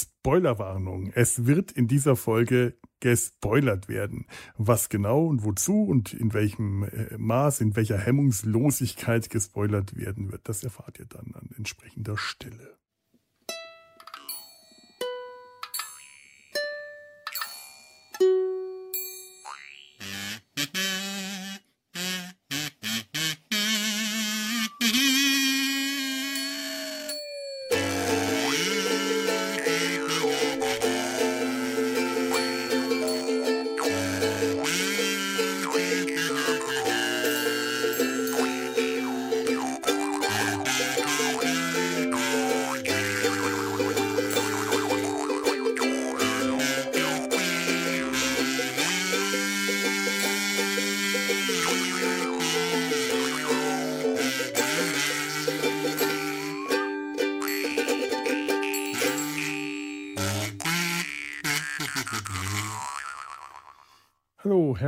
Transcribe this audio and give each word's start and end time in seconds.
Spoilerwarnung. 0.00 1.12
Es 1.14 1.46
wird 1.46 1.72
in 1.72 1.88
dieser 1.88 2.16
Folge 2.16 2.76
gespoilert 3.00 3.88
werden. 3.88 4.26
Was 4.56 4.88
genau 4.88 5.26
und 5.26 5.44
wozu 5.44 5.84
und 5.84 6.14
in 6.14 6.32
welchem 6.32 6.84
äh, 6.84 7.16
Maß, 7.18 7.60
in 7.60 7.76
welcher 7.76 7.98
Hemmungslosigkeit 7.98 9.28
gespoilert 9.28 9.96
werden 9.96 10.32
wird, 10.32 10.48
das 10.48 10.64
erfahrt 10.64 10.98
ihr 10.98 11.06
dann 11.06 11.34
an 11.34 11.50
entsprechender 11.56 12.16
Stelle. 12.16 12.78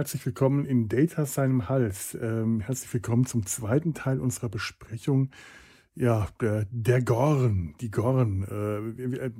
Herzlich 0.06 0.26
willkommen 0.26 0.66
in 0.66 0.88
Data 0.88 1.26
seinem 1.26 1.68
Hals. 1.68 2.16
Ähm, 2.22 2.60
herzlich 2.60 2.94
willkommen 2.94 3.26
zum 3.26 3.44
zweiten 3.44 3.92
Teil 3.92 4.20
unserer 4.20 4.48
Besprechung. 4.48 5.32
Ja, 5.96 6.28
der, 6.40 6.64
der 6.70 7.02
Gorn, 7.02 7.74
die 7.80 7.90
Gorn, 7.90 8.44
äh, 8.44 9.24
äh, 9.26 9.32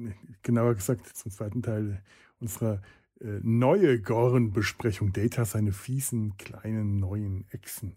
genauer 0.43 0.75
gesagt 0.75 1.07
zum 1.17 1.31
zweiten 1.31 1.63
Teil 1.63 2.03
unserer 2.41 2.83
neue 3.21 4.01
Gorn-Besprechung. 4.01 5.13
Data 5.13 5.45
seine 5.45 5.73
fiesen, 5.73 6.37
kleinen, 6.37 6.99
neuen 6.99 7.47
Echsen. 7.51 7.97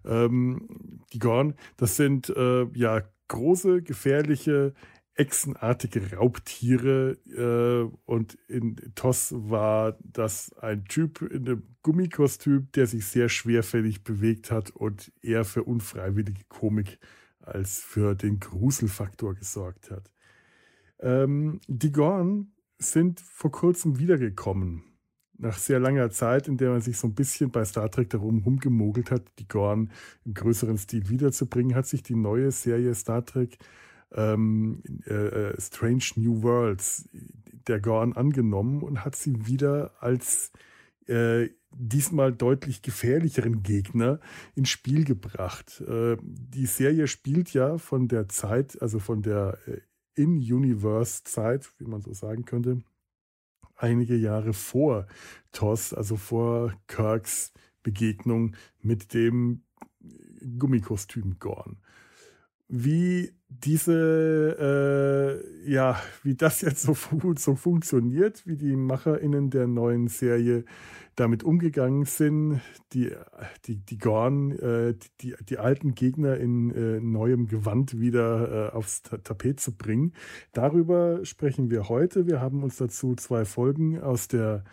Ähm, 0.06 1.00
die 1.14 1.20
Gorn, 1.20 1.54
das 1.78 1.96
sind 1.96 2.28
äh, 2.36 2.66
ja 2.74 3.02
große, 3.30 3.82
gefährliche 3.82 4.74
echsenartige 5.16 6.16
Raubtiere 6.16 7.18
äh, 7.28 7.96
und 8.06 8.38
in 8.48 8.76
TOS 8.96 9.34
war 9.36 9.98
das 10.02 10.54
ein 10.58 10.86
Typ 10.86 11.22
in 11.22 11.48
einem 11.48 11.64
Gummikostüm, 11.84 12.70
der 12.76 12.88
sich 12.88 13.06
sehr 13.06 13.30
schwerfällig 13.30 14.04
bewegt 14.04 14.50
hat 14.50 14.72
und 14.72 15.12
eher 15.22 15.46
für 15.46 15.64
unfreiwillige 15.64 16.44
Komik 16.50 17.00
als 17.40 17.80
für 17.80 18.16
den 18.16 18.40
Gruselfaktor 18.40 19.36
gesorgt 19.36 19.92
hat. 19.92 20.10
Ähm, 21.00 21.60
die 21.68 21.92
Gorn 21.92 22.54
sind 22.80 23.20
vor 23.20 23.52
kurzem 23.52 24.00
wiedergekommen. 24.00 24.84
Nach 25.38 25.58
sehr 25.58 25.80
langer 25.80 26.10
Zeit, 26.10 26.48
in 26.48 26.58
der 26.58 26.72
man 26.72 26.82
sich 26.82 26.98
so 26.98 27.08
ein 27.08 27.16
bisschen 27.16 27.52
bei 27.52 27.66
Star 27.66 27.90
Trek 27.92 28.10
darum 28.10 28.40
rumgemogelt 28.40 29.12
hat, 29.12 29.24
die 29.40 29.48
Gorn 29.48 29.92
im 30.26 30.34
größeren 30.34 30.78
Stil 30.78 31.10
wiederzubringen, 31.10 31.76
hat 31.76 31.86
sich 31.86 32.04
die 32.04 32.16
neue 32.16 32.52
Serie 32.52 32.96
Star 32.96 33.26
Trek 33.26 33.58
ähm, 34.14 34.84
äh, 35.06 35.14
äh, 35.14 35.62
Strange 35.62 36.06
New 36.16 36.44
Worlds 36.44 37.10
der 37.68 37.80
Gorn 37.80 38.14
angenommen 38.14 38.82
und 38.82 39.06
hat 39.06 39.16
sie 39.16 39.46
wieder 39.46 39.92
als 40.00 40.52
äh, 41.08 41.50
diesmal 41.76 42.32
deutlich 42.34 42.82
gefährlicheren 42.82 43.64
Gegner 43.64 44.20
ins 44.56 44.70
Spiel 44.70 45.06
gebracht. 45.06 45.82
Äh, 45.82 46.18
die 46.22 46.66
Serie 46.66 47.08
spielt 47.08 47.54
ja 47.54 47.78
von 47.78 48.08
der 48.08 48.30
Zeit, 48.30 48.82
also 48.82 49.00
von 49.00 49.22
der 49.22 49.58
äh, 49.66 49.80
In-Universe-Zeit, 50.16 51.72
wie 51.80 51.86
man 51.86 52.02
so 52.02 52.14
sagen 52.14 52.46
könnte, 52.46 52.84
einige 53.76 54.16
Jahre 54.16 54.54
vor 54.54 55.08
TOS, 55.52 55.94
also 55.94 56.16
vor 56.16 56.74
Kirks 56.88 57.54
Begegnung 57.82 58.56
mit 58.82 59.14
dem 59.14 59.64
Gummikostüm 60.58 61.38
Gorn 61.40 61.78
wie 62.76 63.32
diese, 63.50 64.58
äh, 65.64 65.72
ja, 65.72 66.02
wie 66.24 66.34
das 66.34 66.62
jetzt 66.62 66.82
so, 66.82 66.98
so 67.38 67.56
funktioniert, 67.56 68.48
wie 68.48 68.58
die 68.58 68.76
MacherInnen 68.76 69.52
der 69.52 69.68
neuen 69.68 70.08
Serie 70.08 70.66
damit 71.16 71.44
umgegangen 71.44 72.06
sind, 72.06 72.62
die, 72.94 73.12
die, 73.66 73.76
die 73.78 73.98
Gorn, 74.00 74.58
äh, 74.58 74.96
die, 75.22 75.36
die 75.48 75.60
alten 75.60 75.94
Gegner 75.94 76.38
in 76.38 76.72
äh, 76.72 77.00
neuem 77.00 77.46
Gewand 77.46 78.00
wieder 78.00 78.72
äh, 78.72 78.76
aufs 78.76 79.04
Tapet 79.04 79.60
zu 79.60 79.78
bringen. 79.78 80.14
Darüber 80.54 81.24
sprechen 81.26 81.70
wir 81.70 81.90
heute. 81.90 82.26
Wir 82.26 82.42
haben 82.42 82.64
uns 82.64 82.78
dazu 82.78 83.14
zwei 83.14 83.46
Folgen 83.46 84.02
aus 84.02 84.28
der 84.28 84.64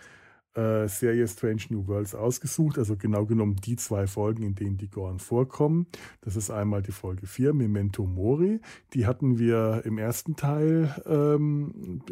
äh, 0.55 0.88
Serie 0.88 1.28
Strange 1.28 1.62
New 1.71 1.87
Worlds 1.87 2.15
ausgesucht, 2.15 2.78
also 2.78 2.97
genau 2.97 3.25
genommen 3.27 3.56
die 3.56 3.77
zwei 3.77 4.06
Folgen, 4.06 4.43
in 4.43 4.55
denen 4.55 4.77
die 4.77 4.91
Gorn 4.91 5.19
vorkommen. 5.19 5.87
Das 6.22 6.37
ist 6.37 6.50
einmal 6.50 6.83
die 6.83 6.93
Folge 6.93 7.27
4, 7.27 7.53
Memento 7.53 8.05
Mori. 8.05 8.60
Die 8.93 9.06
hatten 9.06 9.39
wir 9.39 9.83
im 9.84 9.99
ersten 9.99 10.37
Teil 10.37 10.94
ähm, 11.06 12.03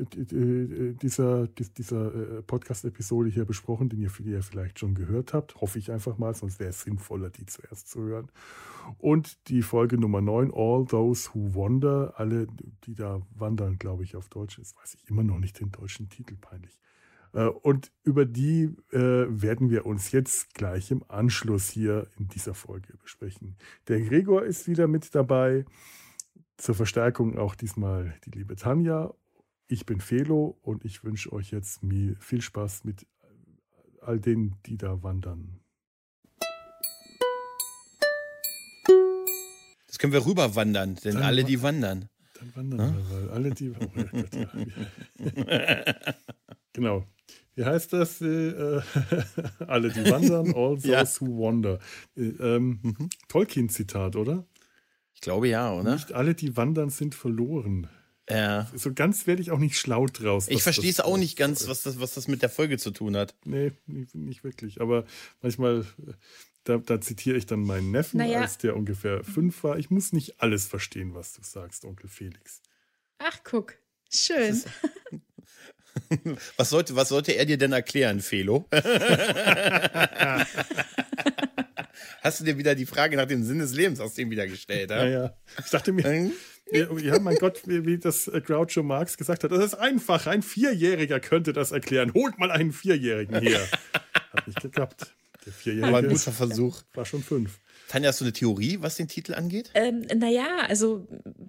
dieser, 1.02 1.48
dieser 1.48 2.14
äh, 2.38 2.42
Podcast-Episode 2.42 3.30
hier 3.30 3.44
besprochen, 3.44 3.88
den 3.88 4.00
ihr, 4.00 4.10
die 4.18 4.30
ihr 4.30 4.42
vielleicht 4.42 4.78
schon 4.78 4.94
gehört 4.94 5.34
habt. 5.34 5.60
Hoffe 5.60 5.78
ich 5.78 5.90
einfach 5.90 6.18
mal, 6.18 6.34
sonst 6.34 6.60
wäre 6.60 6.70
es 6.70 6.82
sinnvoller, 6.82 7.30
die 7.30 7.46
zuerst 7.46 7.88
zu 7.88 8.02
hören. 8.02 8.30
Und 8.98 9.48
die 9.48 9.62
Folge 9.62 9.98
Nummer 9.98 10.20
9, 10.20 10.52
All 10.54 10.86
Those 10.86 11.30
Who 11.32 11.54
Wander, 11.54 12.14
alle, 12.16 12.46
die 12.84 12.94
da 12.94 13.20
wandern, 13.34 13.78
glaube 13.78 14.04
ich, 14.04 14.16
auf 14.16 14.28
Deutsch. 14.28 14.58
Jetzt 14.58 14.76
weiß 14.76 14.94
ich 14.94 15.08
immer 15.08 15.22
noch 15.22 15.38
nicht 15.38 15.60
den 15.60 15.70
deutschen 15.70 16.08
Titel, 16.08 16.36
peinlich. 16.40 16.78
Äh, 17.32 17.46
und 17.46 17.92
über 18.02 18.24
die 18.24 18.74
äh, 18.92 19.26
werden 19.28 19.70
wir 19.70 19.86
uns 19.86 20.12
jetzt 20.12 20.54
gleich 20.54 20.90
im 20.90 21.04
Anschluss 21.08 21.68
hier 21.68 22.08
in 22.18 22.28
dieser 22.28 22.54
Folge 22.54 22.96
besprechen. 23.02 23.56
Der 23.88 24.00
Gregor 24.00 24.44
ist 24.44 24.68
wieder 24.68 24.88
mit 24.88 25.14
dabei. 25.14 25.64
Zur 26.56 26.74
Verstärkung 26.74 27.38
auch 27.38 27.54
diesmal 27.54 28.14
die 28.26 28.30
liebe 28.30 28.56
Tanja. 28.56 29.14
Ich 29.68 29.86
bin 29.86 30.00
Felo 30.00 30.58
und 30.62 30.84
ich 30.84 31.04
wünsche 31.04 31.32
euch 31.32 31.52
jetzt 31.52 31.80
viel 32.18 32.40
Spaß 32.40 32.84
mit 32.84 33.06
all 34.00 34.18
denen, 34.18 34.56
die 34.66 34.76
da 34.76 35.02
wandern. 35.02 35.60
Das 39.86 39.98
können 39.98 40.12
wir 40.12 40.24
rüberwandern, 40.24 40.96
denn 40.96 41.14
dann 41.14 41.22
alle, 41.22 41.44
die 41.44 41.60
wandern. 41.62 42.08
Dann 42.34 42.56
wandern 42.56 42.80
ja? 42.80 42.96
wir, 42.96 43.10
weil 43.10 43.30
alle, 43.30 43.50
die. 43.50 43.70
Oh 43.70 43.86
Gott, 43.94 44.34
ja. 44.34 46.04
genau. 46.72 47.04
Wie 47.58 47.64
heißt 47.64 47.92
das? 47.92 48.20
Äh, 48.20 48.80
alle, 49.66 49.90
die 49.90 50.08
wandern, 50.08 50.54
all 50.54 50.76
those 50.80 50.86
ja. 50.88 51.04
who 51.18 51.44
wander. 51.44 51.80
Äh, 52.16 52.28
ähm, 52.38 52.78
mhm. 52.82 53.10
Tolkien-Zitat, 53.26 54.14
oder? 54.14 54.46
Ich 55.12 55.20
glaube 55.20 55.48
ja, 55.48 55.72
oder? 55.72 55.94
Nicht 55.94 56.12
alle, 56.12 56.36
die 56.36 56.56
wandern, 56.56 56.90
sind 56.90 57.16
verloren. 57.16 57.88
Ja. 58.30 58.70
So 58.76 58.94
ganz 58.94 59.26
werde 59.26 59.42
ich 59.42 59.50
auch 59.50 59.58
nicht 59.58 59.76
schlau 59.76 60.06
draus. 60.06 60.46
Ich 60.46 60.62
verstehe 60.62 60.90
es 60.90 61.00
auch 61.00 61.16
nicht 61.16 61.36
ganz, 61.36 61.66
was 61.66 61.82
das, 61.82 61.98
was 61.98 62.14
das 62.14 62.28
mit 62.28 62.42
der 62.42 62.48
Folge 62.48 62.78
zu 62.78 62.92
tun 62.92 63.16
hat. 63.16 63.34
Nee, 63.44 63.72
nicht, 63.86 64.14
nicht 64.14 64.44
wirklich. 64.44 64.80
Aber 64.80 65.04
manchmal, 65.42 65.84
da, 66.62 66.76
da, 66.76 67.00
zitiere 67.00 67.38
ich 67.38 67.46
dann 67.46 67.64
meinen 67.64 67.90
Neffen, 67.90 68.18
naja. 68.18 68.42
als 68.42 68.58
der 68.58 68.76
ungefähr 68.76 69.24
fünf 69.24 69.64
war. 69.64 69.80
Ich 69.80 69.90
muss 69.90 70.12
nicht 70.12 70.40
alles 70.40 70.68
verstehen, 70.68 71.12
was 71.12 71.32
du 71.32 71.42
sagst, 71.42 71.84
Onkel 71.84 72.08
Felix. 72.08 72.62
Ach, 73.18 73.40
guck. 73.42 73.74
Schön. 74.08 74.62
Was 76.56 76.70
sollte, 76.70 76.96
was 76.96 77.08
sollte 77.08 77.32
er 77.32 77.44
dir 77.44 77.58
denn 77.58 77.72
erklären, 77.72 78.20
Felo? 78.20 78.68
Hast 82.22 82.40
du 82.40 82.44
dir 82.44 82.58
wieder 82.58 82.74
die 82.74 82.86
Frage 82.86 83.16
nach 83.16 83.26
dem 83.26 83.44
Sinn 83.44 83.58
des 83.60 83.74
Lebens 83.74 84.00
aus 84.00 84.14
dem 84.14 84.30
wieder 84.30 84.46
gestellt? 84.46 84.90
Ja, 84.90 85.06
ja. 85.06 85.36
Ich 85.58 85.70
dachte 85.70 85.92
mir, 85.92 86.04
hm? 86.04 86.32
ja, 86.72 87.18
mein 87.18 87.36
Gott, 87.36 87.62
wie, 87.66 87.98
das 87.98 88.30
Groucho 88.44 88.82
Marx 88.82 89.16
gesagt 89.16 89.44
hat, 89.44 89.52
das 89.52 89.64
ist 89.64 89.74
einfach. 89.74 90.26
Ein 90.26 90.42
Vierjähriger 90.42 91.20
könnte 91.20 91.52
das 91.52 91.72
erklären. 91.72 92.12
Holt 92.14 92.38
mal 92.38 92.50
einen 92.50 92.72
Vierjährigen 92.72 93.40
her. 93.40 93.60
Hat 94.32 94.46
nicht 94.46 94.60
geklappt. 94.60 95.14
Der 95.46 95.52
Vierjährige 95.52 95.92
war 95.92 96.02
ein 96.02 96.08
guter 96.08 96.32
Versuch. 96.32 96.82
War 96.94 97.06
schon 97.06 97.22
fünf. 97.22 97.58
Tanja, 97.88 98.08
hast 98.08 98.20
du 98.20 98.26
eine 98.26 98.34
Theorie, 98.34 98.78
was 98.80 98.96
den 98.96 99.08
Titel 99.08 99.32
angeht? 99.32 99.70
Ähm, 99.72 100.06
naja, 100.14 100.46
also 100.68 101.08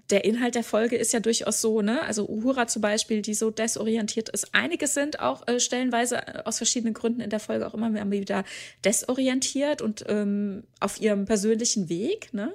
der 0.10 0.24
Inhalt 0.24 0.56
der 0.56 0.64
Folge 0.64 0.96
ist 0.96 1.12
ja 1.12 1.20
durchaus 1.20 1.60
so, 1.60 1.82
ne? 1.82 2.02
Also 2.04 2.28
Uhura 2.28 2.66
zum 2.68 2.82
Beispiel, 2.82 3.22
die 3.22 3.34
so 3.34 3.52
desorientiert 3.52 4.30
ist. 4.30 4.56
Einige 4.56 4.88
sind 4.88 5.20
auch 5.20 5.46
äh, 5.48 5.60
stellenweise 5.60 6.16
äh, 6.16 6.44
aus 6.46 6.58
verschiedenen 6.58 6.94
Gründen 6.94 7.20
in 7.20 7.30
der 7.30 7.42
Folge 7.42 7.68
auch 7.68 7.74
immer 7.74 7.94
wieder 8.10 8.46
desorientiert 8.86 9.82
und 9.82 10.06
ähm, 10.08 10.64
auf 10.80 11.02
ihrem 11.02 11.26
persönlichen 11.26 11.90
Weg, 11.90 12.34
ne? 12.34 12.54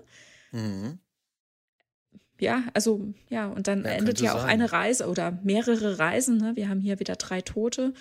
Mhm. 0.50 0.98
Ja, 2.40 2.64
also 2.72 3.12
ja, 3.28 3.46
und 3.48 3.68
dann 3.68 3.84
ja, 3.84 3.90
endet 3.90 4.20
ja 4.20 4.34
auch 4.34 4.40
sein. 4.40 4.48
eine 4.48 4.72
Reise 4.72 5.08
oder 5.08 5.38
mehrere 5.44 5.98
Reisen. 5.98 6.38
Ne? 6.38 6.56
Wir 6.56 6.68
haben 6.68 6.80
hier 6.80 6.98
wieder 7.00 7.16
drei 7.16 7.42
Tote, 7.42 7.92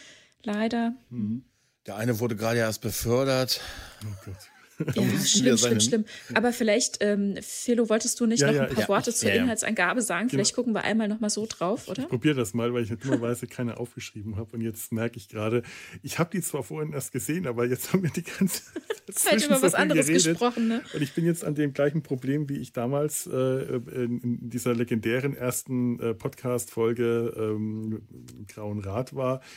leider. 0.43 0.93
Mhm. 1.09 1.43
Der 1.85 1.97
eine 1.97 2.19
wurde 2.19 2.35
gerade 2.35 2.59
erst 2.59 2.81
befördert. 2.81 3.59
Oh 4.03 4.15
Gott. 4.25 4.52
Ja, 4.95 5.03
schlimm, 5.23 5.57
schlimm, 5.57 5.79
schlimm. 5.79 6.05
Aber 6.33 6.51
vielleicht, 6.51 6.97
ähm, 7.01 7.35
Philo, 7.41 7.89
wolltest 7.89 8.19
du 8.19 8.25
nicht 8.25 8.41
ja, 8.41 8.51
noch 8.51 8.61
ein 8.61 8.69
paar 8.69 8.83
ja, 8.83 8.87
Worte 8.87 9.11
ich, 9.11 9.17
zur 9.17 9.31
Inhaltsangabe 9.31 10.01
sagen? 10.01 10.29
Vielleicht 10.29 10.51
genau. 10.51 10.63
gucken 10.63 10.73
wir 10.73 10.83
einmal 10.83 11.07
noch 11.07 11.19
mal 11.19 11.29
so 11.29 11.45
drauf, 11.47 11.87
oder? 11.87 12.03
Ich 12.03 12.09
probiere 12.09 12.35
das 12.35 12.53
mal, 12.53 12.73
weil 12.73 12.83
ich 12.83 12.89
dummerweise 12.89 13.47
keine 13.47 13.77
aufgeschrieben 13.77 14.35
habe. 14.37 14.51
Und 14.53 14.61
jetzt 14.61 14.91
merke 14.91 15.17
ich 15.17 15.29
gerade, 15.29 15.63
ich 16.01 16.19
habe 16.19 16.31
die 16.31 16.41
zwar 16.41 16.63
vorhin 16.63 16.93
erst 16.93 17.11
gesehen, 17.11 17.47
aber 17.47 17.65
jetzt 17.65 17.93
haben 17.93 18.03
wir 18.03 18.09
die 18.09 18.23
ganze 18.23 18.63
Zeit 19.11 19.45
über 19.45 19.61
was 19.61 19.75
anderes 19.75 20.07
geredet. 20.07 20.25
gesprochen. 20.25 20.67
Ne? 20.67 20.81
Und 20.93 21.01
ich 21.01 21.13
bin 21.13 21.25
jetzt 21.25 21.43
an 21.43 21.55
dem 21.55 21.73
gleichen 21.73 22.03
Problem, 22.03 22.49
wie 22.49 22.57
ich 22.57 22.73
damals 22.73 23.27
äh, 23.27 23.35
in 23.35 24.49
dieser 24.49 24.73
legendären 24.73 25.35
ersten 25.35 25.99
äh, 25.99 26.13
Podcast-Folge 26.13 27.33
ähm, 27.37 28.01
Grauen 28.47 28.79
Rad 28.79 29.15
war. 29.15 29.41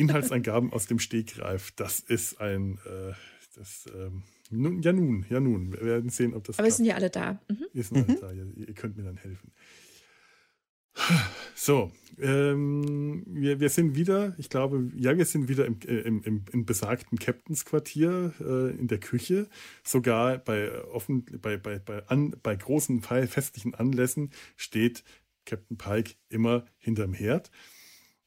Inhaltsangaben 0.00 0.72
aus 0.72 0.86
dem 0.86 0.98
Stegreif. 0.98 1.72
Das 1.72 2.00
ist 2.00 2.40
ein, 2.40 2.78
äh, 2.86 3.12
das, 3.54 3.86
ähm, 3.94 4.22
nun, 4.50 4.82
ja 4.82 4.92
nun, 4.92 5.24
ja 5.28 5.40
nun. 5.40 5.72
Wir 5.72 5.82
werden 5.82 6.10
sehen, 6.10 6.34
ob 6.34 6.44
das 6.44 6.58
Aber 6.58 6.66
klappt. 6.66 6.72
wir 6.72 6.76
sind 6.76 6.86
ja 6.86 6.94
alle 6.94 7.10
da. 7.10 7.40
Mhm. 7.48 7.66
Wir 7.72 7.82
sind 7.82 7.96
mhm. 7.96 8.04
alle 8.14 8.20
da. 8.20 8.32
Ihr, 8.32 8.68
ihr, 8.68 8.74
könnt 8.74 8.96
mir 8.96 9.04
dann 9.04 9.16
helfen. 9.16 9.52
So, 11.54 11.92
ähm, 12.20 13.22
wir, 13.26 13.60
wir 13.60 13.68
sind 13.68 13.94
wieder, 13.94 14.34
ich 14.38 14.50
glaube, 14.50 14.90
ja, 14.96 15.16
wir 15.16 15.24
sind 15.24 15.48
wieder 15.48 15.66
im, 15.66 15.78
äh, 15.86 16.00
im, 16.00 16.22
im, 16.22 16.44
im 16.52 16.66
besagten 16.66 17.18
Captains 17.18 17.64
Quartier 17.64 18.32
äh, 18.40 18.76
in 18.78 18.88
der 18.88 18.98
Küche. 18.98 19.48
Sogar 19.84 20.38
bei, 20.38 20.84
offen, 20.86 21.24
bei, 21.40 21.56
bei, 21.56 21.78
bei, 21.78 22.06
an, 22.08 22.34
bei 22.42 22.56
großen 22.56 23.02
festlichen 23.02 23.74
Anlässen 23.74 24.30
steht 24.56 25.04
Captain 25.46 25.76
Pike 25.76 26.14
immer 26.28 26.64
hinterm 26.78 27.12
Herd. 27.12 27.50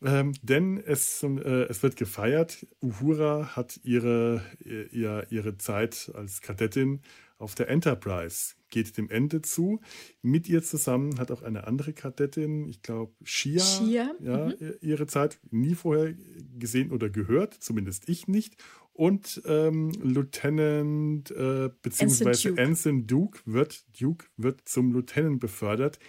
Ähm, 0.03 0.33
denn 0.41 0.77
es, 0.77 1.23
äh, 1.23 1.63
es 1.69 1.81
wird 1.81 1.95
gefeiert. 1.95 2.67
Uhura 2.81 3.55
hat 3.55 3.79
ihre, 3.83 4.43
ihr, 4.91 5.25
ihre 5.29 5.57
Zeit 5.57 6.11
als 6.13 6.41
Kadettin 6.41 7.01
auf 7.37 7.55
der 7.55 7.69
Enterprise, 7.69 8.55
geht 8.69 8.97
dem 8.97 9.09
Ende 9.09 9.41
zu. 9.41 9.81
Mit 10.21 10.47
ihr 10.47 10.63
zusammen 10.63 11.19
hat 11.19 11.31
auch 11.31 11.41
eine 11.41 11.67
andere 11.67 11.93
Kadettin, 11.93 12.67
ich 12.67 12.81
glaube 12.81 13.13
Shia, 13.23 13.63
Shia? 13.63 14.15
Ja, 14.19 14.45
mhm. 14.47 14.73
ihre 14.81 15.07
Zeit 15.07 15.39
nie 15.51 15.75
vorher 15.75 16.15
gesehen 16.57 16.91
oder 16.91 17.09
gehört, 17.09 17.53
zumindest 17.53 18.09
ich 18.09 18.27
nicht. 18.27 18.55
Und 18.93 19.41
ähm, 19.45 19.91
Lieutenant 20.01 21.31
äh, 21.31 21.69
beziehungsweise 21.81 22.49
Anson 22.49 22.55
Duke. 22.55 22.61
Anson 22.61 23.07
Duke 23.07 23.39
wird, 23.45 23.85
Duke 23.99 24.25
wird 24.37 24.61
zum 24.65 24.93
Lieutenant 24.93 25.39
befördert 25.39 25.99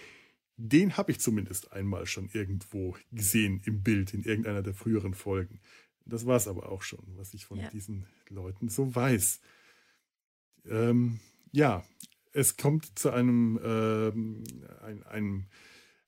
den 0.57 0.97
habe 0.97 1.11
ich 1.11 1.21
zumindest 1.21 1.73
einmal 1.73 2.07
schon 2.07 2.29
irgendwo 2.33 2.97
gesehen 3.11 3.61
im 3.65 3.83
Bild 3.83 4.15
in 4.15 4.23
irgendeiner 4.23 4.63
der 4.63 4.75
früheren 4.75 5.15
Folgen. 5.15 5.61
Das 6.07 6.27
war 6.27 6.37
es 6.37 6.49
aber 6.49 6.71
auch 6.71 6.83
schon, 6.83 7.05
was 7.17 7.35
ich 7.35 7.47
von 7.47 7.59
ja. 7.59 7.71
diesen 7.71 8.07
Leuten 8.29 8.69
so 8.69 8.95
weiß. 8.95 9.41
Ähm, 10.67 11.21
ja, 11.53 11.85
es 12.33 12.57
kommt 12.57 12.99
zu 12.99 13.11
einem, 13.11 13.59
ähm, 13.65 14.45
ein, 14.83 15.03
einem, 15.05 15.47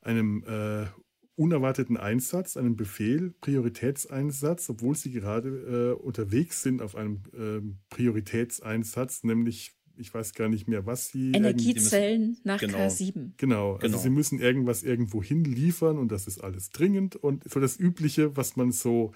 einem 0.02 0.44
äh, 0.44 0.86
unerwarteten 1.36 1.96
Einsatz, 1.96 2.56
einem 2.56 2.76
Befehl, 2.76 3.34
Prioritätseinsatz, 3.40 4.68
obwohl 4.70 4.94
sie 4.94 5.12
gerade 5.12 5.94
äh, 5.98 6.02
unterwegs 6.02 6.62
sind 6.62 6.82
auf 6.82 6.96
einem 6.96 7.22
äh, 7.32 7.94
Prioritätseinsatz, 7.94 9.22
nämlich 9.22 9.75
ich 9.98 10.12
weiß 10.12 10.34
gar 10.34 10.48
nicht 10.48 10.68
mehr, 10.68 10.86
was 10.86 11.08
sie. 11.08 11.32
Energiezellen 11.32 12.38
nach 12.44 12.60
genau, 12.60 12.78
K7. 12.78 13.32
Genau, 13.36 13.74
also 13.74 13.86
genau. 13.86 13.98
sie 13.98 14.10
müssen 14.10 14.38
irgendwas 14.38 14.82
irgendwo 14.82 15.22
hinliefern 15.22 15.98
und 15.98 16.12
das 16.12 16.26
ist 16.26 16.42
alles 16.42 16.70
dringend 16.70 17.16
und 17.16 17.48
so 17.50 17.60
das 17.60 17.78
Übliche, 17.78 18.36
was 18.36 18.56
man 18.56 18.72
so 18.72 19.12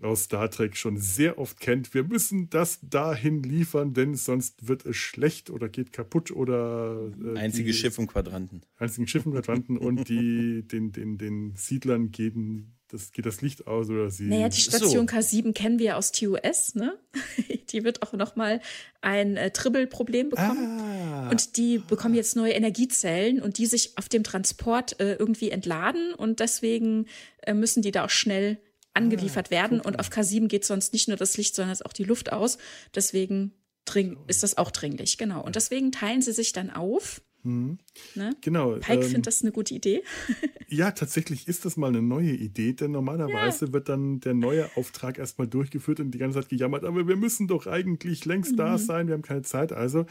aus 0.00 0.24
Star 0.24 0.50
Trek 0.50 0.76
schon 0.76 0.96
sehr 0.96 1.38
oft 1.38 1.60
kennt. 1.60 1.94
Wir 1.94 2.04
müssen 2.04 2.50
das 2.50 2.80
dahin 2.82 3.42
liefern, 3.42 3.94
denn 3.94 4.14
sonst 4.14 4.66
wird 4.66 4.84
es 4.84 4.96
schlecht 4.96 5.50
oder 5.50 5.68
geht 5.68 5.92
kaputt 5.92 6.30
oder. 6.30 7.10
Äh, 7.22 7.38
Einziges 7.38 7.76
Schiff 7.76 7.98
im 7.98 8.06
Quadranten. 8.06 8.62
Einzigen 8.76 9.06
Schiff 9.06 9.26
im 9.26 9.32
Quadranten 9.32 9.78
und 9.78 10.08
die, 10.08 10.62
den, 10.66 10.92
den, 10.92 11.18
den 11.18 11.54
Siedlern 11.56 12.10
gehen 12.10 12.74
das, 12.92 13.10
geht 13.12 13.24
das 13.24 13.40
Licht 13.40 13.66
aus 13.66 13.88
oder 13.88 14.10
sie. 14.10 14.24
Naja, 14.24 14.50
die 14.50 14.60
Station 14.60 15.08
so. 15.08 15.16
K7 15.16 15.54
kennen 15.54 15.78
wir 15.78 15.96
aus 15.96 16.12
TUS, 16.12 16.74
ne? 16.74 16.98
die 17.70 17.84
wird 17.84 18.02
auch 18.02 18.12
nochmal 18.12 18.60
ein 19.00 19.38
äh, 19.38 19.50
Tribbelproblem 19.50 20.28
bekommen. 20.28 20.78
Ah. 20.78 21.30
Und 21.30 21.56
die 21.56 21.78
bekommen 21.78 22.14
jetzt 22.14 22.36
neue 22.36 22.52
Energiezellen 22.52 23.40
und 23.40 23.56
die 23.56 23.64
sich 23.64 23.96
auf 23.96 24.10
dem 24.10 24.24
Transport 24.24 25.00
äh, 25.00 25.14
irgendwie 25.14 25.50
entladen 25.50 26.12
und 26.12 26.40
deswegen 26.40 27.06
äh, 27.42 27.54
müssen 27.54 27.80
die 27.80 27.92
da 27.92 28.04
auch 28.04 28.10
schnell 28.10 28.58
angeliefert 28.92 29.46
ah, 29.48 29.52
werden. 29.52 29.80
Und 29.80 29.98
auf 29.98 30.10
K7 30.10 30.48
geht 30.48 30.66
sonst 30.66 30.92
nicht 30.92 31.08
nur 31.08 31.16
das 31.16 31.38
Licht, 31.38 31.54
sondern 31.54 31.74
auch 31.86 31.94
die 31.94 32.04
Luft 32.04 32.30
aus. 32.30 32.58
Deswegen 32.94 33.52
dring 33.86 34.18
ist 34.26 34.42
das 34.42 34.58
auch 34.58 34.70
dringlich, 34.70 35.16
genau. 35.16 35.42
Und 35.42 35.56
deswegen 35.56 35.92
teilen 35.92 36.20
sie 36.20 36.32
sich 36.32 36.52
dann 36.52 36.68
auf 36.68 37.22
Mhm. 37.42 37.78
Ne? 38.14 38.36
Genau. 38.40 38.74
Pike 38.74 38.94
ähm, 38.94 39.02
findet 39.02 39.26
das 39.26 39.42
eine 39.42 39.52
gute 39.52 39.74
Idee. 39.74 40.02
ja, 40.68 40.90
tatsächlich 40.92 41.48
ist 41.48 41.64
das 41.64 41.76
mal 41.76 41.88
eine 41.88 42.02
neue 42.02 42.32
Idee, 42.32 42.72
denn 42.72 42.92
normalerweise 42.92 43.66
ja. 43.66 43.72
wird 43.72 43.88
dann 43.88 44.20
der 44.20 44.34
neue 44.34 44.68
Auftrag 44.76 45.18
erstmal 45.18 45.48
durchgeführt 45.48 46.00
und 46.00 46.12
die 46.12 46.18
ganze 46.18 46.40
Zeit 46.40 46.48
gejammert, 46.48 46.84
aber 46.84 47.08
wir 47.08 47.16
müssen 47.16 47.48
doch 47.48 47.66
eigentlich 47.66 48.24
längst 48.24 48.52
mhm. 48.52 48.56
da 48.56 48.78
sein, 48.78 49.08
wir 49.08 49.14
haben 49.14 49.22
keine 49.22 49.42
Zeit. 49.42 49.72
Also 49.72 50.06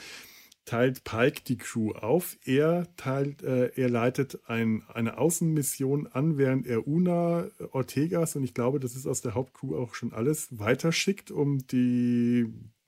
teilt 0.66 1.04
Pike 1.04 1.42
die 1.48 1.58
Crew 1.58 1.92
auf. 1.94 2.38
Er, 2.46 2.88
teilt, 2.96 3.42
äh, 3.44 3.72
er 3.76 3.90
leitet 3.90 4.40
ein, 4.48 4.84
eine 4.94 5.18
Außenmission 5.18 6.08
an, 6.08 6.38
während 6.38 6.68
er 6.68 6.88
Una 6.88 7.48
Ortegas, 7.72 8.36
und 8.36 8.44
ich 8.44 8.54
glaube, 8.54 8.80
das 8.80 8.96
ist 8.96 9.08
aus 9.08 9.22
der 9.22 9.34
Hauptcrew 9.34 9.76
auch 9.76 9.96
schon 9.96 10.14
alles, 10.14 10.48
weiterschickt, 10.52 11.32
um 11.32 11.66
die 11.68 12.46
die 12.46 12.81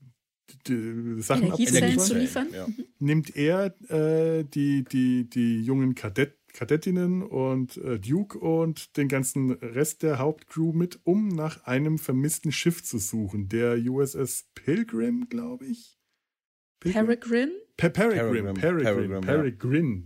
Sachen 1.21 1.43
Energiezellen 1.43 1.99
zu 1.99 2.17
liefern. 2.17 2.47
Ja. 2.53 2.67
Nimmt 2.99 3.35
er 3.35 3.75
äh, 3.89 4.43
die, 4.43 4.83
die, 4.83 5.29
die 5.29 5.63
jungen 5.63 5.95
Kadett, 5.95 6.37
Kadettinnen 6.53 7.23
und 7.23 7.77
äh, 7.77 7.99
Duke 7.99 8.37
und 8.37 8.95
den 8.97 9.07
ganzen 9.07 9.51
Rest 9.51 10.03
der 10.03 10.19
Hauptcrew 10.19 10.71
mit, 10.71 10.99
um 11.03 11.29
nach 11.29 11.63
einem 11.65 11.97
vermissten 11.97 12.51
Schiff 12.51 12.83
zu 12.83 12.99
suchen. 12.99 13.49
Der 13.49 13.77
USS 13.77 14.45
Pilgrim, 14.53 15.27
glaube 15.29 15.65
ich. 15.65 15.97
Peregrine? 16.79 17.51
Per 17.77 17.89
Peregrine. 17.89 18.53
Peregrine. 18.53 19.21
Peregrine. 19.21 20.03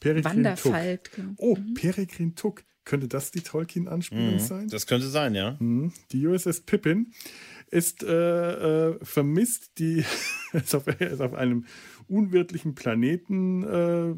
Peregrine. 0.00 0.24
Wanderfalk. 0.24 1.10
Oh, 1.38 1.56
mhm. 1.56 1.74
Peregrine 1.74 2.34
Tuck. 2.34 2.62
Könnte 2.84 3.06
das 3.06 3.30
die 3.30 3.42
Tolkien-Anspielung 3.42 4.34
mhm, 4.34 4.38
sein? 4.38 4.68
Das 4.68 4.86
könnte 4.86 5.08
sein, 5.08 5.34
ja. 5.34 5.58
Mhm. 5.60 5.92
Die 6.10 6.26
USS 6.26 6.62
Pippin 6.62 7.12
ist 7.70 8.02
äh, 8.02 8.88
äh, 8.90 8.98
vermisst, 9.04 9.78
die 9.78 10.04
ist 10.52 10.74
auf, 10.74 10.86
ist 10.86 11.20
auf 11.20 11.34
einem 11.34 11.66
unwirtlichen 12.06 12.74
Planeten. 12.74 13.62
Äh, 13.62 14.14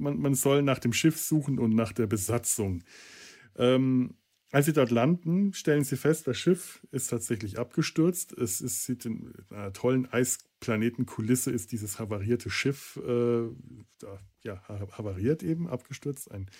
man, 0.00 0.18
man 0.18 0.34
soll 0.34 0.62
nach 0.62 0.78
dem 0.78 0.92
Schiff 0.92 1.18
suchen 1.18 1.58
und 1.58 1.74
nach 1.74 1.92
der 1.92 2.06
Besatzung. 2.06 2.82
Ähm, 3.56 4.14
als 4.52 4.66
sie 4.66 4.72
dort 4.72 4.90
landen, 4.90 5.52
stellen 5.52 5.84
sie 5.84 5.96
fest, 5.96 6.26
das 6.26 6.36
Schiff 6.36 6.84
ist 6.90 7.08
tatsächlich 7.08 7.58
abgestürzt. 7.58 8.32
Es 8.32 8.60
ist, 8.60 8.84
sieht 8.84 9.04
in 9.06 9.32
einer 9.50 9.72
tollen 9.72 10.12
Eisplanetenkulisse 10.12 11.52
ist 11.52 11.70
dieses 11.70 12.00
havarierte 12.00 12.50
Schiff 12.50 12.98
äh, 13.06 13.42
ja, 14.42 14.62
havariert 14.68 15.44
eben, 15.44 15.68
abgestürzt. 15.68 16.32
Ein 16.32 16.50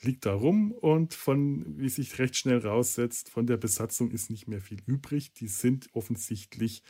liegt 0.00 0.26
da 0.26 0.34
rum 0.34 0.72
und 0.72 1.14
von, 1.14 1.78
wie 1.78 1.88
sich 1.88 2.18
recht 2.18 2.36
schnell 2.36 2.58
raussetzt, 2.58 3.28
von 3.28 3.46
der 3.46 3.56
Besatzung 3.56 4.10
ist 4.10 4.30
nicht 4.30 4.48
mehr 4.48 4.60
viel 4.60 4.78
übrig. 4.86 5.32
Die 5.34 5.48
sind 5.48 5.88
offensichtlich 5.92 6.82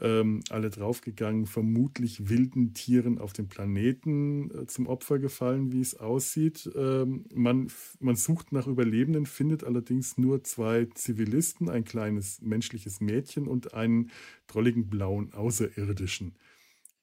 ähm, 0.00 0.40
alle 0.48 0.70
draufgegangen, 0.70 1.46
vermutlich 1.46 2.28
wilden 2.28 2.72
Tieren 2.74 3.18
auf 3.18 3.32
dem 3.32 3.48
Planeten 3.48 4.50
äh, 4.50 4.66
zum 4.66 4.86
Opfer 4.86 5.18
gefallen, 5.18 5.72
wie 5.72 5.80
es 5.80 5.94
aussieht. 5.94 6.70
Ähm, 6.74 7.26
man, 7.34 7.70
man 8.00 8.16
sucht 8.16 8.52
nach 8.52 8.66
Überlebenden, 8.66 9.26
findet 9.26 9.62
allerdings 9.64 10.16
nur 10.16 10.42
zwei 10.42 10.86
Zivilisten, 10.94 11.68
ein 11.68 11.84
kleines 11.84 12.40
menschliches 12.40 13.00
Mädchen 13.00 13.46
und 13.46 13.74
einen 13.74 14.10
drolligen 14.46 14.88
blauen 14.88 15.32
Außerirdischen. 15.34 16.34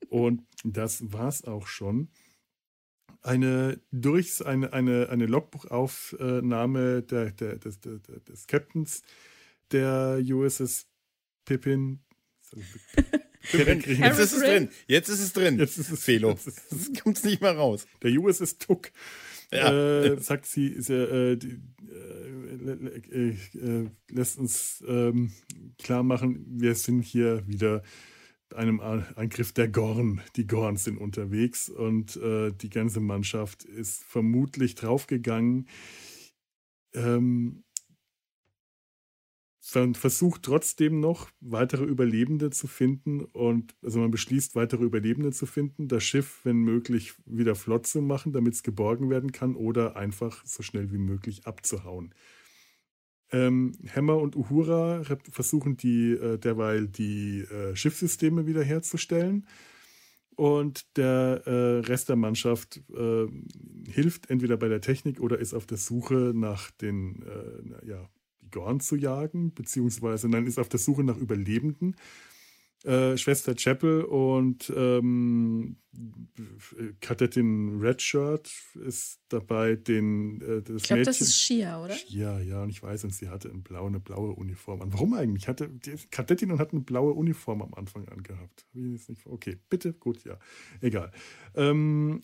Und 0.10 0.44
das 0.64 1.12
war's 1.12 1.46
auch 1.46 1.68
schon 1.68 2.10
eine 3.22 3.82
durch 3.92 4.46
eine, 4.46 4.74
eine, 4.74 5.10
eine 5.10 5.26
Logbuchaufnahme 5.26 7.04
der, 7.04 7.32
der, 7.32 7.58
des, 7.58 7.80
der, 7.80 8.00
des 8.00 8.48
Captains 8.48 9.02
der 9.72 10.22
USS 10.24 10.88
Pippin. 11.46 12.00
Jetzt 13.52 14.20
ist 14.20 14.34
es 14.34 14.40
drin. 14.40 14.70
Jetzt 14.88 15.10
ist 15.10 15.20
es 15.20 15.34
drin. 15.34 15.60
Jetzt 15.60 15.78
ist 15.78 15.92
es 15.92 16.04
Felo. 16.04 16.32
Jetzt 16.32 17.02
kommt 17.02 17.18
es 17.18 17.24
nicht 17.26 17.42
mehr 17.42 17.56
raus. 17.56 17.88
Der 18.02 18.12
USS 18.12 18.58
Tuck. 18.58 18.92
Ja. 19.52 20.02
Äh, 20.02 20.18
sagt 20.22 20.46
sie, 20.46 20.68
ist 20.68 20.90
äh, 20.90 21.38
die, 21.38 21.60
äh, 21.90 23.30
äh, 23.30 23.36
äh, 23.58 23.90
lässt 24.10 24.38
uns 24.38 24.84
ähm, 24.88 25.32
klar 25.78 26.04
machen, 26.04 26.46
wir 26.50 26.76
sind 26.76 27.02
hier 27.02 27.48
wieder 27.48 27.82
einem 28.56 28.80
Angriff 28.80 29.54
der 29.54 29.68
Gorn. 29.68 30.22
Die 30.36 30.48
Gorn 30.48 30.78
sind 30.78 30.98
unterwegs 30.98 31.70
und 31.70 32.16
äh, 32.18 32.52
die 32.52 32.70
ganze 32.70 33.00
Mannschaft 33.00 33.64
ist 33.64 34.04
vermutlich 34.04 34.76
draufgegangen. 34.76 35.68
Ähm, 36.94 37.64
ver- 39.62 39.94
versucht 39.94 40.44
trotzdem 40.44 41.00
noch 41.00 41.30
weitere 41.42 41.84
Überlebende 41.84 42.50
zu 42.50 42.68
finden 42.68 43.22
und 43.26 43.76
also 43.84 44.00
man 44.00 44.12
beschließt 44.12 44.56
weitere 44.56 44.84
Überlebende 44.84 45.32
zu 45.32 45.46
finden, 45.46 45.88
das 45.88 46.04
Schiff 46.04 46.42
wenn 46.44 46.58
möglich 46.58 47.14
wieder 47.26 47.56
flott 47.56 47.88
zu 47.88 48.02
machen, 48.02 48.34
damit 48.34 48.54
es 48.54 48.64
geborgen 48.64 49.10
werden 49.10 49.32
kann 49.32 49.56
oder 49.56 49.96
einfach 49.96 50.46
so 50.46 50.64
schnell 50.64 50.92
wie 50.92 50.98
möglich 50.98 51.46
abzuhauen. 51.46 52.14
Ähm, 53.32 53.74
Hammer 53.94 54.18
und 54.18 54.36
Uhura 54.36 55.04
versuchen 55.32 55.76
die 55.76 56.12
äh, 56.12 56.38
derweil 56.38 56.88
die 56.88 57.42
äh, 57.42 57.76
Schiffssysteme 57.76 58.48
wiederherzustellen 58.48 59.46
und 60.38 60.86
der 60.98 61.42
äh, 61.46 61.80
Rest 61.80 62.10
der 62.10 62.16
Mannschaft 62.16 62.80
äh, 62.96 63.26
hilft 63.92 64.30
entweder 64.30 64.56
bei 64.56 64.68
der 64.68 64.82
Technik 64.82 65.20
oder 65.20 65.40
ist 65.40 65.56
auf 65.56 65.66
der 65.66 65.78
Suche 65.78 66.32
nach 66.36 66.70
den 66.70 67.24
äh, 67.24 67.88
ja, 67.88 68.08
die 68.42 68.52
Gorn 68.52 68.80
zu 68.80 68.96
jagen, 68.96 69.54
beziehungsweise 69.54 70.30
nein, 70.30 70.46
ist 70.46 70.60
auf 70.60 70.70
der 70.70 70.80
Suche 70.80 71.04
nach 71.04 71.18
Überlebenden. 71.18 71.96
Äh, 72.84 73.18
Schwester 73.18 73.56
Chapel 73.56 74.04
und 74.04 74.72
ähm, 74.76 75.78
Kadettin 77.02 77.80
Redshirt 77.80 78.52
ist 78.86 79.20
dabei, 79.30 79.76
den 79.76 80.42
äh, 80.42 80.62
das 80.62 80.84
Ich 80.84 80.84
glaube, 80.84 81.00
Mädchen. 81.00 81.06
das 81.06 81.22
ist 81.22 81.36
Shia, 81.42 81.84
oder? 81.84 81.96
Ja, 82.08 82.40
ja, 82.40 82.62
und 82.62 82.70
ich 82.70 82.84
weiß, 82.84 83.04
und 83.04 83.14
sie 83.14 83.30
hatte 83.30 83.50
eine 83.50 83.62
blaue, 83.62 83.88
eine 83.88 84.00
blaue 84.00 84.34
Uniform 84.34 84.82
an. 84.82 84.94
Warum 84.94 85.16
eigentlich? 85.16 85.48
Hatte 85.48 85.70
die 85.70 85.96
Kadettin 86.12 86.52
und 86.52 86.60
hat 86.60 86.72
eine 86.72 86.82
blaue 86.82 87.14
Uniform 87.14 87.64
am 87.64 87.74
Anfang 87.74 88.08
angehabt. 88.10 88.68
Okay, 89.26 89.58
bitte, 89.70 89.94
gut, 89.94 90.24
ja. 90.24 90.38
Egal. 90.80 91.12
Ähm, 91.56 92.24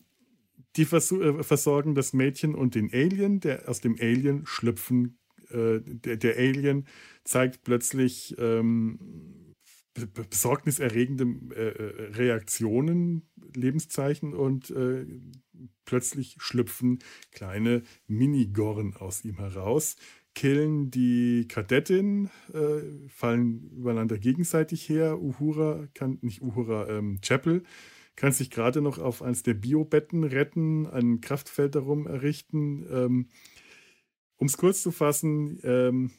die 0.76 0.82
äh, 0.82 1.42
versorgen 1.42 1.94
das 1.94 2.12
Mädchen 2.12 2.54
und 2.54 2.74
den 2.74 2.92
Alien, 2.92 3.40
der 3.40 3.68
aus 3.68 3.80
dem 3.80 3.96
Alien 4.00 4.46
schlüpfen. 4.46 5.18
Äh, 5.50 5.80
der, 5.84 6.16
der 6.16 6.36
Alien 6.36 6.86
zeigt 7.24 7.64
plötzlich 7.64 8.34
ähm, 8.38 8.98
besorgniserregende 9.94 11.24
äh, 11.54 11.68
äh, 11.68 12.02
Reaktionen, 12.14 13.28
Lebenszeichen 13.54 14.34
und 14.34 14.70
äh, 14.70 15.06
plötzlich 15.84 16.36
schlüpfen 16.38 16.98
kleine 17.30 17.82
Minigorn 18.06 18.94
aus 18.94 19.24
ihm 19.24 19.36
heraus, 19.36 19.96
killen 20.34 20.90
die 20.90 21.46
Kadettin, 21.48 22.28
äh, 22.52 23.08
fallen 23.08 23.70
übereinander 23.70 24.18
gegenseitig 24.18 24.88
her. 24.88 25.20
Uhura 25.20 25.86
kann, 25.94 26.18
nicht 26.22 26.42
Uhura, 26.42 26.88
ähm, 26.88 27.20
Chapel 27.20 27.62
kann 28.16 28.32
sich 28.32 28.50
gerade 28.50 28.80
noch 28.80 28.98
auf 28.98 29.22
eins 29.22 29.42
der 29.42 29.54
Biobetten 29.54 30.24
retten, 30.24 30.86
ein 30.86 31.20
Kraftfeld 31.20 31.74
darum 31.74 32.06
errichten. 32.06 32.86
Ähm, 32.90 33.28
um 34.36 34.46
es 34.46 34.56
kurz 34.56 34.82
zu 34.82 34.90
fassen, 34.90 35.58
ähm, 35.62 36.10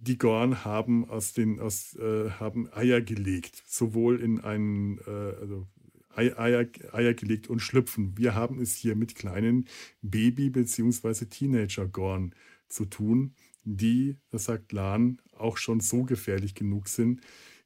die 0.00 0.18
Gorn 0.18 0.64
haben 0.64 1.08
aus 1.08 1.32
den 1.32 1.60
aus 1.60 1.94
äh, 1.96 2.30
haben 2.30 2.72
Eier 2.72 3.00
gelegt, 3.00 3.62
sowohl 3.66 4.20
in 4.20 4.40
einen 4.40 4.98
äh, 4.98 5.34
also 5.40 5.66
Ei- 6.14 6.36
Eier, 6.38 6.66
Eier 6.92 7.14
gelegt 7.14 7.48
und 7.48 7.60
schlüpfen. 7.60 8.16
Wir 8.16 8.34
haben 8.34 8.58
es 8.60 8.74
hier 8.74 8.96
mit 8.96 9.14
kleinen 9.14 9.68
Baby- 10.02 10.50
bzw. 10.50 11.26
Teenager-Gorn 11.26 12.34
zu 12.68 12.84
tun, 12.86 13.34
die, 13.64 14.16
das 14.30 14.44
sagt 14.44 14.72
Lan, 14.72 15.20
auch 15.32 15.56
schon 15.56 15.80
so 15.80 16.04
gefährlich 16.04 16.54
genug 16.54 16.88
sind, 16.88 17.20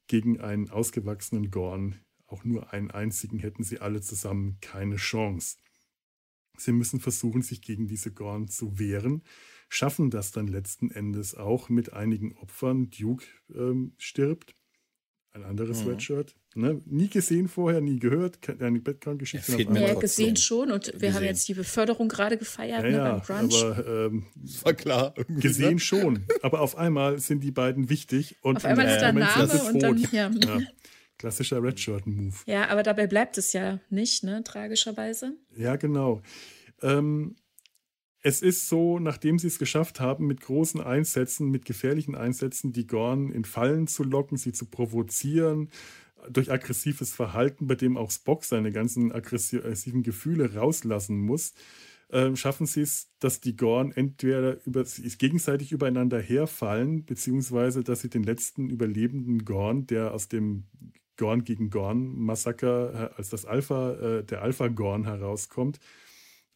gegen 0.06 0.40
einen 0.40 0.68
ausgewachsenen 0.68 1.50
Gorn, 1.50 1.96
auch 2.26 2.44
nur 2.44 2.72
einen 2.72 2.90
einzigen, 2.90 3.38
hätten 3.38 3.62
sie 3.64 3.80
alle 3.80 4.00
zusammen 4.00 4.58
keine 4.60 4.96
Chance. 4.96 5.56
Sie 6.58 6.72
müssen 6.72 7.00
versuchen, 7.00 7.42
sich 7.42 7.62
gegen 7.62 7.86
diese 7.86 8.12
Gorn 8.12 8.48
zu 8.48 8.78
wehren, 8.78 9.22
schaffen 9.72 10.10
das 10.10 10.32
dann 10.32 10.46
letzten 10.48 10.90
Endes 10.90 11.34
auch 11.34 11.70
mit 11.70 11.94
einigen 11.94 12.36
Opfern. 12.36 12.90
Duke 12.90 13.24
ähm, 13.54 13.94
stirbt, 13.96 14.54
ein 15.32 15.44
anderes 15.44 15.82
Mhm. 15.82 15.90
Redshirt. 15.90 16.36
Ne? 16.54 16.82
Nie 16.84 17.08
gesehen 17.08 17.48
vorher, 17.48 17.80
nie 17.80 17.98
gehört, 17.98 18.42
keine 18.42 18.66
eine 18.66 18.80
Background-Geschichte. 18.80 19.52
Ja, 19.52 19.64
trotzdem. 19.64 20.00
gesehen 20.00 20.36
schon 20.36 20.70
und 20.70 20.88
wir 20.88 21.08
haben 21.08 21.20
Gesehen. 21.20 21.24
jetzt 21.24 21.48
die 21.48 21.54
Beförderung 21.54 22.08
gerade 22.08 22.36
gefeiert 22.36 22.84
ja, 22.84 22.90
ne, 22.90 22.96
ja, 22.96 23.12
beim 23.18 23.48
Brunch. 23.48 23.64
aber 23.64 23.86
ähm, 23.86 24.26
war 24.62 24.74
klar. 24.74 25.14
irgendwie, 25.16 25.40
gesehen 25.40 25.74
ne? 25.74 25.80
schon. 25.80 26.24
Aber 26.42 26.60
auf 26.60 26.76
einmal 26.76 27.18
sind 27.18 27.42
die 27.42 27.50
beiden 27.50 27.88
wichtig 27.88 28.36
und 28.42 28.56
Auf 28.58 28.66
einmal 28.66 28.86
ist 28.88 29.00
da 29.00 29.06
sind 29.06 29.20
Name 29.20 29.48
sie 29.48 29.68
und 29.70 29.82
dann, 29.82 29.98
ja. 30.12 30.30
Ja. 30.30 30.60
Klassischer 31.16 31.62
Redshirt-Move. 31.62 32.36
Ja, 32.44 32.68
aber 32.68 32.82
dabei 32.82 33.06
bleibt 33.06 33.38
es 33.38 33.54
ja 33.54 33.80
nicht, 33.88 34.22
ne, 34.22 34.44
tragischerweise. 34.44 35.32
Ja, 35.56 35.76
genau. 35.76 36.20
Ähm, 36.82 37.36
es 38.22 38.40
ist 38.40 38.68
so, 38.68 38.98
nachdem 38.98 39.38
sie 39.38 39.48
es 39.48 39.58
geschafft 39.58 40.00
haben, 40.00 40.26
mit 40.26 40.40
großen 40.40 40.80
Einsätzen, 40.80 41.50
mit 41.50 41.64
gefährlichen 41.64 42.14
Einsätzen, 42.14 42.72
die 42.72 42.86
Gorn 42.86 43.30
in 43.30 43.44
Fallen 43.44 43.88
zu 43.88 44.04
locken, 44.04 44.36
sie 44.38 44.52
zu 44.52 44.66
provozieren, 44.66 45.70
durch 46.30 46.52
aggressives 46.52 47.12
Verhalten, 47.12 47.66
bei 47.66 47.74
dem 47.74 47.96
auch 47.96 48.12
Spock 48.12 48.44
seine 48.44 48.70
ganzen 48.70 49.10
aggressiven 49.10 50.04
Gefühle 50.04 50.54
rauslassen 50.54 51.18
muss, 51.18 51.52
ähm, 52.12 52.36
schaffen 52.36 52.66
sie 52.66 52.82
es, 52.82 53.10
dass 53.18 53.40
die 53.40 53.56
Gorn 53.56 53.90
entweder 53.90 54.64
über, 54.66 54.84
gegenseitig 55.18 55.72
übereinander 55.72 56.20
herfallen, 56.20 57.04
beziehungsweise 57.04 57.82
dass 57.82 58.02
sie 58.02 58.10
den 58.10 58.22
letzten 58.22 58.68
überlebenden 58.68 59.44
Gorn, 59.44 59.86
der 59.86 60.12
aus 60.12 60.28
dem 60.28 60.64
Gorn 61.16 61.42
gegen 61.42 61.70
Gorn 61.70 62.14
Massaker 62.18 63.10
äh, 63.12 63.16
als 63.16 63.30
das 63.30 63.46
Alpha, 63.46 63.94
äh, 63.94 64.24
der 64.24 64.42
Alpha 64.42 64.68
Gorn 64.68 65.04
herauskommt. 65.04 65.80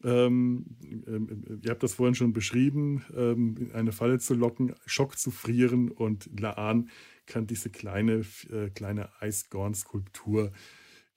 Ähm, 0.03 0.65
ähm, 1.07 1.59
ihr 1.63 1.71
habt 1.71 1.83
das 1.83 1.93
vorhin 1.93 2.15
schon 2.15 2.33
beschrieben, 2.33 3.03
ähm, 3.15 3.55
in 3.57 3.71
eine 3.71 3.91
Falle 3.91 4.19
zu 4.19 4.35
locken, 4.35 4.75
Schock 4.85 5.17
zu 5.17 5.31
frieren 5.31 5.89
und 5.89 6.29
Laan 6.39 6.89
kann 7.25 7.47
diese 7.47 7.69
kleine, 7.69 8.23
äh, 8.49 8.69
kleine 8.69 9.09
Eisgorn-Skulptur 9.21 10.51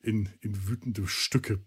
in, 0.02 0.28
in 0.40 0.68
wütende 0.68 1.06
Stücke 1.06 1.60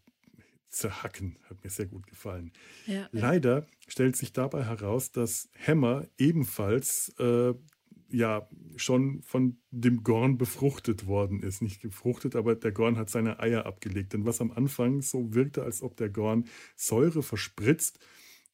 zerhacken. 0.69 1.37
Hat 1.49 1.63
mir 1.63 1.69
sehr 1.69 1.85
gut 1.85 2.07
gefallen. 2.07 2.51
Ja, 2.87 2.93
ja. 2.93 3.09
Leider 3.11 3.67
stellt 3.87 4.15
sich 4.15 4.33
dabei 4.33 4.63
heraus, 4.63 5.11
dass 5.11 5.49
Hammer 5.65 6.07
ebenfalls 6.17 7.13
äh, 7.19 7.53
ja 8.13 8.47
schon 8.75 9.21
von 9.23 9.57
dem 9.71 10.03
Gorn 10.03 10.37
befruchtet 10.37 11.07
worden 11.07 11.41
ist. 11.41 11.61
Nicht 11.61 11.81
gefruchtet, 11.81 12.35
aber 12.35 12.55
der 12.55 12.71
Gorn 12.71 12.97
hat 12.97 13.09
seine 13.09 13.39
Eier 13.39 13.65
abgelegt. 13.65 14.13
Denn 14.13 14.25
was 14.25 14.39
am 14.39 14.51
Anfang 14.51 15.01
so 15.01 15.33
wirkte, 15.33 15.63
als 15.63 15.81
ob 15.81 15.97
der 15.97 16.09
Gorn 16.09 16.45
Säure 16.75 17.23
verspritzt 17.23 17.99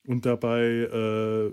und 0.07 0.25
dabei 0.25 0.63
äh, 0.63 1.51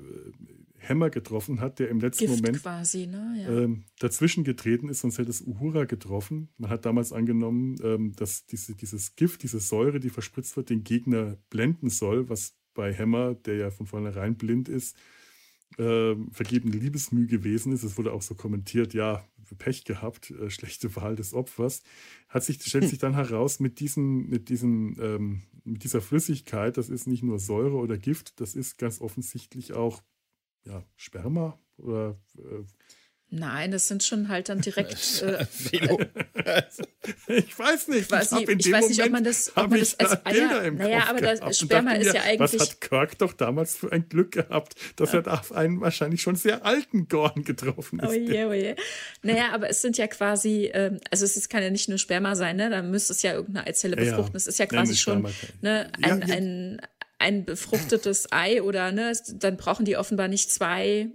Hammer 0.88 1.10
getroffen 1.10 1.60
hat, 1.60 1.78
der 1.78 1.88
im 1.88 2.00
letzten 2.00 2.26
Gift 2.26 2.36
Moment 2.36 2.62
quasi, 2.62 3.06
ne? 3.06 3.34
Ja. 3.42 3.48
ähm, 3.48 3.84
dazwischen 3.98 4.44
getreten 4.44 4.88
ist, 4.88 5.00
sonst 5.00 5.18
hätte 5.18 5.30
es 5.30 5.40
Uhura 5.40 5.84
getroffen. 5.84 6.48
Man 6.58 6.70
hat 6.70 6.86
damals 6.86 7.12
angenommen, 7.12 7.76
ähm, 7.82 8.12
dass 8.16 8.46
diese, 8.46 8.74
dieses 8.76 9.16
Gift, 9.16 9.42
diese 9.42 9.58
Säure, 9.58 10.00
die 10.00 10.10
verspritzt 10.10 10.56
wird, 10.56 10.70
den 10.70 10.84
Gegner 10.84 11.36
blenden 11.50 11.90
soll, 11.90 12.28
was 12.28 12.56
bei 12.74 12.94
Hammer, 12.94 13.34
der 13.34 13.56
ja 13.56 13.70
von 13.70 13.86
vornherein 13.86 14.36
blind 14.36 14.68
ist, 14.68 14.96
ähm, 15.78 16.30
vergebene 16.32 16.76
Liebesmüh 16.76 17.26
gewesen 17.26 17.72
ist. 17.72 17.82
Es 17.82 17.98
wurde 17.98 18.12
auch 18.12 18.22
so 18.22 18.34
kommentiert, 18.34 18.94
ja, 18.94 19.24
Pech 19.58 19.84
gehabt, 19.84 20.30
äh, 20.30 20.50
schlechte 20.50 20.94
Wahl 20.96 21.16
des 21.16 21.34
Opfers. 21.34 21.82
Hat 22.28 22.44
sich, 22.44 22.62
stellt 22.62 22.88
sich 22.88 22.98
dann 22.98 23.14
heraus, 23.14 23.60
mit, 23.60 23.80
diesen, 23.80 24.28
mit, 24.28 24.48
diesen, 24.48 24.96
ähm, 25.00 25.42
mit 25.64 25.84
dieser 25.84 26.00
Flüssigkeit, 26.00 26.76
das 26.76 26.88
ist 26.88 27.06
nicht 27.06 27.22
nur 27.22 27.38
Säure 27.38 27.76
oder 27.76 27.98
Gift, 27.98 28.40
das 28.40 28.54
ist 28.54 28.78
ganz 28.78 29.00
offensichtlich 29.00 29.72
auch 29.72 30.02
ja, 30.64 30.84
Sperma 30.96 31.58
oder 31.76 32.18
äh, 32.38 32.64
Nein, 33.28 33.72
das 33.72 33.88
sind 33.88 34.04
schon 34.04 34.28
halt 34.28 34.48
dann 34.48 34.60
direkt. 34.62 35.22
Äh, 35.22 35.44
Felo. 35.50 35.98
Ich 37.28 37.58
weiß 37.58 37.88
nicht. 37.88 38.08
Quasi, 38.08 38.34
hab 38.36 38.48
in 38.48 38.58
ich 38.58 38.64
dem 38.66 38.72
weiß 38.72 38.88
nicht, 38.88 39.02
ob 39.02 39.10
man 39.10 39.24
das- 39.24 39.52
ob 39.56 39.68
man 39.70 39.74
ich 39.80 39.96
das 39.96 39.98
als 39.98 40.22
da 40.22 40.30
Bilder 40.30 40.60
Eier- 40.60 40.64
im 40.64 40.76
Naja, 40.76 41.00
Kopf 41.00 41.10
aber 41.10 41.20
das 41.20 41.58
Sperma 41.58 41.92
ist 41.94 42.14
ja 42.14 42.22
eigentlich- 42.22 42.60
Was 42.60 42.68
hat 42.70 42.80
Kirk 42.80 43.18
doch 43.18 43.32
damals 43.32 43.74
für 43.76 43.90
ein 43.92 44.08
Glück 44.08 44.32
gehabt, 44.32 44.74
dass 44.96 45.12
er 45.12 45.22
da 45.22 45.34
auf 45.34 45.52
einen 45.52 45.80
wahrscheinlich 45.80 46.22
schon 46.22 46.36
sehr 46.36 46.64
alten 46.64 47.08
Gorn 47.08 47.42
getroffen 47.44 47.98
ist. 48.00 48.08
Oh 48.08 48.12
je, 48.12 48.44
oh 48.44 48.52
je. 48.52 48.76
Naja, 49.22 49.50
aber 49.52 49.68
es 49.70 49.82
sind 49.82 49.98
ja 49.98 50.06
quasi, 50.06 50.70
ähm, 50.72 51.00
also 51.10 51.24
es 51.24 51.36
ist, 51.36 51.48
kann 51.48 51.62
ja 51.62 51.70
nicht 51.70 51.88
nur 51.88 51.98
Sperma 51.98 52.36
sein, 52.36 52.56
ne? 52.56 52.70
Da 52.70 52.82
müsste 52.82 53.12
es 53.12 53.22
ja 53.22 53.32
irgendeine 53.34 53.66
Eizelle 53.66 53.96
Ja, 53.96 54.02
ja. 54.04 54.10
befruchten. 54.12 54.36
Es 54.36 54.46
ist 54.46 54.58
ja 54.58 54.66
quasi 54.66 54.96
schon 54.96 55.22
ne, 55.62 55.90
Ja, 56.00 56.12
ein, 56.14 56.20
ja. 56.28 56.34
ein, 56.36 56.80
ein 57.18 57.44
befruchtetes 57.44 58.28
Ei 58.30 58.62
oder 58.62 58.92
ne, 58.92 59.12
dann 59.34 59.56
brauchen 59.56 59.84
die 59.84 59.96
offenbar 59.96 60.28
nicht 60.28 60.50
zwei. 60.52 61.08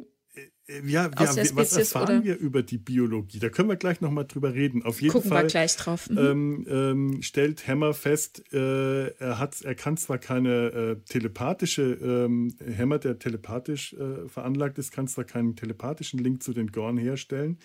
Ja, 0.85 1.05
ja 1.05 1.11
was 1.17 1.73
erfahren 1.73 2.17
oder? 2.17 2.23
wir 2.23 2.37
über 2.37 2.63
die 2.63 2.77
Biologie? 2.77 3.39
Da 3.39 3.49
können 3.49 3.69
wir 3.69 3.75
gleich 3.75 4.01
nochmal 4.01 4.25
drüber 4.25 4.53
reden. 4.53 4.83
Auf 4.83 5.01
jeden 5.01 5.13
Gucken 5.13 5.29
Fall 5.29 5.43
wir 5.43 5.49
gleich 5.49 5.75
drauf. 5.75 6.09
Mhm. 6.09 6.17
Ähm, 6.17 6.67
ähm, 6.69 7.21
stellt 7.21 7.67
Hammer 7.67 7.93
fest, 7.93 8.43
äh, 8.53 9.07
er, 9.17 9.39
hat, 9.39 9.61
er 9.61 9.75
kann 9.75 9.97
zwar 9.97 10.17
keine 10.17 10.49
äh, 10.51 10.95
telepathische, 11.05 11.81
ähm, 11.81 12.55
Hammer, 12.77 12.99
der 12.99 13.19
telepathisch 13.19 13.93
äh, 13.93 14.27
veranlagt 14.27 14.77
ist, 14.77 14.91
kann 14.91 15.07
zwar 15.07 15.25
keinen 15.25 15.55
telepathischen 15.55 16.19
Link 16.19 16.43
zu 16.43 16.53
den 16.53 16.71
Gorn 16.71 16.97
herstellen, 16.97 17.57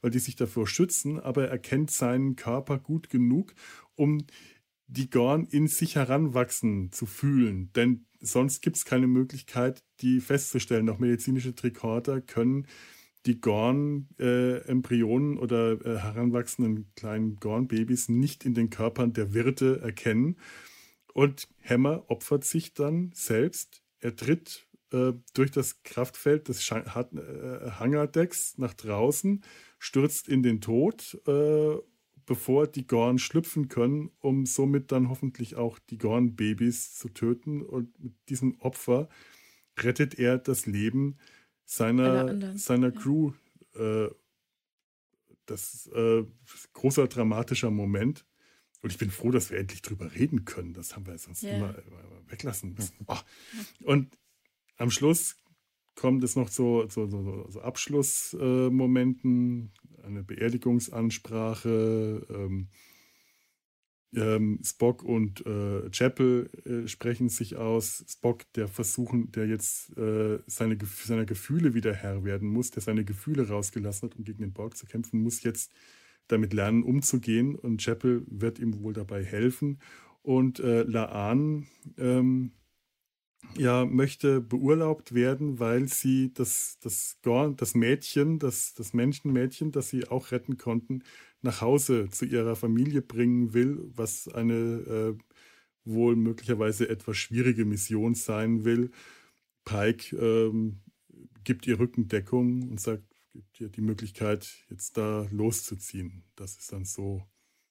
weil 0.00 0.10
die 0.10 0.18
sich 0.18 0.36
davor 0.36 0.66
schützen, 0.66 1.20
aber 1.20 1.48
er 1.48 1.58
kennt 1.58 1.90
seinen 1.90 2.36
Körper 2.36 2.78
gut 2.78 3.10
genug, 3.10 3.54
um 3.96 4.24
die 4.86 5.10
Gorn 5.10 5.46
in 5.50 5.66
sich 5.66 5.96
heranwachsen 5.96 6.92
zu 6.92 7.06
fühlen. 7.06 7.70
Denn 7.74 8.06
sonst 8.26 8.60
gibt 8.62 8.76
es 8.76 8.84
keine 8.84 9.06
Möglichkeit, 9.06 9.82
die 10.00 10.20
festzustellen. 10.20 10.88
Auch 10.88 10.98
medizinische 10.98 11.54
Tricorder 11.54 12.20
können 12.20 12.66
die 13.26 13.40
Gorn-Embryonen 13.40 15.36
äh, 15.36 15.40
oder 15.40 15.72
äh, 15.72 15.98
heranwachsenden 15.98 16.92
kleinen 16.94 17.36
Gorn-Babys 17.36 18.08
nicht 18.08 18.44
in 18.44 18.54
den 18.54 18.70
Körpern 18.70 19.12
der 19.12 19.32
Wirte 19.34 19.80
erkennen. 19.80 20.36
Und 21.12 21.48
Hammer 21.62 22.04
opfert 22.08 22.44
sich 22.44 22.74
dann 22.74 23.12
selbst. 23.14 23.82
Er 24.00 24.16
tritt 24.16 24.66
äh, 24.92 25.12
durch 25.32 25.50
das 25.50 25.82
Kraftfeld 25.82 26.48
des 26.48 26.70
äh, 26.70 26.82
Hangardecks 27.78 28.58
nach 28.58 28.74
draußen, 28.74 29.42
stürzt 29.78 30.28
in 30.28 30.42
den 30.42 30.60
Tod 30.60 31.20
äh, 31.26 31.76
bevor 32.26 32.66
die 32.66 32.86
Gorn 32.86 33.18
schlüpfen 33.18 33.68
können, 33.68 34.10
um 34.20 34.46
somit 34.46 34.92
dann 34.92 35.08
hoffentlich 35.08 35.56
auch 35.56 35.78
die 35.78 35.98
Gorn-Babys 35.98 36.94
zu 36.94 37.08
töten. 37.08 37.62
Und 37.62 37.98
mit 38.02 38.14
diesem 38.28 38.60
Opfer 38.60 39.08
rettet 39.78 40.18
er 40.18 40.38
das 40.38 40.66
Leben 40.66 41.18
seiner, 41.64 42.56
seiner. 42.56 42.92
Crew. 42.92 43.32
Äh, 43.74 44.08
das 45.46 45.74
ist 45.74 45.86
äh, 45.92 46.20
ein 46.20 46.32
großer 46.72 47.06
dramatischer 47.06 47.70
Moment. 47.70 48.24
Und 48.82 48.90
ich 48.90 48.98
bin 48.98 49.10
froh, 49.10 49.30
dass 49.30 49.50
wir 49.50 49.58
endlich 49.58 49.82
drüber 49.82 50.14
reden 50.14 50.44
können. 50.44 50.74
Das 50.74 50.94
haben 50.94 51.06
wir 51.06 51.16
sonst 51.18 51.42
yeah. 51.42 51.56
immer, 51.56 51.78
immer, 51.78 52.02
weglassen 52.28 52.74
müssen. 52.74 52.94
Oh. 53.06 53.16
Und 53.84 54.18
am 54.76 54.90
Schluss 54.90 55.36
kommt 55.94 56.24
es 56.24 56.36
noch 56.36 56.50
zu 56.50 56.84
so, 56.88 57.06
so, 57.06 57.46
so 57.48 57.60
Abschlussmomenten, 57.60 59.72
äh, 60.02 60.06
eine 60.06 60.22
Beerdigungsansprache. 60.22 62.26
Ähm, 62.30 62.68
ähm, 64.16 64.60
Spock 64.62 65.02
und 65.02 65.44
äh, 65.46 65.90
Chapel 65.90 66.50
äh, 66.64 66.88
sprechen 66.88 67.28
sich 67.28 67.56
aus. 67.56 68.04
Spock, 68.08 68.44
der 68.54 68.68
versuchen, 68.68 69.32
der 69.32 69.46
jetzt 69.46 69.96
äh, 69.96 70.38
seine, 70.46 70.78
seiner 70.84 71.24
Gefühle 71.24 71.74
wieder 71.74 71.92
Herr 71.92 72.24
werden 72.24 72.48
muss, 72.48 72.70
der 72.70 72.82
seine 72.82 73.04
Gefühle 73.04 73.48
rausgelassen 73.48 74.08
hat, 74.08 74.16
um 74.16 74.24
gegen 74.24 74.40
den 74.40 74.52
Borg 74.52 74.76
zu 74.76 74.86
kämpfen, 74.86 75.22
muss 75.22 75.42
jetzt 75.42 75.72
damit 76.28 76.52
lernen, 76.52 76.82
umzugehen. 76.82 77.56
Und 77.56 77.82
Chapel 77.82 78.22
wird 78.26 78.58
ihm 78.58 78.82
wohl 78.82 78.92
dabei 78.92 79.24
helfen. 79.24 79.78
Und 80.22 80.60
äh, 80.60 80.84
Laan 80.84 81.66
ähm, 81.98 82.52
ja, 83.56 83.84
möchte 83.84 84.40
beurlaubt 84.40 85.14
werden, 85.14 85.58
weil 85.60 85.88
sie 85.88 86.32
das, 86.34 86.78
das, 86.80 87.18
das 87.22 87.74
Mädchen, 87.74 88.38
das, 88.38 88.74
das 88.74 88.92
Menschenmädchen, 88.92 89.70
das 89.72 89.90
sie 89.90 90.08
auch 90.08 90.32
retten 90.32 90.56
konnten, 90.56 91.02
nach 91.42 91.60
Hause 91.60 92.08
zu 92.10 92.24
ihrer 92.24 92.56
Familie 92.56 93.02
bringen 93.02 93.54
will, 93.54 93.90
was 93.94 94.28
eine 94.28 94.54
äh, 94.54 95.18
wohl 95.84 96.16
möglicherweise 96.16 96.88
etwas 96.88 97.16
schwierige 97.16 97.64
Mission 97.64 98.14
sein 98.14 98.64
will. 98.64 98.90
Pike 99.64 100.16
ähm, 100.16 100.80
gibt 101.44 101.66
ihr 101.66 101.78
Rückendeckung 101.78 102.68
und 102.70 102.80
sagt, 102.80 103.04
gibt 103.32 103.60
ihr 103.60 103.68
die 103.68 103.82
Möglichkeit, 103.82 104.64
jetzt 104.70 104.96
da 104.96 105.26
loszuziehen. 105.30 106.24
Das 106.36 106.56
ist 106.56 106.72
dann 106.72 106.84
so, 106.84 107.22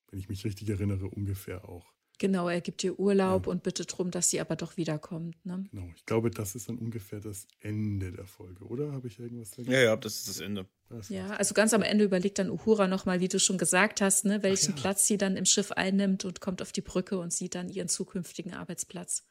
wenn 0.09 0.19
ich 0.19 0.29
mich 0.29 0.45
richtig 0.45 0.69
erinnere, 0.69 1.07
ungefähr 1.07 1.67
auch. 1.67 1.92
Genau, 2.19 2.47
er 2.47 2.61
gibt 2.61 2.83
ihr 2.83 2.99
Urlaub 2.99 3.47
ja. 3.47 3.51
und 3.51 3.63
bittet 3.63 3.91
darum, 3.91 4.11
dass 4.11 4.29
sie 4.29 4.39
aber 4.39 4.55
doch 4.55 4.77
wiederkommt. 4.77 5.43
Ne? 5.45 5.65
Genau, 5.71 5.91
ich 5.95 6.05
glaube, 6.05 6.29
das 6.29 6.55
ist 6.55 6.69
dann 6.69 6.77
ungefähr 6.77 7.19
das 7.19 7.47
Ende 7.59 8.11
der 8.11 8.27
Folge, 8.27 8.63
oder? 8.65 8.91
Habe 8.91 9.07
ich 9.07 9.19
irgendwas 9.19 9.55
vergessen? 9.55 9.73
Ja, 9.73 9.81
ja, 9.81 9.95
das 9.95 10.17
ist 10.17 10.29
das 10.29 10.39
Ende. 10.39 10.67
Das 10.89 11.09
ja, 11.09 11.31
also 11.31 11.53
ganz 11.53 11.73
am 11.73 11.81
Ende 11.81 12.03
überlegt 12.03 12.37
dann 12.39 12.49
Uhura 12.49 12.87
nochmal, 12.87 13.19
wie 13.19 13.27
du 13.27 13.39
schon 13.39 13.57
gesagt 13.57 13.99
hast, 13.99 14.25
ne, 14.25 14.43
welchen 14.43 14.75
ja. 14.75 14.81
Platz 14.81 15.07
sie 15.07 15.17
dann 15.17 15.35
im 15.37 15.45
Schiff 15.45 15.71
einnimmt 15.71 16.23
und 16.23 16.39
kommt 16.39 16.61
auf 16.61 16.71
die 16.71 16.81
Brücke 16.81 17.17
und 17.17 17.33
sieht 17.33 17.55
dann 17.55 17.69
ihren 17.69 17.89
zukünftigen 17.89 18.53
Arbeitsplatz. 18.53 19.25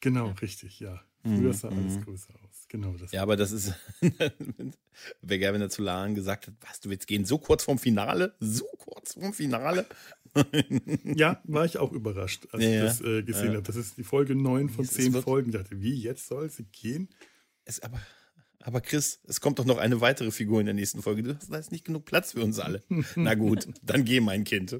Genau, 0.00 0.28
ja. 0.28 0.32
richtig, 0.34 0.80
ja. 0.80 1.02
Früher 1.22 1.52
sah 1.52 1.70
mhm. 1.70 1.78
alles 1.78 2.00
größer 2.02 2.34
aus. 2.34 2.66
Genau 2.68 2.92
das. 2.92 3.12
Ja, 3.12 3.22
aber 3.22 3.36
das 3.36 3.50
ist, 3.50 3.74
wäre 4.00 5.40
geil, 5.40 5.54
wenn 5.54 5.60
er 5.60 5.70
zu 5.70 5.82
Lan 5.82 6.14
gesagt 6.14 6.46
hat, 6.46 6.54
was, 6.60 6.80
du 6.80 6.90
willst 6.90 7.06
gehen 7.06 7.24
so 7.24 7.38
kurz 7.38 7.64
vorm 7.64 7.78
Finale? 7.78 8.34
So 8.38 8.66
kurz 8.78 9.14
vorm 9.14 9.32
Finale? 9.32 9.86
ja, 11.04 11.40
war 11.44 11.64
ich 11.64 11.78
auch 11.78 11.92
überrascht, 11.92 12.46
als 12.52 12.62
ja, 12.62 12.70
ich 12.70 12.80
das 12.80 13.00
äh, 13.00 13.22
gesehen 13.22 13.48
ja. 13.48 13.54
habe. 13.54 13.62
Das 13.62 13.76
ist 13.76 13.96
die 13.96 14.04
Folge 14.04 14.34
9 14.34 14.68
von 14.68 14.84
10 14.84 15.14
Folgen. 15.22 15.50
Ich 15.50 15.56
dachte, 15.56 15.80
wie, 15.80 15.94
jetzt 15.94 16.26
soll 16.26 16.50
sie 16.50 16.64
gehen? 16.64 17.08
Es, 17.64 17.80
aber, 17.80 18.00
aber 18.60 18.80
Chris, 18.80 19.20
es 19.24 19.40
kommt 19.40 19.58
doch 19.58 19.64
noch 19.64 19.78
eine 19.78 20.00
weitere 20.00 20.30
Figur 20.30 20.60
in 20.60 20.66
der 20.66 20.74
nächsten 20.74 21.02
Folge. 21.02 21.22
Du 21.22 21.34
hast, 21.34 21.50
da 21.50 21.56
ist 21.56 21.72
nicht 21.72 21.84
genug 21.84 22.04
Platz 22.04 22.32
für 22.32 22.42
uns 22.42 22.58
alle. 22.58 22.82
Na 23.16 23.34
gut, 23.34 23.66
dann 23.82 24.04
geh, 24.04 24.20
mein 24.20 24.44
Kind. 24.44 24.76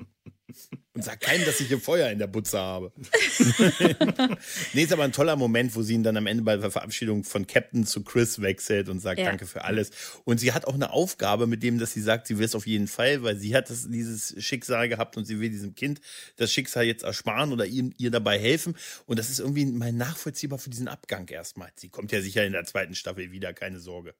Und 0.94 1.04
sag 1.04 1.20
keinem, 1.20 1.44
dass 1.44 1.60
ich 1.60 1.68
hier 1.68 1.78
Feuer 1.78 2.10
in 2.10 2.18
der 2.18 2.26
Butze 2.26 2.58
habe. 2.58 2.90
nee, 4.72 4.82
ist 4.82 4.92
aber 4.92 5.04
ein 5.04 5.12
toller 5.12 5.36
Moment, 5.36 5.74
wo 5.74 5.82
sie 5.82 5.94
ihn 5.94 6.02
dann 6.02 6.16
am 6.16 6.26
Ende 6.26 6.42
bei 6.42 6.56
der 6.56 6.70
Verabschiedung 6.70 7.24
von 7.24 7.46
Captain 7.46 7.84
zu 7.84 8.02
Chris 8.02 8.40
wechselt 8.40 8.88
und 8.88 9.00
sagt, 9.00 9.18
ja. 9.18 9.26
danke 9.26 9.46
für 9.46 9.64
alles. 9.64 9.90
Und 10.24 10.38
sie 10.38 10.52
hat 10.52 10.64
auch 10.64 10.74
eine 10.74 10.90
Aufgabe 10.90 11.46
mit 11.46 11.62
dem, 11.62 11.78
dass 11.78 11.92
sie 11.92 12.00
sagt, 12.00 12.26
sie 12.26 12.38
will 12.38 12.46
es 12.46 12.54
auf 12.54 12.66
jeden 12.66 12.88
Fall, 12.88 13.22
weil 13.22 13.36
sie 13.36 13.54
hat 13.54 13.68
das, 13.68 13.88
dieses 13.90 14.42
Schicksal 14.42 14.88
gehabt 14.88 15.18
und 15.18 15.26
sie 15.26 15.38
will 15.38 15.50
diesem 15.50 15.74
Kind 15.74 16.00
das 16.36 16.50
Schicksal 16.50 16.84
jetzt 16.84 17.04
ersparen 17.04 17.52
oder 17.52 17.66
ihr, 17.66 17.90
ihr 17.98 18.10
dabei 18.10 18.38
helfen. 18.38 18.74
Und 19.04 19.18
das 19.18 19.28
ist 19.28 19.40
irgendwie 19.40 19.66
mal 19.66 19.92
nachvollziehbar 19.92 20.58
für 20.58 20.70
diesen 20.70 20.88
Abgang 20.88 21.28
erstmal. 21.28 21.70
Sie 21.74 21.90
kommt 21.90 22.10
ja 22.12 22.22
sicher 22.22 22.46
in 22.46 22.52
der 22.52 22.64
zweiten 22.64 22.94
Staffel 22.94 23.32
wieder, 23.32 23.52
keine 23.52 23.80
Sorge. 23.80 24.14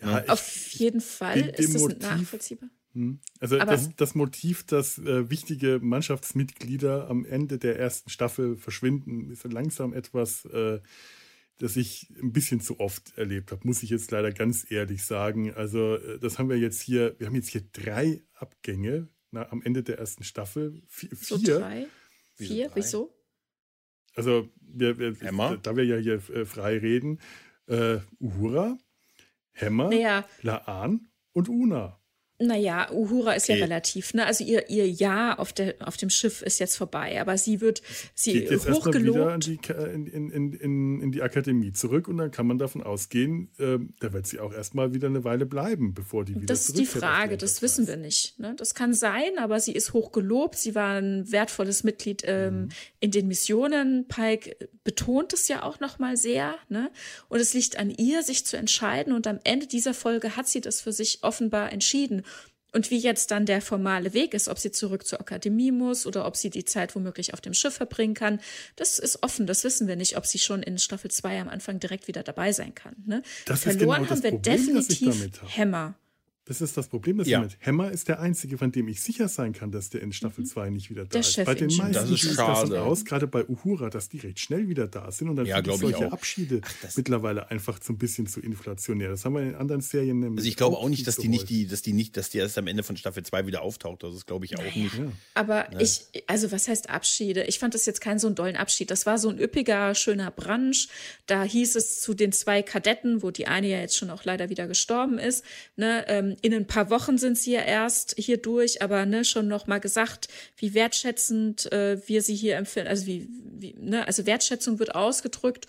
Ja, 0.00 0.24
auf 0.26 0.68
jeden 0.72 1.00
Fall 1.00 1.48
ist 1.48 1.74
das 1.74 1.98
nachvollziehbar. 2.00 2.68
Hm. 2.94 3.18
Also 3.40 3.58
das, 3.58 3.94
das, 3.96 4.14
Motiv, 4.14 4.64
dass 4.64 4.98
äh, 4.98 5.28
wichtige 5.28 5.80
Mannschaftsmitglieder 5.82 7.08
am 7.10 7.24
Ende 7.24 7.58
der 7.58 7.78
ersten 7.78 8.08
Staffel 8.08 8.56
verschwinden, 8.56 9.30
ist 9.30 9.44
langsam 9.44 9.92
etwas, 9.92 10.44
äh, 10.46 10.80
das 11.58 11.76
ich 11.76 12.08
ein 12.22 12.32
bisschen 12.32 12.60
zu 12.60 12.80
oft 12.80 13.16
erlebt 13.18 13.52
habe, 13.52 13.66
muss 13.66 13.82
ich 13.82 13.90
jetzt 13.90 14.10
leider 14.10 14.30
ganz 14.32 14.70
ehrlich 14.70 15.04
sagen. 15.04 15.52
Also 15.54 15.96
äh, 15.96 16.18
das 16.20 16.38
haben 16.38 16.48
wir 16.48 16.58
jetzt 16.58 16.80
hier, 16.80 17.16
wir 17.18 17.26
haben 17.26 17.34
jetzt 17.34 17.50
hier 17.50 17.64
drei 17.72 18.22
Abgänge 18.34 19.08
na, 19.32 19.50
am 19.50 19.62
Ende 19.62 19.82
der 19.82 19.98
ersten 19.98 20.22
Staffel. 20.22 20.82
vier. 20.88 21.10
So 21.16 21.38
drei? 21.38 21.86
Vier? 22.36 22.70
Wieso? 22.74 23.12
Also 24.14 24.48
wir, 24.60 24.98
wir, 24.98 25.12
da 25.62 25.76
wir 25.76 25.84
ja 25.84 25.96
hier 25.96 26.14
äh, 26.30 26.44
frei 26.44 26.78
reden, 26.78 27.20
äh, 27.66 27.98
Uhura, 28.20 28.78
Hämmer, 29.50 29.92
ja. 29.92 30.24
Laan 30.42 31.08
und 31.32 31.48
Una. 31.48 32.00
Naja, 32.40 32.90
Uhura 32.90 33.34
ist 33.34 33.48
okay. 33.48 33.60
ja 33.60 33.64
relativ, 33.64 34.12
ne? 34.12 34.26
Also 34.26 34.42
ihr, 34.42 34.68
ihr 34.68 34.90
Jahr 34.90 35.38
auf, 35.38 35.52
der, 35.52 35.76
auf 35.78 35.96
dem 35.96 36.10
Schiff 36.10 36.42
ist 36.42 36.58
jetzt 36.58 36.76
vorbei, 36.76 37.20
aber 37.20 37.38
sie 37.38 37.60
wird 37.60 37.80
sie 38.12 38.32
Geht 38.32 38.50
jetzt 38.50 38.68
hochgelobt. 38.68 39.18
wieder 39.18 39.34
in 39.34 39.40
die, 39.40 40.08
in, 40.10 40.30
in, 40.30 40.52
in, 40.52 41.00
in 41.00 41.12
die 41.12 41.22
Akademie 41.22 41.72
zurück 41.72 42.08
und 42.08 42.16
dann 42.16 42.32
kann 42.32 42.48
man 42.48 42.58
davon 42.58 42.82
ausgehen, 42.82 43.50
äh, 43.58 43.78
da 44.00 44.12
wird 44.12 44.26
sie 44.26 44.40
auch 44.40 44.52
erstmal 44.52 44.92
wieder 44.92 45.06
eine 45.06 45.22
Weile 45.22 45.46
bleiben, 45.46 45.94
bevor 45.94 46.24
die 46.24 46.34
wieder 46.34 46.46
Das 46.46 46.68
ist 46.68 46.76
die 46.76 46.86
Frage, 46.86 47.36
das 47.36 47.62
wissen 47.62 47.86
wir 47.86 47.96
nicht. 47.96 48.36
Ne? 48.40 48.54
Das 48.56 48.74
kann 48.74 48.94
sein, 48.94 49.38
aber 49.38 49.60
sie 49.60 49.72
ist 49.72 49.92
hochgelobt, 49.92 50.56
sie 50.56 50.74
war 50.74 51.00
ein 51.00 51.30
wertvolles 51.30 51.84
Mitglied 51.84 52.24
ähm, 52.26 52.62
mhm. 52.62 52.68
in 52.98 53.10
den 53.12 53.28
Missionen. 53.28 54.08
Pike 54.08 54.56
betont 54.82 55.32
es 55.32 55.46
ja 55.46 55.62
auch 55.62 55.78
nochmal 55.78 56.16
sehr, 56.16 56.56
ne? 56.68 56.90
Und 57.28 57.38
es 57.38 57.54
liegt 57.54 57.78
an 57.78 57.90
ihr, 57.90 58.22
sich 58.22 58.44
zu 58.44 58.56
entscheiden 58.56 59.12
und 59.12 59.26
am 59.26 59.38
Ende 59.44 59.66
dieser 59.66 59.94
Folge 59.94 60.36
hat 60.36 60.48
sie 60.48 60.60
das 60.60 60.80
für 60.80 60.92
sich 60.92 61.20
offenbar 61.22 61.72
entschieden. 61.72 62.22
Und 62.74 62.90
wie 62.90 62.98
jetzt 62.98 63.30
dann 63.30 63.46
der 63.46 63.62
formale 63.62 64.14
Weg 64.14 64.34
ist, 64.34 64.48
ob 64.48 64.58
sie 64.58 64.72
zurück 64.72 65.06
zur 65.06 65.20
Akademie 65.20 65.70
muss 65.70 66.06
oder 66.06 66.26
ob 66.26 66.36
sie 66.36 66.50
die 66.50 66.64
Zeit 66.64 66.94
womöglich 66.96 67.32
auf 67.32 67.40
dem 67.40 67.54
Schiff 67.54 67.74
verbringen 67.74 68.14
kann, 68.14 68.40
das 68.74 68.98
ist 68.98 69.22
offen, 69.22 69.46
das 69.46 69.62
wissen 69.62 69.86
wir 69.86 69.94
nicht, 69.94 70.16
ob 70.16 70.26
sie 70.26 70.40
schon 70.40 70.60
in 70.62 70.78
Staffel 70.78 71.10
2 71.10 71.40
am 71.42 71.48
Anfang 71.48 71.78
direkt 71.78 72.08
wieder 72.08 72.24
dabei 72.24 72.50
sein 72.50 72.74
kann. 72.74 72.96
Ne? 73.06 73.22
Das 73.46 73.62
Verloren 73.62 74.02
genau 74.02 74.10
haben 74.10 74.22
wir 74.24 74.30
Problem, 74.32 74.42
definitiv 74.42 75.30
Hämmer. 75.46 75.94
Das 76.46 76.60
ist 76.60 76.76
das 76.76 76.88
Problem, 76.88 77.16
das 77.16 77.26
Ja. 77.26 77.42
ja. 77.42 77.48
Hammer 77.64 77.90
ist 77.90 78.06
der 78.08 78.20
einzige, 78.20 78.58
von 78.58 78.70
dem 78.70 78.86
ich 78.88 79.00
sicher 79.00 79.28
sein 79.28 79.54
kann, 79.54 79.70
dass 79.72 79.88
der 79.88 80.02
in 80.02 80.12
Staffel 80.12 80.44
2 80.44 80.68
nicht 80.68 80.90
wieder 80.90 81.06
da 81.06 81.06
Mhm. 81.06 81.10
Der 81.12 81.20
ist. 81.22 81.36
Bei 81.44 81.54
den 81.54 81.70
Chefingenieur. 81.70 81.84
meisten 81.86 82.10
Das 82.10 82.10
ist 82.10 82.20
sieht 82.28 82.34
schade. 82.36 82.82
aus, 82.82 83.04
gerade 83.06 83.26
bei 83.26 83.46
Uhura, 83.48 83.88
dass 83.88 84.10
die 84.10 84.18
recht 84.18 84.38
schnell 84.40 84.68
wieder 84.68 84.86
da 84.86 85.10
sind 85.10 85.30
und 85.30 85.36
dann 85.36 85.46
Ja, 85.46 85.60
ich 85.60 85.66
solche 85.78 86.06
auch. 86.08 86.12
Abschiede 86.12 86.60
das- 86.82 86.98
mittlerweile 86.98 87.50
einfach 87.50 87.80
so 87.82 87.94
ein 87.94 87.98
bisschen 87.98 88.26
zu 88.26 88.40
inflationär. 88.40 89.08
Das 89.08 89.24
haben 89.24 89.34
wir 89.36 89.42
in 89.42 89.54
anderen 89.54 89.80
Serien 89.80 90.18
nämlich 90.20 90.40
Also 90.40 90.48
ich 90.50 90.56
glaube 90.56 90.76
auch 90.76 90.88
nicht, 90.90 91.06
dass 91.06 91.16
die 91.16 91.28
nicht 91.28 91.48
die, 91.48 91.66
dass 91.66 91.80
die 91.80 91.94
nicht, 91.94 92.14
dass 92.18 92.28
die 92.28 92.38
erst 92.38 92.58
am 92.58 92.66
Ende 92.66 92.82
von 92.82 92.98
Staffel 92.98 93.22
2 93.22 93.46
wieder 93.46 93.62
auftaucht. 93.62 94.02
Das 94.02 94.14
ist, 94.14 94.26
glaube 94.26 94.44
ich, 94.44 94.58
auch 94.58 94.74
nicht. 94.76 94.98
Ja. 94.98 95.10
Aber 95.32 95.68
Ne? 95.70 95.82
ich, 95.82 96.02
also 96.26 96.52
was 96.52 96.68
heißt 96.68 96.90
Abschiede? 96.90 97.44
Ich 97.44 97.58
fand 97.58 97.72
das 97.72 97.86
jetzt 97.86 98.02
keinen 98.02 98.18
so 98.18 98.26
einen 98.26 98.36
dollen 98.36 98.56
Abschied. 98.56 98.90
Das 98.90 99.06
war 99.06 99.16
so 99.16 99.30
ein 99.30 99.38
üppiger, 99.38 99.94
schöner 99.94 100.30
Brunch. 100.30 100.88
Da 101.26 101.42
hieß 101.42 101.74
es 101.76 102.02
zu 102.02 102.12
den 102.12 102.32
zwei 102.32 102.62
Kadetten, 102.62 103.22
wo 103.22 103.30
die 103.30 103.46
eine 103.46 103.66
ja 103.68 103.78
jetzt 103.80 103.96
schon 103.96 104.10
auch 104.10 104.24
leider 104.24 104.50
wieder 104.50 104.66
gestorben 104.68 105.18
ist, 105.18 105.42
ne, 105.76 106.04
ähm, 106.08 106.33
in 106.42 106.54
ein 106.54 106.66
paar 106.66 106.90
Wochen 106.90 107.18
sind 107.18 107.38
sie 107.38 107.52
ja 107.52 107.62
erst 107.62 108.14
hier 108.16 108.38
durch, 108.38 108.82
aber 108.82 109.06
ne, 109.06 109.24
schon 109.24 109.48
noch 109.48 109.66
mal 109.66 109.80
gesagt, 109.80 110.28
wie 110.56 110.74
wertschätzend 110.74 111.70
äh, 111.72 112.00
wir 112.06 112.22
sie 112.22 112.34
hier 112.34 112.56
empfinden. 112.56 112.88
Also 112.88 113.06
wie, 113.06 113.28
wie, 113.30 113.74
ne, 113.78 114.06
also 114.06 114.26
Wertschätzung 114.26 114.78
wird 114.78 114.94
ausgedrückt 114.94 115.66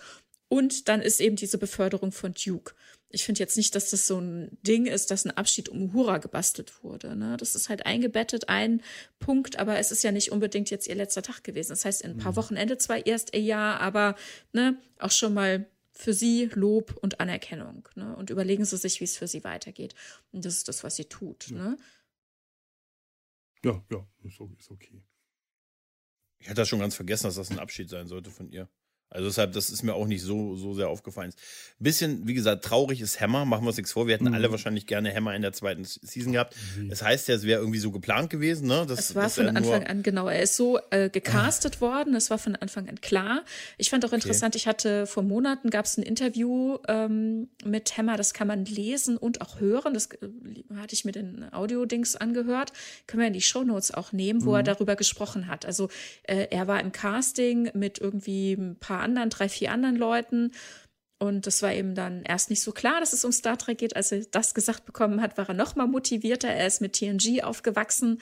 und 0.48 0.88
dann 0.88 1.02
ist 1.02 1.20
eben 1.20 1.36
diese 1.36 1.58
Beförderung 1.58 2.12
von 2.12 2.34
Duke. 2.34 2.74
Ich 3.08 3.24
finde 3.24 3.38
jetzt 3.38 3.56
nicht, 3.56 3.74
dass 3.74 3.90
das 3.90 4.06
so 4.06 4.20
ein 4.20 4.58
Ding 4.62 4.86
ist, 4.86 5.10
dass 5.10 5.24
ein 5.24 5.30
Abschied 5.30 5.68
um 5.68 5.82
Uhura 5.82 6.18
gebastelt 6.18 6.82
wurde. 6.82 7.16
Ne? 7.16 7.36
Das 7.38 7.54
ist 7.54 7.68
halt 7.68 7.86
eingebettet, 7.86 8.48
ein 8.48 8.82
Punkt, 9.20 9.58
aber 9.58 9.78
es 9.78 9.92
ist 9.92 10.02
ja 10.02 10.12
nicht 10.12 10.32
unbedingt 10.32 10.70
jetzt 10.70 10.88
ihr 10.88 10.96
letzter 10.96 11.22
Tag 11.22 11.44
gewesen. 11.44 11.70
Das 11.70 11.84
heißt, 11.84 12.02
in 12.02 12.12
ein 12.12 12.18
paar 12.18 12.36
Wochenende 12.36 12.78
zwar 12.78 13.06
erst 13.06 13.34
ihr 13.34 13.42
Jahr, 13.42 13.80
aber 13.80 14.16
ne, 14.52 14.76
auch 14.98 15.12
schon 15.12 15.34
mal 15.34 15.66
für 15.96 16.12
sie 16.12 16.46
Lob 16.52 16.96
und 17.00 17.20
Anerkennung. 17.20 17.88
Ne? 17.94 18.14
Und 18.16 18.30
überlegen 18.30 18.64
sie 18.64 18.76
sich, 18.76 19.00
wie 19.00 19.04
es 19.04 19.16
für 19.16 19.26
sie 19.26 19.44
weitergeht. 19.44 19.94
Und 20.32 20.44
das 20.44 20.58
ist 20.58 20.68
das, 20.68 20.84
was 20.84 20.96
sie 20.96 21.06
tut. 21.06 21.50
Ne? 21.50 21.76
ja, 23.64 23.84
ja, 23.90 24.06
ist 24.22 24.70
okay. 24.70 25.02
Ich 26.38 26.48
hatte 26.48 26.60
das 26.60 26.68
schon 26.68 26.78
ganz 26.80 26.94
vergessen, 26.94 27.24
dass 27.24 27.36
das 27.36 27.50
ein 27.50 27.58
Abschied 27.58 27.88
sein 27.88 28.06
sollte 28.06 28.30
von 28.30 28.50
ihr. 28.52 28.68
Also 29.08 29.28
deshalb, 29.28 29.52
das 29.52 29.70
ist 29.70 29.82
mir 29.84 29.94
auch 29.94 30.06
nicht 30.06 30.22
so, 30.22 30.56
so 30.56 30.74
sehr 30.74 30.88
aufgefallen. 30.88 31.32
Bisschen, 31.78 32.26
wie 32.26 32.34
gesagt, 32.34 32.64
traurig 32.64 33.00
ist 33.00 33.20
Hammer, 33.20 33.44
machen 33.44 33.62
wir 33.64 33.68
uns 33.68 33.76
nichts 33.76 33.92
vor. 33.92 34.06
Wir 34.08 34.14
hätten 34.14 34.26
Mhm. 34.28 34.34
alle 34.34 34.50
wahrscheinlich 34.50 34.86
gerne 34.86 35.14
Hammer 35.14 35.34
in 35.34 35.42
der 35.42 35.52
zweiten 35.52 35.84
Season 35.84 36.32
gehabt. 36.32 36.54
Es 36.90 37.02
heißt 37.02 37.28
ja, 37.28 37.34
es 37.36 37.44
wäre 37.44 37.60
irgendwie 37.60 37.78
so 37.78 37.92
geplant 37.92 38.30
gewesen, 38.30 38.66
ne? 38.66 38.84
Das, 38.88 38.98
Es 38.98 39.14
war 39.14 39.30
von 39.30 39.48
Anfang 39.48 39.84
an, 39.84 40.02
genau, 40.02 40.28
er 40.28 40.42
ist 40.42 40.56
so 40.56 40.78
äh, 40.90 41.08
gecastet 41.08 41.80
worden, 41.80 42.14
es 42.14 42.30
war 42.30 42.38
von 42.38 42.56
Anfang 42.56 42.88
an 42.88 43.00
klar. 43.00 43.44
Ich 43.78 43.90
fand 43.90 44.04
auch 44.04 44.12
interessant, 44.12 44.56
ich 44.56 44.66
hatte 44.66 45.06
vor 45.06 45.22
Monaten, 45.22 45.70
gab 45.70 45.84
es 45.84 45.96
ein 45.96 46.02
Interview 46.02 46.78
ähm, 46.88 47.48
mit 47.64 47.96
Hammer, 47.96 48.16
das 48.16 48.34
kann 48.34 48.48
man 48.48 48.64
lesen 48.64 49.16
und 49.16 49.40
auch 49.40 49.60
hören, 49.60 49.94
das 49.94 50.06
äh, 50.06 50.28
hatte 50.76 50.94
ich 50.94 51.04
mir 51.04 51.12
den 51.12 51.46
Audio-Dings 51.52 52.16
angehört, 52.16 52.72
können 53.06 53.20
wir 53.20 53.28
in 53.28 53.32
die 53.34 53.40
Shownotes 53.42 53.92
auch 53.94 54.12
nehmen, 54.12 54.44
wo 54.44 54.54
er 54.56 54.62
darüber 54.64 54.96
gesprochen 54.96 55.46
hat. 55.46 55.64
Also 55.64 55.88
äh, 56.24 56.48
er 56.50 56.66
war 56.66 56.80
im 56.80 56.90
Casting 56.92 57.70
mit 57.74 57.98
irgendwie 57.98 58.54
ein 58.54 58.76
paar 58.76 58.95
anderen, 59.00 59.30
drei, 59.30 59.48
vier 59.48 59.72
anderen 59.72 59.96
Leuten 59.96 60.52
und 61.18 61.46
das 61.46 61.62
war 61.62 61.72
eben 61.72 61.94
dann 61.94 62.22
erst 62.24 62.50
nicht 62.50 62.62
so 62.62 62.72
klar, 62.72 63.00
dass 63.00 63.12
es 63.12 63.24
um 63.24 63.32
Star 63.32 63.56
Trek 63.56 63.78
geht. 63.78 63.96
Als 63.96 64.12
er 64.12 64.24
das 64.30 64.54
gesagt 64.54 64.84
bekommen 64.84 65.22
hat, 65.22 65.38
war 65.38 65.48
er 65.48 65.54
noch 65.54 65.74
mal 65.74 65.86
motivierter. 65.86 66.48
Er 66.48 66.66
ist 66.66 66.82
mit 66.82 66.92
TNG 66.92 67.42
aufgewachsen. 67.42 68.20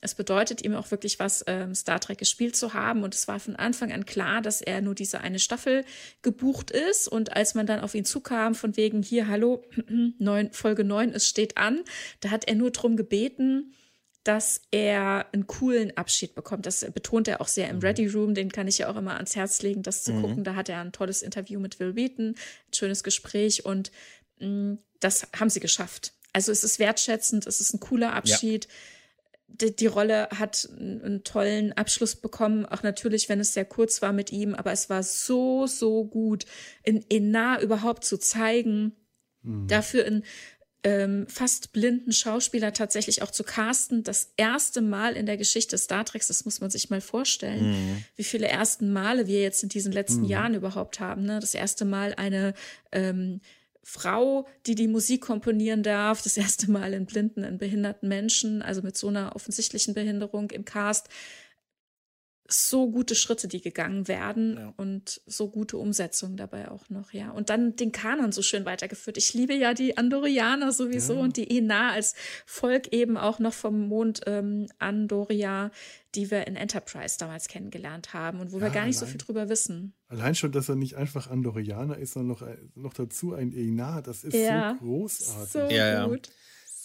Es 0.00 0.14
bedeutet 0.14 0.62
ihm 0.64 0.76
auch 0.76 0.92
wirklich 0.92 1.18
was, 1.18 1.42
ähm, 1.48 1.74
Star 1.74 1.98
Trek 1.98 2.18
gespielt 2.18 2.54
zu 2.54 2.74
haben. 2.74 3.02
Und 3.02 3.16
es 3.16 3.26
war 3.26 3.40
von 3.40 3.56
Anfang 3.56 3.92
an 3.92 4.06
klar, 4.06 4.40
dass 4.40 4.60
er 4.60 4.80
nur 4.80 4.94
diese 4.94 5.20
eine 5.20 5.40
Staffel 5.40 5.84
gebucht 6.22 6.70
ist. 6.70 7.08
Und 7.08 7.34
als 7.34 7.56
man 7.56 7.66
dann 7.66 7.80
auf 7.80 7.96
ihn 7.96 8.04
zukam, 8.04 8.54
von 8.54 8.76
wegen, 8.76 9.02
hier, 9.02 9.26
hallo, 9.26 9.64
neun, 10.18 10.52
Folge 10.52 10.84
9, 10.84 11.12
es 11.14 11.26
steht 11.26 11.56
an, 11.56 11.80
da 12.20 12.30
hat 12.30 12.46
er 12.46 12.54
nur 12.54 12.70
drum 12.70 12.96
gebeten, 12.96 13.74
dass 14.28 14.60
er 14.70 15.24
einen 15.32 15.46
coolen 15.46 15.96
Abschied 15.96 16.34
bekommt. 16.34 16.66
Das 16.66 16.84
betont 16.92 17.28
er 17.28 17.40
auch 17.40 17.48
sehr 17.48 17.70
im 17.70 17.78
Ready 17.78 18.08
Room. 18.08 18.34
Den 18.34 18.52
kann 18.52 18.68
ich 18.68 18.76
ja 18.76 18.90
auch 18.90 18.96
immer 18.96 19.14
ans 19.16 19.36
Herz 19.36 19.62
legen, 19.62 19.82
das 19.82 20.04
zu 20.04 20.12
gucken. 20.20 20.44
Da 20.44 20.54
hat 20.54 20.68
er 20.68 20.82
ein 20.82 20.92
tolles 20.92 21.22
Interview 21.22 21.58
mit 21.58 21.80
Will 21.80 21.96
Wheaton, 21.96 22.32
ein 22.32 22.74
schönes 22.74 23.02
Gespräch 23.02 23.64
und 23.64 23.90
mh, 24.38 24.76
das 25.00 25.28
haben 25.40 25.48
sie 25.48 25.60
geschafft. 25.60 26.12
Also 26.34 26.52
es 26.52 26.62
ist 26.62 26.78
wertschätzend, 26.78 27.46
es 27.46 27.58
ist 27.58 27.72
ein 27.72 27.80
cooler 27.80 28.12
Abschied. 28.12 28.68
Die, 29.46 29.74
die 29.74 29.86
Rolle 29.86 30.28
hat 30.38 30.68
einen, 30.78 31.24
tollen 31.24 31.72
Abschluss 31.72 32.14
bekommen, 32.14 32.66
auch 32.66 32.82
natürlich, 32.82 33.30
wenn 33.30 33.40
es 33.40 33.54
sehr 33.54 33.64
kurz 33.64 34.02
war 34.02 34.12
mit 34.12 34.30
ihm, 34.30 34.54
aber 34.54 34.72
es 34.72 34.90
war 34.90 35.02
so, 35.02 35.66
so 35.66 36.04
gut, 36.04 36.44
in 36.82 37.02
Enar 37.08 37.62
überhaupt 37.62 38.04
zu 38.04 38.18
zeigen, 38.18 38.94
dafür 39.42 40.04
in 40.04 40.22
ähm, 40.84 41.26
fast 41.28 41.72
blinden 41.72 42.12
Schauspieler 42.12 42.72
tatsächlich 42.72 43.22
auch 43.22 43.30
zu 43.30 43.42
casten. 43.42 44.04
Das 44.04 44.32
erste 44.36 44.80
Mal 44.80 45.14
in 45.14 45.26
der 45.26 45.36
Geschichte 45.36 45.76
Star 45.76 46.04
Treks, 46.04 46.28
das 46.28 46.44
muss 46.44 46.60
man 46.60 46.70
sich 46.70 46.88
mal 46.88 47.00
vorstellen, 47.00 48.04
wie 48.16 48.24
viele 48.24 48.46
ersten 48.46 48.92
Male 48.92 49.26
wir 49.26 49.40
jetzt 49.40 49.62
in 49.62 49.68
diesen 49.68 49.92
letzten 49.92 50.24
Jahren 50.24 50.54
überhaupt 50.54 51.00
haben. 51.00 51.24
Ne? 51.24 51.40
Das 51.40 51.54
erste 51.54 51.84
Mal 51.84 52.14
eine 52.14 52.54
ähm, 52.92 53.40
Frau, 53.82 54.46
die 54.66 54.74
die 54.74 54.86
Musik 54.86 55.22
komponieren 55.22 55.82
darf, 55.82 56.22
das 56.22 56.36
erste 56.36 56.70
Mal 56.70 56.92
in 56.92 57.06
blinden, 57.06 57.42
in 57.42 57.56
behinderten 57.56 58.08
Menschen, 58.08 58.60
also 58.60 58.82
mit 58.82 58.96
so 58.96 59.08
einer 59.08 59.34
offensichtlichen 59.34 59.94
Behinderung 59.94 60.50
im 60.50 60.64
Cast. 60.64 61.08
So 62.50 62.90
gute 62.90 63.14
Schritte, 63.14 63.46
die 63.46 63.60
gegangen 63.60 64.08
werden 64.08 64.56
Ja. 64.58 64.72
und 64.78 65.20
so 65.26 65.50
gute 65.50 65.76
Umsetzung 65.76 66.36
dabei 66.38 66.70
auch 66.70 66.88
noch, 66.88 67.12
ja. 67.12 67.30
Und 67.30 67.50
dann 67.50 67.76
den 67.76 67.92
Kanon 67.92 68.32
so 68.32 68.40
schön 68.40 68.64
weitergeführt. 68.64 69.18
Ich 69.18 69.34
liebe 69.34 69.52
ja 69.54 69.74
die 69.74 69.98
Andorianer 69.98 70.72
sowieso 70.72 71.14
Ja. 71.14 71.20
und 71.20 71.36
die 71.36 71.58
Enar 71.58 71.92
als 71.92 72.14
Volk 72.46 72.90
eben 72.94 73.18
auch 73.18 73.38
noch 73.38 73.52
vom 73.52 73.88
Mond 73.88 74.22
ähm, 74.26 74.66
Andoria, 74.78 75.70
die 76.14 76.30
wir 76.30 76.46
in 76.46 76.56
Enterprise 76.56 77.18
damals 77.18 77.48
kennengelernt 77.48 78.14
haben 78.14 78.40
und 78.40 78.50
wo 78.52 78.60
wir 78.60 78.68
Ja, 78.68 78.72
gar 78.72 78.86
nicht 78.86 78.96
so 78.96 79.04
allein. 79.04 79.12
viel 79.18 79.26
drüber 79.26 79.48
wissen. 79.50 79.92
Allein 80.08 80.34
schon, 80.34 80.50
dass 80.50 80.70
er 80.70 80.76
nicht 80.76 80.94
einfach 80.96 81.28
Andorianer 81.30 81.98
ist, 81.98 82.14
sondern 82.14 82.28
noch, 82.28 82.40
ein- 82.42 82.72
noch 82.74 82.94
dazu 82.94 83.34
ein 83.34 83.52
Enar, 83.52 84.00
das 84.00 84.24
ist 84.24 84.32
Ja. 84.34 84.76
so 84.80 84.86
großartig. 84.86 85.52
So 85.52 85.58
Ja, 85.60 85.86
ja. 85.92 86.06
gut. 86.06 86.30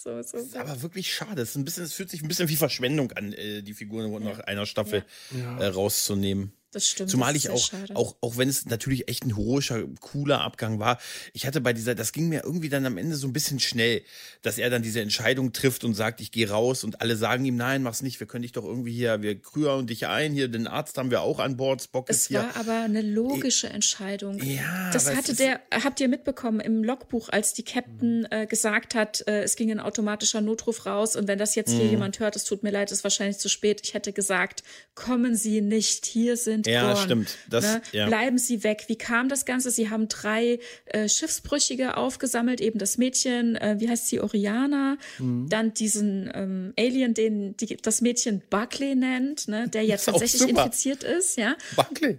So, 0.04 0.10
so 0.22 0.36
Das 0.36 0.46
ist 0.48 0.56
aber 0.56 0.82
wirklich 0.82 1.14
schade. 1.14 1.40
Es, 1.40 1.52
fühlt 1.94 2.10
sich 2.10 2.22
ein 2.22 2.28
bisschen 2.28 2.50
wie 2.50 2.56
Verschwendung 2.56 3.12
an, 3.12 3.32
äh, 3.32 3.62
die 3.62 3.72
Figuren 3.72 4.22
nach 4.22 4.40
einer 4.40 4.66
Staffel 4.66 5.02
Ja. 5.30 5.58
äh, 5.58 5.66
rauszunehmen. 5.68 6.52
Das 6.74 6.86
stimmt. 6.88 7.08
Zumal 7.10 7.34
ich 7.36 7.46
ist 7.46 7.50
auch, 7.52 7.70
schade. 7.70 7.96
auch, 7.96 8.16
auch 8.20 8.36
wenn 8.36 8.48
es 8.48 8.66
natürlich 8.66 9.08
echt 9.08 9.24
ein 9.24 9.34
heroischer, 9.36 9.84
cooler 10.00 10.40
Abgang 10.42 10.78
war, 10.80 10.98
ich 11.32 11.46
hatte 11.46 11.60
bei 11.60 11.72
dieser, 11.72 11.94
das 11.94 12.12
ging 12.12 12.28
mir 12.28 12.42
irgendwie 12.44 12.68
dann 12.68 12.84
am 12.84 12.98
Ende 12.98 13.16
so 13.16 13.26
ein 13.26 13.32
bisschen 13.32 13.60
schnell, 13.60 14.02
dass 14.42 14.58
er 14.58 14.68
dann 14.70 14.82
diese 14.82 15.00
Entscheidung 15.00 15.52
trifft 15.52 15.84
und 15.84 15.94
sagt, 15.94 16.20
ich 16.20 16.32
gehe 16.32 16.50
raus 16.50 16.84
und 16.84 17.00
alle 17.00 17.16
sagen 17.16 17.44
ihm, 17.44 17.56
nein, 17.56 17.82
mach's 17.82 18.02
nicht, 18.02 18.18
wir 18.20 18.26
können 18.26 18.42
dich 18.42 18.52
doch 18.52 18.64
irgendwie 18.64 18.92
hier, 18.92 19.22
wir 19.22 19.40
krühen 19.40 19.86
dich 19.86 20.06
ein, 20.06 20.32
hier, 20.32 20.48
den 20.48 20.66
Arzt 20.66 20.98
haben 20.98 21.10
wir 21.10 21.22
auch 21.22 21.38
an 21.38 21.56
Bord, 21.56 21.80
Spock 21.82 22.10
ist 22.10 22.16
Es 22.22 22.26
hier. 22.26 22.40
war 22.40 22.56
aber 22.56 22.80
eine 22.80 23.00
logische 23.02 23.68
Entscheidung. 23.68 24.42
Ja, 24.42 24.90
Das 24.92 25.06
es 25.06 25.16
hatte 25.16 25.30
ist- 25.32 25.40
der, 25.40 25.60
habt 25.72 26.00
ihr 26.00 26.08
mitbekommen 26.08 26.58
im 26.60 26.82
Logbuch, 26.82 27.28
als 27.28 27.54
die 27.54 27.62
Captain 27.62 28.26
äh, 28.30 28.46
gesagt 28.46 28.94
hat, 28.94 29.22
äh, 29.28 29.42
es 29.44 29.54
ging 29.56 29.70
ein 29.70 29.80
automatischer 29.80 30.40
Notruf 30.40 30.86
raus 30.86 31.14
und 31.14 31.28
wenn 31.28 31.38
das 31.38 31.54
jetzt 31.54 31.70
Mhm. 31.72 31.76
hier 31.78 31.86
jemand 31.90 32.18
hört, 32.18 32.34
es 32.36 32.44
tut 32.44 32.62
mir 32.64 32.70
leid, 32.70 32.90
es 32.90 32.98
ist 32.98 33.04
wahrscheinlich 33.04 33.38
zu 33.38 33.48
spät. 33.48 33.80
Ich 33.84 33.94
hätte 33.94 34.12
gesagt, 34.12 34.62
kommen 34.94 35.36
Sie 35.36 35.60
nicht, 35.60 36.06
hier 36.06 36.36
sind 36.36 36.63
Ja, 36.66 36.92
Gorn. 36.92 37.04
stimmt. 37.04 37.38
Das- 37.48 37.64
ne? 37.64 37.82
ja. 37.92 38.06
Bleiben 38.06 38.38
Sie 38.38 38.64
weg. 38.64 38.84
Wie 38.88 38.96
kam 38.96 39.28
das 39.28 39.44
Ganze? 39.44 39.70
Sie 39.70 39.90
haben 39.90 40.08
drei 40.08 40.58
äh, 40.86 41.08
Schiffsbrüchige 41.08 41.96
aufgesammelt, 41.96 42.60
eben 42.60 42.78
das 42.78 42.98
Mädchen, 42.98 43.56
äh, 43.56 43.76
wie 43.78 43.88
heißt 43.88 44.08
sie, 44.08 44.20
Oriana, 44.20 44.96
Mhm. 45.18 45.48
dann 45.48 45.74
diesen 45.74 46.30
ähm, 46.34 46.72
Alien, 46.78 47.14
den 47.14 47.56
die, 47.56 47.76
das 47.76 48.00
Mädchen 48.00 48.42
Buckley 48.50 48.94
nennt, 48.94 49.48
ne, 49.48 49.68
der 49.68 49.82
ja 49.82 49.96
auch 49.98 50.00
tatsächlich 50.04 50.48
infiziert 50.48 51.02
ist, 51.04 51.36
ja. 51.38 51.56
Buckley. 51.76 52.18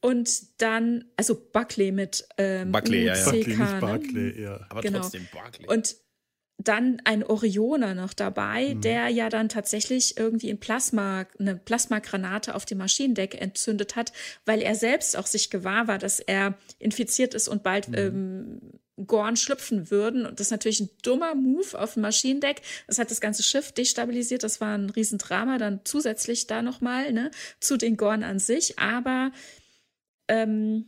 Und 0.00 0.28
dann, 0.60 1.06
also 1.16 1.34
Buckley 1.34 1.90
mit 1.90 2.26
ähm, 2.36 2.72
Buckley, 2.72 3.04
ja, 3.06 3.14
ja. 3.16 3.26
UCK, 3.26 3.32
Buckley, 3.32 3.56
nicht 3.56 3.58
ne? 3.72 3.78
Barclay, 3.80 4.42
ja. 4.42 4.66
Aber 4.68 4.80
Genau. 4.82 4.98
trotzdem 5.00 5.26
Buckley. 5.32 5.66
Und 5.66 5.96
dann 6.58 7.02
ein 7.04 7.24
Orioner 7.24 7.94
noch 7.94 8.10
Mhm. 8.10 8.16
dabei, 8.16 8.74
der 8.74 9.08
ja 9.08 9.28
dann 9.28 9.48
tatsächlich 9.48 10.16
irgendwie 10.16 10.50
ein 10.50 10.60
Plasma, 10.60 11.26
eine 11.38 11.56
Plasmagranate 11.56 12.54
auf 12.54 12.64
dem 12.64 12.78
Maschinendeck 12.78 13.40
entzündet 13.40 13.96
hat, 13.96 14.12
weil 14.46 14.62
er 14.62 14.74
selbst 14.74 15.16
auch 15.16 15.26
sich 15.26 15.50
gewahr 15.50 15.88
war, 15.88 15.98
dass 15.98 16.20
er 16.20 16.54
infiziert 16.78 17.34
ist 17.34 17.48
und 17.48 17.62
bald 17.62 17.88
Mhm. 17.88 17.94
ähm, 17.96 18.60
Gorn 19.06 19.36
schlüpfen 19.36 19.90
würden. 19.90 20.24
Und 20.24 20.38
das 20.38 20.46
ist 20.46 20.50
natürlich 20.52 20.78
ein 20.78 20.90
dummer 21.02 21.34
Move 21.34 21.76
auf 21.76 21.94
dem 21.94 22.02
Maschinendeck. 22.02 22.62
Das 22.86 23.00
hat 23.00 23.10
das 23.10 23.20
ganze 23.20 23.42
Schiff 23.42 23.72
destabilisiert. 23.72 24.44
Das 24.44 24.60
war 24.60 24.78
ein 24.78 24.88
Riesendrama. 24.88 25.58
Dann 25.58 25.80
zusätzlich 25.82 26.46
da 26.46 26.62
nochmal, 26.62 27.12
ne, 27.12 27.32
zu 27.58 27.76
den 27.76 27.96
Gorn 27.96 28.22
an 28.22 28.38
sich. 28.38 28.78
Aber 28.78 29.32
ähm, 30.28 30.86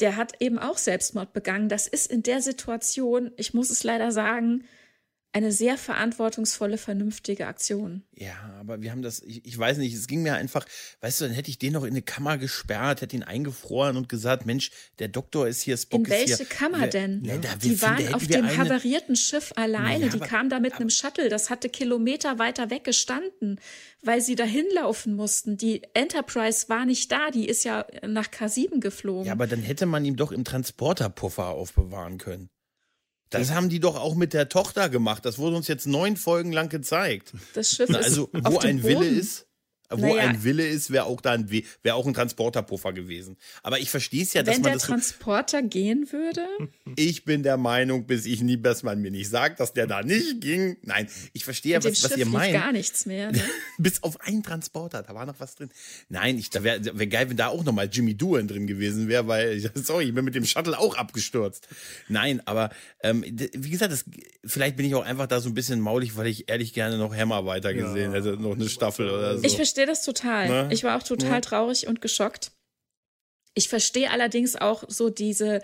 der 0.00 0.16
hat 0.16 0.34
eben 0.40 0.58
auch 0.58 0.76
Selbstmord 0.76 1.32
begangen. 1.32 1.70
Das 1.70 1.88
ist 1.88 2.10
in 2.12 2.22
der 2.22 2.42
Situation, 2.42 3.32
ich 3.38 3.54
muss 3.54 3.70
es 3.70 3.82
leider 3.82 4.12
sagen, 4.12 4.64
eine 5.32 5.52
sehr 5.52 5.76
verantwortungsvolle, 5.76 6.78
vernünftige 6.78 7.46
Aktion. 7.46 8.02
Ja, 8.14 8.34
aber 8.58 8.80
wir 8.80 8.90
haben 8.90 9.02
das, 9.02 9.20
ich, 9.20 9.44
ich, 9.44 9.58
weiß 9.58 9.76
nicht, 9.78 9.94
es 9.94 10.06
ging 10.06 10.22
mir 10.22 10.34
einfach, 10.34 10.64
weißt 11.00 11.20
du, 11.20 11.26
dann 11.26 11.34
hätte 11.34 11.50
ich 11.50 11.58
den 11.58 11.74
noch 11.74 11.84
in 11.84 11.90
eine 11.90 12.02
Kammer 12.02 12.38
gesperrt, 12.38 13.02
hätte 13.02 13.14
ihn 13.14 13.22
eingefroren 13.22 13.96
und 13.98 14.08
gesagt, 14.08 14.46
Mensch, 14.46 14.70
der 14.98 15.08
Doktor 15.08 15.46
ist 15.46 15.60
hier, 15.60 15.76
Spock 15.76 16.00
in 16.00 16.08
welche. 16.08 16.44
Kammer 16.46 16.80
wir, 16.80 16.86
denn? 16.88 17.22
Ja, 17.24 17.36
da, 17.36 17.54
die 17.56 17.80
waren 17.82 17.98
finden, 17.98 18.14
auf 18.14 18.26
dem 18.26 18.46
eine, 18.46 18.56
havarierten 18.56 19.16
Schiff 19.16 19.52
alleine, 19.56 20.06
Ja, 20.06 20.10
die 20.10 20.16
aber- 20.18 20.26
kamen 20.26 20.48
da 20.48 20.60
mit 20.60 20.74
einem 20.74 20.90
Shuttle, 20.90 21.28
das 21.28 21.50
hatte 21.50 21.68
Kilometer 21.68 22.38
weiter 22.38 22.70
weg 22.70 22.84
gestanden, 22.84 23.60
weil 24.02 24.22
sie 24.22 24.34
dahin 24.34 24.66
laufen 24.74 25.14
mussten. 25.14 25.58
Die 25.58 25.82
Enterprise 25.92 26.68
war 26.70 26.86
nicht 26.86 27.12
da, 27.12 27.30
die 27.30 27.46
ist 27.46 27.64
ja 27.64 27.86
nach 28.06 28.28
K7 28.28 28.80
geflogen. 28.80 29.26
Ja, 29.26 29.32
aber 29.32 29.46
dann 29.46 29.60
hätte 29.60 29.84
man 29.84 30.04
ihm 30.06 30.16
doch 30.16 30.32
im 30.32 30.44
Transporterpuffer 30.44 31.48
aufbewahren 31.48 32.16
können. 32.16 32.48
Das 33.30 33.50
haben 33.50 33.68
die 33.68 33.80
doch 33.80 33.96
auch 33.96 34.14
mit 34.14 34.32
der 34.32 34.48
Tochter 34.48 34.88
gemacht. 34.88 35.24
Das 35.24 35.38
wurde 35.38 35.56
uns 35.56 35.68
jetzt 35.68 35.86
neun 35.86 36.16
Folgen 36.16 36.52
lang 36.52 36.68
gezeigt. 36.68 37.32
das 37.54 37.70
Schiff 37.70 37.90
ist 37.90 37.96
also, 37.96 38.30
auf 38.44 38.54
wo 38.54 38.58
dem 38.58 38.78
ein 38.78 38.82
Wille 38.82 38.94
Boden. 38.96 39.18
ist, 39.18 39.47
wo 39.90 39.96
Naja. 40.14 40.28
ein 40.28 40.44
Wille 40.44 40.66
ist, 40.66 40.90
wäre 40.90 41.04
auch 41.04 41.20
da 41.20 41.32
ein, 41.32 41.50
wäre 41.50 41.94
auch 41.94 42.06
ein 42.06 42.14
Transporterpuffer 42.14 42.92
gewesen. 42.92 43.36
Aber 43.62 43.78
ich 43.78 43.90
verstehe 43.90 44.22
es 44.22 44.32
ja, 44.34 44.42
dass 44.42 44.54
Wenn 44.56 44.62
man 44.62 44.70
der 44.70 44.72
das 44.74 44.82
so, 44.82 44.88
Transporter 44.88 45.62
gehen 45.62 46.12
würde, 46.12 46.46
ich 46.96 47.24
bin 47.24 47.42
der 47.42 47.56
Meinung, 47.56 48.06
bis 48.06 48.26
ich 48.26 48.42
nie, 48.42 48.60
dass 48.60 48.82
man 48.82 49.00
mir 49.00 49.10
nicht 49.10 49.28
sagt, 49.30 49.60
dass 49.60 49.72
der 49.72 49.86
da 49.86 50.02
nicht 50.02 50.40
ging. 50.40 50.76
Nein, 50.82 51.08
ich 51.32 51.44
verstehe 51.44 51.72
ja, 51.72 51.78
was, 51.78 52.02
was 52.02 52.10
Schiff 52.10 52.16
ihr 52.18 52.26
meint. 52.26 52.52
gar 52.52 52.72
nichts 52.72 53.06
mehr. 53.06 53.32
Ne? 53.32 53.42
Bis 53.78 54.02
auf 54.02 54.20
einen 54.20 54.42
Transporter, 54.42 55.02
da 55.02 55.14
war 55.14 55.24
noch 55.26 55.38
was 55.40 55.54
drin. 55.54 55.70
Nein, 56.08 56.38
ich, 56.38 56.50
da 56.50 56.62
wäre 56.62 56.80
wär 56.98 57.06
geil, 57.06 57.30
wenn 57.30 57.36
da 57.36 57.48
auch 57.48 57.64
nochmal 57.64 57.88
Jimmy 57.90 58.14
Doohan 58.14 58.48
drin 58.48 58.66
gewesen 58.66 59.08
wäre, 59.08 59.26
weil, 59.26 59.58
sorry, 59.74 60.04
ich 60.08 60.14
bin 60.14 60.24
mit 60.24 60.34
dem 60.34 60.44
Shuttle 60.44 60.78
auch 60.78 60.96
abgestürzt. 60.96 61.68
Nein, 62.08 62.42
aber 62.46 62.70
ähm, 63.02 63.24
wie 63.24 63.70
gesagt, 63.70 63.92
das, 63.92 64.04
vielleicht 64.44 64.76
bin 64.76 64.86
ich 64.86 64.94
auch 64.94 65.04
einfach 65.04 65.26
da 65.26 65.40
so 65.40 65.48
ein 65.48 65.54
bisschen 65.54 65.80
maulig, 65.80 66.16
weil 66.16 66.26
ich 66.26 66.48
ehrlich 66.48 66.74
gerne 66.74 66.98
noch 66.98 67.14
Hammer 67.14 67.46
weitergesehen 67.46 68.12
Ja. 68.12 68.18
hätte, 68.18 68.36
noch 68.36 68.54
eine 68.54 68.68
Staffel 68.68 69.08
oder 69.08 69.38
so. 69.38 69.44
Ich 69.44 69.56
verstehe 69.56 69.77
das 69.86 70.04
total. 70.04 70.48
Ne? 70.48 70.68
Ich 70.72 70.84
war 70.84 70.96
auch 70.98 71.02
total 71.02 71.30
Ja. 71.30 71.40
traurig 71.40 71.86
und 71.86 72.00
geschockt. 72.00 72.52
Ich 73.54 73.68
verstehe 73.68 74.10
allerdings 74.10 74.56
auch 74.56 74.84
so 74.88 75.10
diese 75.10 75.62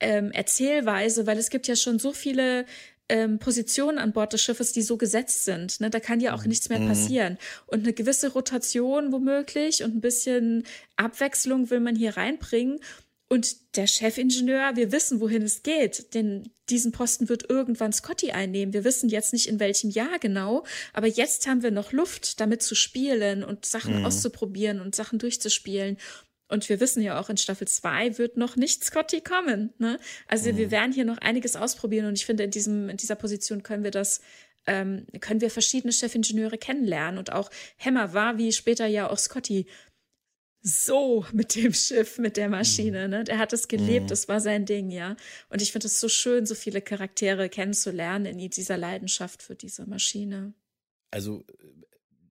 ähm, 0.00 0.32
Erzählweise, 0.32 1.26
weil 1.26 1.38
es 1.38 1.50
gibt 1.50 1.68
ja 1.68 1.76
schon 1.76 1.98
so 1.98 2.12
viele 2.12 2.66
ähm, 3.08 3.38
Positionen 3.38 3.98
an 3.98 4.12
Bord 4.12 4.32
des 4.32 4.42
Schiffes, 4.42 4.72
die 4.72 4.82
so 4.82 4.96
gesetzt 4.96 5.44
sind. 5.44 5.80
Ne? 5.80 5.90
Da 5.90 6.00
kann 6.00 6.18
ja 6.20 6.34
auch 6.34 6.44
nichts 6.44 6.68
mehr 6.68 6.80
passieren. 6.80 7.38
Und 7.66 7.84
eine 7.84 7.92
gewisse 7.92 8.32
Rotation 8.32 9.12
womöglich 9.12 9.84
und 9.84 9.94
ein 9.94 10.00
bisschen 10.00 10.64
Abwechslung 10.96 11.70
will 11.70 11.80
man 11.80 11.94
hier 11.94 12.16
reinbringen. 12.16 12.80
Und 13.28 13.76
der 13.76 13.88
Chefingenieur, 13.88 14.76
wir 14.76 14.92
wissen, 14.92 15.20
wohin 15.20 15.42
es 15.42 15.64
geht, 15.64 16.14
denn 16.14 16.48
diesen 16.68 16.92
Posten 16.92 17.28
wird 17.28 17.50
irgendwann 17.50 17.92
Scotty 17.92 18.30
einnehmen. 18.30 18.72
Wir 18.72 18.84
wissen 18.84 19.08
jetzt 19.08 19.32
nicht, 19.32 19.48
in 19.48 19.58
welchem 19.58 19.90
Jahr 19.90 20.20
genau, 20.20 20.64
aber 20.92 21.08
jetzt 21.08 21.48
haben 21.48 21.62
wir 21.62 21.72
noch 21.72 21.90
Luft, 21.90 22.40
damit 22.40 22.62
zu 22.62 22.76
spielen 22.76 23.42
und 23.42 23.66
Sachen 23.66 24.04
auszuprobieren 24.04 24.80
und 24.80 24.94
Sachen 24.94 25.18
durchzuspielen. 25.18 25.96
Und 26.48 26.68
wir 26.68 26.78
wissen 26.78 27.02
ja 27.02 27.18
auch, 27.18 27.28
in 27.28 27.36
Staffel 27.36 27.66
2 27.66 28.18
wird 28.18 28.36
noch 28.36 28.54
nicht 28.54 28.84
Scotty 28.84 29.20
kommen. 29.20 29.72
Ne? 29.78 29.98
Also 30.28 30.56
wir 30.56 30.70
werden 30.70 30.92
hier 30.92 31.04
noch 31.04 31.18
einiges 31.18 31.56
ausprobieren 31.56 32.06
und 32.06 32.14
ich 32.14 32.26
finde, 32.26 32.44
in, 32.44 32.52
diesem, 32.52 32.88
in 32.88 32.96
dieser 32.96 33.16
Position 33.16 33.64
können 33.64 33.82
wir 33.82 33.90
das 33.90 34.20
ähm, 34.66 35.06
können 35.20 35.40
wir 35.40 35.50
verschiedene 35.50 35.92
Chefingenieure 35.92 36.58
kennenlernen. 36.58 37.18
Und 37.18 37.32
auch 37.32 37.50
Hammer 37.78 38.12
war, 38.14 38.38
wie 38.38 38.52
später 38.52 38.86
ja 38.86 39.08
auch 39.08 39.18
Scotty, 39.18 39.66
so 40.66 41.24
mit 41.32 41.54
dem 41.54 41.72
Schiff, 41.72 42.18
mit 42.18 42.36
der 42.36 42.48
Maschine. 42.48 43.08
Ne? 43.08 43.22
Der 43.22 43.38
hat 43.38 43.52
es 43.52 43.68
gelebt, 43.68 44.10
das 44.10 44.26
war 44.26 44.40
sein 44.40 44.66
Ding, 44.66 44.90
ja. 44.90 45.16
Und 45.48 45.62
ich 45.62 45.70
finde 45.70 45.86
es 45.86 46.00
so 46.00 46.08
schön, 46.08 46.44
so 46.44 46.56
viele 46.56 46.82
Charaktere 46.82 47.48
kennenzulernen 47.48 48.26
in 48.26 48.50
dieser 48.50 48.76
Leidenschaft 48.76 49.44
für 49.44 49.54
diese 49.54 49.86
Maschine. 49.86 50.54
Also, 51.12 51.44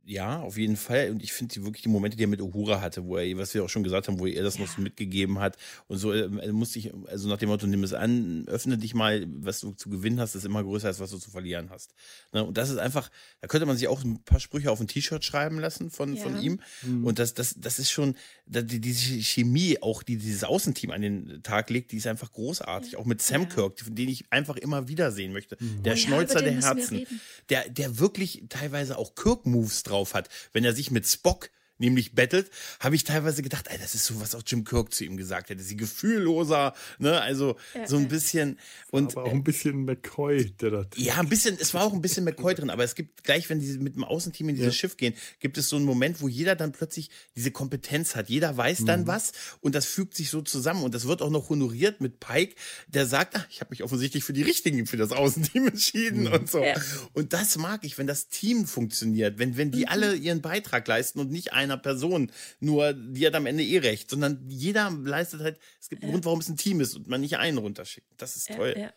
ja, 0.08 0.40
auf 0.40 0.56
jeden 0.58 0.78
Fall. 0.78 1.10
Und 1.10 1.24
ich 1.24 1.34
finde 1.34 1.54
die 1.56 1.64
wirklich 1.66 1.82
die 1.82 1.90
Momente, 1.90 2.16
die 2.16 2.24
er 2.26 2.28
mit 2.28 2.40
Uhura 2.40 2.80
hatte, 2.80 3.04
wo 3.06 3.18
er, 3.18 3.38
was 3.38 3.54
wir 3.56 3.64
auch 3.64 3.70
schon 3.70 3.84
gesagt 3.84 4.08
haben, 4.08 4.20
wo 4.20 4.28
er 4.28 4.44
das 4.44 4.60
noch 4.60 4.68
so 4.68 4.80
mitgegeben 4.80 5.40
hat 5.40 5.58
und 5.88 5.98
so, 5.98 6.14
äh, 6.14 6.52
musste 6.52 6.78
ich, 6.78 6.94
also 7.08 7.28
nach 7.28 7.38
dem 7.38 7.50
Motto, 7.50 7.66
nimm 7.66 7.84
es 7.84 7.92
an, 7.94 8.46
öffne 8.48 8.78
dich 8.78 8.94
mal, 8.94 9.26
was 9.28 9.62
du 9.62 9.72
zu 9.72 9.90
gewinnen 9.90 10.20
hast, 10.20 10.36
ist 10.36 10.46
immer 10.46 10.64
größer 10.64 10.88
als 10.90 11.00
was 11.00 11.10
du 11.10 11.18
zu 11.18 11.32
verlieren 11.32 11.72
hast. 11.72 11.96
Ne? 12.34 12.44
Und 12.44 12.56
das 12.58 12.70
ist 12.70 12.78
einfach, 12.78 13.10
da 13.42 13.48
könnte 13.48 13.66
man 13.66 13.78
sich 13.78 13.88
auch 13.88 14.04
ein 14.04 14.24
paar 14.24 14.40
Sprüche 14.40 14.70
auf 14.70 14.80
ein 14.80 14.88
T-Shirt 14.88 15.26
schreiben 15.26 15.60
lassen 15.60 15.90
von, 15.90 16.16
Ja. 16.16 16.22
von 16.22 16.40
ihm. 16.40 16.60
Und 17.04 17.18
das, 17.18 17.34
das, 17.34 17.56
das 17.58 17.80
ist 17.80 17.90
schon, 17.90 18.16
da- 18.46 18.62
die, 18.62 18.80
diese 18.80 19.20
Chemie, 19.24 19.80
auch 19.82 20.04
die 20.04 20.18
dieses 20.18 20.44
Außenteam 20.44 20.92
an 20.92 21.02
den 21.02 21.42
Tag 21.42 21.72
legt, 21.72 21.92
die 21.92 21.98
ist 21.98 22.06
einfach 22.06 22.32
großartig. 22.32 22.96
Auch 22.98 23.06
mit 23.06 23.24
Sam 23.24 23.42
Ja. 23.42 23.48
Kirk, 23.48 23.82
den 23.88 24.10
ich 24.10 24.32
einfach 24.32 24.58
immer 24.58 24.88
wiedersehen 24.88 25.34
möchte. 25.34 25.58
Der 25.84 25.94
Oh 25.94 25.96
ja, 25.96 25.98
Schnäuzer 25.98 26.42
der 26.44 26.54
Herzen 26.62 27.08
der, 27.50 27.68
der 27.70 27.98
wirklich 27.98 28.44
teilweise 28.50 29.00
auch 29.00 29.16
Kirk-Moves 29.16 29.82
drauf 29.82 29.95
hat. 30.14 30.30
Wenn 30.54 30.66
er 30.66 30.74
sich 30.74 30.92
mit 30.92 31.08
Spock 31.08 31.50
nämlich 31.78 32.14
bettelt, 32.14 32.50
habe 32.80 32.96
ich 32.96 33.04
teilweise 33.04 33.42
gedacht, 33.42 33.68
ey, 33.70 33.78
das 33.78 33.96
ist 33.96 34.06
so, 34.06 34.20
was 34.22 34.34
auch 34.36 34.44
Jim 34.46 34.64
Kirk 34.64 34.94
zu 34.94 35.04
ihm 35.04 35.18
gesagt 35.18 35.50
hätte. 35.50 35.62
Sie 35.64 35.76
gefühlloser, 35.76 36.74
ne, 37.00 37.22
also 37.22 37.58
Ja, 37.74 37.88
so 37.88 37.98
ein 37.98 38.08
bisschen 38.08 38.60
und 38.92 39.12
aber 39.18 39.26
auch 39.26 39.32
ein 39.32 39.44
bisschen 39.44 39.86
McCoy, 39.86 40.52
der 40.52 40.72
da. 40.72 40.86
ja, 40.96 41.16
ein 41.20 41.30
bisschen, 41.30 41.58
es 41.60 41.74
war 41.74 41.84
auch 41.84 41.94
ein 41.94 42.02
bisschen 42.02 42.24
McCoy 42.24 42.56
drin, 42.56 42.70
aber 42.70 42.84
es 42.84 42.96
gibt 42.96 43.24
gleich, 43.24 43.50
wenn 43.50 43.60
die 43.60 43.78
mit 43.80 43.96
dem 43.96 44.04
Außenteam 44.04 44.50
in 44.50 44.56
dieses 44.56 44.74
Ja. 44.76 44.80
Schiff 44.80 44.98
gehen, 44.98 45.14
gibt 45.40 45.58
es 45.58 45.70
so 45.70 45.76
einen 45.76 45.86
Moment, 45.86 46.22
wo 46.22 46.28
jeder 46.28 46.56
dann 46.56 46.72
plötzlich 46.72 47.10
diese 47.36 47.52
Kompetenz 47.52 48.16
hat. 48.16 48.30
Jeder 48.30 48.56
weiß 48.56 48.86
dann 48.86 49.02
Mhm. 49.02 49.08
was 49.08 49.32
und 49.62 49.76
das 49.76 49.86
fügt 49.86 50.16
sich 50.16 50.30
so 50.30 50.42
zusammen 50.42 50.84
und 50.84 50.94
das 50.96 51.08
wird 51.08 51.22
auch 51.22 51.30
noch 51.30 51.50
honoriert 51.50 52.02
mit 52.02 52.20
Pike, 52.20 52.56
der 52.88 53.06
sagt, 53.06 53.36
ach, 53.36 53.46
ich 53.50 53.60
habe 53.62 53.72
mich 53.72 53.84
offensichtlich 53.84 54.24
für 54.24 54.34
die 54.34 54.44
richtigen, 54.44 54.86
für 54.88 54.98
das 54.98 55.12
Außenteam 55.12 55.68
entschieden 55.68 56.22
Mhm. 56.24 56.34
und 56.34 56.50
so. 56.50 56.64
Ja. 56.64 56.76
Und 57.14 57.34
das 57.34 57.58
mag 57.58 57.84
ich, 57.84 57.98
wenn 57.98 58.08
das 58.08 58.28
Team 58.30 58.66
funktioniert, 58.66 59.40
wenn, 59.40 59.58
wenn 59.58 59.68
Mhm. 59.70 59.72
die 59.74 59.88
alle 59.88 60.16
ihren 60.16 60.42
Beitrag 60.42 60.88
leisten 60.88 61.20
und 61.20 61.32
nicht 61.32 61.54
einer 61.66 61.78
Person, 61.78 62.32
nur 62.60 62.94
die 62.94 63.26
hat 63.28 63.36
am 63.36 63.46
Ende 63.46 63.64
eh 63.64 63.78
recht, 63.80 64.10
sondern 64.10 64.46
jeder 64.48 64.90
leistet 64.92 65.42
halt, 65.42 65.60
es 65.82 65.90
gibt 65.90 66.04
einen 66.04 66.12
Grund, 66.14 66.26
warum 66.26 66.40
es 66.40 66.50
ein 66.50 66.58
Team 66.58 66.80
ist 66.82 66.96
und 66.96 67.08
man 67.08 67.22
nicht 67.22 67.38
einen 67.38 67.58
runterschickt. 67.58 68.08
Das 68.18 68.36
ist 68.36 68.48
toll. 68.56 68.74
Ja, 68.76 68.84
ja. 68.84 68.94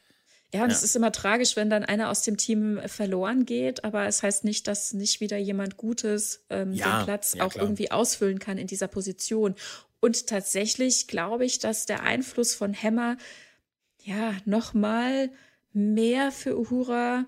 Ja, 0.54 0.62
und 0.62 0.70
Ja. 0.70 0.76
es 0.76 0.82
ist 0.82 0.96
immer 0.96 1.12
tragisch, 1.12 1.56
wenn 1.56 1.68
dann 1.68 1.84
einer 1.84 2.08
aus 2.08 2.22
dem 2.22 2.38
Team 2.38 2.80
verloren 2.86 3.44
geht, 3.44 3.84
aber 3.84 4.06
es 4.06 4.22
heißt 4.22 4.44
nicht, 4.44 4.66
dass 4.66 4.94
nicht 4.94 5.20
wieder 5.20 5.36
jemand 5.36 5.76
Gutes 5.76 6.46
ähm, 6.48 6.72
Ja, 6.72 7.00
den 7.00 7.04
Platz 7.04 7.34
ja, 7.34 7.44
auch 7.44 7.50
klar. 7.50 7.64
irgendwie 7.64 7.90
ausfüllen 7.90 8.38
kann 8.38 8.56
in 8.56 8.66
dieser 8.66 8.88
Position. 8.88 9.54
Und 10.00 10.26
tatsächlich 10.26 11.06
glaube 11.06 11.44
ich, 11.44 11.58
dass 11.58 11.84
der 11.84 12.02
Einfluss 12.02 12.54
von 12.54 12.74
Hammer 12.74 13.18
ja 14.02 14.34
nochmal 14.46 15.30
mehr 15.74 16.32
für 16.32 16.58
Uhura 16.58 17.26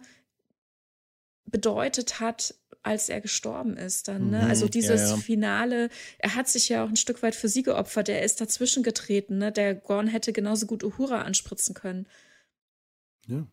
bedeutet 1.44 2.20
hat, 2.20 2.54
als 2.82 3.08
er 3.08 3.20
gestorben 3.20 3.76
ist 3.76 4.08
dann. 4.08 4.30
Ne? 4.30 4.42
Mhm, 4.42 4.48
Also 4.48 4.68
dieses 4.68 5.02
ja, 5.02 5.08
ja. 5.08 5.16
Finale, 5.16 5.90
er 6.18 6.34
hat 6.34 6.48
sich 6.48 6.68
ja 6.68 6.84
auch 6.84 6.88
ein 6.88 6.96
Stück 6.96 7.22
weit 7.22 7.34
für 7.34 7.48
sie 7.48 7.62
geopfert, 7.62 8.08
er 8.08 8.22
ist 8.22 8.40
dazwischen 8.40 8.82
getreten. 8.82 9.38
Ne? 9.38 9.52
Der 9.52 9.74
Gorn 9.74 10.06
hätte 10.06 10.32
genauso 10.32 10.66
gut 10.66 10.82
Uhura 10.82 11.22
anspritzen 11.22 11.74
können. 11.74 12.06
Ja. 13.26 13.46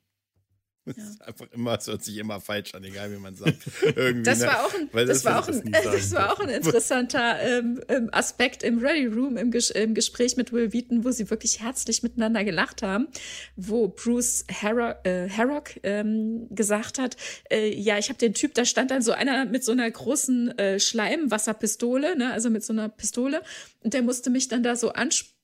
Das 0.98 1.10
ist 1.10 1.22
einfach 1.22 1.48
immer, 1.54 1.78
es 1.78 1.88
hört 1.88 2.04
sich 2.04 2.18
immer 2.18 2.40
falsch 2.40 2.74
an, 2.74 2.84
egal 2.84 3.12
wie 3.12 3.18
man 3.18 3.36
sagt. 3.36 3.58
Irgendwie, 3.96 4.24
Das 4.24 4.40
ne? 4.40 4.48
war 4.48 4.66
auch 4.66 4.74
ein, 4.74 4.90
das 5.08 5.26
war 5.26 5.40
auch 5.40 5.48
ein, 5.48 5.72
das 5.84 6.12
war 6.14 6.34
auch 6.34 6.40
ein 6.40 6.50
interessanter 6.50 7.40
ähm, 7.42 7.82
ähm, 7.90 8.10
Aspekt 8.12 8.64
im 8.64 8.80
Ready 8.80 9.08
Room 9.08 9.38
im, 9.38 9.52
Ges 9.52 9.70
im 9.70 9.94
Gespräch 9.94 10.38
mit 10.38 10.54
Will 10.54 10.72
Wheaton, 10.72 11.04
wo 11.04 11.12
sie 11.12 11.30
wirklich 11.30 11.62
herzlich 11.62 12.04
miteinander 12.04 12.44
gelacht 12.44 12.82
haben, 12.82 13.08
wo 13.56 13.90
Bruce 13.90 14.46
Harrock, 14.50 15.06
äh, 15.06 15.30
Harrock 15.30 15.72
ähm, 15.84 16.48
gesagt 16.52 17.00
hat, 17.00 17.18
äh, 17.52 17.74
ja, 17.74 17.98
ich 17.98 18.10
habe 18.10 18.18
den 18.18 18.34
Typ, 18.34 18.54
da 18.54 18.66
stand 18.66 18.92
dann 18.92 19.02
so 19.02 19.12
einer 19.12 19.46
mit 19.46 19.64
so 19.64 19.72
einer 19.74 19.90
großen 19.90 20.58
äh, 20.58 20.80
Schleimwasserpistole, 20.80 22.18
ne, 22.18 22.32
also 22.32 22.50
mit 22.50 22.64
so 22.64 22.74
einer 22.74 22.90
Pistole, 22.90 23.42
und 23.82 23.94
der 23.94 24.02
musste 24.02 24.30
mich 24.30 24.48
dann 24.48 24.64
da 24.64 24.76
so 24.76 24.94
ansprechen 24.94 25.37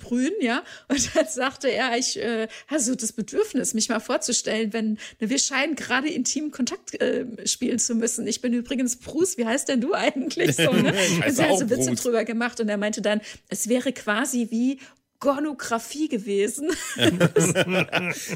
sprühen, 0.00 0.32
ja. 0.40 0.62
Und 0.88 1.14
dann 1.14 1.26
sagte 1.26 1.68
er, 1.68 1.96
ich 1.96 2.18
äh, 2.18 2.48
habe 2.68 2.80
so 2.80 2.94
das 2.94 3.12
Bedürfnis, 3.12 3.74
mich 3.74 3.88
mal 3.88 4.00
vorzustellen, 4.00 4.72
wenn 4.72 4.98
ne, 5.20 5.30
wir 5.30 5.38
scheinen 5.38 5.74
gerade 5.74 6.08
intimen 6.08 6.50
Kontakt 6.50 7.00
äh, 7.00 7.26
spielen 7.46 7.78
zu 7.78 7.94
müssen. 7.94 8.26
Ich 8.26 8.40
bin 8.40 8.52
übrigens 8.52 8.96
Bruce, 8.96 9.36
wie 9.38 9.46
heißt 9.46 9.68
denn 9.68 9.80
du 9.80 9.94
eigentlich 9.94 10.56
so? 10.56 10.72
Ne? 10.72 10.94
Ich 11.00 11.16
und 11.16 11.22
heiße 11.22 11.36
sie 11.36 11.44
hat 11.44 11.58
so 11.58 11.70
Witze 11.70 11.94
drüber 11.94 12.24
gemacht 12.24 12.60
und 12.60 12.68
er 12.68 12.76
meinte 12.76 13.02
dann, 13.02 13.20
es 13.48 13.68
wäre 13.68 13.92
quasi 13.92 14.48
wie 14.50 14.78
Gornographie 15.20 16.08
gewesen. 16.08 16.70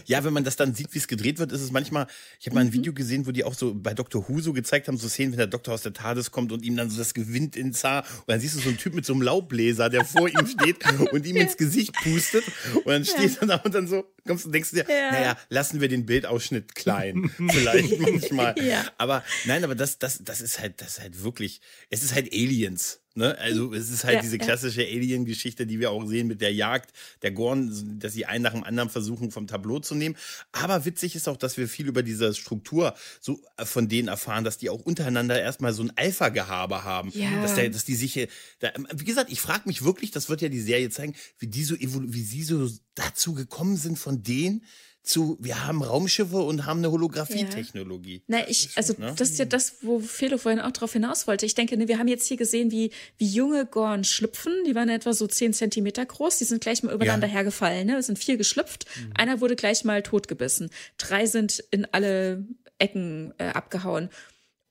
Ja, 0.07 0.23
wenn 0.25 0.33
man 0.33 0.45
das 0.45 0.57
dann 0.57 0.75
sieht, 0.75 0.93
wie 0.95 0.99
es 0.99 1.09
gedreht 1.09 1.39
wird, 1.39 1.53
ist 1.53 1.61
es 1.61 1.71
manchmal, 1.73 2.07
ich 2.41 2.47
habe 2.47 2.55
mal 2.55 2.61
ein 2.63 2.69
Mhm. 2.69 2.73
Video 2.75 2.93
gesehen, 2.93 3.27
wo 3.27 3.33
die 3.33 3.45
auch 3.45 3.55
so 3.55 3.75
bei 3.75 3.95
Dr. 3.95 4.29
Who 4.29 4.41
so 4.41 4.53
gezeigt 4.53 4.89
haben, 4.89 4.97
so 4.97 5.09
Szenen, 5.09 5.33
wenn 5.33 5.39
der 5.39 5.47
Doktor 5.47 5.75
aus 5.75 5.83
der 5.83 5.93
TARDIS 5.93 6.31
kommt 6.31 6.53
und 6.53 6.63
ihm 6.65 6.77
dann 6.77 6.91
so 6.91 6.99
das 6.99 7.15
Gewind 7.15 7.57
ins 7.57 7.83
Haar 7.85 8.05
und 8.21 8.29
dann 8.29 8.41
siehst 8.41 8.55
du 8.57 8.61
so 8.61 8.69
einen 8.69 8.79
Typ 8.79 8.95
mit 8.95 9.05
so 9.07 9.13
einem 9.13 9.23
Laubbläser, 9.23 9.89
der 9.89 10.05
vor 10.05 10.29
ihm 10.29 10.47
steht 10.47 10.79
und 11.13 11.27
ihm 11.27 11.37
ins 11.37 11.57
Gesicht 11.57 11.93
pustet 11.95 12.45
und 12.75 12.87
dann 12.87 13.05
steht 13.05 13.39
er 13.41 13.47
da 13.47 13.57
und 13.57 13.75
dann 13.75 13.87
so, 13.89 14.05
kommst 14.27 14.45
du 14.45 14.49
und 14.49 14.53
denkst 14.53 14.71
dir, 14.71 14.85
Ja. 14.89 15.13
naja, 15.13 15.37
lassen 15.49 15.81
wir 15.81 15.89
den 15.89 16.07
Bildausschnitt 16.07 16.75
klein, 16.75 17.31
vielleicht 17.51 17.99
manchmal. 18.01 18.55
Ja. 18.63 18.85
Aber 18.99 19.25
nein, 19.47 19.65
aber 19.65 19.75
das, 19.75 19.99
das, 19.99 20.21
das 20.23 20.41
ist 20.41 20.61
halt, 20.61 20.81
das 20.81 20.93
ist 20.99 21.01
halt 21.01 21.23
wirklich, 21.23 21.61
es 21.91 22.03
ist 22.03 22.15
halt 22.15 22.33
Aliens. 22.33 23.01
Ne? 23.17 23.39
Also 23.39 23.73
es 23.73 23.91
ist 23.91 24.03
halt 24.03 24.17
Ja, 24.17 24.23
diese 24.23 24.39
ja. 24.39 24.45
klassische 24.45 24.83
Alien-Geschichte, 24.83 25.67
die 25.67 25.79
wir 25.79 25.93
auch 25.93 26.05
sehen 26.05 26.27
mit 26.27 26.41
der 26.41 26.53
Jagd 26.53 26.93
der 27.23 27.31
Gorn, 27.31 27.99
dass 28.01 28.13
sie 28.13 28.27
einen 28.27 28.43
nach 28.43 28.53
dem 28.53 28.65
anderen 28.65 28.91
versuchen 28.91 29.31
vom 29.31 29.47
Tableau 29.47 29.79
zu 29.79 29.95
nehmen. 29.95 30.17
Aber 30.51 30.85
witzig 30.85 31.15
ist 31.15 31.29
auch, 31.29 31.37
dass 31.37 31.57
wir 31.57 31.69
viel 31.69 31.87
über 31.87 32.03
diese 32.03 32.35
Struktur 32.35 32.95
so 33.21 33.41
äh, 33.57 33.65
von 33.65 33.89
denen 33.89 34.09
erfahren, 34.09 34.43
dass 34.43 34.59
die 34.59 34.69
auch 34.69 34.81
untereinander 34.81 35.41
erstmal 35.41 35.73
so 35.73 35.85
ein 35.85 35.93
Alpha-Gehabe 35.95 36.83
haben. 36.83 37.11
Ja. 37.15 37.41
Dass, 37.43 37.55
der, 37.55 37.71
dass 37.71 37.85
die 37.85 37.95
sich, 37.95 38.17
äh, 38.17 38.29
da, 38.59 38.73
wie 38.93 39.05
gesagt, 39.05 39.31
ich 39.31 39.41
frage 39.41 39.63
mich 39.67 39.85
wirklich, 39.85 40.11
das 40.11 40.29
wird 40.29 40.43
ja 40.43 40.49
die 40.49 40.61
Serie 40.61 40.91
zeigen, 40.91 41.15
wie 41.39 41.47
die 41.47 41.63
so 41.63 41.77
wie 41.79 42.23
sie 42.23 42.43
so 42.43 42.69
dazu 42.95 43.35
gekommen 43.35 43.77
sind 43.77 43.99
von 43.99 44.23
denen 44.23 44.65
zu, 45.05 45.37
wir 45.39 45.67
haben 45.67 45.83
Raumschiffe 45.83 46.39
und 46.39 46.65
haben 46.65 46.79
eine 46.79 46.91
Holographie-Technologie. 46.91 48.23
Na, 48.27 48.49
ich, 48.49 48.71
also 48.75 48.95
ne? 48.99 49.15
das 49.17 49.31
ist 49.31 49.39
ja 49.39 49.45
das, 49.45 49.77
wo 49.83 50.01
Felo 50.01 50.39
vorhin 50.39 50.61
auch 50.61 50.73
drauf 50.73 50.95
hinaus 50.95 51.27
wollte. 51.27 51.45
Ich 51.45 51.55
denke, 51.55 51.77
ne, 51.77 51.89
wir 51.89 51.99
haben 51.99 52.09
jetzt 52.09 52.27
hier 52.27 52.39
gesehen, 52.39 52.71
wie, 52.71 52.91
wie 53.19 53.27
junge 53.27 53.67
Gorn 53.67 54.05
schlüpfen. 54.05 54.53
Die 54.67 54.75
waren 54.75 54.89
etwa 54.89 55.13
so 55.13 55.27
10 55.27 55.53
Zentimeter 55.53 56.05
groß. 56.07 56.39
Die 56.39 56.45
sind 56.45 56.63
gleich 56.63 56.83
mal 56.83 56.95
übereinander 56.95 57.27
Ja. 57.27 57.35
hergefallen. 57.35 57.87
Ne? 57.87 57.99
Es 57.99 58.07
sind 58.07 58.19
vier 58.19 58.39
geschlüpft. 58.39 58.87
Einer 59.15 59.41
wurde 59.41 59.57
gleich 59.57 59.85
mal 59.85 60.03
totgebissen. 60.03 60.71
Drei 60.97 61.27
sind 61.27 61.63
in 61.71 61.87
alle 61.93 62.47
Ecken 62.79 63.35
äh, 63.39 63.49
abgehauen. 63.49 64.09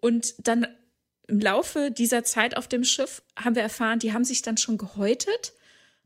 Und 0.01 0.33
dann 0.39 0.67
im 1.27 1.39
Laufe 1.39 1.91
dieser 1.91 2.23
Zeit 2.23 2.57
auf 2.57 2.67
dem 2.67 2.83
Schiff 2.83 3.21
haben 3.37 3.55
wir 3.55 3.61
erfahren, 3.61 3.99
die 3.99 4.13
haben 4.13 4.25
sich 4.25 4.41
dann 4.41 4.57
schon 4.57 4.77
gehäutet. 4.77 5.53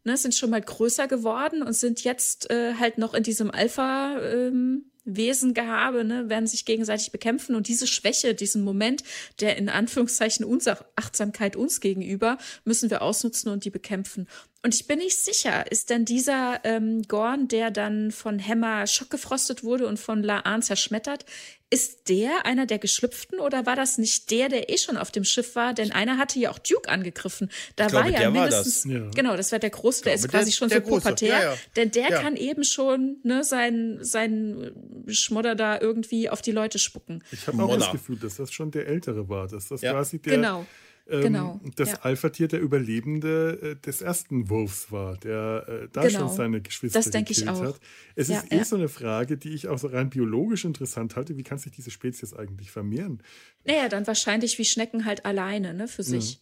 Ne, 0.07 0.15
sind 0.15 0.33
schon 0.33 0.51
mal 0.51 0.61
größer 0.61 1.09
geworden 1.09 1.61
und 1.61 1.73
sind 1.73 2.05
jetzt 2.05 2.49
äh, 2.49 2.75
halt 2.75 2.97
noch 2.97 3.13
in 3.13 3.23
diesem 3.23 3.51
Alpha-Wesen-Gehabe, 3.51 6.05
ne, 6.05 6.29
werden 6.29 6.47
sich 6.47 6.63
gegenseitig 6.63 7.11
bekämpfen. 7.11 7.55
Und 7.55 7.67
diese 7.67 7.87
Schwäche, 7.87 8.33
diesen 8.33 8.63
Moment 8.63 9.03
der 9.41 9.57
in 9.57 9.67
Anführungszeichen 9.67 10.45
Unachtsamkeit 10.45 11.57
uns 11.57 11.81
gegenüber, 11.81 12.37
müssen 12.63 12.89
wir 12.89 13.01
ausnutzen 13.01 13.51
und 13.51 13.65
die 13.65 13.69
bekämpfen. 13.69 14.29
Und 14.63 14.73
ich 14.75 14.87
bin 14.87 14.99
nicht 14.99 15.17
sicher, 15.17 15.71
ist 15.71 15.89
denn 15.91 16.03
dieser 16.03 16.59
ähm, 16.63 17.03
Gorn, 17.03 17.47
der 17.47 17.71
dann 17.71 18.11
von 18.11 18.39
Hämmer 18.39 18.85
schockgefrostet 18.87 19.63
wurde 19.63 19.87
und 19.87 19.97
von 19.99 20.23
Laan 20.23 20.61
zerschmettert, 20.61 21.25
ist 21.69 22.09
der 22.09 22.45
einer 22.45 22.65
der 22.65 22.79
Geschlüpften 22.79 23.39
oder 23.39 23.65
war 23.65 23.75
das 23.75 23.97
nicht 23.97 24.31
der, 24.31 24.47
der 24.49 24.69
eh 24.69 24.77
schon 24.77 24.97
auf 24.97 25.11
dem 25.11 25.23
Schiff 25.25 25.55
war? 25.55 25.73
Denn 25.73 25.91
einer 25.91 26.17
hatte 26.17 26.39
ja 26.39 26.49
auch 26.49 26.59
Duke 26.59 26.89
angegriffen. 26.89 27.49
Da 27.75 27.85
Ich 27.85 27.91
glaube, 27.91 28.05
war 28.05 28.11
ja 28.11 28.19
der 28.19 28.33
war 28.33 28.41
mindestens, 28.41 28.83
das. 28.83 28.91
Ja. 28.91 29.09
genau, 29.13 29.37
das 29.37 29.51
war 29.51 29.59
der 29.59 29.69
Große, 29.69 30.03
der 30.03 30.13
glaube, 30.13 30.25
ist 30.27 30.31
quasi 30.31 30.45
der- 30.51 30.55
schon 30.57 30.69
der 30.69 30.77
so 30.81 30.87
Große. 30.87 31.01
pubertär. 31.01 31.27
Ja, 31.29 31.43
ja. 31.51 31.57
Denn 31.75 31.91
der 31.91 32.09
Ja. 32.09 32.21
kann 32.21 32.35
eben 32.37 32.63
schon 32.63 33.17
ne, 33.23 33.43
sein, 33.43 33.99
sein 34.01 34.71
Schmodder 35.07 35.55
da 35.55 35.79
irgendwie 35.79 36.29
auf 36.29 36.41
die 36.41 36.51
Leute 36.53 36.79
spucken. 36.79 37.21
Ich 37.31 37.45
habe 37.47 37.61
auch 37.63 37.77
das 37.77 37.91
Gefühl, 37.91 38.17
dass 38.17 38.37
das 38.37 38.51
schon 38.51 38.71
der 38.71 38.87
Ältere 38.87 39.27
war, 39.29 39.47
dass 39.47 39.67
das 39.67 39.81
Ja. 39.81 39.91
quasi 39.91 40.19
der, 40.19 40.35
Genau. 40.37 40.65
Ähm, 41.09 41.21
genau, 41.21 41.59
das 41.75 41.91
ja. 41.91 41.99
Alpha-Tier 42.01 42.47
der 42.47 42.59
Überlebende 42.61 43.59
äh, 43.61 43.75
des 43.75 44.01
ersten 44.01 44.49
Wurfs 44.49 44.91
war, 44.91 45.17
der 45.17 45.65
äh, 45.67 45.87
da 45.91 46.01
Genau. 46.07 46.19
schon 46.27 46.35
seine 46.35 46.61
Geschwister 46.61 46.99
Das 46.99 47.09
denke 47.11 47.31
ich 47.31 47.39
gekillt 47.39 47.55
auch. 47.57 47.63
hat. 47.63 47.79
Es 48.15 48.27
Ja, 48.27 48.39
ist 48.39 48.51
eh 48.51 48.57
ja. 48.57 48.65
so 48.65 48.75
eine 48.75 48.89
Frage, 48.89 49.37
die 49.37 49.49
ich 49.49 49.67
auch 49.67 49.77
so 49.77 49.87
rein 49.87 50.09
biologisch 50.09 50.65
interessant 50.65 51.15
halte. 51.15 51.37
Wie 51.37 51.43
kann 51.43 51.57
sich 51.57 51.71
diese 51.71 51.91
Spezies 51.91 52.33
eigentlich 52.33 52.71
vermehren? 52.71 53.21
Naja, 53.65 53.89
dann 53.89 54.05
wahrscheinlich 54.07 54.57
wie 54.57 54.65
Schnecken 54.65 55.05
halt 55.05 55.25
alleine, 55.25 55.73
ne, 55.73 55.87
für 55.87 56.03
sich. 56.03 56.41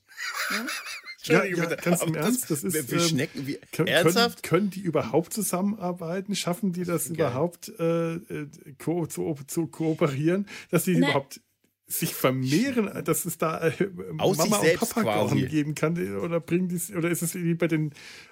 Entschuldigung, 1.27 1.57
Ja, 1.57 1.63
ja, 1.63 1.69
bitte. 1.69 1.81
ganz 1.89 2.03
im 2.03 2.13
Ernst, 2.15 2.51
das 2.51 2.63
ist, 2.63 2.91
Wie 2.91 2.95
ähm, 2.95 3.01
Schnecken, 3.01 3.47
wie, 3.47 3.57
Können, 3.71 3.87
ernsthaft? 3.87 4.43
Können, 4.43 4.61
können 4.61 4.69
die 4.69 4.81
überhaupt 4.81 5.33
zusammenarbeiten? 5.33 6.35
Schaffen 6.35 6.71
die 6.71 6.83
das 6.83 7.07
überhaupt 7.07 7.69
äh, 7.79 8.13
äh, 8.15 8.47
ko 8.77 9.07
zu, 9.07 9.35
zu 9.47 9.67
kooperieren, 9.67 10.47
dass 10.69 10.83
die 10.83 10.95
Na- 10.97 11.09
überhaupt 11.09 11.41
sich 11.87 12.15
vermehren, 12.15 12.89
dass 13.03 13.25
es 13.25 13.37
da 13.37 13.67
äh, 13.67 13.71
Aus 14.17 14.37
Mama 14.37 14.57
und 14.57 14.73
Papa 14.79 15.01
quasi. 15.03 15.35
Gorn 15.35 15.47
geben 15.49 15.75
kann 15.75 16.17
oder 16.17 16.39
bringen 16.39 16.67
die 16.67 16.95
oder 16.95 17.09
ist 17.11 17.21
es 17.21 17.35
wie 17.35 17.53
bei 17.53 17.67
den 17.67 17.91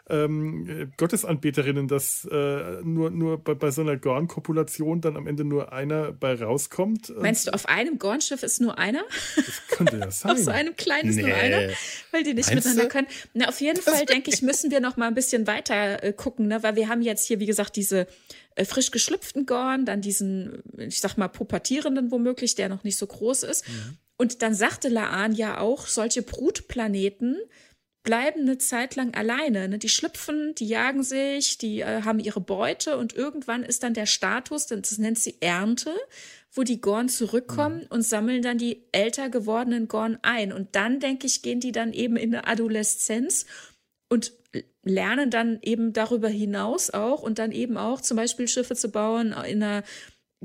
ähm, 0.09 0.67
äh, 0.67 0.87
Gottesanbeterinnen, 0.97 1.87
dass 1.87 2.27
äh, 2.31 2.81
nur 2.83 3.11
nur 3.11 3.37
bei, 3.37 3.53
bei 3.53 3.69
so 3.69 3.81
einer 3.81 3.95
Gorn-Kopulation 3.95 5.01
dann 5.01 5.15
am 5.17 5.27
Ende 5.27 5.43
nur 5.43 5.71
einer 5.71 6.11
bei 6.11 6.33
rauskommt? 6.33 7.13
Meinst 7.21 7.45
du, 7.47 7.53
auf 7.53 7.67
einem 7.69 7.99
Gornschiff 7.99 8.41
ist 8.41 8.59
nur 8.59 8.79
einer? 8.79 9.03
das 9.35 9.67
könnte 9.67 9.97
ja 9.97 10.09
sein. 10.09 10.31
Auf 10.33 10.39
so 10.39 10.49
einem 10.51 10.75
kleinen 10.75 11.09
ist 11.09 11.17
nur 11.17 11.27
Nee. 11.27 11.33
einer, 11.33 11.73
weil 12.11 12.23
die 12.23 12.33
nicht 12.33 12.49
Meinst 12.49 12.65
miteinander 12.65 12.83
du? 12.83 12.89
können. 12.89 13.07
Na, 13.35 13.49
auf 13.49 13.61
jeden 13.61 13.81
Fall, 13.81 14.05
denke 14.05 14.31
ich, 14.33 14.41
müssen 14.41 14.71
wir 14.71 14.79
noch 14.79 14.97
mal 14.97 15.07
ein 15.07 15.13
bisschen 15.15 15.45
weiter 15.45 16.03
äh, 16.03 16.11
gucken, 16.13 16.47
ne? 16.47 16.63
weil 16.63 16.75
wir 16.75 16.89
haben 16.89 17.01
jetzt 17.03 17.27
hier, 17.27 17.39
wie 17.39 17.45
gesagt, 17.45 17.75
diese 17.75 18.07
äh, 18.55 18.65
frisch 18.65 18.91
geschlüpften 18.91 19.45
Gorn, 19.45 19.85
dann 19.85 20.01
diesen, 20.01 20.63
ich 20.77 20.99
sag 20.99 21.17
mal, 21.17 21.27
pubertierenden 21.27 22.11
womöglich, 22.11 22.55
der 22.55 22.69
noch 22.69 22.83
nicht 22.83 22.97
so 22.97 23.07
groß 23.07 23.43
ist. 23.43 23.65
Und 24.17 24.41
dann 24.41 24.53
sagte 24.53 24.89
Laan 24.89 25.33
ja 25.33 25.59
auch, 25.59 25.87
solche 25.87 26.21
Brutplaneten 26.21 27.37
bleiben 28.03 28.41
eine 28.41 28.57
Zeit 28.57 28.95
lang 28.95 29.13
alleine. 29.13 29.67
Ne? 29.69 29.77
Die 29.79 29.89
schlüpfen, 29.89 30.53
die 30.55 30.67
jagen 30.67 31.03
sich, 31.03 31.57
die 31.57 31.79
äh, 31.79 32.01
haben 32.03 32.19
ihre 32.19 32.41
Beute 32.41 32.97
und 32.97 33.13
irgendwann 33.13 33.63
ist 33.63 33.83
dann 33.83 33.93
der 33.93 34.05
Status, 34.05 34.67
das 34.67 34.97
nennt 34.97 35.17
sie 35.17 35.37
Ernte, 35.39 35.95
wo 36.51 36.63
die 36.63 36.81
Gorn 36.81 37.09
zurückkommen 37.09 37.87
und 37.89 38.03
sammeln 38.03 38.41
dann 38.43 38.57
die 38.57 38.83
älter 38.91 39.29
gewordenen 39.29 39.87
Gorn 39.87 40.19
ein. 40.21 40.53
Und 40.53 40.75
dann, 40.75 40.99
denke 40.99 41.25
ich, 41.25 41.41
gehen 41.41 41.61
die 41.61 41.71
dann 41.71 41.93
eben 41.93 42.15
in 42.15 42.35
eine 42.35 42.45
Adoleszenz 42.45 43.45
und 44.13 44.31
lernen 44.83 45.31
dann 45.31 45.57
eben 45.63 45.91
darüber 45.91 46.29
hinaus 46.29 46.91
auch 46.91 47.23
und 47.23 47.39
dann 47.39 47.51
eben 47.51 47.77
auch 47.77 47.99
zum 47.99 48.15
Beispiel 48.15 48.47
Schiffe 48.47 48.75
zu 48.75 48.89
bauen, 48.89 49.33
in 49.47 49.63
einer 49.63 49.83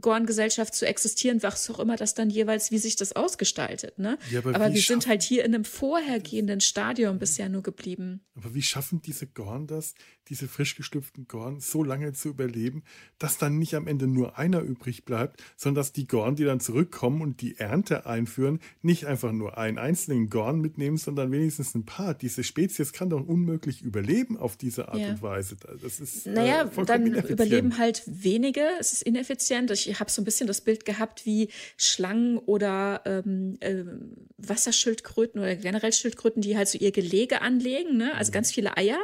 Gorn-Gesellschaft 0.00 0.74
zu 0.74 0.86
existieren, 0.86 1.42
was 1.42 1.68
auch 1.68 1.78
immer 1.80 1.96
das 1.96 2.14
dann 2.14 2.30
jeweils, 2.30 2.70
wie 2.70 2.78
sich 2.78 2.96
das 2.96 3.14
ausgestaltet. 3.14 3.98
Ne? 3.98 4.16
Ja, 4.30 4.38
aber 4.38 4.54
aber 4.54 4.72
wir 4.72 4.80
sind 4.80 5.06
halt 5.06 5.22
hier 5.22 5.44
in 5.44 5.54
einem 5.54 5.64
vorhergehenden 5.64 6.60
Stadium 6.60 7.18
bisher 7.18 7.48
nur 7.48 7.62
geblieben. 7.62 8.24
Aber 8.34 8.54
wie 8.54 8.62
schaffen 8.62 9.02
diese 9.02 9.26
Gorn 9.26 9.66
das, 9.66 9.94
diese 10.28 10.48
frisch 10.48 10.76
geschlüpften 10.76 11.26
Gorn, 11.28 11.60
so 11.60 11.82
lange 11.84 12.12
zu 12.12 12.28
überleben, 12.28 12.82
dass 13.18 13.38
dann 13.38 13.58
nicht 13.58 13.74
am 13.74 13.86
Ende 13.86 14.06
nur 14.06 14.38
einer 14.38 14.60
übrig 14.60 15.04
bleibt, 15.04 15.42
sondern 15.56 15.80
dass 15.80 15.92
die 15.92 16.06
Gorn, 16.06 16.36
die 16.36 16.44
dann 16.44 16.60
zurückkommen 16.60 17.22
und 17.22 17.40
die 17.40 17.56
Ernte 17.58 18.06
einführen, 18.06 18.60
nicht 18.82 19.06
einfach 19.06 19.32
nur 19.32 19.58
einen 19.58 19.78
einzelnen 19.78 20.30
Gorn 20.30 20.60
mitnehmen, 20.60 20.96
sondern 20.96 21.32
wenigstens 21.32 21.74
ein 21.74 21.84
paar. 21.84 22.14
Diese 22.14 22.44
Spezies 22.44 22.92
kann 22.92 23.10
doch 23.10 23.26
unmöglich 23.26 23.82
überleben 23.82 24.36
auf 24.36 24.56
diese 24.56 24.88
Art 24.88 24.98
Ja. 24.98 25.10
und 25.10 25.22
Weise. 25.22 25.56
Das 25.82 26.00
ist 26.00 26.26
äh, 26.26 26.30
Naja, 26.30 26.66
vollkommen 26.66 27.12
dann 27.12 27.24
überleben 27.24 27.78
halt 27.78 28.02
wenige. 28.06 28.62
Es 28.78 28.92
ist 28.92 29.02
ineffizient. 29.02 29.70
Ich 29.70 30.00
habe 30.00 30.10
so 30.10 30.22
ein 30.22 30.24
bisschen 30.24 30.46
das 30.46 30.60
Bild 30.60 30.84
gehabt 30.84 31.26
wie 31.26 31.48
Schlangen 31.76 32.38
oder 32.38 33.02
ähm, 33.04 33.56
ähm, 33.60 34.12
Wasserschildkröten 34.38 35.40
oder 35.40 35.56
generell 35.56 35.92
Schildkröten, 35.92 36.42
die 36.42 36.56
halt 36.56 36.68
so 36.68 36.78
ihr 36.78 36.92
Gelege 36.92 37.42
anlegen, 37.42 37.96
ne? 37.96 38.14
also 38.14 38.32
ganz 38.32 38.52
viele 38.52 38.76
Eier 38.76 38.98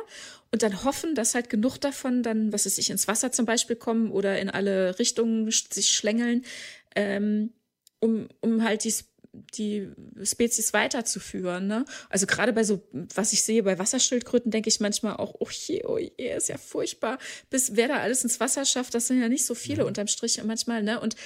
und 0.55 0.63
dann 0.63 0.85
hoffen, 0.85 1.17
dass 1.17 1.35
halt 1.35 1.51
genug 1.51 1.79
davon 1.79 2.23
dann, 2.23 2.53
was 2.53 2.65
weiß 2.65 2.79
ich, 2.79 2.89
ins 2.89 3.09
Wasser 3.09 3.33
zum 3.33 3.45
Beispiel 3.45 3.75
kommen 3.75 4.13
oder 4.13 4.39
in 4.39 4.49
alle 4.49 5.01
Richtungen 5.01 5.51
sich 5.51 5.91
schlängeln, 5.91 6.45
ähm, 6.95 7.53
um, 7.99 8.29
um 8.41 8.63
halt 8.63 8.85
die, 8.85 8.95
die 9.33 9.89
Spezies 10.23 10.73
weiterzuführen. 10.73 11.67
Ne? 11.67 11.85
Also 12.09 12.27
gerade 12.27 12.53
bei 12.53 12.63
so, 12.63 12.87
was 12.93 13.33
ich 13.33 13.43
sehe, 13.43 13.65
bei 13.65 13.81
Wasserschildkröten 13.81 14.53
denke 14.53 14.69
ich 14.69 14.79
manchmal 14.79 15.17
auch, 15.17 15.35
oh 15.41 15.49
je, 15.51 15.87
oh 15.87 15.99
je, 15.99 16.37
ist 16.37 16.49
ja 16.49 16.57
furchtbar. 16.57 17.19
Bis 17.51 17.75
wer 17.75 17.89
da 17.89 17.97
alles 17.97 18.23
ins 18.23 18.39
Wasser 18.39 18.65
schafft, 18.65 18.95
das 18.95 19.09
sind 19.09 19.21
ja 19.21 19.29
nicht 19.29 19.47
so 19.47 19.57
viele 19.57 19.85
unterm 19.85 20.07
Strich 20.07 20.41
manchmal, 20.45 20.85
ne? 20.85 21.01
Und 21.01 21.17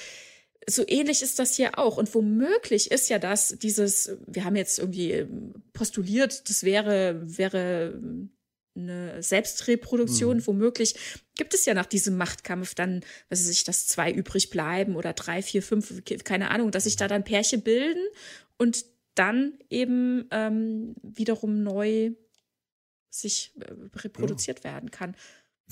so 0.67 0.83
ähnlich 0.87 1.21
ist 1.21 1.37
das 1.37 1.55
hier 1.55 1.77
auch. 1.77 1.97
Und 1.97 2.15
womöglich 2.15 2.89
ist 2.89 3.09
ja 3.09 3.19
das, 3.19 3.59
dieses, 3.59 4.17
wir 4.25 4.43
haben 4.43 4.55
jetzt 4.55 4.79
irgendwie 4.79 5.27
postuliert, 5.73 6.49
das 6.49 6.63
wäre, 6.63 7.21
wäre 7.23 7.93
eine 8.75 9.21
Selbstreproduktion. 9.21 10.45
Womöglich 10.45 10.95
gibt 11.35 11.53
es 11.53 11.65
ja 11.65 11.73
nach 11.73 11.85
diesem 11.85 12.17
Machtkampf 12.17 12.75
dann, 12.75 13.01
was 13.29 13.41
weiß 13.41 13.49
ich, 13.49 13.63
dass 13.63 13.87
zwei 13.87 14.11
übrig 14.11 14.49
bleiben 14.49 14.95
oder 14.95 15.13
drei, 15.13 15.41
vier, 15.41 15.61
fünf, 15.63 16.03
keine 16.23 16.51
Ahnung, 16.51 16.71
dass 16.71 16.83
sich 16.85 16.95
da 16.95 17.07
dann 17.07 17.23
Pärchen 17.23 17.61
bilden 17.61 18.01
und 18.57 18.85
dann 19.15 19.59
eben 19.69 20.27
ähm, 20.31 20.95
wiederum 21.01 21.63
neu 21.63 22.11
sich 23.09 23.51
äh, 23.59 23.65
reproduziert 23.97 24.63
werden 24.63 24.91
kann. 24.91 25.15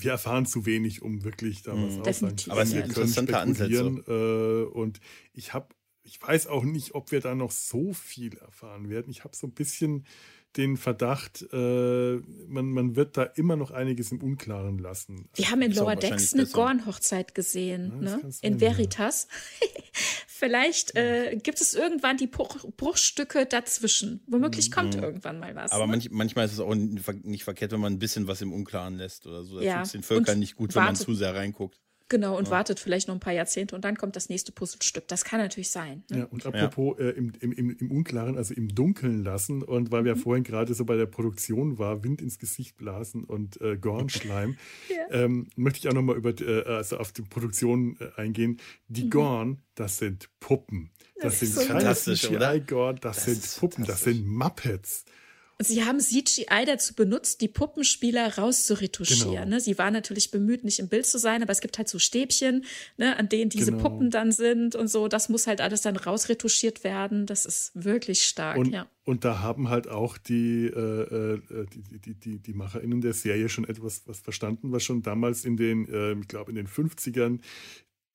wir 0.00 0.12
erfahren 0.12 0.46
zu 0.46 0.64
wenig, 0.64 1.02
um 1.02 1.24
wirklich 1.24 1.62
da 1.62 1.72
was 1.72 1.78
Mhm. 1.78 1.84
aussagen 1.86 2.04
Definitiv. 2.04 2.44
zu 2.44 2.50
Aber 2.52 2.62
es 2.62 2.70
können. 2.70 2.82
sind 2.82 2.88
Wir 2.88 2.94
können 2.94 3.08
interessante 3.08 3.54
spekulieren, 3.54 4.04
Äh, 4.06 4.64
und 4.72 5.00
ich 5.32 5.52
habe, 5.54 5.74
ich 6.08 6.20
weiß 6.20 6.46
auch 6.46 6.64
nicht, 6.64 6.94
ob 6.94 7.12
wir 7.12 7.20
da 7.20 7.34
noch 7.34 7.50
so 7.50 7.92
viel 7.92 8.36
erfahren 8.38 8.88
werden. 8.88 9.10
Ich 9.10 9.24
habe 9.24 9.36
so 9.36 9.46
ein 9.46 9.52
bisschen 9.52 10.06
den 10.56 10.78
Verdacht, 10.78 11.44
äh, 11.52 12.16
man, 12.48 12.70
man 12.70 12.96
wird 12.96 13.18
da 13.18 13.22
immer 13.24 13.54
noch 13.56 13.70
einiges 13.70 14.10
im 14.12 14.22
Unklaren 14.22 14.78
lassen. 14.78 15.28
Wir 15.34 15.50
haben 15.50 15.60
in 15.60 15.72
Lower 15.72 15.94
Decks 15.94 16.32
eine. 16.32 16.46
Gorn-Hochzeit 16.46 17.34
gesehen, 17.34 17.92
Ja, 18.02 18.16
das 18.16 18.40
ne? 18.42 18.48
in 18.48 18.54
ja. 18.54 18.60
Veritas. 18.60 19.28
Vielleicht 20.26 20.96
äh, 20.96 21.36
gibt 21.42 21.60
es 21.60 21.74
irgendwann 21.74 22.16
die 22.16 22.28
Bruch, 22.28 22.64
Bruchstücke 22.76 23.44
dazwischen. 23.44 24.22
Womöglich 24.26 24.70
kommt 24.70 24.94
irgendwann 24.94 25.38
mal 25.38 25.54
was. 25.54 25.72
Aber 25.72 25.86
ne? 25.86 25.92
manch, 25.92 26.10
manchmal 26.10 26.46
ist 26.46 26.52
es 26.52 26.60
auch 26.60 26.74
nicht 26.74 27.04
ver- 27.04 27.12
nicht 27.24 27.44
verkehrt, 27.44 27.72
wenn 27.72 27.80
man 27.80 27.92
ein 27.94 27.98
bisschen 27.98 28.26
was 28.26 28.40
im 28.40 28.52
Unklaren 28.52 28.96
lässt 28.96 29.26
oder 29.26 29.44
so. 29.44 29.58
Da 29.58 29.64
Ja, 29.64 29.76
tut 29.78 29.86
es 29.86 29.92
den 29.92 30.02
Völkern 30.02 30.34
und 30.34 30.40
nicht 30.40 30.56
gut, 30.56 30.74
wenn 30.74 30.84
man 30.84 30.96
zu 30.96 31.14
sehr 31.14 31.34
reinguckt. 31.34 31.80
Genau, 32.08 32.38
und 32.38 32.46
ja. 32.46 32.52
wartet 32.52 32.80
vielleicht 32.80 33.08
noch 33.08 33.14
ein 33.14 33.20
paar 33.20 33.34
Jahrzehnte 33.34 33.74
und 33.74 33.84
dann 33.84 33.96
kommt 33.96 34.16
das 34.16 34.28
nächste 34.28 34.50
Puzzlestück. 34.50 35.06
Das 35.08 35.24
kann 35.24 35.40
natürlich 35.40 35.70
sein. 35.70 36.04
Ne? 36.10 36.20
Ja, 36.20 36.24
und 36.24 36.46
apropos 36.46 36.98
äh, 36.98 37.10
im, 37.10 37.32
im, 37.40 37.76
im, 37.76 37.90
Unklaren, 37.90 38.36
also 38.38 38.54
im 38.54 38.74
Dunkeln 38.74 39.22
lassen, 39.22 39.62
und 39.62 39.92
weil 39.92 40.04
wir 40.04 40.16
mhm. 40.16 40.20
vorhin 40.20 40.44
gerade 40.44 40.72
so 40.72 40.84
bei 40.84 40.96
der 40.96 41.06
Produktion 41.06 41.78
war, 41.78 42.02
Wind 42.04 42.22
ins 42.22 42.38
Gesicht 42.38 42.76
blasen 42.76 43.24
und 43.24 43.60
äh, 43.60 43.76
Gornschleim, 43.76 44.56
ja. 44.88 45.22
ähm, 45.22 45.48
möchte 45.56 45.80
ich 45.80 45.88
auch 45.88 45.94
nochmal 45.94 46.16
über 46.16 46.30
äh, 46.40 46.64
also 46.64 46.96
auf 46.98 47.12
die 47.12 47.22
Produktion 47.22 47.96
äh, 48.00 48.20
eingehen. 48.20 48.58
Die 48.88 49.04
mhm. 49.04 49.10
Gorn, 49.10 49.62
das 49.74 49.98
sind 49.98 50.30
Puppen. 50.40 50.90
Das, 51.20 51.40
das 51.40 51.54
sind 51.54 51.68
keine 51.68 51.94
CGI-Gorn, 51.94 52.98
das, 53.00 53.16
das, 53.16 53.24
sind 53.24 53.60
Puppen, 53.60 53.84
das 53.84 54.02
sind 54.04 54.26
Muppets. 54.26 55.04
Sie 55.60 55.84
haben 55.84 55.98
CGI 55.98 56.64
dazu 56.66 56.94
benutzt, 56.94 57.40
die 57.40 57.48
Puppenspieler 57.48 58.38
rauszuretuschieren. 58.38 59.32
Genau. 59.32 59.56
Ne? 59.56 59.60
Sie 59.60 59.76
waren 59.76 59.92
natürlich 59.92 60.30
bemüht, 60.30 60.62
nicht 60.62 60.78
im 60.78 60.88
Bild 60.88 61.04
zu 61.04 61.18
sein, 61.18 61.42
aber 61.42 61.50
es 61.50 61.60
gibt 61.60 61.78
halt 61.78 61.88
so 61.88 61.98
Stäbchen, 61.98 62.64
ne, 62.96 63.16
an 63.16 63.28
denen 63.28 63.50
diese 63.50 63.72
genau. 63.72 63.82
Puppen 63.82 64.10
dann 64.10 64.30
sind 64.30 64.76
und 64.76 64.86
so. 64.86 65.08
Das 65.08 65.28
muss 65.28 65.48
halt 65.48 65.60
alles 65.60 65.82
dann 65.82 65.96
rausretuschiert 65.96 66.84
werden. 66.84 67.26
Das 67.26 67.44
ist 67.44 67.72
wirklich 67.74 68.22
stark, 68.22 68.56
und, 68.56 68.72
ja. 68.72 68.86
Und 69.02 69.24
da 69.24 69.40
haben 69.40 69.68
halt 69.68 69.88
auch 69.88 70.16
die, 70.16 70.66
äh, 70.66 71.02
äh 71.02 71.66
die, 71.74 71.98
die, 71.98 72.14
die, 72.14 72.38
die 72.38 72.52
MacherInnen 72.52 73.00
der 73.00 73.14
Serie 73.14 73.48
schon 73.48 73.64
etwas 73.64 74.02
was 74.06 74.20
verstanden, 74.20 74.70
was 74.70 74.84
schon 74.84 75.02
damals 75.02 75.44
in 75.44 75.56
den, 75.56 75.88
äh, 75.88 76.12
ich 76.12 76.28
glaube, 76.28 76.52
in 76.52 76.56
den 76.56 76.68
50ern 76.68 77.40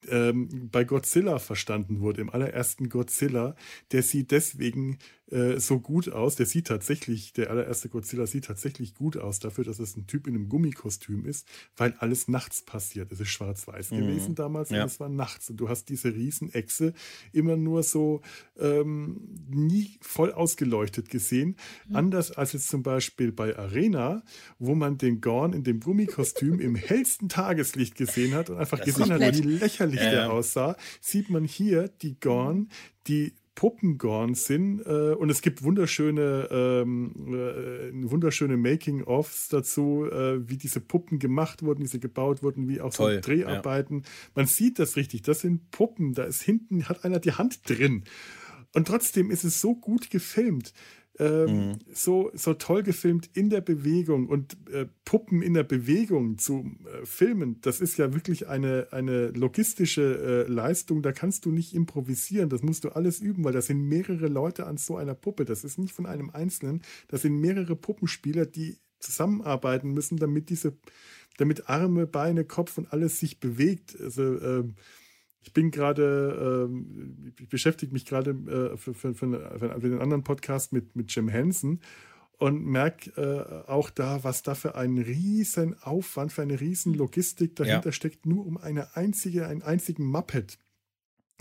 ähm, 0.07 0.69
bei 0.71 0.83
Godzilla 0.83 1.39
verstanden 1.39 1.99
wurde, 1.99 2.21
im 2.21 2.29
allerersten 2.29 2.89
Godzilla, 2.89 3.55
der 3.91 4.03
sieht 4.03 4.31
deswegen 4.31 4.97
äh, 5.33 5.59
so 5.59 5.79
gut 5.79 6.09
aus, 6.09 6.35
der 6.35 6.45
sieht 6.45 6.67
tatsächlich, 6.67 7.33
der 7.33 7.49
allererste 7.49 7.89
Godzilla 7.89 8.27
sieht 8.27 8.45
tatsächlich 8.45 8.93
gut 8.93 9.17
aus 9.17 9.39
dafür, 9.39 9.63
dass 9.63 9.79
es 9.79 9.97
ein 9.97 10.05
Typ 10.05 10.27
in 10.27 10.35
einem 10.35 10.47
Gummikostüm 10.47 11.25
ist, 11.25 11.47
weil 11.75 11.93
alles 11.97 12.27
nachts 12.27 12.61
passiert. 12.61 13.11
Es 13.11 13.19
ist 13.19 13.29
schwarz-weiß 13.29 13.91
mhm. 13.91 13.97
gewesen 13.97 14.35
damals 14.35 14.69
ja. 14.69 14.83
und 14.83 14.87
es 14.87 14.99
war 14.99 15.09
nachts 15.09 15.49
und 15.49 15.57
du 15.57 15.69
hast 15.69 15.89
diese 15.89 16.13
Riesenechse 16.13 16.93
immer 17.31 17.57
nur 17.57 17.81
so 17.81 18.21
ähm, 18.59 19.21
nie 19.49 19.97
voll 20.01 20.31
ausgeleuchtet 20.31 21.09
gesehen. 21.09 21.57
Mhm. 21.87 21.95
Anders 21.95 22.31
als 22.31 22.53
jetzt 22.53 22.67
zum 22.67 22.83
Beispiel 22.83 23.31
bei 23.31 23.57
Arena, 23.57 24.23
wo 24.59 24.75
man 24.75 24.99
den 24.99 25.19
Gorn 25.19 25.53
in 25.53 25.63
dem 25.63 25.79
Gummikostüm 25.79 26.59
im 26.59 26.75
hellsten 26.75 27.27
Tageslicht 27.27 27.95
gesehen 27.95 28.35
hat 28.35 28.51
und 28.51 28.57
einfach 28.57 28.77
das 28.77 28.85
gesehen 28.85 29.11
hat, 29.11 29.21
wie 29.37 29.41
lächerlich 29.41 29.99
ja. 29.99 30.11
der 30.11 30.31
aussah, 30.31 30.75
sieht 31.01 31.31
man 31.31 31.43
hier 31.43 31.87
die 31.87 32.19
Gorn, 32.19 32.69
die 33.07 33.33
Puppengorn 33.55 34.33
sind 34.33 34.81
äh, 34.81 35.13
und 35.13 35.29
es 35.29 35.41
gibt 35.41 35.63
wunderschöne, 35.63 36.47
ähm, 36.51 37.11
äh, 37.27 38.09
wunderschöne 38.09 38.57
Making-ofs 38.57 39.49
dazu, 39.49 40.07
äh, 40.11 40.47
wie 40.49 40.57
diese 40.57 40.79
Puppen 40.79 41.19
gemacht 41.19 41.63
wurden, 41.63 41.83
wie 41.83 41.87
sie 41.87 41.99
gebaut 41.99 42.41
wurden, 42.41 42.67
wie 42.67 42.81
auch 42.81 42.93
Toll, 42.93 43.15
so 43.15 43.21
Dreharbeiten. 43.21 43.99
Ja. 43.99 44.05
Man 44.35 44.45
sieht 44.47 44.79
das 44.79 44.95
richtig, 44.95 45.21
das 45.21 45.41
sind 45.41 45.69
Puppen, 45.71 46.13
da 46.13 46.23
ist 46.23 46.41
hinten, 46.41 46.89
hat 46.89 47.05
einer 47.05 47.19
die 47.19 47.33
Hand 47.33 47.69
drin. 47.69 48.03
Und 48.73 48.87
trotzdem 48.87 49.29
ist 49.29 49.43
es 49.43 49.61
so 49.61 49.75
gut 49.75 50.09
gefilmt 50.09 50.73
ähm, 51.19 51.45
mhm. 51.45 51.79
so, 51.93 52.31
so 52.33 52.55
toll 52.55 52.81
gefilmt 52.81 53.29
in 53.33 53.49
der 53.49 53.61
Bewegung 53.61 54.27
und 54.27 54.57
äh, 54.71 54.87
Puppen 55.05 55.43
in 55.43 55.53
der 55.53 55.63
Bewegung 55.63 56.39
zu 56.39 56.71
äh, 56.85 57.05
filmen, 57.05 57.61
das 57.61 57.81
ist 57.81 57.97
ja 57.97 58.13
wirklich 58.13 58.47
eine, 58.47 58.87
eine 58.91 59.27
logistische 59.27 60.45
äh, 60.47 60.51
Leistung. 60.51 61.03
Da 61.03 61.11
kannst 61.11 61.45
du 61.45 61.51
nicht 61.51 61.75
improvisieren, 61.75 62.49
das 62.49 62.63
musst 62.63 62.83
du 62.83 62.89
alles 62.89 63.19
üben, 63.19 63.43
weil 63.43 63.53
da 63.53 63.61
sind 63.61 63.87
mehrere 63.87 64.27
Leute 64.27 64.65
an 64.65 64.77
so 64.77 64.97
einer 64.97 65.13
Puppe. 65.13 65.45
Das 65.45 65.63
ist 65.63 65.77
nicht 65.77 65.93
von 65.93 66.07
einem 66.07 66.31
Einzelnen, 66.31 66.81
das 67.09 67.21
sind 67.21 67.39
mehrere 67.39 67.75
Puppenspieler, 67.75 68.47
die 68.47 68.77
zusammenarbeiten 68.99 69.93
müssen, 69.93 70.17
damit 70.17 70.49
diese, 70.49 70.73
damit 71.37 71.69
Arme, 71.69 72.07
Beine, 72.07 72.45
Kopf 72.45 72.77
und 72.79 72.91
alles 72.91 73.19
sich 73.19 73.39
bewegt. 73.39 73.95
Also 74.01 74.41
ähm, 74.41 74.75
ich 75.43 75.53
bin 75.53 75.71
gerade, 75.71 76.67
ähm, 76.69 77.33
ich 77.39 77.49
beschäftige 77.49 77.91
mich 77.91 78.05
gerade 78.05 78.31
äh, 78.31 78.77
für, 78.77 78.93
für, 78.93 79.13
für, 79.13 79.59
für, 79.59 79.71
einen 79.73 79.99
anderen 79.99 80.23
Podcast 80.23 80.71
mit, 80.71 80.95
mit 80.95 81.13
Jim 81.13 81.27
Henson 81.27 81.81
und 82.37 82.65
merke 82.65 83.11
äh, 83.21 83.69
auch 83.69 83.89
da, 83.89 84.23
was 84.23 84.41
da 84.41 84.55
für 84.55 84.75
ein 84.75 84.97
riesen 84.97 85.77
Aufwand, 85.81 86.31
für 86.31 86.41
eine 86.41 86.59
riesen 86.59 86.93
Logistik 86.93 87.55
dahinter 87.55 87.89
ja. 87.89 87.91
steckt, 87.91 88.25
nur 88.25 88.45
um 88.45 88.57
eine 88.57 88.95
einzige, 88.95 89.47
einen 89.47 89.61
einzigen 89.61 90.05
Muppet, 90.05 90.57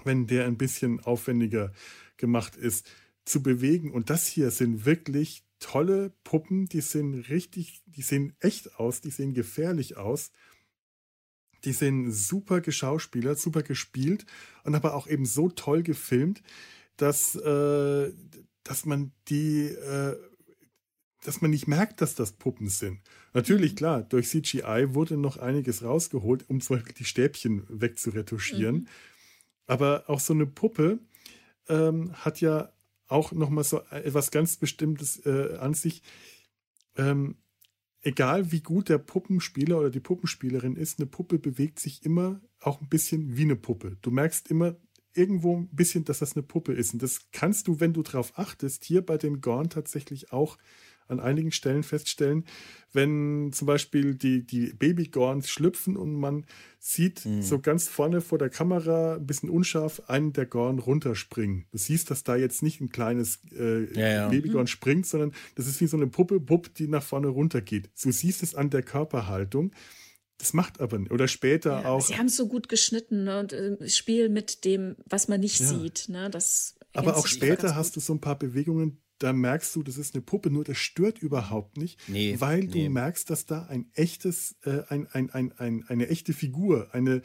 wenn 0.04 0.26
der 0.26 0.46
ein 0.46 0.58
bisschen 0.58 1.00
aufwendiger 1.00 1.72
gemacht 2.16 2.56
ist, 2.56 2.90
zu 3.24 3.42
bewegen. 3.42 3.92
Und 3.92 4.10
das 4.10 4.26
hier 4.26 4.50
sind 4.50 4.84
wirklich 4.84 5.44
tolle 5.60 6.12
Puppen, 6.24 6.66
die 6.66 6.80
sehen 6.80 7.14
richtig, 7.28 7.82
die 7.86 8.02
sehen 8.02 8.34
echt 8.40 8.76
aus, 8.78 9.00
die 9.00 9.10
sehen 9.10 9.32
gefährlich 9.32 9.96
aus. 9.96 10.32
Die 11.64 11.72
sind 11.72 12.10
super 12.12 12.60
geschauspielert, 12.60 13.38
super 13.38 13.62
gespielt 13.62 14.26
und 14.64 14.74
aber 14.74 14.94
auch 14.94 15.06
eben 15.06 15.26
so 15.26 15.48
toll 15.48 15.82
gefilmt, 15.82 16.42
dass, 16.96 17.34
äh, 17.36 18.12
dass 18.64 18.84
man 18.84 19.12
die, 19.28 19.66
äh, 19.66 20.16
dass 21.24 21.40
man 21.40 21.50
nicht 21.50 21.68
merkt, 21.68 22.00
dass 22.00 22.14
das 22.14 22.32
Puppen 22.32 22.68
sind. 22.68 23.00
Natürlich, 23.32 23.76
klar, 23.76 24.02
durch 24.02 24.28
CGI 24.28 24.94
wurde 24.94 25.16
noch 25.16 25.36
einiges 25.36 25.82
rausgeholt, 25.82 26.48
um 26.48 26.60
zum 26.60 26.76
Beispiel 26.76 26.94
die 26.94 27.04
Stäbchen 27.04 27.64
wegzuretuschieren. 27.68 28.74
Mhm. 28.74 28.88
Aber 29.66 30.04
auch 30.08 30.20
so 30.20 30.32
eine 30.32 30.46
Puppe 30.46 30.98
ähm, 31.68 32.12
hat 32.12 32.40
ja 32.40 32.72
auch 33.06 33.32
nochmal 33.32 33.64
so 33.64 33.80
etwas 33.90 34.30
ganz 34.30 34.56
Bestimmtes 34.56 35.24
äh, 35.24 35.56
an 35.58 35.74
sich. 35.74 36.02
Ähm, 36.96 37.36
egal 38.02 38.52
wie 38.52 38.60
gut 38.60 38.88
der 38.88 38.98
Puppenspieler 38.98 39.78
oder 39.78 39.90
die 39.90 40.00
Puppenspielerin 40.00 40.76
ist, 40.76 40.98
eine 40.98 41.06
Puppe 41.06 41.38
bewegt 41.38 41.80
sich 41.80 42.04
immer 42.04 42.40
auch 42.60 42.80
ein 42.80 42.88
bisschen 42.88 43.36
wie 43.36 43.42
eine 43.42 43.56
Puppe. 43.56 43.96
Du 44.02 44.10
merkst 44.10 44.50
immer 44.50 44.76
irgendwo 45.14 45.56
ein 45.56 45.68
bisschen, 45.68 46.04
dass 46.04 46.20
das 46.20 46.36
eine 46.36 46.42
Puppe 46.42 46.72
ist. 46.72 46.94
Und 46.94 47.02
das 47.02 47.30
kannst 47.32 47.68
du, 47.68 47.80
wenn 47.80 47.92
du 47.92 48.02
darauf 48.02 48.38
achtest, 48.38 48.84
hier 48.84 49.04
bei 49.04 49.18
den 49.18 49.40
Gorn 49.40 49.68
tatsächlich 49.68 50.32
auch 50.32 50.58
an 51.08 51.20
einigen 51.20 51.52
Stellen 51.52 51.82
feststellen, 51.82 52.44
wenn 52.92 53.52
zum 53.52 53.66
Beispiel 53.66 54.14
die, 54.14 54.46
die 54.46 54.72
Babygorns 54.72 55.48
schlüpfen 55.48 55.96
und 55.96 56.14
man 56.14 56.44
sieht 56.78 57.24
mhm. 57.24 57.42
so 57.42 57.58
ganz 57.58 57.88
vorne 57.88 58.20
vor 58.20 58.38
der 58.38 58.50
Kamera, 58.50 59.14
ein 59.14 59.26
bisschen 59.26 59.48
unscharf, 59.48 60.02
einen 60.08 60.32
der 60.32 60.46
Gorn 60.46 60.78
runterspringen. 60.78 61.66
Du 61.70 61.78
siehst, 61.78 62.10
dass 62.10 62.24
da 62.24 62.36
jetzt 62.36 62.62
nicht 62.62 62.80
ein 62.80 62.90
kleines 62.90 63.40
äh, 63.58 63.84
ja, 63.98 64.08
ja. 64.08 64.28
Babygorn 64.28 64.64
mhm. 64.64 64.68
springt, 64.68 65.06
sondern 65.06 65.32
das 65.54 65.66
ist 65.66 65.80
wie 65.80 65.86
so 65.86 65.96
eine 65.96 66.06
Puppe, 66.06 66.40
Pupp, 66.40 66.74
die 66.74 66.88
nach 66.88 67.02
vorne 67.02 67.28
runtergeht. 67.28 67.90
Du 68.02 68.12
siehst 68.12 68.42
es 68.42 68.54
an 68.54 68.70
der 68.70 68.82
Körperhaltung. 68.82 69.72
Das 70.38 70.54
macht 70.54 70.80
aber 70.80 70.98
nicht. 70.98 71.12
Oder 71.12 71.28
später 71.28 71.82
ja, 71.82 71.88
auch. 71.88 72.00
Sie 72.00 72.16
haben 72.16 72.26
es 72.26 72.36
so 72.36 72.48
gut 72.48 72.68
geschnitten 72.68 73.24
ne? 73.24 73.38
und 73.38 73.52
äh, 73.52 73.88
spielen 73.88 74.32
mit 74.32 74.64
dem, 74.64 74.96
was 75.06 75.28
man 75.28 75.38
nicht 75.38 75.58
sieht. 75.58 76.08
Ne? 76.08 76.30
Das 76.30 76.74
aber 76.94 77.16
auch 77.16 77.26
später 77.26 77.74
hast 77.74 77.96
du 77.96 78.00
so 78.00 78.12
ein 78.12 78.20
paar 78.20 78.38
Bewegungen, 78.38 79.00
da 79.22 79.32
merkst 79.32 79.74
du, 79.76 79.82
das 79.82 79.98
ist 79.98 80.14
eine 80.14 80.22
Puppe, 80.22 80.50
nur 80.50 80.64
das 80.64 80.78
stört 80.78 81.18
überhaupt 81.18 81.76
nicht, 81.76 81.98
nee, 82.08 82.36
weil 82.38 82.60
nee. 82.60 82.84
du 82.84 82.90
merkst, 82.90 83.30
dass 83.30 83.46
da 83.46 83.66
ein 83.66 83.86
echtes, 83.94 84.56
äh, 84.64 84.82
ein, 84.88 85.06
ein, 85.12 85.30
ein, 85.30 85.52
ein, 85.58 85.84
eine 85.88 86.08
echte 86.08 86.32
Figur, 86.32 86.88
eine 86.92 87.22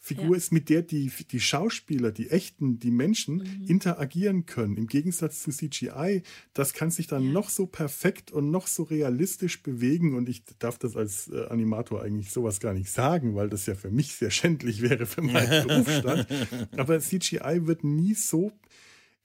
Figur 0.00 0.30
ja. 0.30 0.36
ist, 0.36 0.52
mit 0.52 0.68
der 0.68 0.82
die, 0.82 1.10
die 1.30 1.40
Schauspieler, 1.40 2.12
die 2.12 2.30
echten, 2.30 2.78
die 2.78 2.92
Menschen 2.92 3.38
mhm. 3.38 3.66
interagieren 3.66 4.46
können. 4.46 4.76
Im 4.76 4.86
Gegensatz 4.86 5.42
zu 5.42 5.50
CGI, 5.50 6.22
das 6.54 6.72
kann 6.72 6.90
sich 6.90 7.08
dann 7.08 7.24
ja. 7.24 7.32
noch 7.32 7.48
so 7.48 7.66
perfekt 7.66 8.30
und 8.30 8.50
noch 8.50 8.68
so 8.68 8.84
realistisch 8.84 9.62
bewegen. 9.62 10.14
Und 10.14 10.28
ich 10.28 10.44
darf 10.60 10.78
das 10.78 10.96
als 10.96 11.28
äh, 11.28 11.46
Animator 11.48 12.02
eigentlich 12.02 12.30
sowas 12.30 12.60
gar 12.60 12.74
nicht 12.74 12.90
sagen, 12.90 13.34
weil 13.34 13.50
das 13.50 13.66
ja 13.66 13.74
für 13.74 13.90
mich 13.90 14.14
sehr 14.14 14.30
schändlich 14.30 14.82
wäre 14.82 15.04
für 15.04 15.22
meinen 15.22 15.66
Berufsstand. 15.66 16.28
Aber 16.76 17.00
CGI 17.00 17.66
wird 17.66 17.82
nie 17.82 18.14
so 18.14 18.52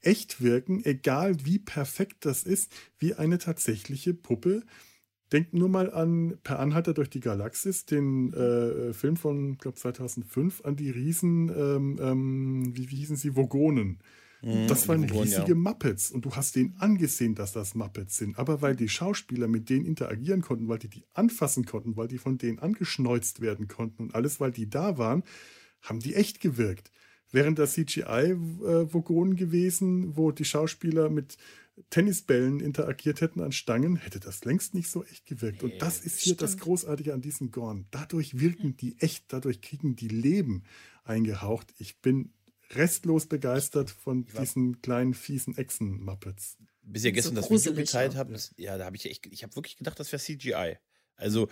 echt 0.03 0.41
wirken, 0.41 0.83
egal 0.85 1.45
wie 1.45 1.59
perfekt 1.59 2.25
das 2.25 2.43
ist, 2.43 2.71
wie 2.99 3.13
eine 3.15 3.37
tatsächliche 3.37 4.13
Puppe. 4.13 4.63
Denkt 5.31 5.53
nur 5.53 5.69
mal 5.69 5.91
an 5.91 6.37
Per 6.43 6.59
Anhalter 6.59 6.93
durch 6.93 7.09
die 7.09 7.19
Galaxis, 7.19 7.85
den 7.85 8.31
äh, 8.33 8.93
Film 8.93 9.17
von, 9.17 9.57
glaube 9.57 9.77
2005, 9.77 10.63
an 10.63 10.75
die 10.75 10.91
Riesen, 10.91 11.49
ähm, 11.49 11.97
ähm, 11.99 12.77
wie, 12.77 12.91
wie 12.91 12.97
hießen 12.97 13.15
sie, 13.15 13.35
Vogonen. 13.35 13.99
Mhm, 14.43 14.67
das 14.67 14.87
waren 14.87 15.05
riesige 15.05 15.53
ja. 15.53 15.55
Muppets 15.55 16.11
und 16.11 16.25
du 16.25 16.35
hast 16.35 16.55
denen 16.55 16.75
angesehen, 16.77 17.33
dass 17.33 17.53
das 17.53 17.75
Muppets 17.75 18.17
sind. 18.17 18.37
Aber 18.37 18.61
weil 18.61 18.75
die 18.75 18.89
Schauspieler 18.89 19.47
mit 19.47 19.69
denen 19.69 19.85
interagieren 19.85 20.41
konnten, 20.41 20.67
weil 20.67 20.79
die 20.79 20.89
die 20.89 21.05
anfassen 21.13 21.65
konnten, 21.65 21.95
weil 21.95 22.09
die 22.09 22.17
von 22.17 22.37
denen 22.37 22.59
angeschneuzt 22.59 23.39
werden 23.39 23.67
konnten 23.67 24.03
und 24.03 24.15
alles, 24.15 24.39
weil 24.39 24.51
die 24.51 24.69
da 24.69 24.97
waren, 24.97 25.23
haben 25.81 25.99
die 25.99 26.13
echt 26.13 26.41
gewirkt. 26.41 26.91
Während 27.33 27.57
das 27.57 27.73
CGI-Vogonen 27.73 29.35
gewesen, 29.35 30.15
wo 30.15 30.31
die 30.31 30.45
Schauspieler 30.45 31.09
mit 31.09 31.35
Tennisbällen 31.89 32.59
interagiert 32.59 33.21
hätten 33.21 33.41
an 33.41 33.51
Stangen, 33.51 33.95
hätte 33.95 34.19
das 34.19 34.45
längst 34.45 34.75
nicht 34.75 34.89
so 34.89 35.03
echt 35.03 35.25
gewirkt. 35.25 35.63
Und 35.63 35.73
das 35.81 35.97
ist 35.97 36.19
hier 36.19 36.35
Stimmt. 36.35 36.41
das 36.43 36.57
Großartige 36.59 37.11
an 37.11 37.21
diesen 37.21 37.49
Gorn. 37.49 37.87
Dadurch 37.89 38.39
wirken 38.39 38.77
die 38.77 38.95
echt, 38.99 39.25
dadurch 39.29 39.61
kriegen 39.61 39.95
die 39.95 40.09
Leben 40.09 40.63
eingehaucht. 41.03 41.73
Ich 41.79 41.99
bin 42.01 42.31
restlos 42.69 43.25
begeistert 43.25 43.89
von 43.89 44.27
diesen 44.27 44.83
kleinen, 44.83 45.15
fiesen 45.15 45.57
Echsen-Muppets. 45.57 46.57
Bis 46.83 47.03
ihr 47.03 47.13
gestern 47.13 47.35
so 47.35 47.41
das 47.41 47.49
Video 47.49 47.73
geteilt 47.73 48.15
habt, 48.15 48.53
ja, 48.57 48.77
da 48.77 48.85
habe 48.85 48.95
ich 48.95 49.05
echt, 49.07 49.25
ich 49.25 49.41
habe 49.41 49.55
wirklich 49.55 49.77
gedacht, 49.77 49.99
das 49.99 50.11
wäre 50.11 50.21
CGI. 50.21 50.77
Also, 51.23 51.47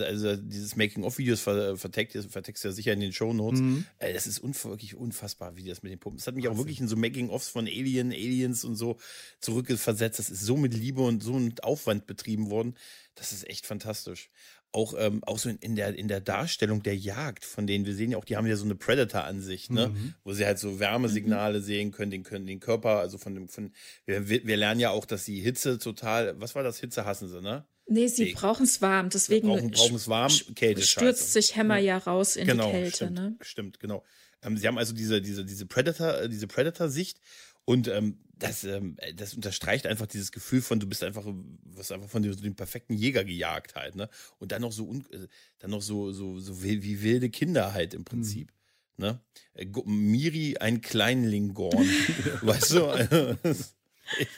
also 0.00 0.36
dieses 0.36 0.76
Making-of-Videos 0.76 1.40
verteckt, 1.40 2.16
vertext 2.28 2.64
ja 2.64 2.72
sicher 2.72 2.92
in 2.92 3.00
den 3.00 3.12
Shownotes. 3.12 3.60
Mhm. 3.60 3.84
Das 3.98 4.26
ist 4.26 4.38
unf 4.38 4.64
wirklich 4.64 4.96
unfassbar, 4.96 5.56
wie 5.56 5.64
das 5.64 5.82
mit 5.82 5.92
den 5.92 5.98
Puppen. 5.98 6.16
Das 6.16 6.26
hat 6.26 6.34
mich 6.34 6.48
auch 6.48 6.56
wirklich 6.56 6.80
in 6.80 6.88
so 6.88 6.96
Making-ofs 6.96 7.48
von 7.48 7.66
Alien, 7.66 8.10
Aliens 8.10 8.64
und 8.64 8.74
so 8.74 8.98
zurückversetzt. 9.40 10.18
Das 10.18 10.30
ist 10.30 10.40
so 10.40 10.56
mit 10.56 10.74
Liebe 10.74 11.02
und 11.02 11.22
so 11.22 11.34
mit 11.34 11.62
Aufwand 11.64 12.06
betrieben 12.06 12.50
worden. 12.50 12.74
Das 13.14 13.32
ist 13.32 13.48
echt 13.48 13.66
fantastisch 13.66 14.30
auch, 14.72 14.94
ähm, 14.98 15.22
auch 15.24 15.38
so 15.38 15.48
in, 15.48 15.56
in, 15.58 15.76
der, 15.76 15.96
in 15.96 16.08
der 16.08 16.20
Darstellung 16.20 16.82
der 16.82 16.96
Jagd, 16.96 17.44
von 17.44 17.66
denen 17.66 17.86
wir 17.86 17.94
sehen 17.94 18.10
ja 18.12 18.18
auch, 18.18 18.24
die 18.24 18.36
haben 18.36 18.46
ja 18.46 18.56
so 18.56 18.64
eine 18.64 18.74
Predator-Ansicht, 18.74 19.70
ne? 19.70 19.88
Mhm. 19.88 20.14
Wo 20.24 20.32
sie 20.32 20.44
halt 20.44 20.58
so 20.58 20.78
Wärmesignale 20.78 21.60
mhm. 21.60 21.64
sehen 21.64 21.90
können, 21.90 22.10
den 22.10 22.22
können 22.22 22.46
den 22.46 22.60
Körper, 22.60 22.98
also 22.98 23.18
von 23.18 23.34
dem, 23.34 23.48
von, 23.48 23.72
wir, 24.04 24.28
wir 24.28 24.56
lernen 24.56 24.80
ja 24.80 24.90
auch, 24.90 25.06
dass 25.06 25.24
sie 25.24 25.40
Hitze 25.40 25.78
total, 25.78 26.38
was 26.40 26.54
war 26.54 26.62
das? 26.62 26.78
Hitze 26.78 27.04
hassen 27.04 27.28
sie, 27.28 27.40
ne? 27.40 27.66
Nee, 27.88 28.06
sie 28.08 28.24
nee. 28.24 28.32
brauchen 28.34 28.64
es 28.64 28.82
warm, 28.82 29.08
deswegen 29.08 29.48
brauchen, 29.48 29.70
brauchen 29.70 29.96
es 29.96 30.08
warm, 30.08 30.32
Kälte 30.54 30.82
stürzt 30.82 31.32
sich 31.32 31.56
Hammer 31.56 31.78
ja 31.78 31.96
raus 31.96 32.36
in 32.36 32.46
genau, 32.46 32.66
die 32.66 32.72
Kälte, 32.72 32.96
stimmt, 32.96 33.14
ne? 33.14 33.36
Stimmt, 33.40 33.80
genau. 33.80 34.04
Ähm, 34.42 34.56
sie 34.58 34.66
haben 34.68 34.78
also 34.78 34.92
diese, 34.92 35.22
diese, 35.22 35.44
diese 35.44 35.66
Predator, 35.66 36.20
äh, 36.20 36.28
diese 36.28 36.46
Predator-Sicht 36.46 37.18
und 37.64 37.88
ähm, 37.88 38.18
das, 38.36 38.64
ähm, 38.64 38.96
das 39.14 39.34
unterstreicht 39.34 39.86
einfach 39.86 40.06
dieses 40.06 40.32
Gefühl 40.32 40.62
von, 40.62 40.80
du 40.80 40.86
bist 40.86 41.02
einfach, 41.02 41.24
was 41.64 41.90
einfach 41.90 42.08
von 42.08 42.22
dem, 42.22 42.36
dem, 42.36 42.54
perfekten 42.54 42.94
Jäger 42.94 43.24
gejagt 43.24 43.74
halt, 43.74 43.96
ne? 43.96 44.08
Und 44.38 44.52
dann 44.52 44.62
noch 44.62 44.72
so, 44.72 44.92
äh, 44.92 45.26
dann 45.58 45.70
noch 45.70 45.82
so, 45.82 46.12
so, 46.12 46.38
so 46.38 46.62
wie, 46.62 47.02
wilde 47.02 47.30
Kinder 47.30 47.72
halt 47.72 47.94
im 47.94 48.04
Prinzip. 48.04 48.52
Mhm. 48.96 49.04
Ne? 49.04 49.20
Äh, 49.54 49.66
Miri, 49.86 50.56
ein 50.58 50.80
Kleinling 50.80 51.54
Gorn. 51.54 51.88
weißt 52.42 52.72
du? 52.72 52.80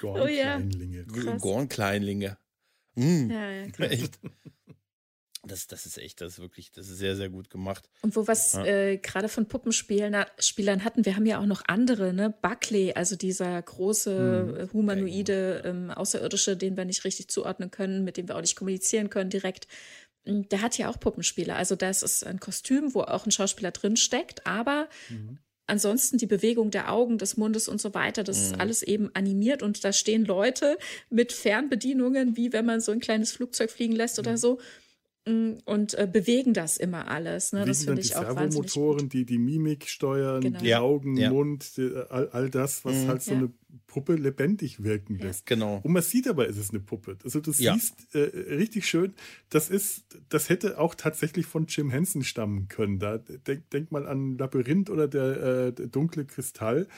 Gorn, 0.01 0.20
oh, 0.22 0.26
ja. 0.26 0.57
Kleinlinge. 1.68 2.38
Mhm. 3.01 3.30
Ja, 3.30 3.51
ja, 3.51 3.66
Echt. 3.78 4.18
Das, 5.42 5.66
das 5.66 5.86
ist 5.86 5.96
echt, 5.96 6.20
das 6.20 6.34
ist 6.34 6.38
wirklich, 6.38 6.70
das 6.70 6.90
ist 6.90 6.98
sehr, 6.98 7.16
sehr 7.16 7.30
gut 7.30 7.48
gemacht. 7.48 7.88
Und 8.03 8.14
wo 8.14 8.26
was 8.28 8.53
ja. 8.53 8.64
äh, 8.66 8.98
gerade 8.98 9.28
von 9.30 9.48
Puppenspielern 9.48 10.26
Spielern 10.38 10.84
hatten, 10.84 11.07
wir 11.07 11.16
haben 11.16 11.24
ja 11.24 11.40
auch 11.40 11.46
noch 11.46 11.62
andere, 11.66 12.12
ne? 12.12 12.34
Buckley, 12.42 12.92
also 12.92 13.16
dieser 13.16 13.61
große 13.61 14.59
hm. 14.61 14.72
humanoide 14.74 15.62
ähm, 15.64 15.90
Außerirdische, 15.90 16.59
den 16.59 16.76
wir 16.76 16.84
nicht 16.84 17.05
richtig 17.05 17.28
zuordnen 17.28 17.70
können, 17.70 18.05
mit 18.05 18.18
dem 18.18 18.28
wir 18.28 18.36
auch 18.36 18.42
nicht 18.42 18.55
kommunizieren 18.57 19.09
können 19.09 19.30
direkt. 19.30 19.66
Hm, 20.26 20.46
der 20.51 20.61
hat 20.61 20.76
ja 20.76 20.90
auch 20.90 21.01
Puppenspieler. 21.01 21.57
Also 21.57 21.74
das 21.74 22.03
ist 22.03 22.26
ein 22.26 22.38
Kostüm, 22.38 22.92
wo 22.92 23.01
auch 23.01 23.24
ein 23.24 23.32
Schauspieler 23.32 23.70
drin 23.70 23.96
steckt, 23.96 24.46
aber 24.46 24.90
mhm. 25.09 25.38
Ansonsten 25.71 26.18
die 26.18 26.27
Bewegung 26.27 26.71
der 26.71 26.93
Augen, 26.93 27.18
des 27.18 27.37
Mundes 27.37 27.68
und 27.68 27.81
so 27.81 27.95
weiter, 27.95 28.25
das 28.25 28.39
mhm. 28.39 28.45
ist 28.45 28.61
alles 28.61 28.83
eben 28.83 29.11
animiert 29.14 29.62
und 29.62 29.85
da 29.85 29.93
stehen 29.93 30.25
Leute 30.25 30.79
mit 31.09 31.33
Fernbedienungen, 31.33 32.37
wie 32.37 32.53
wenn 32.53 32.66
man 32.66 32.81
so 32.81 32.93
ein 32.93 33.01
kleines 33.01 33.33
Flugzeug 33.33 33.71
fliegen 33.71 33.95
lässt 33.95 34.18
mhm. 34.18 34.27
oder 34.27 34.37
so 34.37 34.59
und 35.27 35.95
äh, 35.95 36.09
bewegen 36.11 36.55
das 36.55 36.79
immer 36.79 37.09
alles. 37.09 37.53
Ne? 37.53 37.66
Das 37.66 37.85
finde 37.85 38.01
ich 38.01 38.16
auch 38.16 38.23
Servomotoren, 38.23 39.11
die 39.11 39.27
die 39.27 39.39
Mimik 39.39 39.87
steuern, 39.87 40.41
genau. 40.41 40.59
die 40.59 40.68
ja. 40.68 40.81
Augen, 40.81 41.16
ja. 41.16 41.31
Mund, 41.31 41.77
die, 41.77 41.95
all, 42.09 42.31
all, 42.31 42.49
das, 42.49 42.85
was 42.87 42.95
mhm. 42.95 43.09
halt 43.09 43.23
so 43.23 43.33
ja. 43.33 43.39
eine 43.39 43.53
Puppe 43.87 44.14
lebendig 44.14 44.83
wirken 44.83 45.18
lässt. 45.18 45.45
Genau. 45.45 45.81
Und 45.83 45.93
man 45.93 46.03
sieht 46.03 46.27
aber, 46.27 46.49
es 46.49 46.57
ist 46.57 46.71
eine 46.71 46.81
Puppe. 46.81 47.18
Also 47.23 47.41
du 47.41 47.53
siehst 47.53 48.14
äh, 48.14 48.18
richtig 48.18 48.87
schön, 48.87 49.12
das 49.51 49.68
ist, 49.68 50.05
das 50.31 50.49
hätte 50.49 50.79
auch 50.79 50.95
tatsächlich 50.95 51.45
von 51.45 51.66
Jim 51.66 51.91
Henson 51.91 52.25
stammen 52.25 52.68
können. 52.68 52.99
Da 52.99 53.18
denk, 53.18 53.68
denk 53.71 53.93
mal 53.93 54.07
an 54.07 54.39
Labyrinth 54.39 54.89
oder 54.89 55.07
der, 55.07 55.66
äh, 55.66 55.73
der 55.73 55.89
dunkle 55.89 56.25
Kristall. 56.25 56.89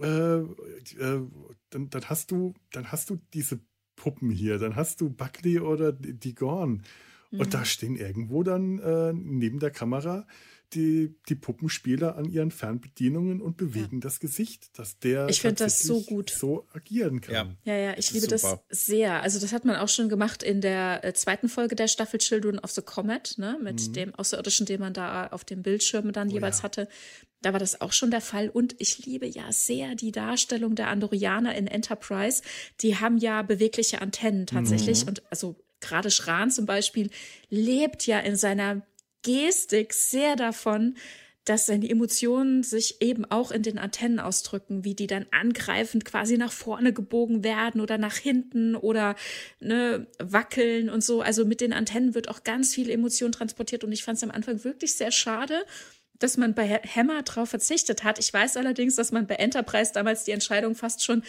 Äh, 0.00 0.38
äh, 0.38 0.44
dann, 1.70 1.90
dann 1.90 2.04
hast 2.06 2.32
du, 2.32 2.54
dann 2.72 2.90
hast 2.90 3.10
du 3.10 3.20
diese 3.32 3.60
Puppen 3.94 4.30
hier, 4.30 4.58
dann 4.58 4.74
hast 4.74 5.00
du 5.00 5.08
Buckley 5.08 5.60
oder 5.60 5.92
die 5.92 6.34
Gorn. 6.34 6.82
Und 7.38 7.54
da 7.54 7.60
mhm. 7.60 7.64
stehen 7.64 7.96
irgendwo 7.96 8.42
dann 8.42 8.78
äh, 8.78 9.12
neben 9.12 9.58
der 9.58 9.70
Kamera 9.70 10.26
die, 10.74 11.14
die 11.28 11.34
Puppenspieler 11.34 12.16
an 12.16 12.24
ihren 12.24 12.50
Fernbedienungen 12.50 13.40
und 13.40 13.56
bewegen 13.56 13.96
ja. 13.96 14.00
das 14.00 14.20
Gesicht, 14.20 14.76
dass 14.78 14.98
der 14.98 15.28
ich 15.28 15.40
das 15.40 15.80
so 15.80 16.00
gut 16.02 16.30
so 16.30 16.66
agieren 16.72 17.20
kann. 17.20 17.56
Ja, 17.64 17.74
ja, 17.74 17.80
ja 17.80 17.90
ich 17.92 18.06
das 18.06 18.14
liebe 18.14 18.26
das 18.26 18.44
sehr. 18.68 19.22
Also 19.22 19.40
das 19.40 19.52
hat 19.52 19.64
man 19.64 19.76
auch 19.76 19.88
schon 19.88 20.08
gemacht 20.08 20.42
in 20.42 20.60
der 20.60 21.04
äh, 21.04 21.12
zweiten 21.14 21.48
Folge 21.48 21.76
der 21.76 21.88
Staffel 21.88 22.18
Children 22.18 22.58
of 22.58 22.72
the 22.72 22.82
Comet, 22.82 23.38
ne, 23.38 23.58
mit 23.62 23.88
mhm. 23.88 23.92
dem 23.92 24.14
Außerirdischen, 24.14 24.66
den 24.66 24.80
man 24.80 24.92
da 24.92 25.28
auf 25.28 25.44
dem 25.44 25.62
Bildschirm 25.62 26.12
dann 26.12 26.28
oh, 26.28 26.32
jeweils 26.32 26.58
ja. 26.58 26.64
hatte. 26.64 26.88
Da 27.42 27.52
war 27.52 27.60
das 27.60 27.80
auch 27.80 27.92
schon 27.92 28.10
der 28.10 28.22
Fall. 28.22 28.48
Und 28.48 28.74
ich 28.78 29.04
liebe 29.04 29.26
ja 29.26 29.52
sehr 29.52 29.94
die 29.94 30.12
Darstellung 30.12 30.74
der 30.74 30.88
Andorianer 30.88 31.54
in 31.54 31.66
Enterprise. 31.66 32.42
Die 32.80 32.96
haben 32.96 33.18
ja 33.18 33.42
bewegliche 33.42 34.00
Antennen 34.00 34.46
tatsächlich. 34.46 35.02
Mhm. 35.02 35.08
Und 35.08 35.22
also 35.30 35.56
gerade 35.80 36.10
Schran 36.10 36.50
zum 36.50 36.66
Beispiel, 36.66 37.10
lebt 37.50 38.06
ja 38.06 38.18
in 38.20 38.36
seiner 38.36 38.82
Gestik 39.22 39.94
sehr 39.94 40.36
davon, 40.36 40.96
dass 41.44 41.66
seine 41.66 41.88
Emotionen 41.88 42.62
sich 42.62 43.02
eben 43.02 43.24
auch 43.26 43.50
in 43.50 43.62
den 43.62 43.78
Antennen 43.78 44.18
ausdrücken, 44.18 44.84
wie 44.84 44.94
die 44.94 45.06
dann 45.06 45.26
angreifend 45.30 46.04
quasi 46.04 46.38
nach 46.38 46.52
vorne 46.52 46.92
gebogen 46.92 47.44
werden 47.44 47.80
oder 47.80 47.98
nach 47.98 48.16
hinten 48.16 48.74
oder 48.74 49.14
ne, 49.60 50.06
wackeln 50.18 50.88
und 50.88 51.04
so. 51.04 51.20
Also 51.20 51.44
mit 51.44 51.60
den 51.60 51.74
Antennen 51.74 52.14
wird 52.14 52.28
auch 52.28 52.44
ganz 52.44 52.74
viel 52.74 52.88
Emotion 52.88 53.32
transportiert 53.32 53.84
und 53.84 53.92
ich 53.92 54.04
fand 54.04 54.16
es 54.16 54.24
am 54.24 54.30
Anfang 54.30 54.64
wirklich 54.64 54.94
sehr 54.94 55.10
schade, 55.10 55.66
dass 56.18 56.38
man 56.38 56.54
bei 56.54 56.66
Hammer 56.68 57.22
drauf 57.22 57.50
verzichtet 57.50 58.04
hat. 58.04 58.18
Ich 58.18 58.32
weiß 58.32 58.56
allerdings, 58.56 58.96
dass 58.96 59.12
man 59.12 59.26
bei 59.26 59.34
Enterprise 59.34 59.92
damals 59.92 60.24
die 60.24 60.32
Entscheidung 60.32 60.74
fast 60.74 61.04
schon 61.04 61.22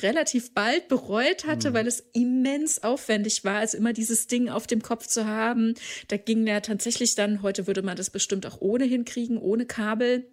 relativ 0.00 0.54
bald 0.54 0.88
bereut 0.88 1.46
hatte, 1.46 1.70
mhm. 1.70 1.74
weil 1.74 1.86
es 1.86 2.00
immens 2.12 2.82
aufwendig 2.82 3.44
war, 3.44 3.56
also 3.56 3.76
immer 3.76 3.92
dieses 3.92 4.26
Ding 4.26 4.48
auf 4.48 4.66
dem 4.66 4.82
Kopf 4.82 5.06
zu 5.06 5.26
haben. 5.26 5.74
Da 6.08 6.16
ging 6.16 6.46
ja 6.46 6.60
tatsächlich 6.60 7.14
dann, 7.14 7.42
heute 7.42 7.66
würde 7.66 7.82
man 7.82 7.96
das 7.96 8.10
bestimmt 8.10 8.46
auch 8.46 8.60
ohne 8.60 8.84
hinkriegen, 8.84 9.38
ohne 9.38 9.66
Kabel 9.66 10.26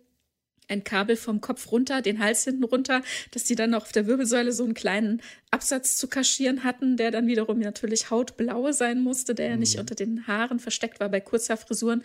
ein 0.70 0.84
Kabel 0.84 1.16
vom 1.16 1.42
Kopf 1.42 1.72
runter, 1.72 2.02
den 2.02 2.20
Hals 2.20 2.44
hinten 2.44 2.64
runter, 2.64 3.02
dass 3.32 3.44
die 3.44 3.56
dann 3.56 3.72
noch 3.72 3.84
auf 3.84 3.92
der 3.92 4.08
Wirbelsäule 4.08 4.52
so 4.52 4.64
einen 4.64 4.76
kleinen 4.76 5.22
Absatz 5.52 5.98
zu 5.98 6.08
kaschieren 6.08 6.64
hatten, 6.64 6.96
der 6.96 7.10
dann 7.10 7.26
wiederum 7.26 7.60
natürlich 7.60 8.12
hautblau 8.12 8.72
sein 8.72 9.02
musste, 9.02 9.34
der 9.34 9.50
ja 9.50 9.58
nicht 9.58 9.76
mhm. 9.76 9.82
unter 9.82 9.96
den 9.96 10.28
Haaren 10.28 10.60
versteckt 10.60 11.00
war 11.00 11.10
bei 11.10 11.22
Kurzhaarfrisuren, 11.22 12.04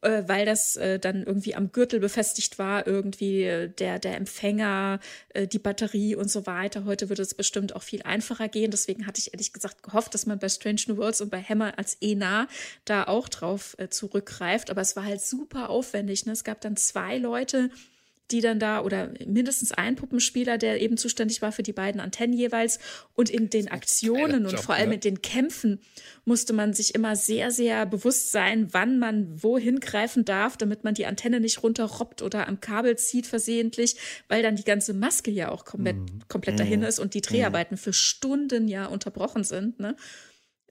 äh, 0.00 0.22
weil 0.26 0.46
das 0.46 0.76
äh, 0.76 0.98
dann 0.98 1.22
irgendwie 1.22 1.54
am 1.54 1.72
Gürtel 1.72 2.00
befestigt 2.00 2.58
war, 2.58 2.86
irgendwie 2.86 3.42
äh, 3.42 3.68
der, 3.68 3.98
der 3.98 4.16
Empfänger, 4.16 5.00
äh, 5.30 5.46
die 5.46 5.58
Batterie 5.58 6.14
und 6.14 6.30
so 6.30 6.46
weiter. 6.46 6.86
Heute 6.86 7.10
würde 7.10 7.22
es 7.22 7.34
bestimmt 7.34 7.76
auch 7.76 7.82
viel 7.82 8.02
einfacher 8.02 8.48
gehen. 8.48 8.70
Deswegen 8.70 9.06
hatte 9.06 9.20
ich 9.20 9.34
ehrlich 9.34 9.52
gesagt 9.52 9.82
gehofft, 9.82 10.14
dass 10.14 10.24
man 10.24 10.38
bei 10.38 10.48
Strange 10.48 10.80
New 10.86 10.96
Worlds 10.96 11.20
und 11.20 11.30
bei 11.30 11.42
Hammer 11.42 11.78
als 11.78 11.98
ENA 12.00 12.48
da 12.86 13.04
auch 13.04 13.28
drauf 13.28 13.76
äh, 13.78 13.88
zurückgreift. 13.90 14.70
Aber 14.70 14.80
es 14.80 14.96
war 14.96 15.04
halt 15.04 15.20
super 15.20 15.68
aufwendig. 15.68 16.24
Ne? 16.24 16.32
Es 16.32 16.44
gab 16.44 16.62
dann 16.62 16.76
zwei 16.76 17.18
Leute, 17.18 17.70
die 18.30 18.40
dann 18.40 18.58
da 18.58 18.82
oder 18.82 19.10
mindestens 19.24 19.72
ein 19.72 19.94
Puppenspieler, 19.94 20.58
der 20.58 20.80
eben 20.80 20.96
zuständig 20.96 21.42
war 21.42 21.52
für 21.52 21.62
die 21.62 21.72
beiden 21.72 22.00
Antennen 22.00 22.34
jeweils. 22.34 22.78
Und 23.14 23.30
in 23.30 23.50
den 23.50 23.68
Aktionen 23.68 24.44
Job, 24.44 24.52
und 24.52 24.60
vor 24.60 24.74
allem 24.74 24.88
ne? 24.88 24.94
in 24.96 25.00
den 25.00 25.22
Kämpfen 25.22 25.80
musste 26.24 26.52
man 26.52 26.74
sich 26.74 26.94
immer 26.94 27.14
sehr, 27.14 27.50
sehr 27.50 27.86
bewusst 27.86 28.32
sein, 28.32 28.68
wann 28.72 28.98
man 28.98 29.42
wohin 29.42 29.78
greifen 29.78 30.24
darf, 30.24 30.56
damit 30.56 30.82
man 30.82 30.94
die 30.94 31.06
Antenne 31.06 31.40
nicht 31.40 31.62
runterrobbt 31.62 32.22
oder 32.22 32.48
am 32.48 32.60
Kabel 32.60 32.96
zieht 32.96 33.26
versehentlich, 33.26 33.96
weil 34.28 34.42
dann 34.42 34.56
die 34.56 34.64
ganze 34.64 34.92
Maske 34.92 35.30
ja 35.30 35.50
auch 35.50 35.64
komplett, 35.64 35.96
mhm. 35.96 36.22
komplett 36.28 36.58
dahin 36.58 36.80
mhm. 36.80 36.86
ist 36.86 36.98
und 36.98 37.14
die 37.14 37.20
Dreharbeiten 37.20 37.74
mhm. 37.74 37.78
für 37.78 37.92
Stunden 37.92 38.66
ja 38.66 38.86
unterbrochen 38.86 39.44
sind. 39.44 39.78
Ne? 39.78 39.96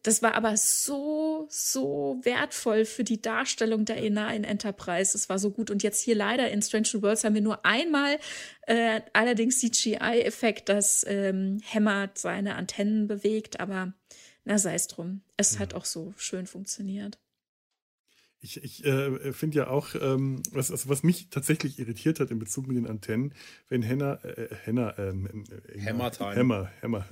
Das 0.06 0.22
war 0.22 0.36
aber 0.36 0.56
so, 0.56 1.48
so 1.50 2.20
wertvoll 2.22 2.86
für 2.86 3.04
die 3.04 3.24
Darstellung 3.24 3.86
der 3.86 3.98
ENA 3.98 4.36
in 4.36 4.44
Enterprise. 4.44 5.18
Es 5.18 5.30
war 5.30 5.40
so 5.40 5.50
gut. 5.50 5.72
Und 5.72 5.82
jetzt 5.82 6.00
hier 6.00 6.14
leider 6.14 6.52
in 6.52 6.62
Strange 6.62 6.88
New 6.94 7.02
Worlds 7.02 7.24
haben 7.24 7.34
wir 7.34 7.42
nur 7.42 7.66
einmal 7.66 8.20
äh, 8.68 9.02
allerdings 9.14 9.62
CGI-Effekt, 9.62 10.70
dass 10.70 11.04
ähm, 11.08 11.60
Hammer 11.74 12.12
seine 12.14 12.54
Antennen 12.54 13.08
bewegt. 13.08 13.60
Aber 13.60 13.94
na, 14.44 14.60
sei 14.60 14.76
es 14.76 14.86
drum. 14.86 15.22
Es 15.38 15.56
ja. 15.56 15.62
hat 15.62 15.74
auch 15.74 15.86
so 15.86 16.14
schön 16.18 16.46
funktioniert. 16.46 17.18
Ich, 18.42 18.64
ich 18.64 18.86
äh, 18.86 19.34
finde 19.34 19.58
ja 19.58 19.68
auch, 19.70 19.96
ähm, 19.96 20.44
was, 20.52 20.70
also 20.70 20.88
was 20.88 21.02
mich 21.02 21.32
tatsächlich 21.32 21.80
irritiert 21.80 22.20
hat 22.20 22.30
in 22.30 22.38
Bezug 22.38 22.68
mit 22.68 22.78
den 22.78 22.86
Antennen, 22.86 23.34
wenn 23.70 23.82
Henna, 23.82 24.24
äh, 24.24 24.54
Henna, 24.66 24.96
ähm, 25.00 25.46
äh, 25.74 25.82
Hammer, 25.82 26.12
Hammer, 26.20 26.72
Hammer, 26.84 27.10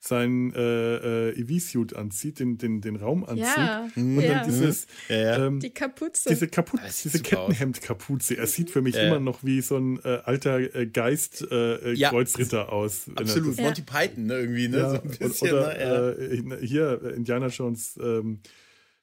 seinen 0.00 0.52
äh, 0.54 1.30
äh, 1.30 1.40
EV-Suit 1.40 1.96
anzieht, 1.96 2.38
den, 2.38 2.56
den, 2.56 2.80
den 2.80 2.96
Raumanzug. 2.96 3.38
Ja, 3.38 3.88
und 3.96 4.20
ja. 4.20 4.34
dann 4.34 4.46
dieses, 4.46 4.86
ähm, 5.08 5.60
die 5.60 5.70
Kapuze. 5.70 6.28
Diese, 6.28 6.46
Kapu 6.46 6.78
diese 6.86 7.20
Kettenhemdkapuze. 7.20 8.36
Er 8.36 8.46
sieht 8.46 8.70
für 8.70 8.80
mich 8.80 8.94
ja. 8.94 9.08
immer 9.08 9.18
noch 9.18 9.42
wie 9.42 9.60
so 9.60 9.76
ein 9.76 9.98
äh, 10.04 10.20
alter 10.24 10.58
äh, 10.74 10.86
Geist-Kreuzritter 10.86 12.66
äh, 12.68 12.70
aus. 12.70 13.10
Absolut, 13.16 13.58
Monty 13.60 13.82
Python 13.82 14.26
ne, 14.26 14.34
irgendwie. 14.34 14.68
Ne? 14.68 15.02
So 15.10 15.26
bisschen, 15.26 15.52
oder 15.52 16.14
ne? 16.16 16.58
hier, 16.62 17.14
Indiana 17.16 17.48
Jones 17.48 17.98
ähm, 18.00 18.40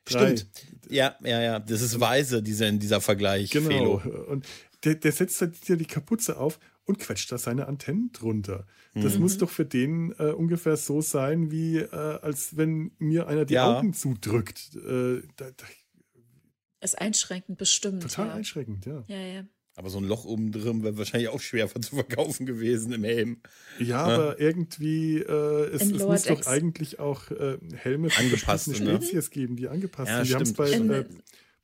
Stimmt. 0.07 0.47
Ja, 0.87 1.15
ja, 1.23 1.41
ja. 1.41 1.59
Das 1.59 1.81
ist 1.81 1.99
weise, 1.99 2.43
dieser, 2.43 2.71
dieser 2.71 3.01
Vergleich. 3.01 3.49
Genau. 3.49 3.99
Felo. 3.99 4.25
Und 4.27 4.45
der, 4.83 4.95
der 4.95 5.11
setzt 5.11 5.41
halt 5.41 5.55
die 5.67 5.85
Kapuze 5.85 6.37
auf 6.37 6.59
und 6.85 6.99
quetscht 6.99 7.31
da 7.31 7.37
seine 7.37 7.67
Antennen 7.67 8.11
drunter. 8.13 8.65
Das 8.93 9.15
Mhm. 9.15 9.21
muss 9.21 9.37
doch 9.37 9.49
für 9.49 9.65
den 9.65 10.13
äh, 10.19 10.31
ungefähr 10.31 10.77
so 10.77 11.01
sein, 11.01 11.51
wie 11.51 11.77
äh, 11.77 11.87
als 12.21 12.55
wenn 12.57 12.91
mir 12.99 13.27
einer 13.27 13.45
die 13.45 13.55
Ja. 13.55 13.77
Augen 13.79 13.93
zudrückt. 13.93 14.75
Äh, 14.75 15.21
da, 15.35 15.51
da, 15.51 15.65
Ist 16.81 16.99
einschränkend, 16.99 17.57
bestimmt. 17.57 18.03
total 18.03 18.27
ja. 18.27 18.33
einschränkend, 18.35 18.85
ja. 18.85 19.03
Ja, 19.07 19.17
ja. 19.19 19.43
Aber 19.77 19.89
so 19.89 19.97
ein 19.97 20.05
Loch 20.05 20.23
oben 20.23 20.53
drin 20.53 20.83
wäre 20.83 20.97
wahrscheinlich 20.97 21.27
auch 21.29 21.41
schwer 21.41 21.67
zu 21.81 21.95
verkaufen 21.95 22.45
gewesen 22.45 22.93
im 22.93 23.03
Helm. 23.03 23.41
Ja, 23.79 24.05
aber 24.05 24.39
irgendwie, 24.39 25.17
äh, 25.17 25.65
es, 25.73 25.81
In 25.81 25.91
es 25.95 25.99
Lower 25.99 26.11
muss 26.11 26.23
doch 26.23 26.45
eigentlich 26.45 26.99
auch 26.99 27.29
äh, 27.31 27.57
Helme 27.75 28.09
für 28.09 28.19
Angepasste, 28.21 28.69
verschiedene 28.71 28.93
ne? 28.99 29.01
Spezies 29.05 29.31
geben, 29.31 29.57
die 29.57 29.67
angepasst 29.67 30.09
Ja, 30.09 30.17
sind. 30.23 30.29
Wir 30.29 30.35
haben 30.35 30.43
es 30.43 30.49
stimmt. 30.51 30.57
bei 30.57 30.71
In, 30.71 30.89
äh, 30.91 31.05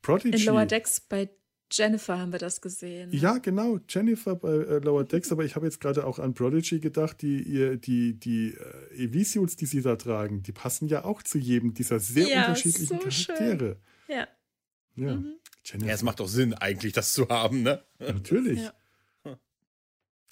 Prodigy. 0.02 0.36
in 0.36 0.44
Lower 0.44 0.66
Decks 0.66 1.00
bei 1.00 1.30
Jennifer 1.72 2.18
haben 2.18 2.30
wir 2.32 2.38
das 2.38 2.60
gesehen. 2.60 3.10
Ja, 3.12 3.38
genau, 3.38 3.78
Jennifer 3.88 4.36
bei 4.36 4.52
äh, 4.52 4.78
Lower 4.78 5.04
Decks, 5.04 5.32
aber 5.32 5.44
ich 5.44 5.56
habe 5.56 5.66
jetzt 5.66 5.80
gerade 5.80 6.04
auch 6.06 6.18
an 6.18 6.34
Prodigy 6.34 6.80
gedacht, 6.80 7.22
die, 7.22 7.42
ihr- 7.42 7.76
die, 7.76 8.14
die 8.18 8.54
äh, 8.54 9.04
Evisuits, 9.04 9.56
die 9.56 9.66
sie 9.66 9.80
da 9.82 9.96
tragen, 9.96 10.42
die 10.42 10.52
passen 10.52 10.88
ja 10.88 11.04
auch 11.04 11.22
zu 11.22 11.38
jedem 11.38 11.72
dieser 11.74 11.98
sehr 11.98 12.28
Ja, 12.28 12.40
unterschiedlichen 12.42 13.00
so 13.00 13.10
schön. 13.10 13.34
Charaktere. 13.36 13.76
Ja. 14.08 14.28
Ja, 14.96 15.14
Mhm. 15.16 15.36
Jennifer, 15.64 15.88
Ja, 15.88 15.94
es 15.94 16.02
macht 16.02 16.20
doch 16.20 16.28
Sinn, 16.28 16.54
eigentlich 16.54 16.92
das 16.92 17.12
zu 17.14 17.28
haben, 17.28 17.62
ne? 17.62 17.82
natürlich. 17.98 18.60
Ja. 18.60 18.72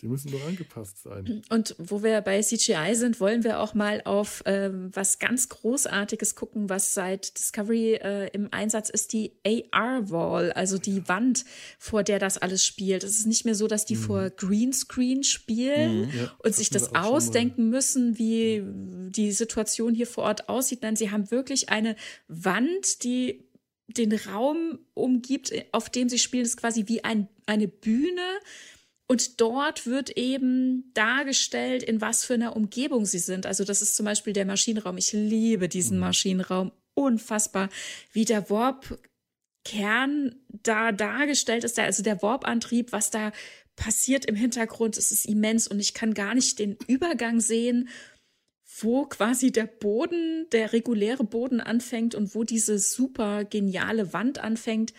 Die 0.01 0.09
müssen 0.09 0.31
doch 0.31 0.47
angepasst 0.47 1.03
sein. 1.03 1.43
Und 1.51 1.75
wo 1.79 2.03
wir 2.03 2.21
bei 2.23 2.41
CGI 2.41 2.95
sind, 2.95 3.21
wollen 3.21 3.45
wir 3.45 3.61
auch 3.61 3.75
mal 3.75 4.03
auf 4.05 4.43
ähm, 4.47 4.91
was 4.95 5.19
ganz 5.19 5.49
Großartiges 5.49 6.35
gucken, 6.35 6.69
was 6.69 6.95
seit 6.95 7.37
Discovery 7.39 7.95
äh, 7.95 8.29
im 8.29 8.49
Einsatz 8.51 8.91
ist, 8.91 9.13
die 9.13 9.33
AR-Wall, 9.45 10.53
also 10.53 10.79
die 10.79 11.07
Wand, 11.09 11.45
vor 11.79 12.03
der 12.03 12.19
das 12.19 12.39
alles 12.39 12.65
spielt. 12.65 13.05
Es 13.05 13.19
ist 13.19 13.27
nicht 13.27 13.45
mehr 13.45 13.55
so, 13.55 13.67
dass 13.67 13.85
die 13.85 13.97
vor 13.97 14.31
Greenscreen 14.31 15.23
spielen 15.25 15.91
Mhm. 15.91 16.11
Ja, 16.17 16.33
und 16.39 16.55
sich 16.55 16.71
das 16.71 16.95
ausdenken 16.95 17.71
müssen, 17.71 18.19
wie 18.19 18.63
die 19.11 19.33
Situation 19.33 19.95
hier 19.95 20.07
vor 20.07 20.25
Ort 20.25 20.49
aussieht. 20.49 20.83
Nein, 20.83 20.97
sie 20.97 21.11
haben 21.11 21.31
wirklich 21.31 21.69
eine 21.69 21.97
Wand, 22.29 23.05
die 23.05 23.45
den 23.89 24.13
Raum 24.13 24.79
umgibt, 24.95 25.53
auf 25.73 25.91
dem 25.91 26.09
sie 26.09 26.19
spielen, 26.19 26.45
ist 26.45 26.57
quasi 26.57 26.85
wie 26.87 27.03
ein, 27.03 27.29
eine 27.47 27.67
Bühne. 27.67 28.39
Und 29.11 29.41
dort 29.41 29.89
wird 29.89 30.11
eben 30.11 30.93
dargestellt, 30.95 31.83
in 31.83 32.01
was 32.01 32.25
für 32.25 32.35
einer 32.35 32.55
Umgebung 32.55 33.07
sie 33.07 33.19
sind. 33.19 33.45
Also 33.45 33.65
das 33.65 33.83
ist 33.83 33.97
zum 33.97 34.07
Beispiel 34.07 34.33
der 34.33 34.45
Maschinenraum. 34.45 34.97
Ich 34.99 35.13
liebe 35.13 35.69
diesen 35.69 35.99
Maschinenraum 35.99 36.71
unfassbar, 36.95 37.71
wie 38.13 38.25
der 38.25 38.49
Warp-Kern 38.51 40.37
da 40.63 40.93
dargestellt 40.93 41.65
ist. 41.65 41.77
Also 41.81 42.05
der 42.05 42.23
Warp-Antrieb, 42.23 42.93
was 42.93 43.11
da 43.11 43.33
passiert 43.75 44.27
im 44.27 44.37
Hintergrund, 44.37 44.97
es 44.97 45.11
ist 45.11 45.27
immens 45.27 45.67
und 45.67 45.81
ich 45.81 45.93
kann 45.93 46.15
gar 46.15 46.37
nicht 46.37 46.61
den 46.61 46.77
Übergang 46.87 47.41
sehen, 47.41 47.89
wo 48.79 49.07
quasi 49.07 49.51
der 49.51 49.67
Boden, 49.67 50.47
der 50.53 50.73
reguläre 50.73 51.25
Boden 51.25 51.61
anfängt 51.61 52.15
und 52.15 52.37
wo 52.37 52.45
diese 52.45 52.79
super 52.79 53.45
geniale 53.45 54.13
Wand 54.13 54.39
anfängt 54.39 54.93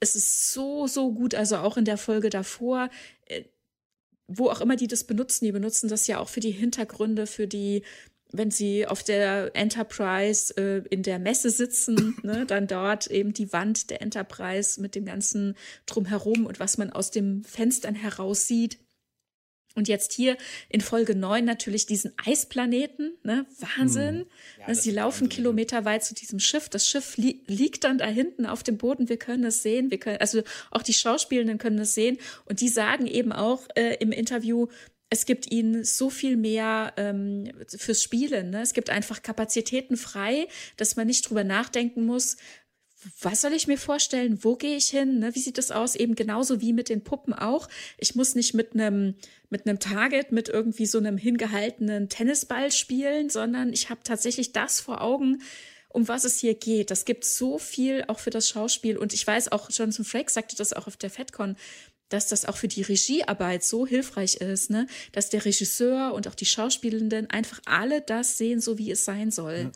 es 0.00 0.16
ist 0.16 0.52
so, 0.52 0.86
so 0.86 1.12
gut, 1.12 1.34
also 1.34 1.56
auch 1.58 1.76
in 1.76 1.84
der 1.84 1.98
Folge 1.98 2.30
davor, 2.30 2.90
äh, 3.26 3.44
wo 4.28 4.50
auch 4.50 4.60
immer 4.60 4.76
die 4.76 4.88
das 4.88 5.04
benutzen, 5.04 5.44
die 5.44 5.52
benutzen 5.52 5.88
das 5.88 6.06
ja 6.06 6.18
auch 6.18 6.28
für 6.28 6.40
die 6.40 6.50
Hintergründe, 6.50 7.26
für 7.26 7.46
die, 7.46 7.82
wenn 8.32 8.50
sie 8.50 8.86
auf 8.86 9.02
der 9.02 9.54
Enterprise 9.54 10.56
äh, 10.56 10.82
in 10.90 11.02
der 11.02 11.18
Messe 11.18 11.50
sitzen, 11.50 12.16
ne, 12.22 12.44
dann 12.46 12.66
dort 12.66 13.06
eben 13.06 13.32
die 13.32 13.52
Wand 13.52 13.90
der 13.90 14.02
Enterprise 14.02 14.80
mit 14.80 14.94
dem 14.94 15.04
ganzen 15.04 15.54
Drumherum 15.86 16.46
und 16.46 16.60
was 16.60 16.76
man 16.76 16.90
aus 16.90 17.10
dem 17.10 17.44
Fenstern 17.44 17.94
heraus 17.94 18.46
sieht. 18.46 18.78
Und 19.76 19.88
jetzt 19.88 20.12
hier 20.14 20.38
in 20.70 20.80
Folge 20.80 21.14
9 21.14 21.44
natürlich 21.44 21.84
diesen 21.84 22.12
Eisplaneten, 22.24 23.16
ne? 23.22 23.46
Wahnsinn. 23.76 24.26
Ja, 24.58 24.68
Ne, 24.68 24.74
Sie 24.74 24.90
laufen 24.90 25.28
kilometerweit 25.28 26.02
zu 26.02 26.14
diesem 26.14 26.40
Schiff. 26.40 26.68
Das 26.70 26.88
Schiff 26.88 27.16
li 27.18 27.42
liegt 27.46 27.84
dann 27.84 27.98
da 27.98 28.06
hinten 28.06 28.46
auf 28.46 28.62
dem 28.62 28.78
Boden. 28.78 29.08
Wir 29.10 29.18
können 29.18 29.44
es 29.44 29.62
sehen. 29.62 29.90
Wir 29.90 29.98
können, 29.98 30.16
also 30.18 30.42
auch 30.70 30.82
die 30.82 30.94
Schauspielenden 30.94 31.58
können 31.58 31.78
es 31.78 31.94
sehen. 31.94 32.16
Und 32.46 32.62
die 32.62 32.68
sagen 32.68 33.06
eben 33.06 33.32
auch 33.32 33.68
äh, 33.74 33.96
im 34.00 34.12
Interview, 34.12 34.68
es 35.10 35.26
gibt 35.26 35.52
ihnen 35.52 35.84
so 35.84 36.10
viel 36.10 36.36
mehr 36.36 36.92
ähm, 36.96 37.52
fürs 37.68 38.02
Spielen. 38.02 38.50
Ne? 38.50 38.62
Es 38.62 38.72
gibt 38.72 38.90
einfach 38.90 39.22
Kapazitäten 39.22 39.96
frei, 39.96 40.48
dass 40.76 40.96
man 40.96 41.06
nicht 41.06 41.28
drüber 41.28 41.44
nachdenken 41.44 42.04
muss, 42.04 42.36
was 43.20 43.40
soll 43.40 43.52
ich 43.52 43.66
mir 43.66 43.78
vorstellen? 43.78 44.42
Wo 44.42 44.56
gehe 44.56 44.76
ich 44.76 44.86
hin? 44.86 45.18
Ne? 45.18 45.34
Wie 45.34 45.40
sieht 45.40 45.58
das 45.58 45.70
aus? 45.70 45.94
Eben 45.94 46.14
genauso 46.14 46.60
wie 46.60 46.72
mit 46.72 46.88
den 46.88 47.04
Puppen 47.04 47.32
auch. 47.34 47.68
Ich 47.98 48.14
muss 48.14 48.34
nicht 48.34 48.54
mit 48.54 48.74
einem 48.74 49.14
mit 49.48 49.66
einem 49.66 49.78
Target, 49.78 50.32
mit 50.32 50.48
irgendwie 50.48 50.86
so 50.86 50.98
einem 50.98 51.16
hingehaltenen 51.16 52.08
Tennisball 52.08 52.72
spielen, 52.72 53.30
sondern 53.30 53.72
ich 53.72 53.90
habe 53.90 54.00
tatsächlich 54.02 54.52
das 54.52 54.80
vor 54.80 55.00
Augen, 55.00 55.42
um 55.88 56.08
was 56.08 56.24
es 56.24 56.40
hier 56.40 56.54
geht. 56.54 56.90
Das 56.90 57.04
gibt 57.04 57.24
so 57.24 57.58
viel 57.58 58.04
auch 58.08 58.18
für 58.18 58.30
das 58.30 58.48
Schauspiel. 58.48 58.96
Und 58.96 59.14
ich 59.14 59.26
weiß 59.26 59.52
auch, 59.52 59.70
Jonathan 59.70 60.04
Frakes 60.04 60.34
sagte 60.34 60.56
das 60.56 60.72
auch 60.72 60.86
auf 60.86 60.96
der 60.96 61.10
FedCon, 61.10 61.56
dass 62.08 62.28
das 62.28 62.44
auch 62.44 62.56
für 62.56 62.68
die 62.68 62.82
Regiearbeit 62.82 63.64
so 63.64 63.86
hilfreich 63.86 64.36
ist, 64.36 64.70
ne? 64.70 64.86
dass 65.12 65.30
der 65.30 65.44
Regisseur 65.44 66.12
und 66.14 66.28
auch 66.28 66.34
die 66.34 66.46
Schauspielenden 66.46 67.30
einfach 67.30 67.60
alle 67.64 68.00
das 68.00 68.38
sehen, 68.38 68.60
so 68.60 68.78
wie 68.78 68.90
es 68.90 69.04
sein 69.04 69.30
soll. 69.30 69.70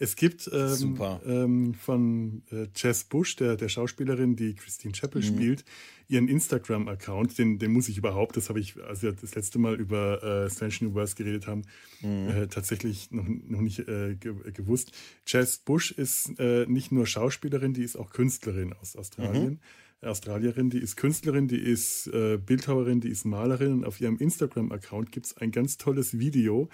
Es 0.00 0.14
gibt 0.14 0.48
ähm, 0.52 0.96
ähm, 1.26 1.74
von 1.74 2.42
äh, 2.52 2.66
Jess 2.76 3.04
Bush, 3.04 3.34
der, 3.36 3.56
der 3.56 3.68
Schauspielerin, 3.68 4.36
die 4.36 4.54
Christine 4.54 4.92
Chappell 4.92 5.22
Mhm. 5.22 5.26
spielt, 5.26 5.64
ihren 6.08 6.28
Instagram-Account, 6.28 7.36
den, 7.36 7.58
den 7.58 7.72
muss 7.72 7.88
ich 7.88 7.98
überhaupt, 7.98 8.36
das 8.36 8.48
habe 8.48 8.60
ich, 8.60 8.80
als 8.82 9.02
wir 9.02 9.12
das 9.12 9.34
letzte 9.34 9.58
Mal 9.58 9.74
über 9.80 10.22
äh, 10.22 10.50
Strange 10.50 10.74
New 10.82 10.94
Worlds 10.94 11.16
geredet 11.16 11.46
haben, 11.48 11.62
Mhm. 12.00 12.28
äh, 12.28 12.46
tatsächlich 12.46 13.10
noch, 13.10 13.26
noch 13.26 13.60
nicht 13.60 13.80
äh, 13.88 14.14
ge 14.14 14.34
gewusst. 14.52 14.92
Jess 15.26 15.58
Bush 15.58 15.90
ist 15.90 16.38
äh, 16.38 16.66
nicht 16.66 16.92
nur 16.92 17.06
Schauspielerin, 17.06 17.74
die 17.74 17.82
ist 17.82 17.96
auch 17.96 18.10
Künstlerin 18.10 18.72
aus 18.74 18.94
Australien. 18.96 19.60
Mhm. 20.02 20.08
Australierin, 20.08 20.70
die 20.70 20.78
ist 20.78 20.96
Künstlerin, 20.96 21.48
die 21.48 21.58
ist 21.58 22.06
äh, 22.06 22.38
Bildhauerin, 22.38 23.00
die 23.00 23.08
ist 23.08 23.24
Malerin 23.24 23.72
und 23.72 23.84
auf 23.84 24.00
ihrem 24.00 24.16
Instagram-Account 24.16 25.10
gibt 25.10 25.26
es 25.26 25.36
ein 25.38 25.50
ganz 25.50 25.76
tolles 25.76 26.20
Video, 26.20 26.68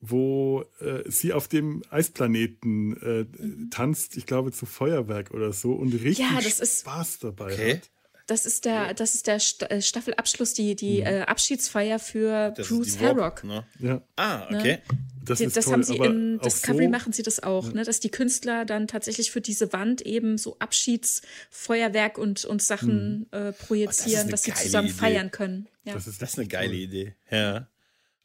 wo 0.00 0.64
äh, 0.80 1.02
sie 1.10 1.32
auf 1.32 1.48
dem 1.48 1.82
Eisplaneten 1.90 2.96
äh, 3.02 3.68
tanzt, 3.70 4.16
ich 4.16 4.26
glaube 4.26 4.52
zu 4.52 4.66
Feuerwerk 4.66 5.30
oder 5.32 5.52
so 5.52 5.72
und 5.72 5.92
richtig 5.92 6.18
Ja, 6.18 6.40
das 6.42 6.60
ist- 6.60 6.80
Spaß 6.80 7.18
dabei 7.20 7.52
Okay. 7.52 7.74
hat. 7.76 7.90
Das 8.26 8.44
ist 8.44 8.66
der, 8.66 8.92
das 8.92 9.14
ist 9.14 9.26
der 9.26 9.38
äh, 9.70 9.80
Staffelabschluss, 9.80 10.52
die, 10.52 10.76
die 10.76 11.00
äh, 11.00 11.22
Abschiedsfeier 11.22 11.98
für 11.98 12.50
Mhm. 12.50 12.54
Das 12.56 12.68
Bruce 12.68 12.98
Harrock. 13.00 13.42
Ne? 13.42 13.64
Ja, 13.78 14.02
Ah, 14.16 14.44
okay. 14.54 14.80
das 15.24 15.40
ist 15.40 15.56
Das 15.56 15.64
toll. 15.64 15.72
haben 15.72 15.82
sie 15.82 15.96
in 15.96 16.38
Discovery 16.44 16.84
so, 16.84 16.90
machen 16.90 17.12
sie 17.14 17.22
das 17.22 17.42
auch, 17.42 17.72
ne? 17.72 17.84
dass 17.84 18.00
die 18.00 18.10
Künstler 18.10 18.66
dann 18.66 18.86
tatsächlich 18.86 19.30
für 19.30 19.40
diese 19.40 19.72
Wand 19.72 20.02
eben 20.02 20.36
so 20.36 20.58
Abschiedsfeuerwerk 20.58 22.18
und, 22.18 22.44
und 22.44 22.62
Sachen 22.62 23.26
Hm. 23.32 23.48
äh, 23.48 23.52
projizieren, 23.52 24.22
eine 24.22 24.30
dass 24.30 24.42
sie 24.42 24.52
zusammen 24.52 24.88
Idee. 24.88 24.96
feiern 24.98 25.30
können. 25.30 25.66
Ja. 25.84 25.94
Das 25.94 26.06
ist, 26.06 26.20
Das 26.20 26.30
ist 26.34 26.38
eine 26.38 26.48
geile 26.48 26.74
Idee. 26.74 27.14
Ja. 27.30 27.66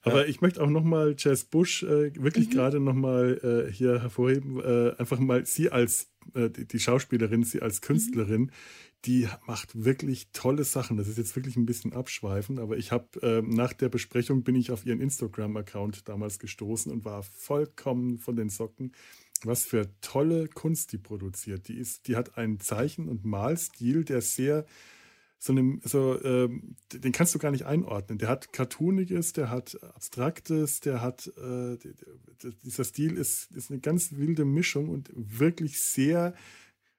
Aber 0.03 0.27
ich 0.27 0.41
möchte 0.41 0.61
auch 0.61 0.69
nochmal 0.69 1.15
Jess 1.17 1.45
Bush 1.45 1.83
äh, 1.83 2.11
wirklich 2.21 2.47
Mhm. 2.47 2.51
gerade 2.51 2.79
nochmal 2.79 3.67
äh, 3.69 3.71
hier 3.71 4.01
hervorheben, 4.01 4.59
äh, 4.59 4.93
einfach 4.97 5.19
mal 5.19 5.45
sie 5.45 5.69
als 5.71 6.11
äh, 6.33 6.49
die, 6.49 6.79
Schauspielerin, 6.79 7.43
sie 7.43 7.61
als 7.61 7.81
Künstlerin, 7.81 8.51
die 9.05 9.27
macht 9.47 9.83
wirklich 9.83 10.27
tolle 10.33 10.63
Sachen. 10.63 10.97
Das 10.97 11.07
ist 11.07 11.17
jetzt 11.17 11.35
wirklich 11.35 11.55
ein 11.57 11.65
bisschen 11.65 11.93
abschweifend, 11.93 12.59
aber 12.59 12.77
ich 12.77 12.91
habe 12.91 13.21
äh, 13.21 13.41
nach 13.41 13.73
der 13.73 13.89
Besprechung 13.89 14.43
bin 14.43 14.55
ich 14.55 14.71
auf 14.71 14.85
ihren 14.85 14.99
Instagram-Account 15.01 16.07
damals 16.07 16.39
gestoßen 16.39 16.91
und 16.91 17.03
war 17.05 17.23
vollkommen 17.23 18.17
von 18.17 18.35
den 18.35 18.49
Socken. 18.49 18.91
Was 19.45 19.63
für 19.63 19.89
tolle 19.99 20.47
Kunst 20.47 20.93
die 20.93 20.97
produziert. 20.97 21.67
Die 21.67 21.75
ist, 21.77 22.07
die 22.07 22.15
hat 22.15 22.37
einen 22.37 22.61
Zeichen- 22.61 23.09
und 23.09 23.25
Malstil, 23.25 24.05
der 24.05 24.21
sehr 24.21 24.65
so 25.43 25.51
einem, 25.51 25.81
so, 25.83 26.23
ähm, 26.23 26.77
den 26.93 27.11
kannst 27.11 27.35
du 27.35 27.39
gar 27.39 27.51
nicht 27.51 27.65
einordnen. 27.65 28.17
Der 28.17 28.29
hat 28.29 28.53
Cartooniges, 28.53 29.33
der 29.33 29.49
hat 29.49 29.77
Abstraktes, 29.83 30.79
der 30.79 31.01
hat, 31.01 31.27
äh, 31.35 31.77
dieser 32.63 32.85
Stil 32.85 33.17
ist, 33.17 33.51
ist 33.51 33.69
eine 33.69 33.81
ganz 33.81 34.13
wilde 34.13 34.45
Mischung 34.45 34.87
und 34.87 35.09
wirklich 35.13 35.81
sehr, 35.81 36.33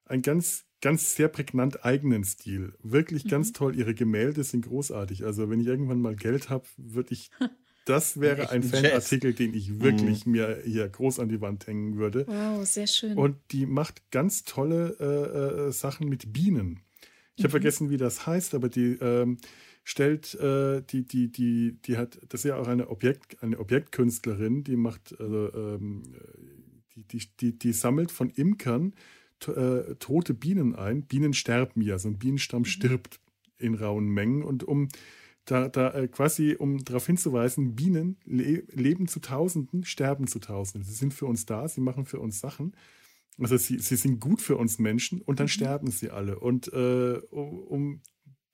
ein 0.05 0.21
ganz, 0.21 0.67
ganz 0.83 1.15
sehr 1.15 1.29
prägnant 1.29 1.87
eigenen 1.87 2.23
Stil. 2.23 2.75
Wirklich 2.83 3.27
ganz 3.29 3.55
toll. 3.55 3.77
Ihre 3.77 3.95
Gemälde 3.95 4.45
sind 4.45 4.67
großartig. 4.67 5.25
Also 5.25 5.49
wenn 5.49 5.61
ich 5.61 5.67
irgendwann 5.67 6.03
mal 6.03 6.15
Geld 6.15 6.51
habe, 6.51 6.67
würde 6.77 7.15
ich, 7.15 7.31
das 7.87 8.21
wäre 8.21 8.51
ein 8.51 8.63
Fanartikel, 8.63 9.33
den 9.33 9.55
ich 9.55 9.81
wirklich 9.81 10.27
mir 10.27 10.61
hier 10.67 10.87
groß 10.87 11.19
an 11.19 11.31
die 11.31 11.41
Wand 11.41 11.67
hängen 11.67 11.97
würde. 11.97 12.27
Wow, 12.27 12.67
sehr 12.67 12.89
schön. 12.89 13.17
Und 13.17 13.39
die 13.53 13.65
macht 13.65 14.11
ganz 14.11 14.45
tolle 14.45 14.99
äh, 15.01 15.69
äh, 15.69 15.73
Sachen 15.73 16.11
mit 16.11 16.35
Bienen. 16.35 16.81
Ich 17.37 17.45
habe 17.45 17.51
vergessen, 17.51 17.91
wie 17.91 17.97
das 17.97 18.27
heißt, 18.27 18.55
aber 18.55 18.69
die 18.69 18.97
ähm, 19.01 19.39
stellt, 19.83 20.35
äh, 20.35 20.83
die, 20.83 21.07
die, 21.07 21.31
die, 21.31 21.77
die 21.85 21.97
hat, 21.97 22.19
das 22.29 22.41
ist 22.41 22.49
ja 22.49 22.57
auch 22.57 22.69
eine, 22.69 22.89
Objekt, 22.89 23.43
eine 23.43 23.59
Objektkünstlerin, 23.59 24.65
die 24.65 24.77
macht, 24.77 25.19
also, 25.19 25.53
ähm, 25.55 26.03
die, 26.95 27.03
die, 27.05 27.29
die, 27.41 27.59
die 27.59 27.73
sammelt 27.73 28.11
von 28.11 28.31
Imkern 28.31 28.95
äh, 29.49 29.95
tote 29.97 30.33
Bienen 30.35 30.75
ein. 30.75 31.03
Bienen 31.03 31.35
sterben 31.35 31.83
ja, 31.83 31.99
so 31.99 32.09
ein 32.09 32.19
Bienenstamm 32.19 32.65
stirbt 32.65 33.21
in 33.59 33.75
rauen 33.75 34.07
Mengen 34.09 34.43
und 34.43 34.65
um 34.65 34.89
da, 35.45 35.69
da 35.69 35.93
äh, 35.93 36.09
quasi, 36.09 36.57
um 36.59 36.85
darauf 36.85 37.07
hinzuweisen, 37.07 37.75
Bienen 37.75 38.17
le 38.25 38.65
leben 38.73 39.09
zu 39.09 39.21
Tausenden, 39.21 39.85
sterben 39.85 40.27
zu 40.27 40.39
Tausenden. 40.39 40.89
Sie 40.89 40.95
sind 40.95 41.13
für 41.13 41.27
uns 41.27 41.45
da, 41.47 41.69
sie 41.69 41.83
machen 41.83 42.07
für 42.07 42.21
uns 42.21 42.41
Sachen. 42.41 42.73
Also 43.39 43.57
sie, 43.57 43.79
sie 43.79 43.97
sind 43.97 44.21
gut 44.21 44.41
für 44.41 44.57
uns 44.57 44.79
Menschen 44.79 45.21
und 45.21 45.41
dann 45.41 45.47
mhm. 45.47 45.51
sterben 45.51 45.91
sie 45.91 46.11
alle. 46.11 46.39
Und 46.39 46.73
äh, 46.73 47.19
um 47.31 48.01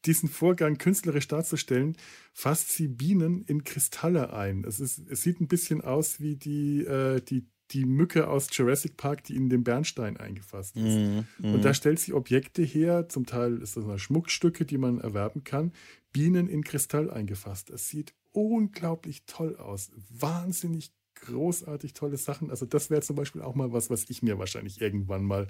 diesen 0.07 0.29
Vorgang 0.29 0.79
künstlerisch 0.79 1.29
darzustellen, 1.29 1.97
fasst 2.33 2.71
sie 2.71 2.89
Bienen 2.89 3.45
in 3.45 3.65
Kristalle 3.65 4.33
ein. 4.33 4.65
Es, 4.65 4.81
ist, 4.81 4.99
es 5.11 5.23
sieht 5.23 5.41
ein 5.41 5.49
bisschen 5.49 5.83
aus 5.83 6.21
wie 6.21 6.37
die, 6.37 6.81
äh, 6.85 7.21
die, 7.21 7.47
die 7.73 7.85
Mücke 7.85 8.29
aus 8.29 8.49
Jurassic 8.51 8.97
Park, 8.97 9.25
die 9.25 9.37
in 9.37 9.51
den 9.51 9.63
Bernstein 9.63 10.17
eingefasst 10.17 10.77
ist. 10.77 10.83
Mm, 10.83 11.21
mm. 11.39 11.55
Und 11.55 11.65
da 11.65 11.75
stellt 11.75 12.01
sie 12.01 12.15
Objekte 12.15 12.63
her, 12.63 13.09
zum 13.09 13.27
Teil 13.27 13.59
ist 13.59 13.77
das 13.77 13.85
mal 13.85 13.99
Schmuckstücke, 13.99 14.65
die 14.65 14.79
man 14.79 15.01
erwerben 15.01 15.45
kann, 15.45 15.73
Bienen 16.13 16.49
in 16.49 16.65
Kristall 16.65 17.11
eingefasst. 17.11 17.71
Es 17.71 17.89
sieht 17.89 18.15
unglaublich 18.33 19.25
toll 19.27 19.57
aus. 19.57 19.91
Wahnsinnig 20.09 20.93
großartig 21.21 21.93
tolle 21.95 22.17
Sachen. 22.17 22.51
Also 22.51 22.67
das 22.67 22.91
wäre 22.91 23.03
zum 23.03 23.17
Beispiel 23.17 23.43
auch 23.43 23.55
mal 23.55 23.73
was, 23.73 23.91
was 23.91 24.09
ich 24.09 24.23
mir 24.23 24.39
wahrscheinlich 24.39 24.81
irgendwann 24.81 25.25
mal 25.25 25.49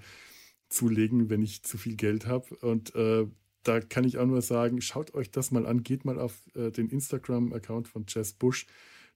zulegen, 0.68 1.30
wenn 1.30 1.42
ich 1.42 1.62
zu 1.62 1.78
viel 1.78 1.96
Geld 1.96 2.26
habe. 2.26 2.54
Und 2.56 2.94
äh, 2.94 3.26
da 3.62 3.80
kann 3.80 4.04
ich 4.04 4.18
auch 4.18 4.26
nur 4.26 4.42
sagen, 4.42 4.80
schaut 4.80 5.14
euch 5.14 5.30
das 5.30 5.50
mal 5.50 5.66
an, 5.66 5.82
geht 5.82 6.04
mal 6.04 6.18
auf 6.18 6.34
äh, 6.54 6.70
den 6.70 6.88
Instagram-Account 6.88 7.88
von 7.88 8.04
Jess 8.08 8.32
Bush. 8.32 8.66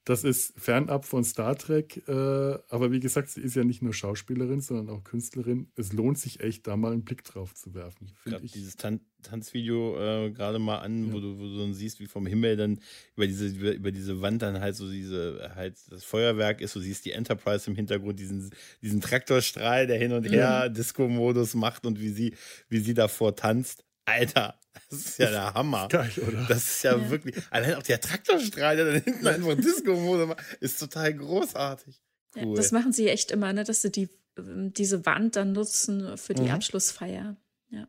Das 0.05 0.23
ist 0.23 0.53
fernab 0.61 1.07
von 1.07 1.25
Star 1.25 1.57
Trek, 1.57 2.07
äh, 2.07 2.13
aber 2.13 2.93
wie 2.93 3.01
gesagt, 3.01 3.31
sie 3.31 3.41
ist 3.41 3.57
ja 3.57 3.65
nicht 3.65 3.81
nur 3.81 3.95
Schauspielerin, 3.95 4.61
sondern 4.61 4.95
auch 4.95 5.03
Künstlerin. 5.03 5.71
Es 5.77 5.95
lohnt 5.95 6.19
sich 6.19 6.41
echt, 6.41 6.67
da 6.67 6.77
mal 6.77 6.93
einen 6.93 7.05
Blick 7.05 7.25
drauf 7.25 7.55
zu 7.55 7.73
werfen. 7.73 8.13
Ich 8.43 8.53
dieses 8.53 8.77
Tan 8.77 9.01
Tanzvideo 9.23 10.27
äh, 10.27 10.31
gerade 10.31 10.59
mal 10.59 10.81
an, 10.81 11.09
ja. 11.09 11.13
wo, 11.15 11.21
du, 11.21 11.39
wo 11.39 11.45
du 11.45 11.59
dann 11.59 11.73
siehst, 11.73 11.99
wie 12.01 12.07
vom 12.07 12.27
Himmel 12.27 12.57
dann 12.57 12.81
über 13.17 13.27
diese, 13.27 13.47
über, 13.47 13.73
über, 13.73 13.93
diese 13.93 14.21
Wand 14.21 14.43
dann 14.43 14.61
halt 14.61 14.77
so 14.77 14.91
diese, 14.91 15.53
halt 15.55 15.77
das 15.89 16.05
Feuerwerk 16.05 16.61
ist, 16.61 16.77
du 16.77 16.81
siehst 16.81 17.07
die 17.07 17.13
Enterprise 17.13 17.71
im 17.71 17.75
Hintergrund, 17.75 18.21
diesen, 18.21 18.51
diesen 18.83 19.01
Traktorstrahl, 19.01 19.87
der 19.87 19.97
hin 19.99 20.13
und 20.13 20.25
her 20.25 20.67
mhm. 20.69 20.75
Disco-Modus 20.75 21.55
macht 21.55 21.87
und 21.87 21.99
wie 21.99 22.11
sie, 22.11 22.35
wie 22.69 22.81
sie 22.81 22.93
davor 22.93 23.35
tanzt. 23.35 23.85
Alter, 24.05 24.59
das 24.91 24.99
ist 24.99 25.19
ja 25.19 25.31
der 25.31 25.55
Hammer. 25.55 25.89
Geil, 25.89 26.13
oder? 26.27 26.47
Das 26.49 26.65
ist 26.65 26.83
ja, 26.83 26.97
ja. 26.97 27.11
wirklich. 27.11 27.37
Allein 27.51 27.75
auch 27.75 27.83
der 27.83 28.01
Traktorstrahl, 28.01 28.77
der 28.77 28.87
da 28.87 28.93
hinten 28.93 29.27
einfach 29.27 29.55
Disco-Mode 29.55 30.27
macht, 30.27 30.43
ist 30.61 30.79
total 30.79 31.15
großartig. 31.15 32.01
Cool. 32.37 32.49
Ja, 32.49 32.55
das 32.55 32.73
machen 32.73 32.93
sie 32.93 33.09
echt 33.09 33.31
immer, 33.31 33.53
ne, 33.53 33.65
dass 33.65 33.83
sie 33.83 33.91
die, 33.91 34.09
ähm, 34.37 34.73
diese 34.73 35.07
Wand 35.07 35.37
dann 35.37 35.53
nutzen 35.53 36.19
für 36.19 36.35
die 36.35 36.43
mhm. 36.43 36.51
Abschlussfeier. 36.51 37.37
Ja. 37.71 37.89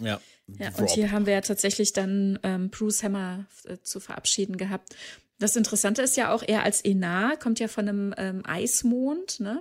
Ja. 0.00 0.20
ja 0.46 0.72
und 0.76 0.90
hier 0.90 1.10
haben 1.10 1.26
wir 1.26 1.34
ja 1.34 1.40
tatsächlich 1.40 1.92
dann 1.92 2.38
ähm, 2.42 2.70
Bruce 2.70 3.02
Hammer 3.02 3.46
äh, 3.64 3.78
zu 3.82 4.00
verabschieden 4.00 4.56
gehabt. 4.56 4.94
Das 5.38 5.56
Interessante 5.56 6.02
ist 6.02 6.16
ja 6.16 6.32
auch, 6.32 6.44
er 6.46 6.62
als 6.62 6.82
Enar 6.82 7.36
kommt 7.36 7.58
ja 7.58 7.66
von 7.66 7.88
einem 7.88 8.14
ähm, 8.16 8.42
Eismond, 8.46 9.40
ne? 9.40 9.60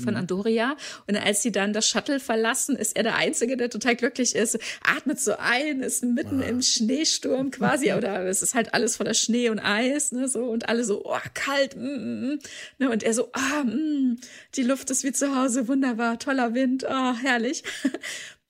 Von 0.00 0.14
mhm. 0.14 0.20
Andoria. 0.20 0.76
Und 1.06 1.16
als 1.16 1.42
sie 1.42 1.52
dann 1.52 1.72
das 1.72 1.88
Shuttle 1.88 2.20
verlassen, 2.20 2.76
ist 2.76 2.96
er 2.96 3.02
der 3.02 3.16
Einzige, 3.16 3.56
der 3.56 3.70
total 3.70 3.96
glücklich 3.96 4.34
ist, 4.34 4.58
atmet 4.84 5.20
so 5.20 5.34
ein, 5.38 5.80
ist 5.82 6.02
mitten 6.04 6.42
ah. 6.42 6.46
im 6.46 6.62
Schneesturm 6.62 7.50
quasi, 7.50 7.92
oder 7.94 8.26
es 8.26 8.42
ist 8.42 8.54
halt 8.54 8.74
alles 8.74 8.96
voller 8.96 9.14
Schnee 9.14 9.50
und 9.50 9.58
Eis, 9.58 10.12
ne, 10.12 10.28
so, 10.28 10.44
und 10.44 10.68
alle 10.68 10.84
so, 10.84 11.04
oh, 11.04 11.18
kalt, 11.34 11.76
mm, 11.76 11.80
mm, 11.80 12.32
mm. 12.32 12.38
ne, 12.78 12.90
und 12.90 13.02
er 13.02 13.14
so, 13.14 13.30
ah, 13.32 13.64
mm, 13.64 14.18
die 14.56 14.62
Luft 14.62 14.90
ist 14.90 15.04
wie 15.04 15.12
zu 15.12 15.36
Hause, 15.36 15.68
wunderbar, 15.68 16.18
toller 16.18 16.54
Wind, 16.54 16.84
oh, 16.88 17.14
herrlich. 17.14 17.62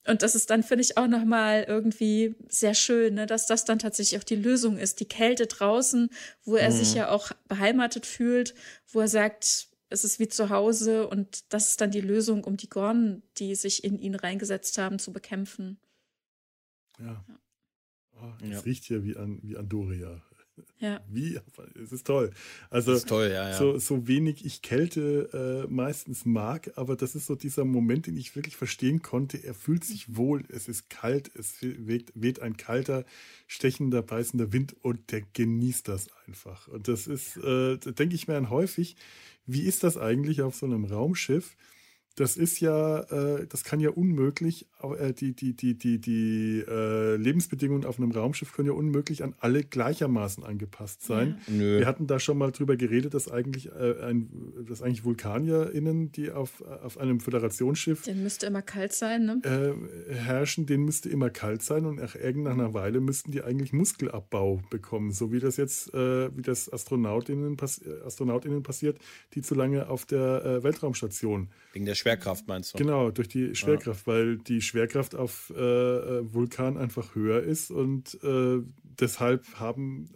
Und 0.07 0.23
das 0.23 0.33
ist 0.33 0.49
dann, 0.49 0.63
finde 0.63 0.83
ich, 0.83 0.97
auch 0.97 1.07
nochmal 1.07 1.65
irgendwie 1.67 2.35
sehr 2.49 2.73
schön, 2.73 3.15
ne, 3.15 3.27
dass 3.27 3.45
das 3.45 3.65
dann 3.65 3.77
tatsächlich 3.77 4.19
auch 4.19 4.23
die 4.23 4.35
Lösung 4.35 4.77
ist. 4.77 4.99
Die 4.99 5.07
Kälte 5.07 5.45
draußen, 5.45 6.09
wo 6.43 6.55
er 6.55 6.71
mhm. 6.71 6.75
sich 6.75 6.95
ja 6.95 7.09
auch 7.09 7.31
beheimatet 7.47 8.07
fühlt, 8.07 8.55
wo 8.91 9.01
er 9.01 9.07
sagt, 9.07 9.67
es 9.91 10.03
ist 10.03 10.19
wie 10.19 10.27
zu 10.27 10.49
Hause 10.49 11.07
und 11.07 11.53
das 11.53 11.69
ist 11.69 11.81
dann 11.81 11.91
die 11.91 12.01
Lösung, 12.01 12.43
um 12.43 12.57
die 12.57 12.69
Gorn, 12.69 13.23
die 13.37 13.55
sich 13.55 13.83
in 13.83 13.99
ihn 13.99 14.15
reingesetzt 14.15 14.77
haben, 14.77 14.99
zu 14.99 15.11
bekämpfen. 15.11 15.79
Ja. 16.99 17.23
ja. 17.27 17.39
Oh, 18.13 18.33
es 18.43 18.49
ja. 18.49 18.59
riecht 18.59 18.85
hier 18.85 19.03
wie 19.03 19.17
an, 19.17 19.39
wie 19.43 19.57
an 19.57 19.67
Doria. 19.67 20.21
Ja. 20.79 20.99
Wie, 21.09 21.39
es 21.81 21.91
ist 21.91 22.05
toll. 22.05 22.31
Also 22.69 22.93
ist 22.93 23.07
toll, 23.07 23.29
ja, 23.31 23.49
ja. 23.49 23.57
So, 23.57 23.77
so 23.79 24.07
wenig 24.07 24.45
ich 24.45 24.61
Kälte 24.61 25.65
äh, 25.67 25.71
meistens 25.71 26.25
mag, 26.25 26.71
aber 26.75 26.95
das 26.95 27.15
ist 27.15 27.27
so 27.27 27.35
dieser 27.35 27.65
Moment, 27.65 28.07
den 28.07 28.17
ich 28.17 28.35
wirklich 28.35 28.57
verstehen 28.57 29.01
konnte. 29.01 29.37
Er 29.43 29.53
fühlt 29.53 29.83
sich 29.83 30.15
wohl, 30.15 30.43
es 30.49 30.67
ist 30.67 30.89
kalt, 30.89 31.31
es 31.35 31.55
weht, 31.61 32.11
weht 32.15 32.41
ein 32.41 32.57
kalter, 32.57 33.05
stechender, 33.47 34.01
beißender 34.01 34.51
Wind 34.51 34.75
und 34.81 35.11
der 35.11 35.21
genießt 35.21 35.87
das 35.87 36.09
einfach. 36.27 36.67
Und 36.67 36.87
das 36.87 37.07
ist, 37.07 37.37
äh, 37.37 37.77
denke 37.77 38.15
ich 38.15 38.27
mir 38.27 38.33
dann 38.35 38.49
häufig, 38.49 38.95
wie 39.45 39.63
ist 39.63 39.83
das 39.83 39.97
eigentlich 39.97 40.41
auf 40.41 40.55
so 40.55 40.65
einem 40.65 40.85
Raumschiff? 40.85 41.55
Das 42.15 42.35
ist 42.35 42.59
ja, 42.59 42.99
äh, 42.99 43.47
das 43.47 43.63
kann 43.63 43.79
ja 43.79 43.89
unmöglich, 43.89 44.67
äh, 44.81 45.13
die, 45.13 45.33
die, 45.33 45.55
die, 45.55 45.77
die, 45.77 45.99
die 45.99 46.63
äh, 46.67 47.15
Lebensbedingungen 47.15 47.85
auf 47.85 47.99
einem 47.99 48.11
Raumschiff 48.11 48.51
können 48.51 48.67
ja 48.67 48.73
unmöglich 48.73 49.23
an 49.23 49.33
alle 49.39 49.63
gleichermaßen 49.63 50.43
angepasst 50.43 51.03
sein. 51.03 51.39
Ja. 51.47 51.59
Wir 51.59 51.85
hatten 51.85 52.07
da 52.07 52.19
schon 52.19 52.37
mal 52.37 52.51
drüber 52.51 52.75
geredet, 52.75 53.13
dass 53.13 53.31
eigentlich, 53.31 53.71
äh, 53.71 54.01
ein, 54.03 54.29
dass 54.67 54.81
eigentlich 54.81 55.05
VulkanierInnen, 55.05 56.11
die 56.11 56.31
auf, 56.31 56.61
auf 56.61 56.97
einem 56.97 57.21
Föderationsschiff. 57.21 58.03
Den 58.03 58.23
müsste 58.23 58.47
immer 58.47 58.61
kalt 58.61 58.93
sein, 58.93 59.25
ne? 59.25 59.41
Äh, 59.43 60.13
herrschen, 60.13 60.65
den 60.65 60.83
müsste 60.83 61.09
immer 61.09 61.29
kalt 61.29 61.61
sein 61.61 61.85
und 61.85 61.95
nach 61.95 62.15
irgendeiner 62.15 62.73
Weile 62.73 62.99
müssten 62.99 63.31
die 63.31 63.41
eigentlich 63.41 63.71
Muskelabbau 63.71 64.61
bekommen, 64.69 65.11
so 65.11 65.31
wie 65.31 65.39
das 65.39 65.55
jetzt, 65.55 65.93
äh, 65.93 66.35
wie 66.35 66.41
das 66.41 66.71
AstronautInnen, 66.71 67.55
pass 67.55 67.81
AstronautInnen 68.05 68.63
passiert, 68.63 68.97
die 69.33 69.41
zu 69.41 69.55
lange 69.55 69.89
auf 69.89 70.05
der 70.05 70.63
Weltraumstation. 70.63 71.49
Wegen 71.73 71.85
der 71.85 71.95
Schwerkraft 72.01 72.47
meinst 72.47 72.73
du? 72.73 72.79
Genau, 72.79 73.11
durch 73.11 73.27
die 73.27 73.53
Schwerkraft, 73.53 74.07
ja. 74.07 74.13
weil 74.13 74.37
die 74.39 74.61
Schwerkraft 74.61 75.13
auf 75.13 75.53
äh, 75.55 75.61
äh, 75.61 76.33
Vulkan 76.33 76.77
einfach 76.77 77.13
höher 77.13 77.43
ist 77.43 77.69
und 77.69 78.17
äh, 78.23 78.59
deshalb 78.81 79.45
haben 79.59 80.09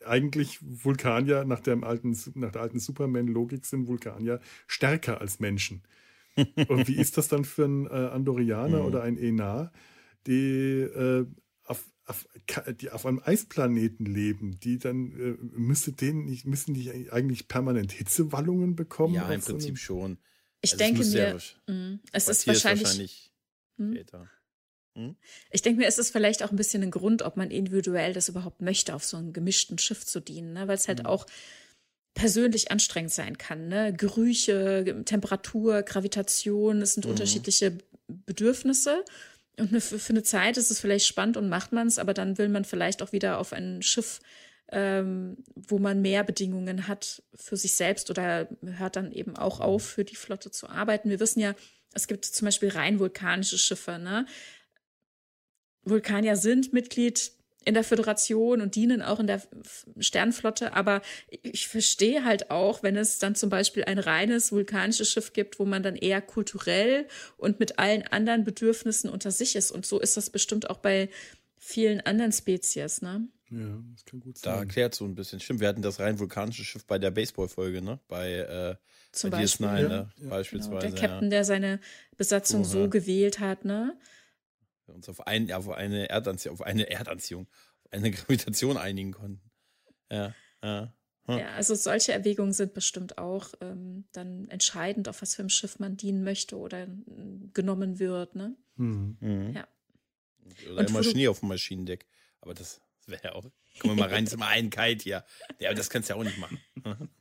äh, 0.00 0.06
eigentlich 0.06 0.58
Vulkanier 0.62 1.44
nach, 1.44 1.60
dem 1.60 1.84
alten, 1.84 2.16
nach 2.34 2.52
der 2.52 2.62
alten 2.62 2.78
Superman-Logik 2.78 3.66
sind 3.66 3.88
Vulkanier 3.88 4.40
stärker 4.66 5.20
als 5.20 5.38
Menschen. 5.38 5.82
und 6.68 6.88
wie 6.88 6.96
ist 6.96 7.18
das 7.18 7.28
dann 7.28 7.44
für 7.44 7.66
einen 7.66 7.86
äh, 7.86 7.90
Andorianer 7.90 8.80
mhm. 8.80 8.86
oder 8.86 9.02
ein 9.02 9.18
Enar, 9.18 9.70
die 10.26 10.80
äh, 10.80 11.26
auf, 11.64 11.84
auf, 12.06 12.26
die 12.80 12.90
auf 12.90 13.04
einem 13.04 13.20
Eisplaneten 13.22 14.06
leben, 14.06 14.58
die 14.60 14.78
dann 14.78 15.12
äh, 15.12 15.36
müsste 15.58 15.92
denen 15.92 16.24
nicht, 16.24 16.46
müssen 16.46 16.72
die 16.72 17.12
eigentlich 17.12 17.48
permanent 17.48 17.92
Hitzewallungen 17.92 18.76
bekommen? 18.76 19.12
Ja, 19.12 19.30
im 19.30 19.42
Prinzip 19.42 19.76
so 19.76 19.84
schon. 19.84 20.18
Ich 20.62 20.72
also 20.72 20.84
denke 20.84 21.04
mir, 21.04 21.40
ja, 21.66 21.72
mh, 21.74 21.98
es 22.12 22.28
ist 22.28 22.46
wahrscheinlich, 22.46 22.84
wahrscheinlich 22.84 23.32
hm? 23.76 23.98
Hm? 24.94 25.16
Ich 25.50 25.62
denke 25.62 25.80
mir, 25.80 25.86
es 25.86 25.98
ist 25.98 26.10
vielleicht 26.10 26.42
auch 26.42 26.50
ein 26.50 26.56
bisschen 26.56 26.82
ein 26.82 26.90
Grund, 26.90 27.22
ob 27.22 27.36
man 27.36 27.50
individuell 27.50 28.12
das 28.12 28.28
überhaupt 28.28 28.60
möchte, 28.60 28.94
auf 28.94 29.04
so 29.04 29.16
einem 29.16 29.32
gemischten 29.32 29.78
Schiff 29.78 30.04
zu 30.04 30.20
dienen, 30.20 30.52
ne? 30.52 30.68
weil 30.68 30.76
es 30.76 30.88
halt 30.88 31.00
hm. 31.00 31.06
auch 31.06 31.26
persönlich 32.14 32.70
anstrengend 32.70 33.12
sein 33.12 33.38
kann. 33.38 33.68
Ne? 33.68 33.92
Gerüche, 33.92 35.02
Temperatur, 35.04 35.82
Gravitation, 35.82 36.82
es 36.82 36.94
sind 36.94 37.06
mhm. 37.06 37.12
unterschiedliche 37.12 37.78
Bedürfnisse. 38.06 39.02
Und 39.58 39.70
für, 39.80 39.98
für 39.98 40.12
eine 40.12 40.22
Zeit 40.22 40.56
ist 40.58 40.70
es 40.70 40.80
vielleicht 40.80 41.06
spannend 41.06 41.36
und 41.36 41.48
macht 41.48 41.72
man 41.72 41.86
es, 41.86 41.98
aber 41.98 42.12
dann 42.14 42.36
will 42.38 42.48
man 42.48 42.64
vielleicht 42.64 43.02
auch 43.02 43.12
wieder 43.12 43.38
auf 43.38 43.52
ein 43.52 43.82
Schiff 43.82 44.20
ähm, 44.70 45.36
wo 45.54 45.78
man 45.78 46.00
mehr 46.00 46.24
Bedingungen 46.24 46.88
hat 46.88 47.22
für 47.34 47.56
sich 47.56 47.74
selbst 47.74 48.10
oder 48.10 48.48
hört 48.62 48.96
dann 48.96 49.12
eben 49.12 49.36
auch 49.36 49.60
auf, 49.60 49.84
für 49.84 50.04
die 50.04 50.16
Flotte 50.16 50.50
zu 50.50 50.68
arbeiten. 50.68 51.10
Wir 51.10 51.20
wissen 51.20 51.40
ja, 51.40 51.54
es 51.94 52.06
gibt 52.06 52.24
zum 52.24 52.46
Beispiel 52.46 52.70
rein 52.70 52.98
vulkanische 52.98 53.58
Schiffe. 53.58 53.98
Ne? 53.98 54.26
Vulkanier 55.84 56.36
sind 56.36 56.72
Mitglied 56.72 57.32
in 57.64 57.74
der 57.74 57.84
Föderation 57.84 58.60
und 58.60 58.74
dienen 58.74 59.02
auch 59.02 59.20
in 59.20 59.26
der 59.26 59.42
Sternflotte, 59.98 60.72
aber 60.74 61.02
ich 61.28 61.68
verstehe 61.68 62.24
halt 62.24 62.50
auch, 62.50 62.82
wenn 62.82 62.96
es 62.96 63.18
dann 63.18 63.34
zum 63.34 63.50
Beispiel 63.50 63.84
ein 63.84 63.98
reines 63.98 64.52
vulkanisches 64.52 65.10
Schiff 65.10 65.32
gibt, 65.32 65.58
wo 65.58 65.64
man 65.64 65.82
dann 65.82 65.96
eher 65.96 66.20
kulturell 66.20 67.06
und 67.36 67.60
mit 67.60 67.78
allen 67.78 68.02
anderen 68.02 68.44
Bedürfnissen 68.44 69.10
unter 69.10 69.30
sich 69.30 69.54
ist. 69.54 69.70
Und 69.70 69.86
so 69.86 70.00
ist 70.00 70.16
das 70.16 70.30
bestimmt 70.30 70.70
auch 70.70 70.78
bei 70.78 71.08
vielen 71.56 72.00
anderen 72.00 72.32
Spezies, 72.32 73.02
ne? 73.02 73.28
Ja, 73.52 73.82
das 73.92 74.04
kann 74.04 74.20
gut 74.20 74.38
sein. 74.38 74.52
Da 74.52 74.60
erklärt 74.60 74.94
so 74.94 75.04
ein 75.04 75.14
bisschen. 75.14 75.40
Stimmt, 75.40 75.60
wir 75.60 75.68
hatten 75.68 75.82
das 75.82 76.00
rein 76.00 76.18
vulkanische 76.18 76.64
Schiff 76.64 76.86
bei 76.86 76.98
der 76.98 77.10
Baseball-Folge, 77.10 77.82
ne? 77.82 78.00
Bei, 78.08 78.32
äh, 78.32 78.76
Zum 79.12 79.30
bei 79.30 79.40
Beispiel. 79.40 79.66
DS9, 79.66 79.88
ne? 79.88 80.12
Ja, 80.16 80.28
Beispielsweise. 80.28 80.86
Genau. 80.86 80.96
Der 80.96 81.08
Captain, 81.08 81.30
der 81.30 81.44
seine 81.44 81.80
Besatzung 82.16 82.64
so 82.64 82.88
gewählt 82.88 83.40
hat, 83.40 83.64
ne? 83.64 83.98
Wir 84.86 84.94
uns 84.94 85.08
auf, 85.08 85.26
ein, 85.26 85.52
auf, 85.52 85.68
eine 85.68 86.08
Erdanziehung, 86.08 86.54
auf 86.54 86.62
eine 86.62 86.88
Erdanziehung, 86.90 87.46
auf 87.84 87.92
eine 87.92 88.10
Gravitation 88.10 88.76
einigen 88.76 89.12
konnten. 89.12 89.50
Ja, 90.10 90.34
ja. 90.62 90.94
Hm. 91.26 91.38
Ja, 91.38 91.54
also 91.54 91.76
solche 91.76 92.12
Erwägungen 92.12 92.52
sind 92.52 92.74
bestimmt 92.74 93.16
auch 93.18 93.52
ähm, 93.60 94.06
dann 94.12 94.48
entscheidend, 94.48 95.08
auf 95.08 95.22
was 95.22 95.36
für 95.36 95.42
ein 95.42 95.50
Schiff 95.50 95.78
man 95.78 95.96
dienen 95.96 96.24
möchte 96.24 96.56
oder 96.56 96.88
genommen 97.54 98.00
wird, 98.00 98.34
ne? 98.34 98.56
Mhm. 98.76 99.52
Ja. 99.54 99.68
Oder 100.70 100.80
Und 100.80 100.90
immer 100.90 101.04
Schnee 101.04 101.28
auf 101.28 101.40
dem 101.40 101.48
Maschinendeck. 101.48 102.06
Aber 102.40 102.54
das 102.54 102.80
Das 103.04 103.08
wäre 103.08 103.22
ja 103.24 103.34
auch. 103.34 103.44
Kommen 103.80 103.96
wir 103.96 104.04
mal 104.04 104.10
rein, 104.10 104.24
ist 104.24 104.34
immer 104.34 104.46
ein 104.46 104.70
Kite 104.70 105.02
hier. 105.02 105.24
Ja, 105.58 105.74
das 105.74 105.90
kannst 105.90 106.08
du 106.08 106.14
ja 106.14 106.20
auch 106.20 106.24
nicht 106.24 106.38
machen. 106.38 106.60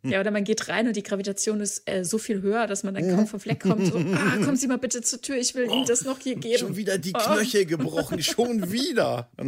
Ja, 0.04 0.20
oder 0.20 0.32
man 0.32 0.44
geht 0.44 0.68
rein 0.68 0.88
und 0.88 0.96
die 0.96 1.04
Gravitation 1.04 1.60
ist 1.60 1.90
äh, 1.90 2.04
so 2.04 2.18
viel 2.18 2.42
höher, 2.42 2.68
dass 2.68 2.84
man 2.84 2.94
dann 2.94 3.16
kaum 3.16 3.26
vom 3.26 3.40
Fleck 3.40 3.62
kommt. 3.62 3.88
So, 3.88 3.96
ah, 4.16 4.38
kommen 4.38 4.58
Sie 4.58 4.68
mal 4.68 4.78
bitte 4.78 5.02
zur 5.02 5.22
Tür, 5.22 5.38
ich 5.38 5.56
will 5.56 5.66
Ihnen 5.66 5.86
das 5.86 6.04
noch 6.04 6.20
hier 6.20 6.36
geben. 6.36 6.58
Schon 6.60 6.76
wieder 6.76 6.98
die 6.98 7.14
Knöchel 7.14 7.66
gebrochen, 7.66 8.22
schon 8.22 8.72
wieder. 8.72 9.32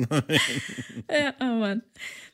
Ja, 1.09 1.33
oh 1.39 1.59
Mann. 1.59 1.83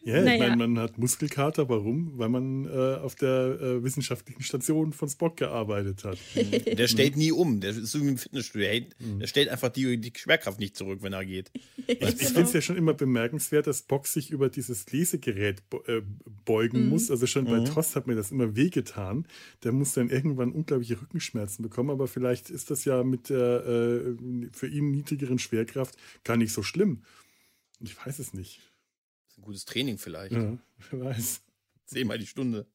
Ja, 0.02 0.20
ich 0.20 0.24
Naja. 0.26 0.40
meine, 0.48 0.56
man 0.68 0.80
hat 0.80 0.98
Muskelkater. 0.98 1.68
Warum? 1.68 2.18
Weil 2.18 2.30
man 2.30 2.66
äh, 2.66 2.70
auf 3.02 3.16
der 3.16 3.60
äh, 3.62 3.84
wissenschaftlichen 3.84 4.42
Station 4.44 4.94
von 4.94 5.10
Spock 5.10 5.36
gearbeitet 5.36 6.06
hat. 6.06 6.18
Der 6.78 6.88
stellt 6.88 7.18
nie 7.18 7.34
um. 7.34 7.60
Der 7.60 7.72
ist 7.72 7.88
so 7.88 8.02
wie 8.02 8.08
im 8.08 8.18
Fitnessstudio. 8.18 8.62
Der, 8.66 8.72
hält- 8.74 8.96
der 9.22 9.28
stellt 9.28 9.50
einfach 9.50 9.68
die, 9.70 9.98
die 9.98 10.14
Schwerkraft 10.16 10.58
nicht 10.60 10.78
zurück, 10.78 11.00
wenn 11.02 11.12
er 11.12 11.26
geht. 11.26 11.52
Ich 11.86 11.98
finde 12.16 12.42
es 12.44 12.54
ja 12.54 12.62
schon 12.62 12.78
immer 12.78 12.94
bemerkenswert, 12.94 13.68
dass 13.68 13.80
Spock 13.80 14.08
sich 14.08 14.32
über 14.32 14.48
dieses 14.48 14.90
Lesegerät 14.90 15.62
äh, 15.88 16.02
beugen 16.46 16.88
muss. 16.88 17.12
Also 17.12 17.28
schon 17.28 17.44
bei 17.46 17.60
Trost 17.66 17.98
hat 17.98 18.08
mir 18.08 18.16
das 18.16 18.32
immer 18.32 18.56
wehgetan. 18.56 19.26
Der 19.66 19.74
muss 19.74 19.92
dann 19.94 20.10
irgendwann 20.10 20.54
unglaubliche 20.54 21.02
Rückenschmerzen 21.02 21.62
bekommen. 21.62 21.90
Aber 21.90 22.08
vielleicht 22.08 22.50
ist 22.50 22.72
das 22.72 22.86
ja 22.86 23.04
mit 23.04 23.30
der 23.30 23.66
äh, 23.66 24.16
für 24.54 24.68
ihn 24.68 24.92
niedrigeren 24.92 25.40
Schwerkraft 25.40 25.98
gar 26.24 26.38
nicht 26.38 26.54
so 26.54 26.64
schlimm. 26.64 27.04
Ich 27.82 27.96
weiß 28.06 28.20
es 28.20 28.34
nicht. 28.34 28.62
Ein 29.40 29.44
gutes 29.46 29.66
Training 29.66 29.98
vielleicht. 29.98 30.34
Ja, 30.34 30.58
wer 30.92 31.06
weiß. 31.06 31.42
Zehnmal 31.86 32.20
die 32.20 32.28
Stunde. 32.28 32.68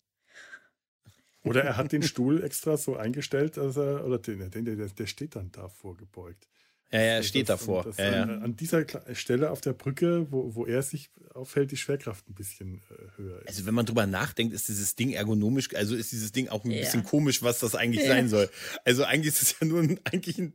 Oder 1.42 1.62
er 1.62 1.76
hat 1.76 1.92
den 1.92 2.02
Stuhl 2.02 2.42
extra 2.42 2.76
so 2.78 2.96
eingestellt, 2.96 3.58
dass 3.58 3.76
er, 3.76 4.04
oder 4.06 4.18
den, 4.18 4.50
den, 4.50 4.64
der, 4.64 4.76
der 4.88 5.06
steht 5.06 5.36
dann 5.36 5.52
da 5.52 5.68
vorgebeugt. 5.68 6.48
Ja, 6.90 7.00
ja, 7.00 7.06
er 7.16 7.22
steht 7.22 7.48
das- 7.50 7.60
davor. 7.60 7.84
das- 7.84 7.98
Ja, 7.98 8.10
ja. 8.10 8.22
An 8.22 8.56
dieser 8.56 8.86
Stelle 9.14 9.50
auf 9.50 9.60
der 9.60 9.74
Brücke, 9.74 10.26
wo, 10.32 10.54
wo 10.54 10.64
er 10.64 10.82
sich 10.82 11.10
aufhält, 11.34 11.70
die 11.70 11.76
Schwerkraft 11.76 12.28
ein 12.30 12.34
bisschen 12.34 12.80
äh, 12.90 13.18
höher 13.18 13.40
ist. 13.40 13.48
Also 13.48 13.66
wenn 13.66 13.74
man 13.74 13.84
drüber 13.84 14.06
nachdenkt, 14.06 14.54
ist 14.54 14.68
dieses 14.68 14.94
Ding 14.94 15.10
ergonomisch, 15.12 15.74
also 15.74 15.94
ist 15.96 16.12
dieses 16.12 16.32
Ding 16.32 16.48
auch 16.48 16.64
ein 16.64 16.70
Ja. 16.70 16.80
bisschen 16.80 17.04
komisch, 17.04 17.42
was 17.42 17.58
das 17.58 17.74
eigentlich 17.74 18.04
Ja. 18.04 18.08
sein 18.14 18.28
soll. 18.28 18.48
Also 18.84 19.04
eigentlich 19.04 19.34
ist 19.34 19.42
es 19.42 19.56
ja 19.60 19.66
nur 19.66 19.80
ein, 19.82 20.00
eigentlich 20.04 20.38
ein, 20.38 20.54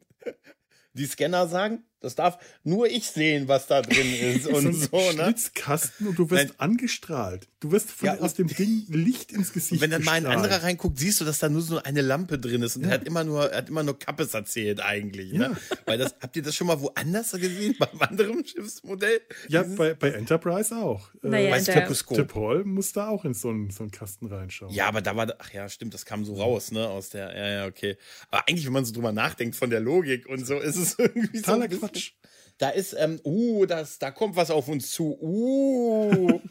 die 0.94 1.06
Scanner 1.06 1.48
sagen, 1.48 1.84
das 2.02 2.16
darf 2.16 2.38
nur 2.64 2.88
ich 2.88 3.08
sehen, 3.10 3.48
was 3.48 3.68
da 3.68 3.82
drin 3.82 4.14
ist 4.36 4.48
und 4.48 4.66
ein 4.68 4.74
so, 4.74 4.98
ne? 4.98 5.12
Schlitzkasten 5.26 6.08
und 6.08 6.18
du 6.20 6.30
wirst 6.30 6.48
Nein. 6.48 6.54
angestrahlt. 6.58 7.48
Du 7.60 7.72
wirst 7.72 7.92
von, 7.92 8.06
Ja, 8.08 8.20
aus 8.20 8.36
dem 8.36 8.48
Ding 8.48 8.86
Licht 8.88 9.34
ins 9.34 9.52
Gesicht 9.52 9.74
Und 9.74 9.82
wenn 9.82 9.92
dann 9.92 10.04
mal 10.04 10.14
ein 10.14 10.26
anderer 10.26 10.64
reinguckt, 10.64 10.98
siehst 10.98 11.20
du, 11.20 11.26
dass 11.26 11.40
da 11.40 11.50
nur 11.50 11.62
so 11.62 11.78
eine 11.84 12.02
Lampe 12.02 12.40
drin 12.40 12.62
ist 12.62 12.78
und 12.78 12.86
er 12.86 12.92
hat 12.92 13.04
immer 13.06 13.26
nur, 13.26 13.52
er 13.52 13.58
hat 13.58 13.68
immer 13.70 13.84
nur 13.84 14.00
Kappes 14.00 14.34
erzählt 14.34 14.80
eigentlich, 14.82 15.34
ne? 15.34 15.58
Weil 15.86 15.98
das, 15.98 16.16
habt 16.22 16.36
ihr 16.38 16.42
das 16.42 16.56
schon 16.56 16.68
mal 16.68 16.80
woanders 16.80 17.32
gesehen, 17.34 17.76
beim 17.78 18.00
anderen 18.02 18.46
Schiffsmodell? 18.46 19.20
Ja, 19.50 19.64
bei, 19.64 19.94
bei 19.94 20.12
Enterprise 20.12 20.74
auch. 20.76 21.10
Naja, 21.22 21.50
bei 21.50 21.60
der- 21.62 21.74
Stroboskop. 21.74 22.18
T'Pol 22.20 22.64
muss 22.64 22.94
da 22.94 23.10
auch 23.10 23.26
in 23.26 23.34
so 23.34 23.50
einen, 23.50 23.70
so 23.72 23.84
einen 23.84 23.92
Kasten 23.92 24.28
reinschauen. 24.28 24.74
Ja, 24.74 24.88
aber 24.88 25.02
da 25.02 25.18
war, 25.18 25.28
ach 25.40 25.52
ja, 25.54 25.68
stimmt, 25.68 25.94
das 25.94 26.06
kam 26.06 26.24
so 26.24 26.36
raus, 26.36 26.72
ne, 26.72 26.88
aus 26.88 27.10
der, 27.10 27.36
ja, 27.38 27.48
ja, 27.50 27.66
okay. 27.68 27.98
Aber 28.32 28.48
eigentlich, 28.48 28.66
wenn 28.66 28.74
man 28.74 28.86
so 28.86 28.94
drüber 28.94 29.12
nachdenkt 29.12 29.58
von 29.58 29.70
der 29.70 29.82
Logik 29.82 30.28
und 30.28 30.48
so, 30.48 30.60
ist 30.60 30.78
es 30.78 30.96
irgendwie 30.98 31.38
so. 31.40 31.44
Totaler 31.44 31.68
bisschen- 31.68 31.82
Quatsch. 31.92 32.12
Da 32.58 32.70
ist, 32.70 32.94
ähm, 32.98 33.22
uh, 33.24 33.66
das, 33.66 34.00
da 34.00 34.12
kommt 34.12 34.36
was 34.36 34.52
auf 34.52 34.68
uns 34.68 34.92
zu, 34.92 35.18
uh. 35.22 36.42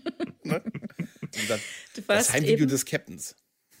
ne? 0.42 0.62
Das, 1.48 1.60
das 2.06 2.32
Heimvideo 2.32 2.66
des 2.66 2.86
Captains. 2.86 3.36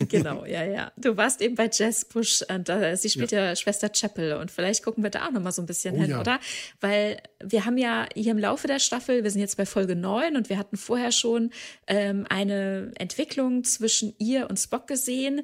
genau, 0.08 0.44
ja, 0.44 0.64
ja. 0.64 0.92
Du 0.96 1.16
warst 1.16 1.40
eben 1.40 1.54
bei 1.54 1.68
Jess 1.72 2.04
Bush 2.04 2.44
und 2.48 2.68
äh, 2.68 2.96
sie 2.96 3.10
spielt 3.10 3.32
ja. 3.32 3.56
Schwester 3.56 3.88
Chapel 3.88 4.34
und 4.34 4.50
vielleicht 4.50 4.84
gucken 4.84 5.02
wir 5.02 5.10
da 5.10 5.26
auch 5.26 5.32
noch 5.32 5.40
mal 5.40 5.50
so 5.50 5.62
ein 5.62 5.66
bisschen 5.66 5.96
Oh 5.96 6.00
hin, 6.00 6.10
ja. 6.10 6.20
oder? 6.20 6.38
Weil 6.80 7.20
wir 7.42 7.64
haben 7.64 7.78
ja 7.78 8.06
hier 8.14 8.32
im 8.32 8.38
Laufe 8.38 8.68
der 8.68 8.78
Staffel, 8.78 9.24
wir 9.24 9.30
sind 9.30 9.40
jetzt 9.40 9.56
bei 9.56 9.66
Folge 9.66 9.96
9 9.96 10.36
und 10.36 10.50
wir 10.50 10.58
hatten 10.58 10.76
vorher 10.76 11.10
schon 11.10 11.50
ähm, 11.86 12.26
eine 12.28 12.92
Entwicklung 12.96 13.64
zwischen 13.64 14.14
ihr 14.18 14.48
und 14.48 14.58
Spock 14.58 14.86
gesehen. 14.86 15.42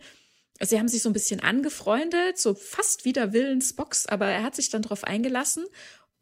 Sie 0.61 0.79
haben 0.79 0.89
sich 0.89 1.03
so 1.03 1.09
ein 1.09 1.15
bisschen 1.15 1.41
angefreundet, 1.41 2.39
so 2.39 2.55
fast 2.55 3.05
wider 3.05 3.33
Willen 3.33 3.61
Spocks, 3.61 4.07
aber 4.07 4.27
er 4.27 4.43
hat 4.43 4.55
sich 4.55 4.71
dann 4.71 4.83
darauf 4.83 5.05
eingelassen. 5.05 5.67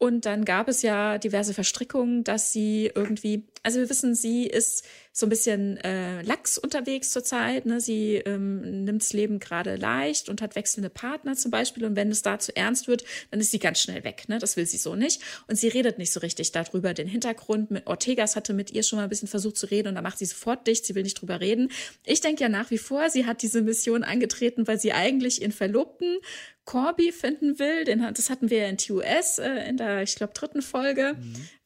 Und 0.03 0.25
dann 0.25 0.43
gab 0.43 0.67
es 0.67 0.81
ja 0.81 1.17
diverse 1.17 1.53
Verstrickungen, 1.53 2.25
dass 2.25 2.51
sie 2.51 2.91
irgendwie, 2.93 3.45
also 3.63 3.79
wir 3.79 3.89
wissen, 3.89 4.15
sie 4.15 4.45
ist 4.45 4.83
so 5.13 5.25
ein 5.27 5.29
bisschen 5.29 5.77
äh, 5.77 6.21
lax 6.23 6.57
unterwegs 6.57 7.11
zurzeit. 7.11 7.65
Ne? 7.65 7.79
Sie 7.79 8.15
ähm, 8.15 8.83
nimmt 8.83 9.01
das 9.01 9.13
Leben 9.13 9.39
gerade 9.39 9.77
leicht 9.77 10.27
und 10.27 10.41
hat 10.41 10.57
wechselnde 10.57 10.89
Partner 10.89 11.35
zum 11.35 11.51
Beispiel. 11.51 11.85
Und 11.85 11.95
wenn 11.95 12.11
es 12.11 12.21
da 12.21 12.37
zu 12.37 12.53
ernst 12.53 12.89
wird, 12.89 13.05
dann 13.31 13.39
ist 13.39 13.51
sie 13.51 13.59
ganz 13.59 13.79
schnell 13.79 14.03
weg. 14.03 14.25
Ne? 14.27 14.39
Das 14.39 14.57
will 14.57 14.65
sie 14.65 14.75
so 14.75 14.95
nicht. 14.95 15.21
Und 15.47 15.55
sie 15.55 15.69
redet 15.69 15.99
nicht 15.99 16.11
so 16.11 16.19
richtig 16.19 16.51
darüber. 16.51 16.93
Den 16.93 17.07
Hintergrund 17.07 17.71
mit 17.71 17.87
Ortegas 17.87 18.35
hatte 18.35 18.51
mit 18.51 18.71
ihr 18.71 18.83
schon 18.83 18.97
mal 18.97 19.03
ein 19.03 19.09
bisschen 19.09 19.29
versucht 19.29 19.55
zu 19.55 19.67
reden 19.67 19.87
und 19.87 19.95
da 19.95 20.01
macht 20.01 20.17
sie 20.17 20.25
sofort 20.25 20.67
dicht. 20.67 20.85
Sie 20.85 20.95
will 20.95 21.03
nicht 21.03 21.21
drüber 21.21 21.39
reden. 21.39 21.71
Ich 22.03 22.19
denke 22.19 22.43
ja 22.43 22.49
nach 22.49 22.71
wie 22.71 22.77
vor, 22.77 23.09
sie 23.09 23.25
hat 23.25 23.41
diese 23.41 23.61
Mission 23.61 24.03
angetreten, 24.03 24.67
weil 24.67 24.81
sie 24.81 24.91
eigentlich 24.91 25.43
ihren 25.43 25.53
Verlobten 25.53 26.17
Corby 26.65 27.11
finden 27.11 27.59
will. 27.59 27.83
Den, 27.83 27.99
das 28.13 28.29
hatten 28.29 28.49
wir 28.49 28.59
ja 28.59 28.67
in 28.67 28.77
TUS 28.77 29.37
äh, 29.39 29.67
in 29.67 29.77
der, 29.77 30.03
ich 30.03 30.15
glaube, 30.15 30.33
dritten 30.33 30.61
Folge, 30.61 31.17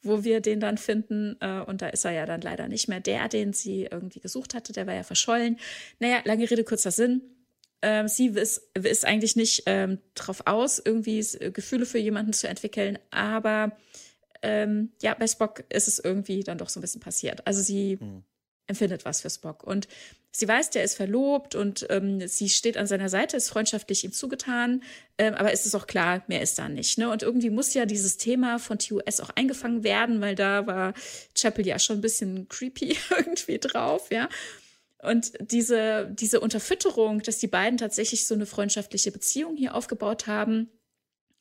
wo 0.01 0.23
wir 0.23 0.41
den 0.41 0.59
dann 0.59 0.77
finden. 0.77 1.37
Äh, 1.39 1.61
und 1.61 1.81
da 1.81 1.89
ist 1.89 2.05
er 2.05 2.11
ja 2.11 2.25
dann 2.25 2.41
leider 2.41 2.67
nicht 2.67 2.87
mehr 2.87 2.99
der, 2.99 3.27
den 3.27 3.53
sie 3.53 3.87
irgendwie 3.91 4.19
gesucht 4.19 4.53
hatte. 4.53 4.73
Der 4.73 4.87
war 4.87 4.93
ja 4.93 5.03
verschollen. 5.03 5.57
Naja, 5.99 6.21
lange 6.25 6.49
Rede, 6.49 6.63
kurzer 6.63 6.91
Sinn. 6.91 7.21
Ähm, 7.81 8.07
sie 8.07 8.27
ist, 8.27 8.61
ist 8.73 9.05
eigentlich 9.05 9.35
nicht 9.35 9.63
ähm, 9.67 9.99
drauf 10.15 10.41
aus, 10.45 10.81
irgendwie 10.83 11.19
äh, 11.19 11.51
Gefühle 11.51 11.85
für 11.85 11.99
jemanden 11.99 12.33
zu 12.33 12.47
entwickeln, 12.47 12.97
aber 13.11 13.77
ähm, 14.41 14.91
ja, 15.01 15.13
bei 15.13 15.27
Spock 15.27 15.63
ist 15.69 15.87
es 15.87 15.99
irgendwie 15.99 16.43
dann 16.43 16.57
doch 16.57 16.69
so 16.69 16.79
ein 16.79 16.81
bisschen 16.81 17.01
passiert. 17.01 17.45
Also 17.45 17.61
sie 17.61 17.99
empfindet 18.67 19.05
was 19.05 19.21
für 19.21 19.29
Spock 19.29 19.63
und 19.63 19.87
sie 20.37 20.47
weiß, 20.47 20.69
der 20.69 20.83
ist 20.83 20.93
verlobt 20.93 21.55
und 21.55 21.87
ähm, 21.89 22.27
sie 22.27 22.47
steht 22.49 22.77
an 22.77 22.85
seiner 22.85 23.09
Seite, 23.09 23.35
ist 23.35 23.49
freundschaftlich 23.49 24.03
ihm 24.03 24.11
zugetan, 24.11 24.83
ähm, 25.17 25.33
aber 25.33 25.51
es 25.51 25.65
ist 25.65 25.73
auch 25.73 25.87
klar, 25.87 26.23
mehr 26.27 26.43
ist 26.43 26.59
da 26.59 26.69
nicht. 26.69 26.99
Ne? 26.99 27.09
Und 27.09 27.23
irgendwie 27.23 27.49
muss 27.49 27.73
ja 27.73 27.87
dieses 27.87 28.17
Thema 28.17 28.59
von 28.59 28.77
TUS 28.77 29.19
auch 29.19 29.31
eingefangen 29.31 29.83
werden, 29.83 30.21
weil 30.21 30.35
da 30.35 30.67
war 30.67 30.93
Chapel 31.33 31.65
ja 31.65 31.79
schon 31.79 31.97
ein 31.97 32.01
bisschen 32.01 32.47
creepy 32.49 32.95
irgendwie 33.17 33.57
drauf, 33.57 34.11
ja. 34.11 34.29
Und 35.01 35.31
diese, 35.39 36.07
diese 36.11 36.39
Unterfütterung, 36.39 37.21
dass 37.23 37.39
die 37.39 37.47
beiden 37.47 37.77
tatsächlich 37.79 38.27
so 38.27 38.35
eine 38.35 38.45
freundschaftliche 38.45 39.11
Beziehung 39.11 39.55
hier 39.55 39.73
aufgebaut 39.73 40.27
haben, 40.27 40.69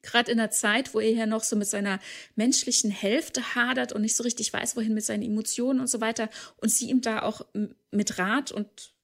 gerade 0.06 0.30
in 0.30 0.38
der 0.38 0.50
Zeit, 0.50 0.94
wo 0.94 1.00
er 1.00 1.10
ja 1.10 1.26
noch 1.26 1.44
so 1.44 1.56
mit 1.56 1.68
seiner 1.68 2.00
menschlichen 2.34 2.90
Hälfte 2.90 3.54
hadert 3.54 3.92
und 3.92 4.02
nicht 4.02 4.16
so 4.16 4.22
richtig 4.22 4.52
weiß, 4.52 4.76
wohin 4.76 4.94
mit 4.94 5.04
seinen 5.04 5.22
Emotionen 5.22 5.80
und 5.80 5.88
so 5.88 6.00
weiter, 6.00 6.30
und 6.56 6.70
sie 6.70 6.88
ihm 6.88 7.00
da 7.00 7.22
auch 7.22 7.44
mit 7.90 8.18
Rat 8.18 8.52
und 8.52 8.96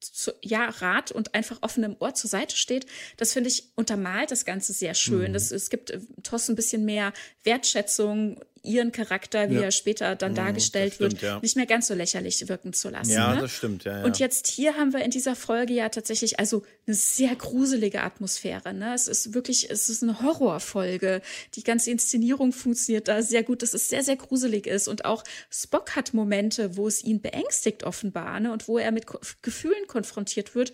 zu, 0.00 0.32
ja, 0.42 0.68
Rat 0.68 1.10
und 1.10 1.34
einfach 1.34 1.58
offenem 1.62 1.96
Ohr 2.00 2.14
zur 2.14 2.30
Seite 2.30 2.56
steht, 2.56 2.86
das 3.16 3.32
finde 3.32 3.48
ich 3.48 3.72
untermalt 3.76 4.30
das 4.30 4.44
Ganze 4.44 4.72
sehr 4.72 4.94
schön. 4.94 5.32
Das, 5.32 5.50
es 5.50 5.70
gibt 5.70 5.90
äh, 5.90 6.00
Toss 6.22 6.48
ein 6.48 6.56
bisschen 6.56 6.84
mehr 6.84 7.12
Wertschätzung, 7.44 8.40
ihren 8.66 8.92
Charakter, 8.92 9.50
wie 9.50 9.54
Ja. 9.54 9.62
er 9.62 9.70
später 9.70 10.16
dann 10.16 10.34
dargestellt 10.34 10.92
das 10.92 10.96
stimmt, 10.96 11.12
wird, 11.12 11.22
ja. 11.22 11.38
nicht 11.40 11.56
mehr 11.56 11.66
ganz 11.66 11.86
so 11.86 11.94
lächerlich 11.94 12.48
wirken 12.48 12.72
zu 12.72 12.90
lassen. 12.90 13.12
Ja, 13.12 13.34
ne? 13.34 13.40
das 13.40 13.52
stimmt, 13.52 13.84
ja, 13.84 13.98
ja. 13.98 14.04
Und 14.04 14.18
jetzt 14.18 14.46
hier 14.46 14.76
haben 14.76 14.92
wir 14.92 15.04
in 15.04 15.10
dieser 15.10 15.36
Folge 15.36 15.72
ja 15.72 15.88
tatsächlich 15.88 16.38
also 16.38 16.62
eine 16.86 16.94
sehr 16.94 17.34
gruselige 17.36 18.02
Atmosphäre. 18.02 18.74
Ne? 18.74 18.94
Es 18.94 19.08
ist 19.08 19.34
wirklich, 19.34 19.70
es 19.70 19.88
ist 19.88 20.02
eine 20.02 20.20
Horrorfolge. 20.22 21.22
Die 21.54 21.62
ganze 21.62 21.90
Inszenierung 21.90 22.52
funktioniert 22.52 23.08
da 23.08 23.22
sehr 23.22 23.42
gut, 23.42 23.62
dass 23.62 23.74
es 23.74 23.88
sehr, 23.88 24.02
sehr 24.02 24.16
gruselig 24.16 24.66
ist. 24.66 24.88
Und 24.88 25.04
auch 25.04 25.24
Spock 25.50 25.96
hat 25.96 26.14
Momente, 26.14 26.76
wo 26.76 26.86
es 26.88 27.02
ihn 27.02 27.20
beängstigt 27.20 27.84
offenbar 27.84 28.40
ne? 28.40 28.52
und 28.52 28.68
wo 28.68 28.78
er 28.78 28.92
mit 28.92 29.06
Ko 29.06 29.18
Gefühlen 29.42 29.86
konfrontiert 29.86 30.54
wird. 30.54 30.72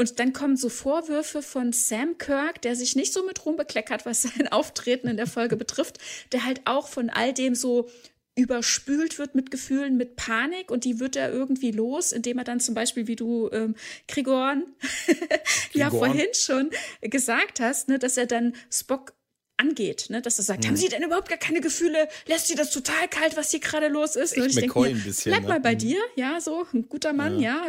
Und 0.00 0.18
dann 0.18 0.32
kommen 0.32 0.56
so 0.56 0.70
Vorwürfe 0.70 1.42
von 1.42 1.74
Sam 1.74 2.16
Kirk, 2.16 2.62
der 2.62 2.74
sich 2.74 2.96
nicht 2.96 3.12
so 3.12 3.22
mit 3.22 3.44
Ruhm 3.44 3.56
bekleckert, 3.56 4.06
was 4.06 4.22
sein 4.36 4.48
Auftreten 4.48 5.08
in 5.08 5.18
der 5.18 5.26
Folge 5.26 5.58
betrifft, 5.58 5.98
der 6.32 6.46
halt 6.46 6.62
auch 6.64 6.88
von 6.88 7.10
all 7.10 7.34
dem 7.34 7.54
so 7.54 7.86
überspült 8.34 9.18
wird 9.18 9.34
mit 9.34 9.50
Gefühlen, 9.50 9.98
mit 9.98 10.16
Panik 10.16 10.70
und 10.70 10.84
die 10.84 11.00
wird 11.00 11.16
er 11.16 11.30
irgendwie 11.30 11.70
los, 11.70 12.12
indem 12.12 12.38
er 12.38 12.44
dann 12.44 12.60
zum 12.60 12.74
Beispiel, 12.74 13.08
wie 13.08 13.16
du 13.16 13.50
ähm, 13.52 13.74
Grigorn 14.08 14.64
ja 15.74 15.90
vorhin 15.90 16.28
schon 16.32 16.70
gesagt 17.02 17.60
hast, 17.60 17.88
ne, 17.90 17.98
dass 17.98 18.16
er 18.16 18.24
dann 18.24 18.54
Spock 18.72 19.12
angeht, 19.58 20.06
ne, 20.08 20.22
dass 20.22 20.38
er 20.38 20.44
sagt, 20.44 20.64
Mhm. 20.64 20.68
haben 20.68 20.76
Sie 20.76 20.88
denn 20.88 21.02
überhaupt 21.02 21.28
gar 21.28 21.36
keine 21.36 21.60
Gefühle? 21.60 22.08
Lässt 22.26 22.46
Sie 22.46 22.54
das 22.54 22.70
total 22.70 23.08
kalt, 23.08 23.36
was 23.36 23.50
hier 23.50 23.60
gerade 23.60 23.88
los 23.88 24.16
ist? 24.16 24.36
Und 24.38 24.46
ich 24.46 24.54
denk 24.54 24.68
McCoy 24.68 24.88
mir, 24.88 24.96
ein 24.96 25.04
bisschen, 25.04 25.32
bleib 25.32 25.42
ne? 25.42 25.48
mal 25.48 25.60
bei 25.60 25.74
dir, 25.74 25.98
ja, 26.16 26.40
so 26.40 26.66
ein 26.72 26.88
guter 26.88 27.12
Mann, 27.12 27.38
ja. 27.40 27.66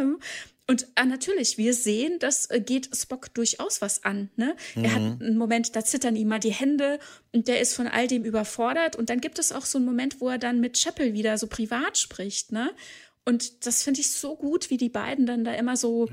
Und 0.71 0.87
äh, 0.95 1.03
natürlich, 1.03 1.57
wir 1.57 1.73
sehen, 1.73 2.17
das 2.19 2.49
äh, 2.49 2.61
geht 2.61 2.95
Spock 2.95 3.33
durchaus 3.33 3.81
was 3.81 4.05
an. 4.05 4.29
Ne? 4.37 4.55
Er 4.75 4.95
hat 4.95 5.01
einen 5.01 5.35
Moment, 5.35 5.75
da 5.75 5.83
zittern 5.83 6.15
ihm 6.15 6.29
mal 6.29 6.39
die 6.39 6.53
Hände 6.53 6.97
und 7.33 7.49
der 7.49 7.59
ist 7.59 7.73
von 7.73 7.87
all 7.87 8.07
dem 8.07 8.23
überfordert. 8.23 8.95
Und 8.95 9.09
dann 9.09 9.19
gibt 9.19 9.37
es 9.37 9.51
auch 9.51 9.65
so 9.65 9.77
einen 9.77 9.85
Moment, 9.85 10.21
wo 10.21 10.29
er 10.29 10.37
dann 10.37 10.61
mit 10.61 10.81
Chapel 10.81 11.11
wieder 11.11 11.37
so 11.37 11.47
privat 11.47 11.97
spricht. 11.97 12.53
Ne? 12.53 12.71
Und 13.25 13.65
das 13.65 13.83
finde 13.83 13.99
ich 13.99 14.11
so 14.11 14.37
gut, 14.37 14.69
wie 14.69 14.77
die 14.77 14.87
beiden 14.87 15.25
dann 15.25 15.43
da 15.43 15.53
immer 15.55 15.75
so 15.75 16.07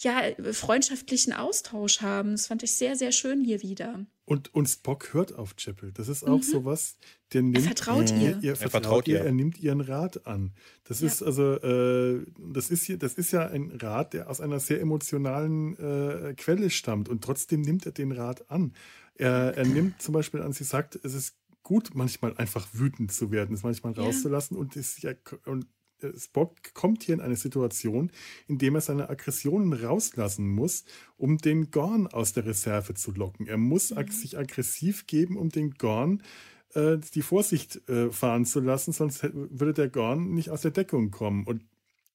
ja. 0.00 0.20
freundschaftlichen 0.50 1.32
Austausch 1.32 2.00
haben. 2.00 2.32
Das 2.32 2.48
fand 2.48 2.64
ich 2.64 2.74
sehr, 2.74 2.96
sehr 2.96 3.12
schön 3.12 3.44
hier 3.44 3.62
wieder. 3.62 4.06
Und, 4.30 4.54
und 4.54 4.66
Spock 4.68 5.12
hört 5.12 5.32
auf 5.36 5.56
Chapel. 5.56 5.90
Das 5.90 6.06
ist 6.06 6.22
auch 6.22 6.36
mhm. 6.36 6.42
sowas, 6.42 6.98
der 7.32 7.42
nimmt. 7.42 7.56
Er 7.56 7.62
vertraut 7.62 8.12
ihr. 8.12 8.38
Er, 8.40 8.50
er 8.50 8.54
vertraut, 8.54 8.70
vertraut 8.70 9.08
ihr, 9.08 9.18
er 9.22 9.32
nimmt 9.32 9.58
ihren 9.58 9.80
Rat 9.80 10.24
an. 10.24 10.52
Das 10.84 11.00
ja. 11.00 11.08
ist 11.08 11.20
also, 11.20 11.54
äh, 11.54 12.24
das 12.38 12.70
ist 12.70 12.84
hier, 12.84 12.96
das 12.96 13.14
ist 13.14 13.32
ja 13.32 13.48
ein 13.48 13.72
Rat, 13.72 14.12
der 14.12 14.30
aus 14.30 14.40
einer 14.40 14.60
sehr 14.60 14.80
emotionalen 14.80 15.76
äh, 15.78 16.34
Quelle 16.36 16.70
stammt 16.70 17.08
und 17.08 17.24
trotzdem 17.24 17.62
nimmt 17.62 17.86
er 17.86 17.90
den 17.90 18.12
Rat 18.12 18.48
an. 18.52 18.72
Er, 19.16 19.56
er 19.56 19.66
nimmt 19.66 20.00
zum 20.00 20.14
Beispiel 20.14 20.42
an, 20.42 20.52
sie 20.52 20.62
sagt, 20.62 20.94
es 21.02 21.14
ist 21.14 21.34
gut, 21.64 21.90
manchmal 21.94 22.36
einfach 22.36 22.68
wütend 22.72 23.10
zu 23.10 23.32
werden, 23.32 23.52
es 23.56 23.64
manchmal 23.64 23.94
ja. 23.94 24.04
rauszulassen 24.04 24.56
und, 24.56 24.76
ist 24.76 25.02
ja, 25.02 25.10
und 25.44 25.66
Spock 26.16 26.74
kommt 26.74 27.02
hier 27.02 27.14
in 27.14 27.20
eine 27.20 27.36
Situation, 27.36 28.10
in 28.48 28.58
dem 28.58 28.74
er 28.74 28.80
seine 28.80 29.08
Aggressionen 29.08 29.72
rauslassen 29.72 30.48
muss, 30.48 30.84
um 31.16 31.38
den 31.38 31.70
Gorn 31.70 32.06
aus 32.06 32.32
der 32.32 32.46
Reserve 32.46 32.94
zu 32.94 33.12
locken. 33.12 33.46
Er 33.46 33.58
muss 33.58 33.90
mhm. 33.90 34.08
sich 34.08 34.38
aggressiv 34.38 35.06
geben, 35.06 35.36
um 35.36 35.50
den 35.50 35.72
Gorn 35.72 36.22
äh, 36.74 36.98
die 37.14 37.22
Vorsicht 37.22 37.88
äh, 37.88 38.10
fahren 38.10 38.44
zu 38.44 38.60
lassen, 38.60 38.92
sonst 38.92 39.22
würde 39.32 39.74
der 39.74 39.88
Gorn 39.88 40.32
nicht 40.34 40.50
aus 40.50 40.62
der 40.62 40.70
Deckung 40.70 41.10
kommen. 41.10 41.44
Und 41.44 41.64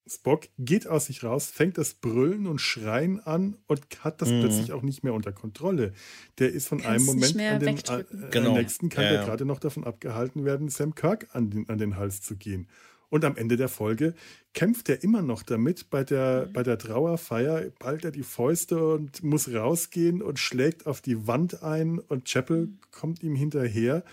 Spock 0.07 0.49
geht 0.59 0.87
aus 0.87 1.07
sich 1.07 1.23
raus, 1.23 1.47
fängt 1.47 1.79
das 1.79 1.95
Brüllen 1.95 2.45
und 2.45 2.61
Schreien 2.61 3.19
an 3.19 3.57
und 3.65 3.81
hat 4.03 4.21
das 4.21 4.29
mhm. 4.29 4.41
plötzlich 4.41 4.71
auch 4.71 4.83
nicht 4.83 5.03
mehr 5.03 5.13
unter 5.13 5.31
Kontrolle. 5.31 5.93
Der 6.37 6.51
ist 6.51 6.67
von 6.67 6.79
Kannst 6.79 6.89
einem 6.89 7.05
Moment 7.05 7.39
an 7.39 7.59
den 7.59 7.77
äh, 7.77 8.29
genau. 8.29 8.53
nächsten 8.53 8.89
kann 8.89 9.05
ja, 9.05 9.13
ja. 9.13 9.25
gerade 9.25 9.45
noch 9.45 9.59
davon 9.59 9.83
abgehalten 9.83 10.45
werden, 10.45 10.69
Sam 10.69 10.93
Kirk 10.93 11.29
an 11.33 11.49
den, 11.49 11.69
an 11.69 11.79
den 11.79 11.95
Hals 11.95 12.21
zu 12.21 12.35
gehen. 12.35 12.67
Und 13.09 13.23
am 13.25 13.37
Ende 13.37 13.57
der 13.57 13.69
Folge 13.69 14.13
kämpft 14.53 14.89
er 14.89 15.03
immer 15.03 15.21
noch 15.21 15.43
damit. 15.43 15.89
Bei 15.89 16.03
der, 16.03 16.47
mhm. 16.47 16.53
bei 16.53 16.63
der 16.63 16.77
Trauerfeier 16.77 17.69
ballt 17.79 18.05
er 18.05 18.11
die 18.11 18.23
Fäuste 18.23 18.93
und 18.93 19.23
muss 19.23 19.53
rausgehen 19.53 20.21
und 20.21 20.39
schlägt 20.39 20.87
auf 20.87 21.01
die 21.01 21.27
Wand 21.27 21.63
ein. 21.63 21.99
Und 21.99 22.25
Chapel 22.25 22.67
mhm. 22.67 22.79
kommt 22.91 23.23
ihm 23.23 23.35
hinterher, 23.35 24.03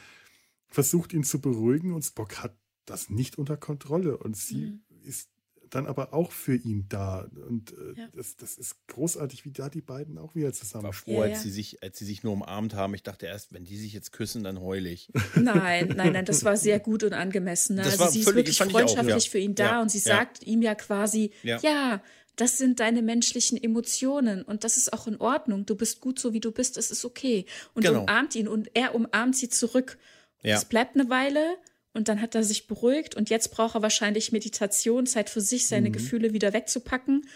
versucht 0.68 1.12
ihn 1.12 1.24
zu 1.24 1.40
beruhigen. 1.40 1.92
Und 1.92 2.02
Spock 2.02 2.42
hat 2.42 2.56
das 2.84 3.10
nicht 3.10 3.38
unter 3.38 3.56
Kontrolle. 3.56 4.16
Und 4.16 4.36
sie 4.36 4.80
mhm. 4.90 5.02
ist 5.04 5.31
dann 5.74 5.86
aber 5.86 6.12
auch 6.12 6.32
für 6.32 6.54
ihn 6.54 6.86
da. 6.88 7.28
Und 7.48 7.72
äh, 7.72 8.00
ja. 8.00 8.08
das, 8.14 8.36
das 8.36 8.54
ist 8.54 8.86
großartig, 8.88 9.44
wie 9.44 9.52
da 9.52 9.68
die 9.68 9.80
beiden 9.80 10.18
auch 10.18 10.34
wieder 10.34 10.52
zusammen. 10.52 10.84
War 10.84 10.92
froh, 10.92 11.12
ja, 11.12 11.22
als, 11.22 11.38
ja. 11.38 11.38
Sie 11.40 11.50
sich, 11.50 11.82
als 11.82 11.98
sie 11.98 12.04
sich 12.04 12.22
nur 12.22 12.34
umarmt 12.34 12.74
haben. 12.74 12.94
Ich 12.94 13.02
dachte 13.02 13.26
erst, 13.26 13.52
wenn 13.52 13.64
die 13.64 13.76
sich 13.76 13.92
jetzt 13.92 14.12
küssen, 14.12 14.44
dann 14.44 14.60
heul 14.60 14.86
ich. 14.86 15.08
Nein, 15.34 15.94
nein, 15.96 16.12
nein, 16.12 16.24
das 16.24 16.44
war 16.44 16.56
sehr 16.56 16.78
gut 16.78 17.02
und 17.04 17.14
angemessen. 17.14 17.76
Ne? 17.76 17.84
Also 17.84 18.08
sie 18.08 18.20
ist 18.20 18.34
wirklich 18.34 18.58
freundschaftlich 18.58 19.26
auch, 19.26 19.30
für 19.30 19.38
ihn 19.38 19.54
da 19.54 19.80
und 19.80 19.90
sie 19.90 19.98
sagt 19.98 20.42
ihm 20.46 20.62
ja 20.62 20.74
quasi, 20.74 21.32
ja. 21.42 22.02
Das 22.36 22.56
sind 22.56 22.80
deine 22.80 23.02
menschlichen 23.02 23.62
Emotionen 23.62 24.42
und 24.42 24.64
das 24.64 24.78
ist 24.78 24.94
auch 24.94 25.06
in 25.06 25.18
Ordnung. 25.18 25.66
Du 25.66 25.74
bist 25.74 26.00
gut 26.00 26.18
so, 26.18 26.32
wie 26.32 26.40
du 26.40 26.50
bist. 26.50 26.78
Es 26.78 26.90
ist 26.90 27.04
okay. 27.04 27.44
Und 27.74 27.84
genau. 27.84 28.02
umarmt 28.02 28.34
ihn 28.34 28.48
und 28.48 28.70
er 28.72 28.94
umarmt 28.94 29.36
sie 29.36 29.50
zurück. 29.50 29.98
Es 30.42 30.64
bleibt 30.64 30.96
eine 30.96 31.10
Weile 31.10 31.56
und 31.94 32.08
dann 32.08 32.20
hat 32.20 32.34
er 32.34 32.42
sich 32.42 32.66
beruhigt 32.66 33.14
und 33.14 33.30
jetzt 33.30 33.50
braucht 33.50 33.74
er 33.74 33.82
wahrscheinlich 33.82 34.32
Meditation, 34.32 35.06
Zeit 35.06 35.30
für 35.30 35.40
sich, 35.40 35.68
seine 35.68 35.88
mhm. 35.88 35.94
Gefühle 35.94 36.32
wieder 36.32 36.52
wegzupacken. 36.52 37.26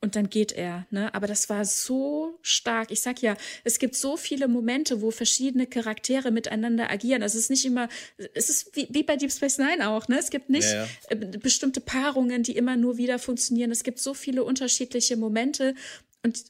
Und 0.00 0.14
dann 0.14 0.30
geht 0.30 0.52
er, 0.52 0.86
ne? 0.90 1.12
Aber 1.12 1.26
das 1.26 1.48
war 1.48 1.64
so 1.64 2.38
stark. 2.40 2.92
Ich 2.92 3.00
sag 3.00 3.20
ja, 3.20 3.36
es 3.64 3.80
gibt 3.80 3.96
so 3.96 4.16
viele 4.16 4.46
Momente, 4.46 5.02
wo 5.02 5.10
verschiedene 5.10 5.66
Charaktere 5.66 6.30
miteinander 6.30 6.88
agieren. 6.88 7.24
Also 7.24 7.36
es 7.36 7.44
ist 7.44 7.50
nicht 7.50 7.64
immer, 7.64 7.88
es 8.32 8.48
ist 8.48 8.76
wie, 8.76 8.86
wie 8.90 9.02
bei 9.02 9.16
Deep 9.16 9.32
Space 9.32 9.58
Nine 9.58 9.88
auch, 9.88 10.06
ne? 10.06 10.16
Es 10.20 10.30
gibt 10.30 10.50
nicht 10.50 10.70
ja, 10.70 10.84
ja. 10.84 10.88
Äh, 11.08 11.16
bestimmte 11.38 11.80
Paarungen, 11.80 12.44
die 12.44 12.56
immer 12.56 12.76
nur 12.76 12.96
wieder 12.96 13.18
funktionieren. 13.18 13.72
Es 13.72 13.82
gibt 13.82 13.98
so 13.98 14.14
viele 14.14 14.44
unterschiedliche 14.44 15.16
Momente 15.16 15.74
und 16.22 16.44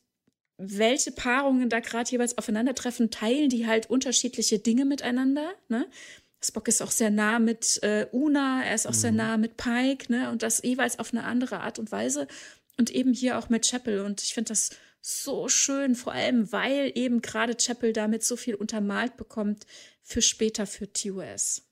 welche 0.59 1.13
Paarungen 1.13 1.71
da 1.71 1.81
gerade 1.81 2.11
jeweils 2.11 2.37
aufeinandertreffen, 2.37 3.11
teilen 3.11 3.49
die 3.49 3.67
halt 3.67 3.89
unterschiedliche 3.89 4.59
Dinge 4.59 4.85
miteinander, 4.85 5.55
ne? 5.69 5.87
Spock 6.43 6.69
ist 6.69 6.83
auch 6.83 6.91
sehr 6.91 7.11
nah 7.11 7.39
mit 7.39 7.83
äh, 7.83 8.07
Una, 8.13 8.63
er 8.65 8.75
ist 8.75 8.87
auch 8.87 8.93
mhm. 8.93 8.97
sehr 8.97 9.13
nah 9.13 9.37
mit 9.37 9.57
Pike, 9.57 10.13
ne? 10.13 10.31
Und 10.31 10.43
das 10.43 10.63
jeweils 10.63 10.99
auf 10.99 11.13
eine 11.13 11.25
andere 11.25 11.61
Art 11.61 11.79
und 11.79 11.91
Weise. 11.91 12.29
Und 12.77 12.91
eben 12.91 13.13
hier 13.13 13.39
auch 13.39 13.49
mit 13.49 13.69
Chapel. 13.69 14.01
Und 14.01 14.23
ich 14.23 14.35
finde 14.35 14.51
das 14.51 14.71
so 15.01 15.49
schön, 15.49 15.95
vor 15.95 16.13
allem, 16.13 16.53
weil 16.53 16.93
eben 16.95 17.23
gerade 17.23 17.57
Chapel 17.57 17.93
damit 17.93 18.23
so 18.23 18.37
viel 18.37 18.55
untermalt 18.55 19.17
bekommt 19.17 19.67
für 20.03 20.23
später 20.23 20.67
für 20.67 20.93
TOS. 20.93 21.63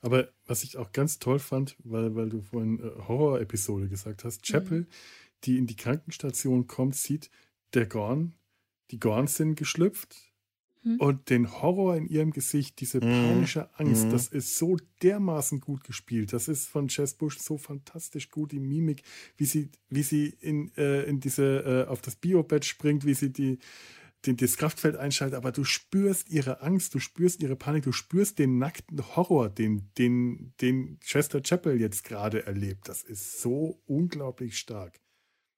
Aber 0.00 0.32
was 0.46 0.62
ich 0.64 0.76
auch 0.76 0.92
ganz 0.92 1.18
toll 1.18 1.38
fand, 1.38 1.76
weil, 1.84 2.14
weil 2.14 2.30
du 2.30 2.40
vorhin 2.40 2.80
äh, 2.80 3.02
Horror-Episode 3.06 3.88
gesagt 3.88 4.24
hast, 4.24 4.42
Chapel, 4.42 4.80
mhm. 4.80 4.86
die 5.44 5.58
in 5.58 5.66
die 5.66 5.76
Krankenstation 5.76 6.66
kommt, 6.66 6.96
sieht, 6.96 7.30
der 7.74 7.86
Gorn, 7.86 8.34
die 8.90 8.98
Gorns 8.98 9.36
sind 9.36 9.56
geschlüpft, 9.56 10.29
hm? 10.82 10.98
Und 10.98 11.28
den 11.28 11.60
Horror 11.60 11.96
in 11.96 12.06
ihrem 12.06 12.30
Gesicht, 12.30 12.80
diese 12.80 13.00
hm. 13.00 13.08
panische 13.08 13.68
Angst, 13.78 14.06
mhm. 14.06 14.10
das 14.10 14.28
ist 14.28 14.56
so 14.56 14.78
dermaßen 15.02 15.60
gut 15.60 15.84
gespielt. 15.84 16.32
Das 16.32 16.48
ist 16.48 16.68
von 16.68 16.88
Jess 16.88 17.14
Bush 17.14 17.38
so 17.38 17.58
fantastisch 17.58 18.30
gut, 18.30 18.52
die 18.52 18.60
Mimik, 18.60 19.02
wie 19.36 19.44
sie, 19.44 19.70
wie 19.90 20.02
sie 20.02 20.34
in, 20.40 20.74
äh, 20.76 21.02
in 21.02 21.20
diese, 21.20 21.86
äh, 21.86 21.90
auf 21.90 22.00
das 22.00 22.16
Biobett 22.16 22.64
springt, 22.64 23.04
wie 23.04 23.14
sie 23.14 23.30
die, 23.30 23.58
den, 24.24 24.38
das 24.38 24.56
Kraftfeld 24.56 24.96
einschaltet, 24.96 25.36
aber 25.36 25.52
du 25.52 25.64
spürst 25.64 26.30
ihre 26.30 26.62
Angst, 26.62 26.94
du 26.94 26.98
spürst 26.98 27.42
ihre 27.42 27.56
Panik, 27.56 27.84
du 27.84 27.92
spürst 27.92 28.38
den 28.38 28.58
nackten 28.58 29.16
Horror, 29.16 29.50
den, 29.50 29.90
den, 29.98 30.54
den 30.62 30.98
Chester 31.00 31.42
Chapel 31.42 31.78
jetzt 31.78 32.04
gerade 32.04 32.46
erlebt. 32.46 32.88
Das 32.88 33.02
ist 33.02 33.40
so 33.40 33.82
unglaublich 33.86 34.58
stark. 34.58 34.98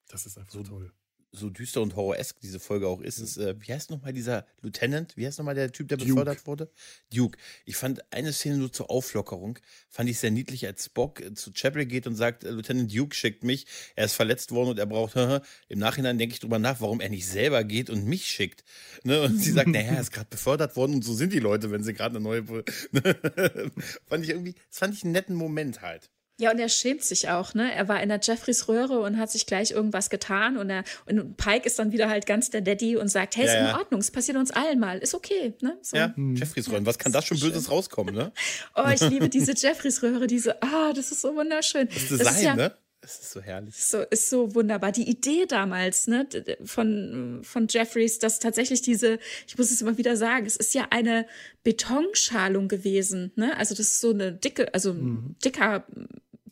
Das 0.09 0.27
ist 0.27 0.37
einfach 0.37 0.53
so 0.53 0.63
toll 0.63 0.93
so 1.33 1.49
düster 1.49 1.81
und 1.81 1.97
horroresk 1.97 2.39
diese 2.41 2.61
Folge 2.61 2.87
auch 2.87 3.01
ist, 3.01 3.19
ist, 3.19 3.39
äh, 3.39 3.55
wie 3.59 3.73
heißt 3.73 3.91
nochmal 3.91 4.13
dieser 4.13 4.47
Lieutenant? 4.61 5.17
Wie 5.17 5.27
heißt 5.27 5.39
nochmal 5.39 5.55
der 5.55 5.73
Typ, 5.73 5.89
der 5.89 5.97
Duke. 5.97 6.11
befördert 6.11 6.47
wurde? 6.47 6.71
Duke. 7.13 7.39
Ich 7.65 7.77
fand 7.77 8.13
eine 8.13 8.33
Szene 8.33 8.59
nur 8.59 8.71
zur 8.71 8.91
Auflockerung, 8.91 9.59
fand 9.89 10.11
ich 10.11 10.19
sehr 10.19 10.31
niedlich, 10.31 10.67
als 10.67 10.85
Spock 10.85 11.21
äh, 11.21 11.33
zu 11.35 11.53
Chapel 11.53 11.87
geht 11.87 12.07
und 12.07 12.17
sagt, 12.17 12.45
äh, 12.45 12.51
Lieutenant 12.51 12.95
Duke 12.95 13.15
schickt 13.15 13.45
mich, 13.45 13.67
er 13.97 14.05
ist 14.05 14.13
verletzt 14.13 14.53
worden 14.53 14.71
und 14.71 14.79
er 14.79 14.87
braucht, 14.87 15.17
im 15.69 15.79
Nachhinein 15.79 16.19
denke 16.19 16.35
ich 16.35 16.41
drüber 16.41 16.59
nach, 16.59 16.81
warum 16.83 17.01
er 17.01 17.09
nicht 17.09 17.27
selber 17.27 17.65
geht 17.65 17.89
und 17.89 18.05
mich 18.05 18.27
schickt. 18.27 18.63
Ne? 19.05 19.23
Und 19.23 19.39
sie 19.39 19.53
sagt, 19.53 19.69
naja, 19.69 19.93
er 19.93 20.01
ist 20.01 20.13
gerade 20.13 20.29
befördert 20.29 20.77
worden 20.77 20.95
und 20.95 21.03
so 21.05 21.15
sind 21.15 21.33
die 21.33 21.41
Leute, 21.41 21.71
wenn 21.71 21.83
sie 21.83 21.95
gerade 21.95 22.17
eine 22.17 22.25
neue, 22.25 22.45
fand 24.07 24.25
ich 24.25 24.31
irgendwie, 24.31 24.55
das 24.69 24.79
fand 24.79 24.95
ich 24.95 25.03
einen 25.03 25.13
netten 25.13 25.35
Moment 25.35 25.81
halt. 25.81 26.11
Ja, 26.41 26.51
und 26.51 26.59
er 26.59 26.69
schämt 26.69 27.05
sich 27.05 27.29
auch, 27.29 27.55
ne? 27.55 27.73
Er 27.75 27.89
war 27.89 28.03
in 28.03 28.09
der 28.09 28.19
Jeffreys 28.21 28.67
Röhre 28.67 29.01
und 29.01 29.19
hat 29.19 29.31
sich 29.31 29.47
gleich 29.47 29.71
irgendwas 29.71 30.11
getan 30.11 30.57
und 30.57 30.71
er 30.71 30.83
und 31.07 31.37
Pike 31.37 31.67
ist 31.67 31.79
dann 31.79 31.93
wieder 31.93 32.09
halt 32.09 32.27
ganz 32.27 32.51
der 32.51 32.63
Daddy 32.63 32.97
und 32.97 33.09
sagt, 33.09 33.37
hey, 33.37 33.47
ja, 33.47 33.53
ist 33.53 33.71
in 33.71 33.79
Ordnung, 33.79 34.01
es 34.01 34.11
passiert 34.11 34.39
uns 34.39 34.51
allen 34.51 34.81
mal, 34.81 34.99
ist 34.99 35.15
okay, 35.15 35.55
ne? 35.61 35.79
So. 35.83 35.97
Ja, 35.97 36.13
hm. 36.15 36.35
Jeffreys 36.35 36.71
Röhren, 36.71 36.87
was 36.87 36.99
kann 36.99 37.13
das 37.13 37.27
schon 37.27 37.39
Böses 37.39 37.71
rauskommen, 37.71 38.15
ne? 38.15 38.33
oh, 38.75 38.89
ich 38.93 39.01
liebe 39.03 39.29
diese 39.31 39.53
Jeffreys 39.55 40.03
Röhre, 40.03 40.27
diese, 40.27 40.61
ah, 40.63 40.93
das 40.95 41.13
ist 41.13 41.21
so 41.21 41.35
wunderschön. 41.35 41.89
Das 41.89 42.09
Design, 42.09 42.19
das 42.19 42.37
ist 42.37 42.43
ja, 42.43 42.57
ne? 42.57 42.73
Es 43.05 43.19
ist 43.19 43.33
so 43.33 43.41
herrlich. 43.41 43.75
So, 43.77 44.03
ist 44.03 44.31
so 44.31 44.55
wunderbar. 44.55 44.93
Die 44.93 45.09
Idee 45.09 45.47
damals, 45.47 46.07
ne, 46.07 46.27
von, 46.65 47.41
von 47.43 47.67
Jeffries, 47.69 48.21
dass 48.21 48.39
tatsächlich 48.39 48.81
diese, 48.81 49.19
ich 49.47 49.59
muss 49.59 49.73
es 49.73 49.83
immer 49.83 49.99
wieder 49.99 50.17
sagen, 50.17 50.47
es 50.47 50.57
ist 50.57 50.73
ja 50.73 50.87
eine 50.91 51.27
Betonschalung 51.65 52.69
gewesen, 52.69 53.33
ne? 53.35 53.57
Also 53.57 53.75
das 53.75 53.87
ist 53.87 54.01
so 54.01 54.11
eine 54.11 54.33
dicke, 54.33 54.73
also 54.73 54.95
mhm. 54.95 55.35
dicker 55.45 55.85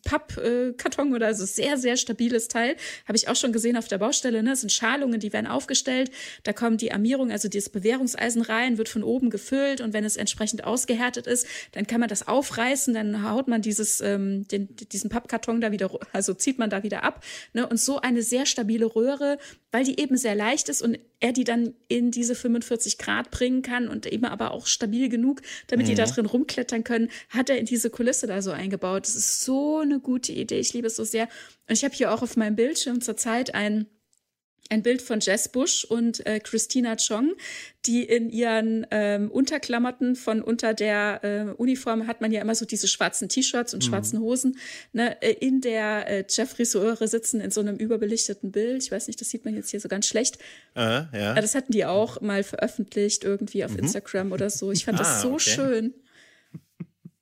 Pappkarton 0.05 1.15
oder 1.15 1.35
so 1.35 1.45
sehr, 1.45 1.77
sehr 1.77 1.97
stabiles 1.97 2.49
Teil. 2.49 2.77
Habe 3.07 3.17
ich 3.17 3.29
auch 3.29 3.37
schon 3.37 3.53
gesehen 3.53 3.77
auf 3.77 3.89
der 3.89 3.99
Baustelle. 3.99 4.43
Ne? 4.43 4.51
Das 4.51 4.61
sind 4.61 4.71
Schalungen, 4.71 5.21
die 5.21 5.33
werden 5.33 5.47
aufgestellt. 5.47 6.11
Da 6.43 6.53
kommt 6.53 6.81
die 6.81 6.93
Armierung, 6.93 7.31
also 7.31 7.49
das 7.49 7.69
Bewährungseisen 7.69 8.43
rein, 8.43 8.79
wird 8.79 8.89
von 8.89 9.03
oben 9.03 9.31
gefüllt 9.31 9.81
und 9.81 9.93
wenn 9.93 10.05
es 10.05 10.17
entsprechend 10.17 10.65
ausgehärtet 10.65 11.27
ist, 11.27 11.47
dann 11.73 11.87
kann 11.87 12.01
man 12.01 12.09
das 12.09 12.27
aufreißen, 12.27 12.95
dann 12.95 13.29
haut 13.29 13.49
man 13.49 13.63
dieses, 13.63 14.01
ähm, 14.01 14.47
den, 14.49 14.75
diesen 14.77 15.11
Pappkarton 15.11 15.61
da 15.61 15.73
wieder, 15.73 15.91
also 16.13 16.35
zieht 16.35 16.59
man 16.59 16.71
da 16.71 16.83
wieder 16.83 17.03
ab. 17.03 17.25
Ne? 17.53 17.67
Und 17.67 17.81
so 17.81 18.01
eine 18.01 18.23
sehr 18.23 18.47
stabile 18.47 18.87
Röhre, 18.87 19.39
weil 19.71 19.85
die 19.85 20.01
eben 20.01 20.17
sehr 20.17 20.35
leicht 20.35 20.69
ist 20.69 20.83
und 20.83 20.99
er 21.21 21.33
die 21.33 21.45
dann 21.45 21.75
in 21.89 22.11
diese 22.11 22.35
45 22.35 22.99
Grad 22.99 23.31
bringen 23.31 23.63
kann 23.63 23.89
und 23.89 24.07
eben 24.07 24.25
aber 24.25 24.51
auch 24.51 24.67
stabil 24.67 25.09
genug, 25.09 25.43
damit 25.69 25.87
mhm. 25.87 25.91
die 25.91 25.95
da 25.97 26.07
mhm. 26.07 26.11
drin 26.11 26.27
rumklettern 26.27 26.85
können, 26.85 27.11
hat 27.29 27.51
er 27.51 27.59
in 27.59 27.67
diese 27.67 27.91
Kulisse 27.91 28.27
da 28.27 28.43
so 28.43 28.51
eingebaut. 28.51 29.05
Das 29.07 29.15
ist 29.15 29.43
so 29.43 29.79
eine 29.79 30.01
gute 30.01 30.33
Idee. 30.33 30.59
Ich 30.59 30.73
liebe 30.73 30.87
es 30.87 30.97
so 30.97 31.05
sehr. 31.05 31.29
Und 31.69 31.75
ich 31.75 31.85
habe 31.85 31.95
hier 31.95 32.13
auch 32.13 32.23
auf 32.23 32.37
meinem 32.37 32.57
Bildschirm 32.57 33.01
zurzeit 33.01 33.55
ein 33.55 33.87
ein 34.71 34.83
Bild 34.83 35.03
von 35.03 35.21
Jess 35.21 35.49
Bush 35.49 35.85
und 35.85 36.25
äh, 36.27 36.41
Christina 36.41 36.97
Chong, 36.97 37.35
die 37.87 38.05
in 38.05 38.31
ihren 38.31 38.87
ähm, 38.91 39.31
Unterklammerten 39.31 40.17
von 40.17 40.41
unter 40.43 40.75
der 40.75 41.21
äh, 41.23 41.61
Uniform 41.61 42.07
hat 42.07 42.21
man 42.21 42.31
ja 42.33 42.41
immer 42.41 42.55
so 42.55 42.65
diese 42.65 42.89
schwarzen 42.89 43.29
T-Shirts 43.29 43.75
und 43.75 43.85
mhm. 43.85 43.89
schwarzen 43.89 44.21
Hosen, 44.21 44.59
ne, 44.93 45.21
äh, 45.23 45.33
in 45.33 45.61
der 45.61 46.09
äh, 46.09 46.25
Jeffrey 46.29 46.65
Röhre 46.75 47.09
sitzen 47.09 47.41
in 47.41 47.51
so 47.51 47.61
einem 47.61 47.77
überbelichteten 47.77 48.53
Bild. 48.53 48.83
Ich 48.83 48.93
weiß 48.93 49.09
nicht, 49.09 49.21
das 49.21 49.31
sieht 49.31 49.45
man 49.45 49.55
jetzt 49.55 49.71
hier 49.71 49.81
so 49.81 49.89
ganz 49.89 50.07
schlecht. 50.07 50.39
Äh, 50.77 51.03
ja. 51.13 51.35
Das 51.35 51.55
hatten 51.55 51.73
die 51.73 51.85
auch 51.85 52.21
mal 52.21 52.45
veröffentlicht 52.45 53.25
irgendwie 53.25 53.65
auf 53.65 53.73
mhm. 53.73 53.81
Instagram 53.81 54.33
oder 54.33 54.51
so. 54.51 54.71
Ich 54.71 54.85
fand 54.85 54.99
ah, 55.01 55.03
das 55.03 55.23
so 55.23 55.33
okay. 55.33 55.51
schön. 55.51 55.95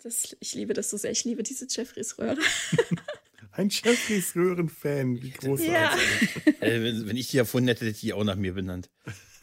Das, 0.02 0.36
ich 0.38 0.54
liebe 0.54 0.74
das 0.74 0.90
so 0.90 0.96
sehr. 0.96 1.10
Ich 1.10 1.24
liebe 1.24 1.42
diese 1.42 1.66
Jeffreys 1.68 2.18
Röhre. 2.18 2.38
Ein 3.58 3.70
Jeffreys 3.70 4.36
Röhren-Fan, 4.36 5.20
wie 5.20 5.30
großartig. 5.30 5.72
Ja. 5.72 6.52
Äh, 6.60 6.80
wenn, 7.08 7.16
ich 7.16 7.26
die 7.26 7.38
erfunden 7.38 7.66
hätte, 7.66 7.80
hätte 7.86 7.90
ich 7.96 8.00
die 8.00 8.12
auch 8.12 8.22
nach 8.22 8.36
mir 8.36 8.54
benannt. 8.54 8.88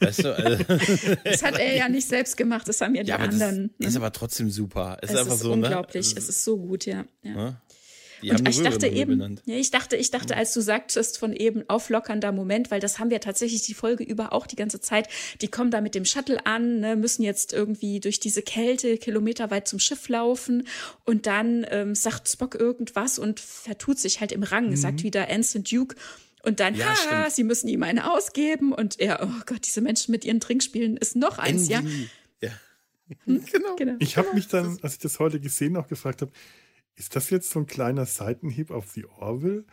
Weißt 0.00 0.24
du? 0.24 0.34
Also, 0.34 0.64
Das 1.24 1.42
hat 1.42 1.58
er 1.58 1.76
ja 1.76 1.90
nicht 1.90 2.08
selbst 2.08 2.38
gemacht, 2.38 2.66
das 2.66 2.80
haben 2.80 2.94
ja 2.94 3.02
die 3.02 3.10
ja, 3.10 3.16
aber 3.16 3.24
anderen. 3.24 3.74
das 3.78 3.90
ist 3.90 3.96
aber 3.96 4.12
trotzdem 4.12 4.48
super. 4.48 4.96
Es 5.02 5.10
es 5.10 5.14
ist 5.14 5.20
einfach 5.20 5.34
ist 5.34 5.40
so, 5.40 5.52
unglaublich, 5.52 6.14
ne? 6.14 6.18
es 6.18 6.30
ist 6.30 6.44
so 6.44 6.56
gut, 6.56 6.86
ja. 6.86 7.04
ja. 7.24 7.60
Die 8.22 8.30
Und 8.30 8.38
haben 8.38 8.46
ich 8.46 8.62
dachte 8.62 8.86
eben, 8.86 9.18
benannt. 9.18 9.42
ja, 9.46 9.56
ich 9.56 9.70
dachte, 9.70 9.96
ich 9.96 10.10
dachte, 10.10 10.36
als 10.36 10.52
du 10.54 10.60
sagtest 10.60 11.18
von 11.18 11.32
eben 11.32 11.68
auflockernder 11.68 12.32
Moment, 12.32 12.70
weil 12.70 12.80
das 12.80 12.98
haben 12.98 13.10
wir 13.10 13.20
tatsächlich 13.20 13.62
die 13.62 13.74
Folge 13.74 14.04
über 14.04 14.32
auch 14.32 14.46
die 14.46 14.56
ganze 14.56 14.80
Zeit. 14.80 15.08
Die 15.40 15.48
kommen 15.48 15.70
da 15.70 15.80
mit 15.80 15.94
dem 15.94 16.04
Shuttle 16.04 16.46
an, 16.46 16.80
ne, 16.80 16.96
müssen 16.96 17.22
jetzt 17.22 17.52
irgendwie 17.52 18.00
durch 18.00 18.20
diese 18.20 18.42
Kälte 18.42 18.96
kilometerweit 18.98 19.68
zum 19.68 19.78
Schiff 19.78 20.08
laufen 20.08 20.66
und 21.04 21.26
dann 21.26 21.66
ähm, 21.70 21.94
sagt 21.94 22.28
Spock 22.28 22.54
irgendwas 22.54 23.18
und 23.18 23.40
vertut 23.40 23.98
sich 23.98 24.20
halt 24.20 24.32
im 24.32 24.42
Rang, 24.42 24.74
sagt 24.76 25.02
wieder 25.02 25.28
Anson 25.30 25.62
Duke. 25.64 25.96
Und 26.42 26.60
dann, 26.60 26.74
Mhm. 26.74 26.80
Ja, 26.80 26.86
ha, 26.90 26.94
stimmt. 26.94 27.32
sie 27.32 27.44
müssen 27.44 27.66
ihm 27.68 27.82
eine 27.82 28.12
ausgeben. 28.12 28.72
Und 28.72 29.00
er, 29.00 29.20
oh 29.22 29.40
Gott, 29.46 29.66
diese 29.66 29.80
Menschen 29.80 30.12
mit 30.12 30.24
ihren 30.24 30.38
Trinkspielen 30.40 30.96
ist 30.96 31.16
noch 31.16 31.38
eins, 31.38 31.68
ja. 31.68 31.80
Andy. 31.80 32.08
ja. 32.40 32.50
genau. 33.26 33.74
Genau. 33.76 33.96
Ich 33.98 34.16
habe 34.16 34.32
mich 34.32 34.46
dann, 34.46 34.78
als 34.82 34.94
ich 34.94 34.98
das 35.00 35.18
heute 35.18 35.40
gesehen 35.40 35.76
auch 35.76 35.88
gefragt 35.88 36.22
habe, 36.22 36.30
ist 36.96 37.14
das 37.14 37.30
jetzt 37.30 37.50
so 37.50 37.60
ein 37.60 37.66
kleiner 37.66 38.06
Seitenhieb 38.06 38.70
auf 38.70 38.90
The 38.90 39.06
Orville? 39.06 39.64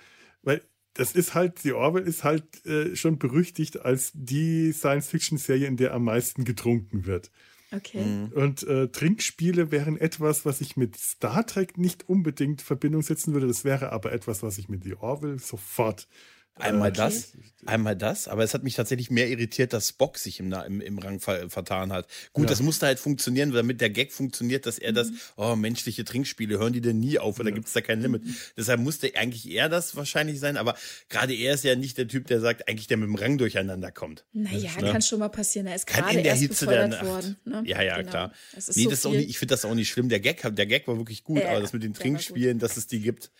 Weil 0.41 0.61
das 0.93 1.13
ist 1.13 1.33
halt, 1.33 1.59
The 1.59 1.73
Orville 1.73 2.05
ist 2.05 2.23
halt 2.23 2.65
äh, 2.65 2.95
schon 2.95 3.17
berüchtigt 3.17 3.81
als 3.81 4.11
die 4.13 4.71
Science-Fiction-Serie, 4.71 5.67
in 5.67 5.77
der 5.77 5.93
am 5.93 6.03
meisten 6.03 6.43
getrunken 6.45 7.05
wird. 7.05 7.31
Okay. 7.71 8.03
Mhm. 8.03 8.31
Und 8.33 8.63
äh, 8.63 8.89
Trinkspiele 8.89 9.71
wären 9.71 9.97
etwas, 9.97 10.45
was 10.45 10.61
ich 10.61 10.77
mit 10.77 10.95
Star 10.95 11.45
Trek 11.45 11.77
nicht 11.77 12.07
unbedingt 12.07 12.61
in 12.61 12.65
Verbindung 12.65 13.01
setzen 13.01 13.33
würde. 13.33 13.47
Das 13.47 13.63
wäre 13.63 13.91
aber 13.91 14.11
etwas, 14.11 14.43
was 14.43 14.59
ich 14.59 14.69
mit 14.69 14.83
The 14.83 14.95
Orville 14.95 15.39
sofort. 15.39 16.07
Einmal 16.55 16.89
äh, 16.89 16.93
das, 16.93 17.31
einmal 17.65 17.95
das, 17.95 18.27
aber 18.27 18.43
es 18.43 18.53
hat 18.53 18.63
mich 18.63 18.75
tatsächlich 18.75 19.09
mehr 19.09 19.27
irritiert, 19.27 19.73
dass 19.73 19.89
Spock 19.89 20.19
sich 20.19 20.39
im, 20.39 20.53
im, 20.53 20.81
im 20.81 20.99
Rang 20.99 21.19
ver 21.19 21.49
vertan 21.49 21.91
hat. 21.91 22.07
Gut, 22.31 22.43
Ja. 22.45 22.49
das 22.51 22.61
musste 22.61 22.85
halt 22.85 22.99
funktionieren, 22.99 23.51
damit 23.51 23.81
der 23.81 23.89
Gag 23.89 24.11
funktioniert, 24.11 24.67
dass 24.67 24.77
er 24.77 24.91
das, 24.93 25.09
oh, 25.35 25.55
menschliche 25.55 26.05
Trinkspiele, 26.05 26.59
hören 26.59 26.73
die 26.73 26.81
denn 26.81 26.99
nie 26.99 27.17
auf 27.17 27.39
oder 27.39 27.51
gibt 27.51 27.67
es 27.67 27.73
da 27.73 27.81
kein 27.81 28.01
Limit? 28.01 28.21
Deshalb 28.55 28.81
musste 28.81 29.15
eigentlich 29.15 29.49
er 29.49 29.67
das 29.67 29.95
wahrscheinlich 29.95 30.39
sein, 30.39 30.57
aber 30.57 30.75
gerade 31.09 31.33
er 31.33 31.55
ist 31.55 31.63
ja 31.63 31.75
nicht 31.75 31.97
der 31.97 32.07
Typ, 32.07 32.27
der 32.27 32.39
sagt, 32.39 32.67
eigentlich 32.67 32.85
der 32.87 32.97
mit 32.97 33.07
dem 33.07 33.15
Rang 33.15 33.39
durcheinander 33.39 33.91
kommt. 33.91 34.25
Naja, 34.33 34.69
Ne? 34.79 34.91
kann 34.91 35.01
schon 35.01 35.19
mal 35.19 35.29
passieren. 35.29 35.65
Er 35.65 35.75
ist 35.75 35.87
Kann 35.87 36.03
gerade 36.03 36.17
in 36.17 36.23
der 36.23 36.33
erst 36.33 36.41
Hitze 36.43 36.65
der 36.67 36.87
Nacht. 36.87 37.03
worden. 37.05 37.37
Ne? 37.45 37.63
Ja, 37.65 37.81
ja, 37.81 37.97
Genau. 37.97 38.09
klar. 38.11 38.33
Ist 38.55 38.75
nee, 38.77 38.83
so 38.83 38.89
das 38.91 39.03
nicht, 39.05 39.29
ich 39.29 39.39
finde 39.39 39.53
das 39.53 39.65
auch 39.65 39.73
nicht 39.73 39.89
schlimm. 39.89 40.07
Der 40.09 40.19
Gag, 40.19 40.41
der 40.55 40.65
Gag 40.67 40.87
war 40.87 40.97
wirklich 40.97 41.23
gut, 41.23 41.39
Ja, 41.39 41.49
aber 41.49 41.61
das 41.61 41.73
mit 41.73 41.81
den. 41.81 41.93
Trinkspielen, 41.95 42.59
dass 42.59 42.77
es 42.77 42.85
die 42.85 42.99
gibt. 42.99 43.31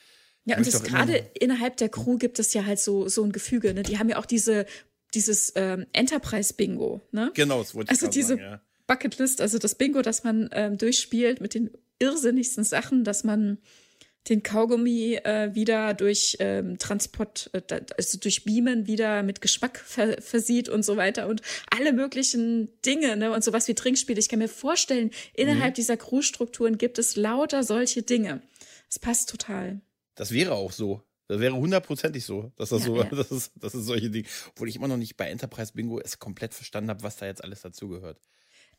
Ja, 0.45 0.57
und 0.57 0.67
das 0.67 0.83
gerade 0.83 1.29
innerhalb 1.39 1.77
der 1.77 1.89
Crew 1.89 2.17
gibt 2.17 2.37
es 2.39 2.53
ja 2.53 2.65
halt 2.65 2.79
so, 2.79 3.07
so 3.07 3.23
ein 3.23 3.31
Gefüge. 3.31 3.73
Ne? 3.73 3.83
Die 3.83 3.97
haben 3.97 4.09
ja 4.09 4.17
auch 4.17 4.25
diese, 4.25 4.65
dieses 5.13 5.53
ähm, 5.55 5.85
Enterprise-Bingo. 5.93 7.01
Ne? 7.11 7.31
Genau, 7.33 7.59
das 7.59 7.73
wollte 7.75 7.93
ich 7.93 7.99
Also 8.01 8.11
diese 8.11 8.35
sagen, 8.35 8.41
ja. 8.41 8.61
Bucketlist, 8.85 9.39
also 9.39 9.57
das 9.57 9.75
Bingo, 9.75 10.01
das 10.01 10.23
man 10.23 10.49
ähm, 10.51 10.77
durchspielt 10.77 11.39
mit 11.39 11.53
den 11.53 11.69
irrsinnigsten 11.99 12.65
Sachen, 12.65 13.05
dass 13.05 13.23
man 13.23 13.57
den 14.29 14.41
Kaugummi 14.41 15.15
äh, 15.23 15.53
wieder 15.53 15.93
durch 15.93 16.37
ähm, 16.39 16.77
Transport, 16.77 17.49
äh, 17.53 17.81
also 17.97 18.17
durch 18.17 18.45
Beamen 18.45 18.87
wieder 18.87 19.21
mit 19.23 19.41
Geschmack 19.41 19.77
ver 19.79 20.21
versieht 20.21 20.69
und 20.69 20.83
so 20.83 20.95
weiter 20.97 21.27
und 21.27 21.41
alle 21.69 21.91
möglichen 21.93 22.69
Dinge 22.85 23.17
ne? 23.17 23.31
und 23.31 23.43
sowas 23.43 23.67
wie 23.67 23.73
Trinkspiele. 23.75 24.19
Ich 24.19 24.29
kann 24.29 24.39
mir 24.39 24.47
vorstellen, 24.49 25.11
innerhalb 25.33 25.71
Mhm. 25.71 25.75
dieser 25.75 25.97
Crewstrukturen 25.97 26.77
gibt 26.77 26.99
es 26.99 27.15
lauter 27.15 27.63
solche 27.63 28.01
Dinge. 28.03 28.41
Es 28.89 28.99
passt 28.99 29.29
total. 29.29 29.81
Das 30.15 30.31
wäre 30.31 30.53
auch 30.53 30.71
so. 30.71 31.01
Das 31.27 31.39
wäre 31.39 31.55
hundertprozentig 31.55 32.25
so, 32.25 32.51
dass 32.57 32.69
das 32.69 32.81
Ja, 32.81 32.87
so, 32.87 32.97
ja. 32.97 33.03
dass 33.09 33.31
es, 33.31 33.51
dass 33.55 33.73
es 33.73 33.85
solche 33.85 34.09
Dinge, 34.09 34.27
obwohl 34.49 34.69
ich 34.69 34.75
immer 34.75 34.87
noch 34.87 34.97
nicht 34.97 35.17
bei 35.17 35.29
Enterprise 35.29 35.73
Bingo 35.73 35.99
es 35.99 36.19
komplett 36.19 36.53
verstanden 36.53 36.89
habe, 36.89 37.03
was 37.03 37.17
da 37.17 37.25
jetzt 37.25 37.43
alles 37.43 37.61
dazugehört. 37.61 38.19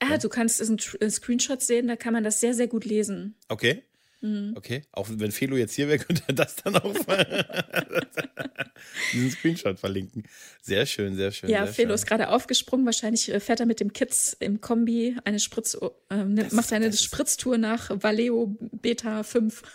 Ah, 0.01 0.19
du 0.19 0.29
kannst 0.29 0.61
es 0.61 0.69
in 0.69 1.11
Screenshots 1.11 1.67
sehen, 1.67 1.87
da 1.87 1.97
kann 1.97 2.13
man 2.13 2.25
das 2.25 2.41
sehr, 2.41 2.53
sehr 2.53 2.67
gut 2.67 2.85
lesen. 2.85 3.37
Okay. 3.49 3.83
Mhm. 4.25 4.55
Okay. 4.57 4.83
Auch 4.93 5.09
wenn 5.11 5.33
Felo 5.33 5.57
jetzt 5.57 5.75
hier 5.75 5.87
wäre, 5.89 5.99
könnte 5.99 6.23
er 6.27 6.35
das 6.35 6.57
dann 6.57 6.77
auch 6.77 6.95
diesen 9.13 9.31
Screenshot 9.31 9.79
verlinken. 9.79 10.25
Sehr 10.63 10.87
schön, 10.87 11.15
sehr 11.15 11.31
schön. 11.31 11.51
Ja, 11.51 11.67
sehr 11.67 11.75
Felo 11.75 11.89
schön. 11.89 11.95
ist 11.97 12.07
gerade 12.07 12.31
aufgesprungen. 12.31 12.87
Wahrscheinlich 12.87 13.31
äh, 13.33 13.39
fährt 13.39 13.61
er 13.61 13.67
mit 13.67 13.81
dem 13.81 13.93
Kids 13.93 14.35
im 14.41 14.61
Kombi 14.63 15.17
eine 15.25 15.39
Spritz, 15.41 15.77
äh, 16.11 16.17
ne, 16.25 16.45
Das- 16.45 16.53
macht 16.55 16.73
eine 16.73 16.91
Spritztour 16.93 17.59
nach 17.59 17.91
Valeo 18.03 18.57
Beta 18.61 19.23
5. 19.23 19.63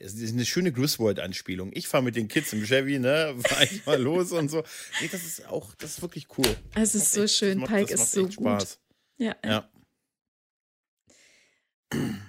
Es 0.00 0.14
ist 0.14 0.32
eine 0.32 0.46
schöne 0.46 0.70
Griswold-Anspielung. 0.70 1.72
Ich 1.74 1.88
fahre 1.88 2.04
mit 2.04 2.14
den 2.14 2.28
Kids 2.28 2.52
im 2.52 2.62
Chevy, 2.64 3.00
ne, 3.00 3.34
fahr 3.44 3.64
ich 3.64 3.84
mal 3.84 4.00
los 4.00 4.30
und 4.30 4.48
so. 4.48 4.62
Nee, 5.00 5.08
das 5.10 5.24
ist 5.24 5.44
auch, 5.48 5.74
das 5.74 5.94
ist 5.94 6.02
wirklich 6.02 6.28
cool. 6.38 6.46
Es 6.76 6.94
ist 6.94 7.12
so 7.14 7.24
echt- 7.24 7.34
schön. 7.34 7.58
macht- 7.58 7.72
Pike 7.72 7.94
ist 7.94 7.98
macht 7.98 8.10
so 8.10 8.22
gut. 8.22 8.34
Spaß. 8.34 8.78
Ja, 9.18 9.34
ja. 9.44 9.68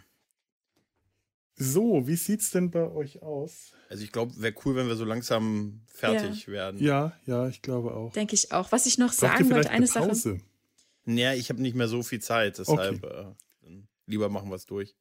Ja. 1.60 1.66
So, 1.66 2.08
wie 2.08 2.16
sieht's 2.16 2.52
denn 2.52 2.72
bei 2.72 2.90
euch 2.90 3.22
aus? 3.22 3.74
Also 3.90 4.04
ich 4.04 4.12
glaube, 4.12 4.34
wäre 4.42 4.54
cool, 4.66 4.76
wenn 4.76 4.88
wir 4.88 4.96
so 4.96 5.06
langsam 5.06 5.82
fertig 5.88 6.48
werden. 6.48 6.80
Ja, 6.82 7.14
ja, 7.26 7.48
ich 7.48 7.62
glaube 7.62 7.94
auch. 7.94 8.14
denke 8.14 8.36
ich 8.36 8.52
auch. 8.52 8.72
Was 8.72 8.86
ich 8.86 8.98
noch 8.98 9.08
Braucht 9.08 9.20
sagen 9.20 9.50
wollte, 9.52 9.70
eine 9.70 9.78
eine 9.78 9.88
Sache. 9.88 10.08
Pause? 10.08 10.38
Naja, 11.06 11.34
ich 11.34 11.50
habe 11.50 11.62
nicht 11.62 11.76
mehr 11.76 11.88
so 11.88 12.04
viel 12.04 12.22
Zeit, 12.22 12.60
deshalb 12.60 13.04
äh, 13.04 13.26
dann 13.62 13.88
lieber 14.06 14.30
machen 14.30 14.50
wir 14.50 14.56
es 14.56 14.66
durch. 14.66 14.96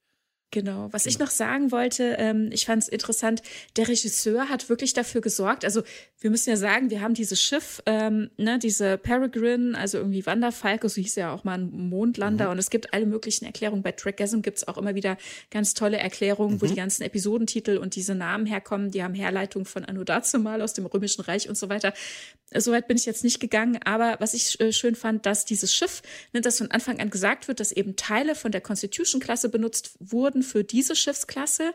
Genau. 0.50 0.88
Was 0.92 1.04
ich 1.04 1.18
noch 1.18 1.28
sagen 1.28 1.72
wollte, 1.72 2.16
ähm, 2.18 2.48
ich 2.52 2.64
fand 2.64 2.82
es 2.82 2.88
interessant, 2.88 3.42
der 3.76 3.86
Regisseur 3.86 4.48
hat 4.48 4.70
wirklich 4.70 4.94
dafür 4.94 5.20
gesorgt. 5.20 5.62
Also 5.62 5.82
wir 6.20 6.30
müssen 6.30 6.48
ja 6.48 6.56
sagen, 6.56 6.88
wir 6.88 7.02
haben 7.02 7.12
dieses 7.12 7.42
Schiff, 7.42 7.82
ähm, 7.84 8.30
ne, 8.38 8.58
diese 8.58 8.96
Peregrine, 8.96 9.76
also 9.76 9.98
irgendwie 9.98 10.24
Wanderfalke, 10.24 10.88
so 10.88 11.02
hieß 11.02 11.16
ja 11.16 11.34
auch 11.34 11.44
mal 11.44 11.58
ein 11.58 11.70
Mondlander. 11.90 12.50
Und 12.50 12.58
es 12.58 12.70
gibt 12.70 12.94
alle 12.94 13.04
möglichen 13.04 13.44
Erklärungen. 13.44 13.82
Bei 13.82 13.92
Trackgasm 13.92 14.40
gibt 14.40 14.56
es 14.56 14.68
auch 14.68 14.78
immer 14.78 14.94
wieder 14.94 15.18
ganz 15.50 15.74
tolle 15.74 15.98
Erklärungen, 15.98 16.62
wo 16.62 16.66
die 16.66 16.74
ganzen 16.74 17.02
Episodentitel 17.02 17.76
und 17.76 17.94
diese 17.94 18.14
Namen 18.14 18.46
herkommen. 18.46 18.90
Die 18.90 19.02
haben 19.02 19.14
Herleitung 19.14 19.66
von 19.66 19.84
Anno 19.84 20.02
dazumal 20.02 20.62
aus 20.62 20.72
dem 20.72 20.86
Römischen 20.86 21.20
Reich 21.20 21.50
und 21.50 21.58
so 21.58 21.68
weiter. 21.68 21.92
Soweit 22.54 22.88
bin 22.88 22.96
ich 22.96 23.04
jetzt 23.04 23.24
nicht 23.24 23.40
gegangen, 23.40 23.78
aber 23.84 24.16
was 24.20 24.32
ich 24.32 24.58
äh, 24.60 24.72
schön 24.72 24.94
fand, 24.94 25.26
dass 25.26 25.44
dieses 25.44 25.74
Schiff, 25.74 26.00
ne, 26.32 26.40
dass 26.40 26.58
von 26.58 26.70
Anfang 26.70 26.98
an 26.98 27.10
gesagt 27.10 27.46
wird, 27.46 27.60
dass 27.60 27.72
eben 27.72 27.96
Teile 27.96 28.34
von 28.34 28.52
der 28.52 28.62
Constitution-Klasse 28.62 29.50
benutzt 29.50 29.92
wurden 30.00 30.42
für 30.42 30.64
diese 30.64 30.96
Schiffsklasse. 30.96 31.74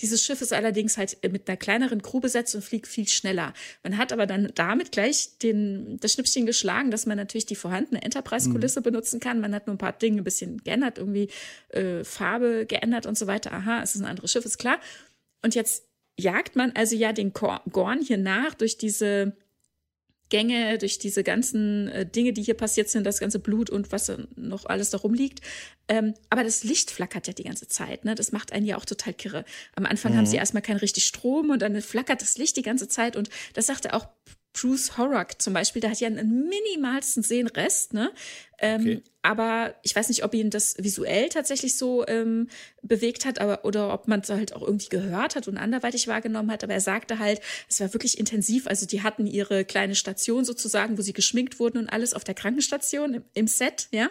Dieses 0.00 0.24
Schiff 0.24 0.40
ist 0.40 0.52
allerdings 0.52 0.96
halt 0.96 1.18
mit 1.30 1.46
einer 1.46 1.56
kleineren 1.56 2.02
Crew 2.02 2.20
besetzt 2.20 2.54
und 2.54 2.64
fliegt 2.64 2.88
viel 2.88 3.06
schneller. 3.06 3.52
Man 3.82 3.96
hat 3.96 4.12
aber 4.12 4.26
dann 4.26 4.50
damit 4.54 4.92
gleich 4.92 5.38
den, 5.38 5.98
das 6.00 6.14
Schnippchen 6.14 6.46
geschlagen, 6.46 6.90
dass 6.90 7.06
man 7.06 7.16
natürlich 7.16 7.46
die 7.46 7.54
vorhandene 7.54 8.02
Enterprise-Kulisse 8.02 8.80
benutzen 8.80 9.20
kann. 9.20 9.40
Man 9.40 9.54
hat 9.54 9.66
nur 9.66 9.74
ein 9.74 9.78
paar 9.78 9.92
Dinge 9.92 10.22
ein 10.22 10.24
bisschen 10.24 10.64
geändert, 10.64 10.98
irgendwie 10.98 11.28
äh, 11.68 12.02
Farbe 12.02 12.66
geändert 12.66 13.06
und 13.06 13.16
so 13.16 13.26
weiter. 13.26 13.52
Aha, 13.52 13.82
es 13.82 13.94
ist 13.94 14.00
ein 14.00 14.06
anderes 14.06 14.32
Schiff, 14.32 14.44
ist 14.44 14.58
klar. 14.58 14.80
Und 15.42 15.54
jetzt 15.54 15.84
jagt 16.18 16.56
man 16.56 16.72
also 16.72 16.96
ja 16.96 17.12
den 17.12 17.32
Gor- 17.32 17.62
Gorn 17.70 18.00
hier 18.00 18.18
nach 18.18 18.54
durch 18.54 18.78
diese 18.78 19.36
Gänge, 20.28 20.78
durch 20.78 20.98
diese 20.98 21.22
ganzen 21.22 21.88
äh, 21.88 22.06
Dinge, 22.06 22.32
die 22.32 22.42
hier 22.42 22.54
passiert 22.54 22.88
sind, 22.88 23.04
das 23.04 23.20
ganze 23.20 23.38
Blut 23.38 23.70
und 23.70 23.92
was 23.92 24.10
noch 24.36 24.66
alles 24.66 24.90
da 24.90 24.98
rumliegt. 24.98 25.40
Ähm, 25.88 26.14
aber 26.30 26.44
das 26.44 26.64
Licht 26.64 26.90
flackert 26.90 27.26
ja 27.26 27.32
die 27.32 27.44
ganze 27.44 27.68
Zeit. 27.68 28.04
Ne? 28.04 28.14
Das 28.14 28.32
macht 28.32 28.52
einen 28.52 28.66
ja 28.66 28.76
auch 28.78 28.84
total 28.84 29.12
kirre. 29.12 29.44
Am 29.76 29.86
Anfang 29.86 30.16
haben 30.16 30.26
sie 30.26 30.36
erstmal 30.36 30.62
keinen 30.62 30.78
richtig 30.78 31.04
Strom 31.06 31.50
und 31.50 31.60
dann 31.60 31.80
flackert 31.82 32.22
das 32.22 32.38
Licht 32.38 32.56
die 32.56 32.62
ganze 32.62 32.88
Zeit. 32.88 33.16
Und 33.16 33.28
das 33.52 33.66
sagte 33.66 33.92
auch 33.92 34.08
Bruce 34.54 34.96
Horrock 34.96 35.42
zum 35.42 35.52
Beispiel, 35.52 35.80
der 35.80 35.90
hat 35.90 36.00
ja 36.00 36.06
einen 36.06 36.48
minimalsten 36.48 37.22
Sehenrest, 37.22 37.92
ne? 37.92 38.12
Ähm, 38.58 38.80
Okay. 38.84 39.02
Aber 39.26 39.74
ich 39.82 39.96
weiß 39.96 40.10
nicht, 40.10 40.22
ob 40.22 40.34
ihn 40.34 40.50
das 40.50 40.74
visuell 40.78 41.30
tatsächlich 41.30 41.78
so 41.78 42.06
ähm, 42.06 42.48
bewegt 42.82 43.24
hat, 43.24 43.40
aber 43.40 43.64
oder 43.64 43.90
ob 43.94 44.06
man 44.06 44.20
es 44.20 44.28
halt 44.28 44.54
auch 44.54 44.60
irgendwie 44.60 44.90
gehört 44.90 45.34
hat 45.34 45.48
und 45.48 45.56
anderweitig 45.56 46.08
wahrgenommen 46.08 46.50
hat. 46.50 46.62
Aber 46.62 46.74
er 46.74 46.82
sagte 46.82 47.18
halt, 47.18 47.40
es 47.66 47.80
war 47.80 47.94
wirklich 47.94 48.18
intensiv. 48.18 48.66
Also 48.66 48.84
die 48.84 49.02
hatten 49.02 49.26
ihre 49.26 49.64
kleine 49.64 49.94
Station 49.94 50.44
sozusagen, 50.44 50.98
wo 50.98 51.02
sie 51.02 51.14
geschminkt 51.14 51.58
wurden 51.58 51.78
und 51.78 51.88
alles 51.88 52.12
auf 52.12 52.22
der 52.22 52.34
Krankenstation 52.34 53.14
im, 53.14 53.24
im 53.32 53.46
Set, 53.46 53.88
ja, 53.92 54.10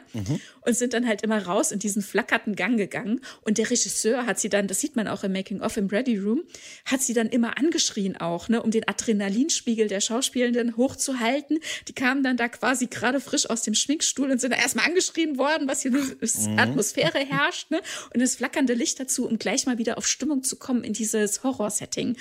und 0.61 0.75
sind 0.75 0.93
dann 0.93 1.07
halt 1.07 1.21
immer 1.21 1.45
raus 1.45 1.71
in 1.71 1.77
diesen 1.77 2.01
flackerten 2.01 2.55
Gang 2.55 2.75
gegangen. 2.77 3.21
Und 3.41 3.59
der 3.59 3.69
Regisseur 3.69 4.25
hat 4.25 4.39
sie 4.39 4.49
dann, 4.49 4.65
das 4.65 4.79
sieht 4.79 4.95
man 4.95 5.07
auch 5.07 5.23
im 5.23 5.31
Making 5.33 5.61
of 5.61 5.77
im 5.77 5.89
Ready 5.89 6.17
Room, 6.17 6.41
hat 6.85 7.03
sie 7.03 7.13
dann 7.13 7.29
immer 7.29 7.59
angeschrien 7.59 8.17
auch, 8.17 8.49
ne, 8.49 8.63
um 8.63 8.71
den 8.71 8.87
Adrenalinspiegel 8.87 9.89
der 9.89 10.01
Schauspielenden 10.01 10.75
hochzuhalten. 10.75 11.59
Die 11.87 11.93
kamen 11.93 12.23
dann 12.23 12.35
da 12.35 12.47
quasi 12.47 12.87
gerade 12.87 13.19
frisch 13.19 13.47
aus 13.47 13.61
dem 13.61 13.75
Schminkstuhl 13.75 14.31
und 14.33 14.39
sind 14.39 14.51
da 14.51 14.57
erstmal 14.57 14.85
angeschrien 14.85 15.37
worden, 15.37 15.67
was 15.67 15.83
hier 15.83 15.91
eine 15.91 16.61
Atmosphäre 16.61 17.19
herrscht, 17.19 17.71
ne? 17.71 17.81
Und 18.13 18.19
das 18.19 18.35
flackernde 18.35 18.73
Licht 18.73 18.99
dazu, 18.99 19.27
um 19.27 19.37
gleich 19.37 19.65
mal 19.65 19.77
wieder 19.77 19.97
auf 19.97 20.07
Stimmung 20.07 20.43
zu 20.43 20.57
kommen 20.57 20.83
in 20.83 20.93
dieses 20.93 21.43
Horror-Setting. 21.43 22.17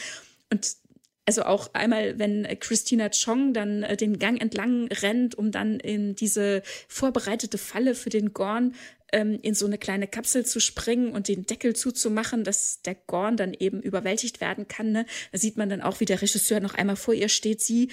Und 0.51 0.77
also 1.25 1.45
auch 1.45 1.73
einmal, 1.73 2.19
wenn 2.19 2.45
äh, 2.45 2.57
Christina 2.57 3.09
Chong 3.11 3.55
dann 3.55 3.83
äh, 3.83 3.97
den 3.97 4.19
Gang 4.19 4.41
entlang 4.41 4.89
rennt, 4.89 5.37
um 5.37 5.51
dann 5.51 5.81
in 5.81 6.15
diese 6.15 6.63
vorbereitete 6.89 7.59
Falle 7.59 7.95
für 7.95 8.11
den 8.11 8.33
Gorn 8.33 8.75
ähm, 9.13 9.39
in 9.43 9.55
so 9.55 9.67
eine 9.67 9.79
kleine 9.79 10.09
Kapsel 10.09 10.45
zu 10.45 10.61
springen 10.61 11.13
und 11.13 11.29
den 11.29 11.47
Deckel 11.47 11.77
zuzumachen, 11.77 12.45
dass 12.45 12.83
der 12.83 12.95
Gorn 12.95 13.37
dann 13.37 13.55
eben 13.55 13.81
überwältigt 13.81 14.41
werden 14.41 14.67
kann. 14.69 14.91
Ne? 14.91 15.07
Da 15.31 15.39
sieht 15.39 15.57
man 15.57 15.69
dann 15.69 15.81
auch, 15.81 16.01
wie 16.01 16.07
der 16.07 16.21
Regisseur 16.21 16.61
noch 16.61 16.75
einmal 16.75 16.97
vor 16.97 17.15
ihr 17.15 17.29
steht. 17.29 17.61
Sie 17.61 17.89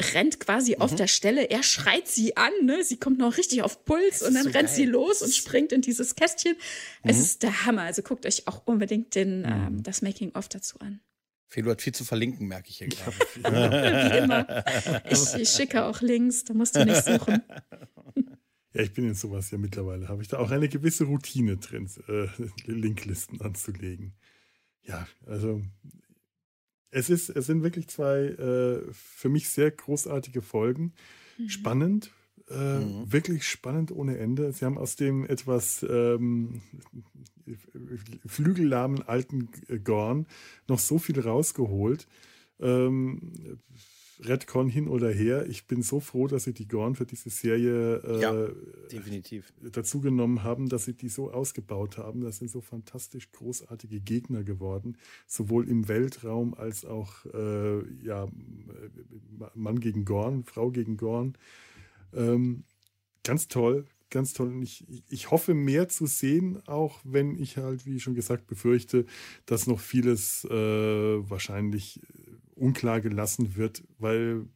rennt 0.00 0.40
quasi 0.40 0.72
mhm. 0.76 0.82
auf 0.82 0.94
der 0.94 1.06
Stelle. 1.06 1.50
Er 1.50 1.62
schreit 1.62 2.08
sie 2.08 2.36
an, 2.36 2.52
ne? 2.62 2.82
Sie 2.84 2.96
kommt 2.96 3.18
noch 3.18 3.36
richtig 3.36 3.62
auf 3.62 3.84
Puls 3.84 4.22
und 4.22 4.34
dann 4.34 4.44
so 4.44 4.50
rennt 4.50 4.68
geil. 4.68 4.76
sie 4.76 4.84
los 4.86 5.22
und 5.22 5.32
springt 5.32 5.72
in 5.72 5.82
dieses 5.82 6.14
Kästchen. 6.16 6.52
Mhm. 7.02 7.10
Es 7.10 7.18
ist 7.18 7.42
der 7.42 7.66
Hammer. 7.66 7.82
Also 7.82 8.02
guckt 8.02 8.26
euch 8.26 8.46
auch 8.48 8.66
unbedingt 8.66 9.14
den, 9.14 9.40
mhm. 9.40 9.46
ähm, 9.46 9.82
das 9.82 10.02
Making-of 10.02 10.48
dazu 10.48 10.78
an. 10.80 11.00
Felo 11.46 11.70
hat 11.70 11.82
viel 11.82 11.94
zu 11.94 12.04
verlinken, 12.04 12.48
merke 12.48 12.70
ich 12.70 12.78
hier 12.78 12.88
gerade. 12.88 13.16
Wie 13.36 14.18
immer. 14.18 14.64
Ich, 15.08 15.34
ich, 15.34 15.48
schicke 15.50 15.84
auch 15.84 16.00
Links, 16.00 16.42
da 16.42 16.54
musst 16.54 16.74
du 16.74 16.84
nicht 16.84 17.04
suchen. 17.04 17.42
Ja, 18.76 18.82
ich 18.82 18.92
bin 18.92 19.06
in 19.06 19.14
sowas 19.14 19.52
ja 19.52 19.58
mittlerweile. 19.58 20.08
Habe 20.08 20.20
ich 20.22 20.26
da 20.26 20.38
auch 20.38 20.50
eine 20.50 20.68
gewisse 20.68 21.04
Routine 21.04 21.58
drin, 21.58 21.88
äh, 22.08 22.26
Linklisten 22.66 23.40
anzulegen. 23.40 24.14
Ja, 24.82 25.06
also 25.26 25.62
es, 26.94 27.10
ist, 27.10 27.28
es 27.28 27.46
sind 27.46 27.62
wirklich 27.62 27.88
zwei 27.88 28.26
äh, 28.26 28.82
für 28.92 29.28
mich 29.28 29.48
sehr 29.48 29.70
großartige 29.70 30.42
Folgen. 30.42 30.92
Mhm. 31.36 31.48
Spannend, 31.48 32.12
äh, 32.48 32.78
mhm. 32.78 33.12
wirklich 33.12 33.48
spannend 33.48 33.90
ohne 33.90 34.16
Ende. 34.18 34.52
Sie 34.52 34.64
haben 34.64 34.78
aus 34.78 34.94
dem 34.94 35.26
etwas 35.26 35.84
ähm, 35.88 36.62
flügellahmen 38.26 39.02
alten 39.02 39.48
Gorn 39.82 40.26
noch 40.68 40.78
so 40.78 40.98
viel 40.98 41.18
rausgeholt. 41.18 42.06
Ähm, 42.60 43.32
Redcon 44.26 44.68
hin 44.68 44.88
oder 44.88 45.10
her. 45.10 45.46
Ich 45.48 45.66
bin 45.66 45.82
so 45.82 46.00
froh, 46.00 46.26
dass 46.26 46.44
sie 46.44 46.52
die 46.52 46.68
Gorn 46.68 46.94
für 46.94 47.06
diese 47.06 47.30
Serie 47.30 47.96
äh, 48.04 48.20
ja, 48.20 48.48
definitiv. 48.90 49.52
dazu 49.60 50.00
genommen 50.00 50.42
haben, 50.42 50.68
dass 50.68 50.84
sie 50.84 50.94
die 50.94 51.08
so 51.08 51.30
ausgebaut 51.30 51.98
haben. 51.98 52.22
Das 52.22 52.38
sind 52.38 52.50
so 52.50 52.60
fantastisch 52.60 53.30
großartige 53.32 54.00
Gegner 54.00 54.42
geworden, 54.42 54.96
sowohl 55.26 55.68
im 55.68 55.88
Weltraum 55.88 56.54
als 56.54 56.84
auch 56.84 57.24
äh, 57.26 58.04
ja, 58.04 58.28
Mann 59.54 59.80
gegen 59.80 60.04
Gorn, 60.04 60.44
Frau 60.44 60.70
gegen 60.70 60.96
Gorn. 60.96 61.36
Ähm, 62.12 62.64
ganz 63.22 63.48
toll, 63.48 63.86
ganz 64.10 64.32
toll. 64.32 64.48
Und 64.48 64.62
ich, 64.62 64.86
ich 65.08 65.30
hoffe, 65.30 65.54
mehr 65.54 65.88
zu 65.88 66.06
sehen, 66.06 66.62
auch 66.66 67.00
wenn 67.04 67.36
ich 67.36 67.56
halt, 67.56 67.84
wie 67.84 68.00
schon 68.00 68.14
gesagt, 68.14 68.46
befürchte, 68.46 69.06
dass 69.46 69.66
noch 69.66 69.80
vieles 69.80 70.44
äh, 70.44 70.50
wahrscheinlich 70.50 72.00
unklar 72.56 73.00
gelassen 73.00 73.56
wird, 73.56 73.82
weil 73.98 74.46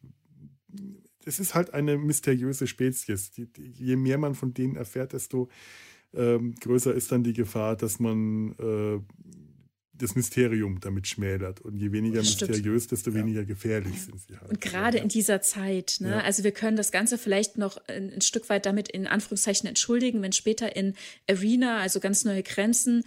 es 1.25 1.39
ist 1.39 1.55
halt 1.55 1.73
eine 1.73 1.97
mysteriöse 1.97 2.67
Spezies. 2.67 3.31
Die, 3.31 3.45
die, 3.45 3.71
je 3.71 3.95
mehr 3.95 4.17
man 4.17 4.35
von 4.35 4.53
denen 4.53 4.75
erfährt, 4.75 5.13
desto 5.13 5.49
ähm, 6.13 6.55
größer 6.55 6.93
ist 6.93 7.11
dann 7.11 7.23
die 7.23 7.33
Gefahr, 7.33 7.75
dass 7.75 7.99
man 7.99 8.55
äh, 8.57 8.99
das 9.99 10.15
Mysterium 10.15 10.79
damit 10.79 11.07
schmälert. 11.07 11.61
Und 11.61 11.75
je 11.75 11.91
weniger 11.91 12.23
Stimmt. 12.23 12.51
mysteriös, 12.51 12.87
desto 12.87 13.13
weniger 13.13 13.45
gefährlich 13.45 14.01
sind 14.01 14.19
sie 14.19 14.37
halt. 14.37 14.49
Und 14.49 14.61
gerade 14.61 14.97
ja. 14.97 15.03
in 15.03 15.09
dieser 15.09 15.41
Zeit, 15.41 15.97
ne? 15.99 16.11
Ja. 16.11 16.19
also 16.21 16.43
wir 16.43 16.51
können 16.51 16.77
das 16.77 16.91
Ganze 16.91 17.17
vielleicht 17.17 17.57
noch 17.57 17.77
ein, 17.87 18.11
ein, 18.13 18.21
Stück 18.21 18.49
weit 18.49 18.65
damit 18.65 18.89
in 18.89 19.07
Anführungszeichen 19.07 19.67
entschuldigen, 19.67 20.21
wenn 20.21 20.31
später 20.31 20.75
in 20.75 20.95
Arena, 21.29 21.79
also 21.79 21.99
ganz 21.99 22.23
neue 22.23 22.43
Grenzen, 22.43 23.03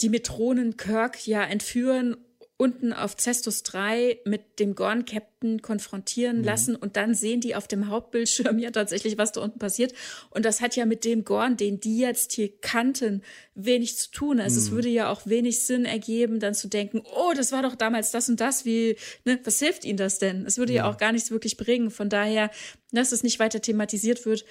die 0.00 0.08
Metronen 0.08 0.76
Kirk 0.76 1.26
ja 1.26 1.44
entführen 1.44 2.16
unten 2.56 2.92
auf 2.92 3.16
Cestus 3.16 3.62
3 3.64 4.20
mit 4.24 4.60
dem 4.60 4.74
Gorn-Captain 4.74 5.62
konfrontieren 5.62 6.38
mhm. 6.38 6.44
lassen 6.44 6.76
und 6.76 6.96
dann 6.96 7.14
sehen 7.14 7.40
die 7.40 7.56
auf 7.56 7.66
dem 7.66 7.88
Hauptbildschirm 7.88 8.58
ja 8.60 8.70
tatsächlich, 8.70 9.18
was 9.18 9.32
da 9.32 9.40
unten 9.40 9.58
passiert. 9.58 9.92
Und 10.30 10.44
das 10.44 10.60
hat 10.60 10.76
ja 10.76 10.86
mit 10.86 11.04
dem 11.04 11.24
Gorn, 11.24 11.56
den 11.56 11.80
die 11.80 11.98
jetzt 11.98 12.32
hier 12.32 12.50
kannten, 12.60 13.22
wenig 13.54 13.96
zu 13.96 14.10
tun. 14.10 14.40
Also 14.40 14.60
mhm. 14.60 14.66
es 14.66 14.70
würde 14.70 14.88
ja 14.88 15.10
auch 15.10 15.26
wenig 15.26 15.64
Sinn 15.64 15.84
ergeben, 15.84 16.38
dann 16.38 16.54
zu 16.54 16.68
denken, 16.68 17.02
oh, 17.16 17.32
das 17.36 17.52
war 17.52 17.62
doch 17.62 17.74
damals 17.74 18.12
das 18.12 18.28
und 18.28 18.40
das, 18.40 18.64
wie, 18.64 18.96
ne, 19.24 19.40
was 19.44 19.58
hilft 19.58 19.84
ihnen 19.84 19.98
das 19.98 20.18
denn? 20.18 20.46
Es 20.46 20.58
würde 20.58 20.72
ja, 20.72 20.84
ja 20.84 20.90
auch 20.90 20.98
gar 20.98 21.12
nichts 21.12 21.30
wirklich 21.30 21.56
bringen. 21.56 21.90
Von 21.90 22.08
daher, 22.08 22.50
dass 22.92 23.12
es 23.12 23.22
nicht 23.22 23.40
weiter 23.40 23.60
thematisiert 23.60 24.24
wird, 24.24 24.44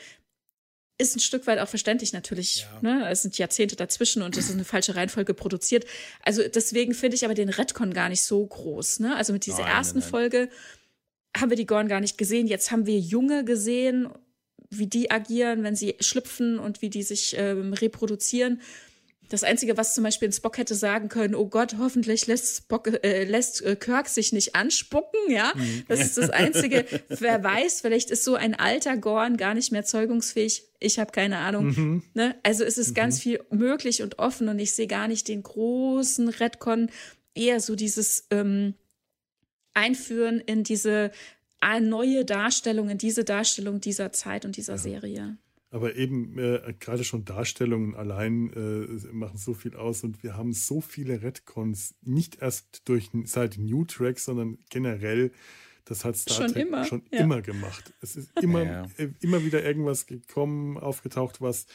ist 1.01 1.15
ein 1.15 1.19
Stück 1.19 1.47
weit 1.47 1.59
auch 1.59 1.67
verständlich 1.67 2.13
natürlich. 2.13 2.67
Ja. 2.81 2.99
Ne? 2.99 3.09
Es 3.09 3.23
sind 3.23 3.37
Jahrzehnte 3.37 3.75
dazwischen 3.75 4.21
und 4.21 4.37
es 4.37 4.45
ist 4.45 4.53
eine 4.53 4.63
falsche 4.63 4.95
Reihenfolge 4.95 5.33
produziert. 5.33 5.85
Also 6.23 6.43
deswegen 6.47 6.93
finde 6.93 7.15
ich 7.15 7.25
aber 7.25 7.33
den 7.33 7.49
Redcon 7.49 7.93
gar 7.93 8.09
nicht 8.09 8.21
so 8.21 8.45
groß. 8.45 8.99
Ne? 8.99 9.15
Also 9.15 9.33
mit 9.33 9.45
dieser 9.45 9.63
nein, 9.63 9.71
ersten 9.71 9.99
nein. 9.99 10.09
Folge 10.09 10.49
haben 11.35 11.49
wir 11.49 11.57
die 11.57 11.65
Gorn 11.65 11.87
gar 11.87 11.99
nicht 11.99 12.17
gesehen. 12.17 12.47
Jetzt 12.47 12.71
haben 12.71 12.85
wir 12.85 12.99
Junge 12.99 13.43
gesehen, 13.43 14.09
wie 14.69 14.87
die 14.87 15.11
agieren, 15.11 15.63
wenn 15.63 15.75
sie 15.75 15.95
schlüpfen 15.99 16.59
und 16.59 16.81
wie 16.81 16.89
die 16.89 17.03
sich 17.03 17.35
ähm, 17.37 17.73
reproduzieren. 17.73 18.61
Das 19.31 19.45
Einzige, 19.45 19.77
was 19.77 19.95
zum 19.95 20.03
Beispiel 20.03 20.27
ein 20.27 20.33
Spock 20.33 20.57
hätte 20.57 20.75
sagen 20.75 21.07
können, 21.07 21.35
oh 21.35 21.47
Gott, 21.47 21.77
hoffentlich 21.79 22.27
lässt, 22.27 22.57
Spock, 22.57 22.87
äh, 23.01 23.23
lässt 23.23 23.63
äh, 23.63 23.77
Kirk 23.77 24.09
sich 24.09 24.33
nicht 24.33 24.55
anspucken, 24.55 25.19
ja. 25.29 25.53
Mhm. 25.55 25.85
Das 25.87 26.01
ist 26.01 26.17
das 26.17 26.29
Einzige. 26.29 26.85
Wer 27.07 27.41
weiß, 27.41 27.79
vielleicht 27.79 28.11
ist 28.11 28.25
so 28.25 28.35
ein 28.35 28.55
alter 28.55 28.97
Gorn 28.97 29.37
gar 29.37 29.53
nicht 29.53 29.71
mehr 29.71 29.85
zeugungsfähig. 29.85 30.65
Ich 30.81 30.99
habe 30.99 31.13
keine 31.13 31.37
Ahnung. 31.37 31.67
Mhm. 31.67 32.03
Ne? 32.13 32.35
Also 32.43 32.65
es 32.65 32.77
ist 32.77 32.89
mhm. 32.89 32.95
ganz 32.95 33.21
viel 33.21 33.39
möglich 33.51 34.01
und 34.03 34.19
offen 34.19 34.49
und 34.49 34.59
ich 34.59 34.73
sehe 34.73 34.87
gar 34.87 35.07
nicht 35.07 35.29
den 35.29 35.43
großen 35.43 36.27
Redcon, 36.27 36.89
eher 37.33 37.61
so 37.61 37.77
dieses 37.77 38.27
ähm, 38.31 38.73
Einführen 39.73 40.41
in 40.41 40.65
diese 40.65 41.11
äh, 41.61 41.79
neue 41.79 42.25
Darstellung, 42.25 42.89
in 42.89 42.97
diese 42.97 43.23
Darstellung 43.23 43.79
dieser 43.79 44.11
Zeit 44.11 44.43
und 44.43 44.57
dieser 44.57 44.73
ja. 44.73 44.79
Serie. 44.79 45.37
Aber 45.71 45.95
eben 45.95 46.37
äh, 46.37 46.73
gerade 46.79 47.05
schon 47.05 47.23
Darstellungen 47.23 47.95
allein 47.95 48.51
äh, 48.53 49.13
machen 49.13 49.37
so 49.37 49.53
viel 49.53 49.75
aus 49.75 50.03
und 50.03 50.21
wir 50.21 50.35
haben 50.35 50.51
so 50.51 50.81
viele 50.81 51.21
Redcons, 51.21 51.95
nicht 52.01 52.41
erst 52.41 52.87
durch 52.89 53.09
seit 53.23 53.57
New 53.57 53.85
Track, 53.85 54.19
sondern 54.19 54.57
generell. 54.69 55.31
Das 55.85 56.03
hat 56.05 56.17
Star 56.17 56.35
schon 56.35 56.53
Trek 56.53 56.67
immer. 56.67 56.85
schon 56.85 57.03
ja. 57.09 57.21
immer 57.21 57.41
gemacht. 57.41 57.93
Es 58.01 58.17
ist 58.17 58.37
immer, 58.41 58.63
ja. 58.63 58.85
äh, 58.97 59.09
immer 59.21 59.43
wieder 59.45 59.63
irgendwas 59.63 60.05
gekommen, 60.05 60.77
aufgetaucht, 60.77 61.39
was 61.39 61.67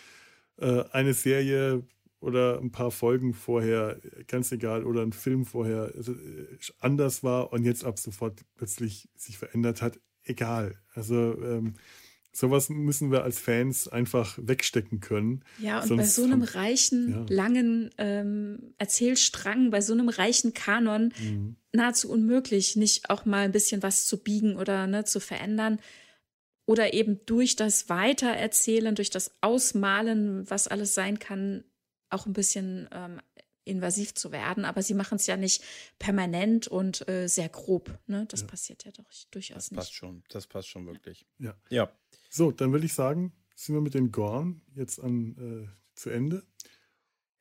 äh, 0.58 0.84
eine 0.92 1.14
Serie 1.14 1.82
oder 2.20 2.60
ein 2.60 2.72
paar 2.72 2.90
Folgen 2.90 3.34
vorher, 3.34 3.98
ganz 4.26 4.52
egal, 4.52 4.84
oder 4.84 5.02
ein 5.02 5.12
Film 5.12 5.44
vorher 5.44 5.92
also, 5.96 6.12
äh, 6.12 6.58
anders 6.80 7.22
war 7.22 7.52
und 7.52 7.64
jetzt 7.64 7.84
ab 7.84 7.98
sofort 7.98 8.42
plötzlich 8.56 9.08
sich 9.16 9.38
verändert 9.38 9.80
hat. 9.80 9.98
Egal. 10.22 10.78
Also 10.94 11.40
ähm, 11.42 11.74
sowas 12.36 12.68
müssen 12.68 13.10
wir 13.10 13.24
als 13.24 13.38
Fans 13.38 13.88
einfach 13.88 14.38
wegstecken 14.40 15.00
können. 15.00 15.42
Ja, 15.58 15.80
und 15.80 15.88
Sonst 15.88 16.00
bei 16.00 16.06
so 16.06 16.24
einem 16.24 16.42
reichen, 16.42 17.10
ja. 17.10 17.26
langen 17.28 17.90
ähm, 17.98 18.74
Erzählstrang, 18.78 19.70
bei 19.70 19.80
so 19.80 19.92
einem 19.92 20.08
reichen 20.08 20.52
Kanon 20.52 21.12
mhm. 21.18 21.56
nahezu 21.72 22.10
unmöglich, 22.10 22.76
nicht 22.76 23.10
auch 23.10 23.24
mal 23.24 23.44
ein 23.44 23.52
bisschen 23.52 23.82
was 23.82 24.06
zu 24.06 24.22
biegen 24.22 24.56
oder 24.56 24.86
ne, 24.86 25.04
zu 25.04 25.20
verändern. 25.20 25.80
Oder 26.68 26.94
eben 26.94 27.20
durch 27.26 27.54
das 27.54 27.88
Weitererzählen, 27.88 28.94
durch 28.94 29.10
das 29.10 29.36
Ausmalen, 29.40 30.50
was 30.50 30.66
alles 30.66 30.94
sein 30.94 31.20
kann, 31.20 31.62
auch 32.10 32.26
ein 32.26 32.32
bisschen 32.32 32.88
ähm, 32.92 33.20
invasiv 33.66 34.14
zu 34.14 34.32
werden, 34.32 34.64
aber 34.64 34.82
sie 34.82 34.94
machen 34.94 35.16
es 35.16 35.26
ja 35.26 35.36
nicht 35.36 35.62
permanent 35.98 36.68
und 36.68 37.08
äh, 37.08 37.26
sehr 37.26 37.48
grob. 37.48 37.98
Ne? 38.06 38.26
Das 38.28 38.42
ja. 38.42 38.46
passiert 38.46 38.84
ja 38.84 38.92
doch 38.92 39.04
durchaus 39.30 39.56
das 39.56 39.70
nicht. 39.70 39.78
Das 39.78 39.86
passt 39.86 39.94
schon, 39.94 40.22
das 40.28 40.46
passt 40.46 40.68
schon 40.68 40.86
wirklich. 40.86 41.26
Ja. 41.38 41.54
ja. 41.68 41.90
So, 42.30 42.52
dann 42.52 42.72
würde 42.72 42.86
ich 42.86 42.94
sagen, 42.94 43.32
sind 43.54 43.74
wir 43.74 43.82
mit 43.82 43.94
den 43.94 44.12
Gorn 44.12 44.62
jetzt 44.74 45.00
an 45.02 45.36
äh, 45.66 45.98
zu 45.98 46.10
Ende. 46.10 46.44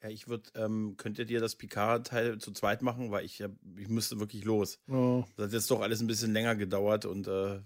Ja, 0.01 0.09
ich 0.09 0.27
würde, 0.27 0.49
ähm, 0.55 0.95
könnt 0.97 1.19
ihr 1.19 1.25
dir 1.25 1.39
das 1.39 1.55
Picard-Teil 1.55 2.37
zu 2.37 2.51
zweit 2.51 2.81
machen, 2.81 3.11
weil 3.11 3.25
ich, 3.25 3.41
ich 3.41 3.87
müsste 3.87 4.19
wirklich 4.19 4.43
los. 4.43 4.79
Oh. 4.87 5.23
Das 5.35 5.47
hat 5.47 5.53
jetzt 5.53 5.71
doch 5.71 5.81
alles 5.81 6.01
ein 6.01 6.07
bisschen 6.07 6.31
länger 6.33 6.55
gedauert 6.55 7.05
und 7.05 7.27
äh, 7.27 7.59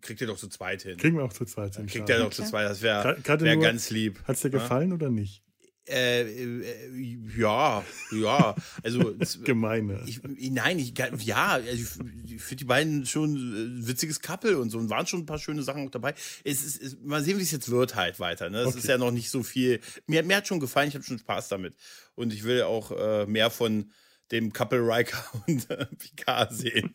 kriegt 0.00 0.20
ihr 0.20 0.26
doch 0.26 0.38
zu 0.38 0.48
zweit 0.48 0.82
hin. 0.82 0.96
Kriegen 0.96 1.16
wir 1.16 1.24
auch 1.24 1.32
zu 1.32 1.44
zweit 1.44 1.76
hin. 1.76 1.86
Kriegt 1.86 2.08
ihr 2.08 2.18
doch 2.18 2.32
zu 2.32 2.44
zweit, 2.44 2.68
das 2.68 2.82
wäre 2.82 3.16
wär 3.22 3.56
ganz 3.56 3.90
lieb. 3.90 4.20
Hat 4.24 4.36
es 4.36 4.42
dir 4.42 4.50
gefallen 4.50 4.90
ja? 4.90 4.94
oder 4.94 5.10
nicht? 5.10 5.42
Äh, 5.88 6.22
äh, 6.22 7.18
ja, 7.36 7.84
ja, 8.10 8.54
also 8.82 9.14
gemeine. 9.44 10.02
Ich, 10.06 10.20
nein, 10.50 10.80
ich, 10.80 10.94
ja, 11.24 11.52
also 11.52 11.68
ich, 11.72 12.32
ich 12.34 12.42
finde 12.42 12.56
die 12.56 12.64
beiden 12.64 13.06
schon 13.06 13.36
äh, 13.36 13.86
witziges 13.86 14.20
Couple 14.20 14.58
und 14.58 14.70
so 14.70 14.78
und 14.78 14.90
waren 14.90 15.06
schon 15.06 15.20
ein 15.20 15.26
paar 15.26 15.38
schöne 15.38 15.62
Sachen 15.62 15.86
auch 15.86 15.90
dabei. 15.90 16.14
Es 16.42 16.64
ist, 16.64 16.82
es, 16.82 16.96
mal 17.04 17.22
sehen, 17.22 17.38
wie 17.38 17.42
es 17.42 17.52
jetzt 17.52 17.70
wird 17.70 17.94
halt 17.94 18.18
weiter. 18.18 18.50
Ne, 18.50 18.60
es 18.60 18.68
okay. 18.68 18.78
ist 18.78 18.88
ja 18.88 18.98
noch 18.98 19.12
nicht 19.12 19.30
so 19.30 19.44
viel. 19.44 19.80
Mir, 20.08 20.24
mir 20.24 20.38
hat 20.38 20.48
schon 20.48 20.58
gefallen, 20.58 20.88
ich 20.88 20.94
habe 20.94 21.04
schon 21.04 21.20
Spaß 21.20 21.48
damit 21.48 21.76
und 22.16 22.32
ich 22.32 22.42
will 22.42 22.62
auch 22.62 22.90
äh, 22.90 23.26
mehr 23.26 23.50
von 23.50 23.92
dem 24.32 24.52
Couple 24.52 24.80
Riker 24.80 25.18
und 25.46 25.70
äh, 25.70 25.86
Picard 25.98 26.52
sehen. 26.52 26.94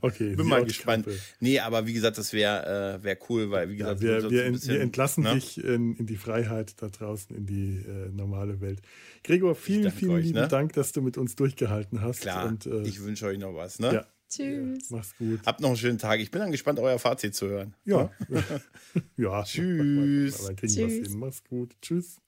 Okay, 0.00 0.36
bin 0.36 0.46
mal 0.46 0.64
gespannt. 0.64 1.06
Couple. 1.06 1.20
Nee, 1.40 1.58
aber 1.60 1.86
wie 1.86 1.92
gesagt, 1.92 2.18
das 2.18 2.32
wäre 2.32 2.98
äh, 3.00 3.04
wär 3.04 3.18
cool, 3.28 3.50
weil 3.50 3.70
wie 3.70 3.76
gesagt, 3.76 4.02
ja, 4.02 4.08
wir, 4.08 4.14
wir, 4.14 4.20
so 4.20 4.52
bisschen, 4.52 4.74
wir, 4.74 4.80
entlassen 4.80 5.24
ne? 5.24 5.34
dich 5.34 5.62
in, 5.62 5.96
in, 5.96 6.06
die 6.06 6.16
Freiheit 6.16 6.80
da 6.80 6.88
draußen, 6.88 7.34
in 7.34 7.46
die 7.46 7.78
äh, 7.78 8.10
normale 8.10 8.60
Welt. 8.60 8.82
Gregor, 9.24 9.54
vielen, 9.54 9.90
vielen 9.90 10.12
euch, 10.12 10.24
lieben 10.26 10.40
ne? 10.40 10.48
Dank, 10.48 10.74
dass 10.74 10.92
du 10.92 11.02
mit 11.02 11.18
uns 11.18 11.34
durchgehalten 11.36 12.02
hast. 12.02 12.20
Klar, 12.20 12.46
und, 12.46 12.66
äh, 12.66 12.82
ich 12.82 13.02
wünsche 13.02 13.26
euch 13.26 13.38
noch 13.38 13.54
was. 13.54 13.78
Ne? 13.78 13.94
Ja. 13.94 14.06
Tschüss. 14.28 14.90
Ja, 14.90 14.96
mach's 14.96 15.16
gut. 15.16 15.40
Habt 15.46 15.60
noch 15.60 15.68
einen 15.68 15.78
schönen 15.78 15.98
Tag. 15.98 16.20
Ich 16.20 16.30
bin 16.30 16.40
dann 16.40 16.52
gespannt, 16.52 16.78
euer 16.78 16.98
Fazit 16.98 17.34
zu 17.34 17.48
hören. 17.48 17.74
Ja. 17.84 18.10
ja. 19.16 19.42
Tschüss. 19.42 20.44
Aber 20.44 20.54
kriegen 20.54 20.72
Tschüss. 20.72 21.14
Mach's 21.14 21.42
gut. 21.44 21.74
Tschüss. 21.80 22.20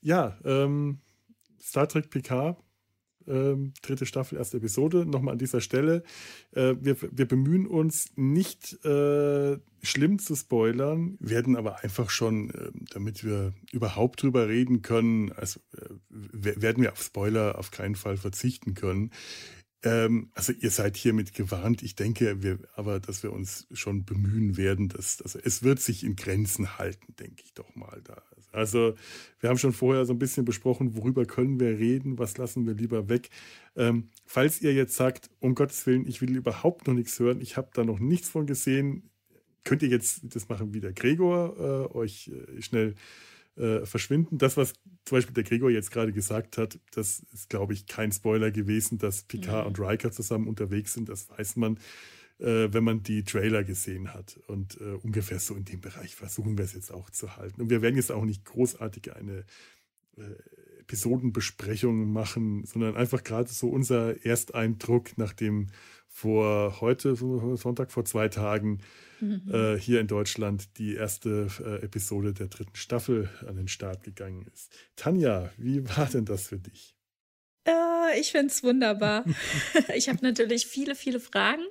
Ja, 0.00 0.36
ähm, 0.44 0.98
Star 1.60 1.88
Trek 1.88 2.10
PK 2.10 2.56
ähm, 3.26 3.72
dritte 3.82 4.06
Staffel, 4.06 4.38
erste 4.38 4.58
Episode. 4.58 5.06
Nochmal 5.06 5.32
an 5.32 5.38
dieser 5.38 5.60
Stelle. 5.60 6.02
Äh, 6.52 6.74
wir, 6.80 6.96
wir 7.00 7.26
bemühen 7.26 7.66
uns 7.66 8.12
nicht 8.16 8.84
äh, 8.84 9.58
schlimm 9.82 10.18
zu 10.18 10.36
spoilern, 10.36 11.16
werden 11.20 11.56
aber 11.56 11.82
einfach 11.82 12.10
schon, 12.10 12.50
äh, 12.50 12.70
damit 12.92 13.24
wir 13.24 13.52
überhaupt 13.72 14.22
drüber 14.22 14.48
reden 14.48 14.82
können, 14.82 15.32
also 15.32 15.60
äh, 15.76 15.88
werden 16.10 16.82
wir 16.82 16.92
auf 16.92 17.02
Spoiler 17.02 17.58
auf 17.58 17.70
keinen 17.70 17.96
Fall 17.96 18.16
verzichten 18.16 18.74
können. 18.74 19.10
Ähm, 19.84 20.30
also 20.34 20.52
ihr 20.52 20.70
seid 20.70 20.96
hiermit 20.96 21.34
gewarnt. 21.34 21.82
Ich 21.82 21.94
denke, 21.94 22.42
wir, 22.42 22.58
aber 22.74 23.00
dass 23.00 23.22
wir 23.22 23.32
uns 23.32 23.66
schon 23.72 24.04
bemühen 24.04 24.56
werden, 24.56 24.88
dass, 24.88 25.20
also 25.20 25.38
es 25.42 25.62
wird 25.62 25.80
sich 25.80 26.04
in 26.04 26.16
Grenzen 26.16 26.78
halten, 26.78 27.14
denke 27.18 27.42
ich 27.44 27.54
doch 27.54 27.74
mal 27.74 28.00
da. 28.04 28.22
Also 28.52 28.94
wir 29.40 29.48
haben 29.48 29.58
schon 29.58 29.72
vorher 29.72 30.04
so 30.04 30.12
ein 30.12 30.18
bisschen 30.18 30.44
besprochen, 30.44 30.94
worüber 30.96 31.24
können 31.24 31.58
wir 31.58 31.78
reden, 31.78 32.18
was 32.18 32.36
lassen 32.36 32.66
wir 32.66 32.74
lieber 32.74 33.08
weg. 33.08 33.30
Ähm, 33.76 34.10
falls 34.26 34.60
ihr 34.60 34.74
jetzt 34.74 34.94
sagt, 34.94 35.30
um 35.40 35.54
Gottes 35.54 35.86
Willen, 35.86 36.06
ich 36.06 36.20
will 36.20 36.36
überhaupt 36.36 36.86
noch 36.86 36.94
nichts 36.94 37.18
hören, 37.18 37.40
ich 37.40 37.56
habe 37.56 37.70
da 37.72 37.82
noch 37.82 37.98
nichts 37.98 38.28
von 38.28 38.46
gesehen, 38.46 39.10
könnt 39.64 39.82
ihr 39.82 39.88
jetzt 39.88 40.34
das 40.34 40.48
machen 40.48 40.74
wie 40.74 40.80
der 40.80 40.92
Gregor, 40.92 41.56
äh, 41.92 41.96
euch 41.96 42.28
äh, 42.28 42.60
schnell 42.60 42.94
äh, 43.56 43.84
verschwinden. 43.84 44.38
Das, 44.38 44.56
was 44.56 44.72
zum 45.04 45.16
Beispiel 45.16 45.34
der 45.34 45.44
Gregor 45.44 45.70
jetzt 45.70 45.90
gerade 45.90 46.12
gesagt 46.12 46.58
hat, 46.58 46.78
das 46.92 47.22
ist, 47.32 47.48
glaube 47.48 47.72
ich, 47.72 47.86
kein 47.86 48.12
Spoiler 48.12 48.50
gewesen, 48.50 48.98
dass 48.98 49.22
Picard 49.22 49.64
mhm. 49.64 49.68
und 49.68 49.80
Riker 49.80 50.10
zusammen 50.10 50.48
unterwegs 50.48 50.94
sind. 50.94 51.08
Das 51.08 51.28
weiß 51.30 51.56
man, 51.56 51.78
äh, 52.38 52.72
wenn 52.72 52.84
man 52.84 53.02
die 53.02 53.24
Trailer 53.24 53.64
gesehen 53.64 54.14
hat. 54.14 54.40
Und 54.46 54.80
äh, 54.80 54.94
ungefähr 55.02 55.38
so 55.38 55.54
in 55.54 55.64
dem 55.64 55.80
Bereich 55.80 56.14
versuchen 56.14 56.56
wir 56.56 56.64
es 56.64 56.72
jetzt 56.72 56.92
auch 56.92 57.10
zu 57.10 57.36
halten. 57.36 57.60
Und 57.60 57.70
wir 57.70 57.82
werden 57.82 57.96
jetzt 57.96 58.12
auch 58.12 58.24
nicht 58.24 58.44
großartig 58.44 59.14
eine 59.14 59.44
äh, 60.92 60.94
Episodenbesprechung 60.94 62.12
machen, 62.12 62.64
sondern 62.64 62.96
einfach 62.96 63.24
gerade 63.24 63.48
so 63.48 63.68
unser 63.68 64.24
Ersteindruck, 64.24 65.16
nachdem 65.16 65.68
vor 66.08 66.80
heute, 66.80 67.16
Sonntag 67.16 67.90
vor 67.90 68.04
zwei 68.04 68.28
Tagen, 68.28 68.80
mhm. 69.20 69.42
äh, 69.50 69.78
hier 69.78 70.00
in 70.00 70.06
Deutschland 70.06 70.78
die 70.78 70.94
erste 70.94 71.48
äh, 71.64 71.84
Episode 71.84 72.34
der 72.34 72.48
dritten 72.48 72.76
Staffel 72.76 73.30
an 73.46 73.56
den 73.56 73.68
Start 73.68 74.02
gegangen 74.02 74.46
ist. 74.52 74.70
Tanja, 74.96 75.50
wie 75.56 75.88
war 75.88 76.06
denn 76.06 76.26
das 76.26 76.48
für 76.48 76.58
dich? 76.58 76.94
Äh, 77.64 78.20
ich 78.20 78.32
finde 78.32 78.48
es 78.48 78.62
wunderbar. 78.62 79.24
ich 79.94 80.10
habe 80.10 80.18
natürlich 80.20 80.66
viele, 80.66 80.94
viele 80.94 81.20
Fragen. 81.20 81.64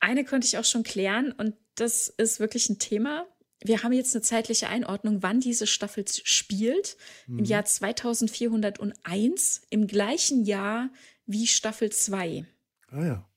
Eine 0.00 0.24
konnte 0.24 0.46
ich 0.46 0.56
auch 0.56 0.64
schon 0.64 0.82
klären 0.82 1.32
und 1.32 1.54
das 1.74 2.08
ist 2.08 2.40
wirklich 2.40 2.70
ein 2.70 2.78
Thema. 2.78 3.26
Wir 3.64 3.82
haben 3.82 3.92
jetzt 3.92 4.14
eine 4.14 4.22
zeitliche 4.22 4.68
Einordnung, 4.68 5.22
wann 5.22 5.40
diese 5.40 5.66
Staffel 5.66 6.04
spielt. 6.08 6.96
Mhm. 7.26 7.40
Im 7.40 7.44
Jahr 7.44 7.64
2401, 7.64 9.62
im 9.70 9.86
gleichen 9.86 10.44
Jahr 10.44 10.90
wie 11.26 11.46
Staffel 11.46 11.90
2. 11.90 12.44
Ah 12.88 13.04
ja. 13.04 13.28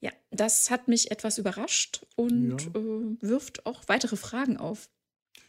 Ja, 0.00 0.12
das 0.30 0.70
hat 0.70 0.88
mich 0.88 1.10
etwas 1.10 1.38
überrascht 1.38 2.06
und 2.16 2.62
ja. 2.62 2.80
äh, 2.80 3.16
wirft 3.20 3.66
auch 3.66 3.82
weitere 3.86 4.16
Fragen 4.16 4.56
auf. 4.56 4.88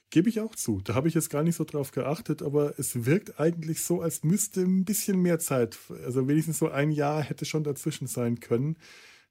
Gebe 0.10 0.28
ich 0.28 0.42
auch 0.42 0.56
zu. 0.56 0.82
Da 0.82 0.94
habe 0.94 1.08
ich 1.08 1.14
jetzt 1.14 1.30
gar 1.30 1.42
nicht 1.42 1.56
so 1.56 1.64
drauf 1.64 1.92
geachtet, 1.92 2.42
aber 2.42 2.78
es 2.78 3.06
wirkt 3.06 3.40
eigentlich 3.40 3.82
so, 3.82 4.02
als 4.02 4.24
müsste 4.24 4.60
ein 4.62 4.84
bisschen 4.84 5.22
mehr 5.22 5.40
Zeit, 5.40 5.78
also 6.04 6.28
wenigstens 6.28 6.60
so 6.60 6.70
ein 6.70 6.92
Jahr 6.92 7.24
hätte 7.24 7.46
schon 7.46 7.64
dazwischen 7.64 8.08
sein 8.08 8.42
können. 8.42 8.76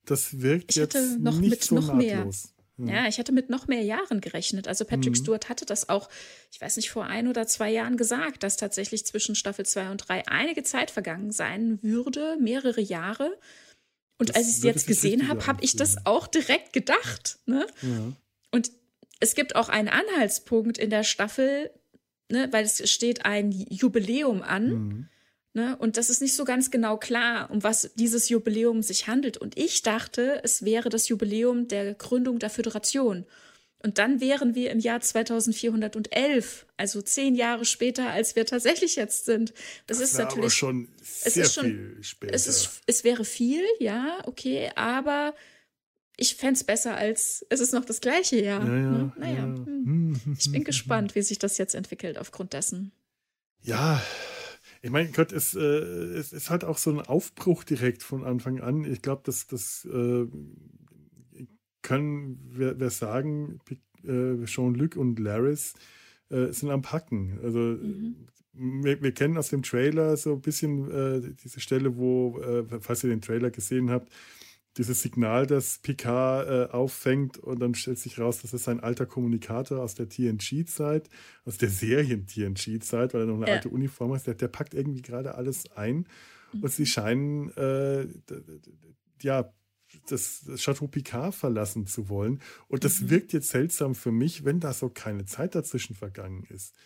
Das 0.06 0.40
wirkt 0.40 0.70
ich 0.70 0.76
jetzt 0.76 1.20
noch 1.20 1.38
nicht 1.38 1.50
mit 1.50 1.64
so 1.64 1.74
noch 1.74 1.88
nahtlos. 1.88 1.98
Mehr. 1.98 2.59
Ja. 2.86 3.02
ja, 3.02 3.08
ich 3.08 3.18
hatte 3.18 3.32
mit 3.32 3.50
noch 3.50 3.66
mehr 3.66 3.82
Jahren 3.82 4.20
gerechnet. 4.20 4.68
Also 4.68 4.84
Patrick 4.84 5.10
mhm. 5.10 5.16
Stewart 5.16 5.48
hatte 5.48 5.66
das 5.66 5.88
auch, 5.88 6.08
ich 6.52 6.60
weiß 6.60 6.76
nicht, 6.76 6.90
vor 6.90 7.04
ein 7.04 7.28
oder 7.28 7.46
zwei 7.46 7.70
Jahren 7.70 7.96
gesagt, 7.96 8.42
dass 8.42 8.56
tatsächlich 8.56 9.04
zwischen 9.06 9.34
Staffel 9.34 9.66
2 9.66 9.90
und 9.90 10.08
3 10.08 10.28
einige 10.28 10.62
Zeit 10.62 10.90
vergangen 10.90 11.32
sein 11.32 11.78
würde, 11.82 12.36
mehrere 12.40 12.80
Jahre. 12.80 13.38
Und 14.18 14.28
das 14.28 14.36
als 14.36 14.48
ich 14.48 14.56
es 14.58 14.62
jetzt 14.62 14.86
gesehen 14.86 15.28
habe, 15.28 15.46
habe 15.46 15.64
ich 15.64 15.76
das 15.76 16.06
auch 16.06 16.26
direkt 16.26 16.72
gedacht. 16.72 17.38
Ne? 17.46 17.66
Ja. 17.82 18.12
Und 18.50 18.70
es 19.20 19.34
gibt 19.34 19.56
auch 19.56 19.68
einen 19.68 19.88
Anhaltspunkt 19.88 20.78
in 20.78 20.90
der 20.90 21.04
Staffel, 21.04 21.70
ne, 22.30 22.48
weil 22.50 22.64
es 22.64 22.90
steht 22.90 23.24
ein 23.24 23.50
Jubiläum 23.50 24.42
an. 24.42 24.68
Mhm. 24.68 25.08
Ne, 25.52 25.76
und 25.78 25.96
das 25.96 26.10
ist 26.10 26.20
nicht 26.20 26.36
so 26.36 26.44
ganz 26.44 26.70
genau 26.70 26.96
klar, 26.96 27.50
um 27.50 27.64
was 27.64 27.90
dieses 27.96 28.28
Jubiläum 28.28 28.82
sich 28.82 29.08
handelt. 29.08 29.36
Und 29.36 29.58
ich 29.58 29.82
dachte, 29.82 30.40
es 30.44 30.64
wäre 30.64 30.90
das 30.90 31.08
Jubiläum 31.08 31.66
der 31.66 31.94
Gründung 31.94 32.38
der 32.38 32.50
Föderation. 32.50 33.26
Und 33.82 33.98
dann 33.98 34.20
wären 34.20 34.54
wir 34.54 34.70
im 34.70 34.78
Jahr 34.78 35.00
2411, 35.00 36.66
also 36.76 37.02
zehn 37.02 37.34
Jahre 37.34 37.64
später, 37.64 38.10
als 38.10 38.36
wir 38.36 38.46
tatsächlich 38.46 38.94
jetzt 38.94 39.24
sind. 39.24 39.54
Das, 39.86 39.98
das 39.98 40.10
ist 40.10 40.18
natürlich 40.18 40.38
aber 40.38 40.50
schon 40.50 40.88
sehr 41.00 41.46
schon, 41.46 41.64
viel 41.64 41.98
später. 42.02 42.34
Es, 42.34 42.46
ist, 42.46 42.82
es 42.86 43.04
wäre 43.04 43.24
viel, 43.24 43.64
ja, 43.80 44.18
okay, 44.26 44.70
aber 44.76 45.34
ich 46.16 46.36
fände 46.36 46.54
es 46.54 46.64
besser 46.64 46.94
als 46.94 47.44
es 47.48 47.60
ist 47.60 47.72
noch 47.72 47.86
das 47.86 48.02
gleiche 48.02 48.40
Jahr. 48.40 48.64
Ja, 48.64 48.76
ja, 48.76 48.90
ne? 48.90 49.12
Naja, 49.16 49.36
ja. 49.36 49.44
Hm. 49.44 50.36
ich 50.38 50.52
bin 50.52 50.62
gespannt, 50.64 51.14
wie 51.14 51.22
sich 51.22 51.38
das 51.38 51.56
jetzt 51.56 51.74
entwickelt 51.74 52.18
aufgrund 52.18 52.52
dessen. 52.52 52.92
Ja, 53.62 54.02
ich 54.82 54.90
meine, 54.90 55.10
Gott, 55.10 55.32
es, 55.32 55.54
äh, 55.54 55.60
es 55.60 56.32
ist 56.32 56.50
halt 56.50 56.64
auch 56.64 56.78
so 56.78 56.90
ein 56.90 57.00
Aufbruch 57.00 57.64
direkt 57.64 58.02
von 58.02 58.24
Anfang 58.24 58.60
an. 58.60 58.84
Ich 58.84 59.02
glaube, 59.02 59.22
dass 59.24 59.46
das 59.46 59.84
äh, 59.84 60.26
können 61.82 62.38
wir, 62.50 62.78
wir 62.78 62.90
sagen, 62.90 63.60
äh, 64.04 64.44
Jean-Luc 64.44 64.96
und 64.96 65.18
Laris 65.18 65.74
äh, 66.30 66.52
sind 66.52 66.70
am 66.70 66.82
Packen. 66.82 67.38
Also 67.42 67.58
mhm. 67.58 68.26
wir, 68.54 69.02
wir, 69.02 69.12
kennen 69.12 69.36
aus 69.36 69.50
dem 69.50 69.62
Trailer 69.62 70.16
so 70.16 70.34
ein 70.34 70.40
bisschen 70.40 70.90
äh, 70.90 71.34
diese 71.42 71.60
Stelle, 71.60 71.96
wo, 71.96 72.38
äh, 72.40 72.64
falls 72.80 73.04
ihr 73.04 73.10
den 73.10 73.20
Trailer 73.20 73.50
gesehen 73.50 73.90
habt, 73.90 74.10
dieses 74.76 75.02
Signal, 75.02 75.46
das 75.46 75.78
Picard 75.78 76.48
äh, 76.48 76.72
auffängt 76.72 77.38
und 77.38 77.60
dann 77.60 77.74
stellt 77.74 77.98
sich 77.98 78.18
raus, 78.18 78.40
dass 78.40 78.52
es 78.52 78.68
ein 78.68 78.80
alter 78.80 79.06
Kommunikator 79.06 79.82
aus 79.82 79.94
der 79.94 80.08
TNG-Zeit, 80.08 81.08
aus 81.44 81.58
der 81.58 81.70
Serien-TNG-Zeit, 81.70 83.12
weil 83.12 83.22
er 83.22 83.26
noch 83.26 83.36
eine 83.36 83.48
ja. 83.48 83.54
alte 83.54 83.68
Uniform 83.68 84.12
hat, 84.14 84.26
der, 84.26 84.34
der 84.34 84.48
packt 84.48 84.74
irgendwie 84.74 85.02
gerade 85.02 85.34
alles 85.34 85.70
ein 85.72 86.06
mhm. 86.52 86.62
und 86.62 86.72
sie 86.72 86.86
scheinen 86.86 87.50
äh, 87.56 88.06
ja 89.22 89.52
das, 90.08 90.44
das 90.46 90.60
Chateau 90.60 90.86
Picard 90.86 91.34
verlassen 91.34 91.86
zu 91.86 92.08
wollen. 92.08 92.40
Und 92.68 92.84
das 92.84 93.00
mhm. 93.00 93.10
wirkt 93.10 93.32
jetzt 93.32 93.48
seltsam 93.48 93.94
für 93.94 94.12
mich, 94.12 94.44
wenn 94.44 94.60
da 94.60 94.72
so 94.72 94.88
keine 94.88 95.24
Zeit 95.24 95.54
dazwischen 95.54 95.96
vergangen 95.96 96.44
ist. 96.48 96.76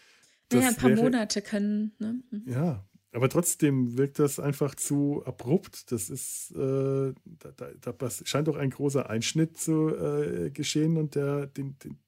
Das 0.48 0.60
naja, 0.60 0.70
ein 0.70 0.76
paar 0.76 0.90
wäre, 0.90 1.02
Monate 1.02 1.42
können. 1.42 1.92
Ne? 1.98 2.22
Mhm. 2.30 2.42
Ja, 2.46 2.86
aber 3.14 3.28
trotzdem 3.28 3.96
wirkt 3.96 4.18
das 4.18 4.40
einfach 4.40 4.74
zu 4.74 5.22
abrupt. 5.24 5.92
Das 5.92 6.10
ist, 6.10 6.50
äh, 6.50 7.12
da, 7.24 7.72
da, 7.80 7.92
da, 7.92 8.10
scheint 8.10 8.48
doch 8.48 8.56
ein 8.56 8.70
großer 8.70 9.08
Einschnitt 9.08 9.56
zu 9.56 9.88
äh, 9.88 10.50
geschehen 10.50 10.96
und 10.96 11.14
der, 11.14 11.46
den, 11.46 11.78
den, 11.78 11.98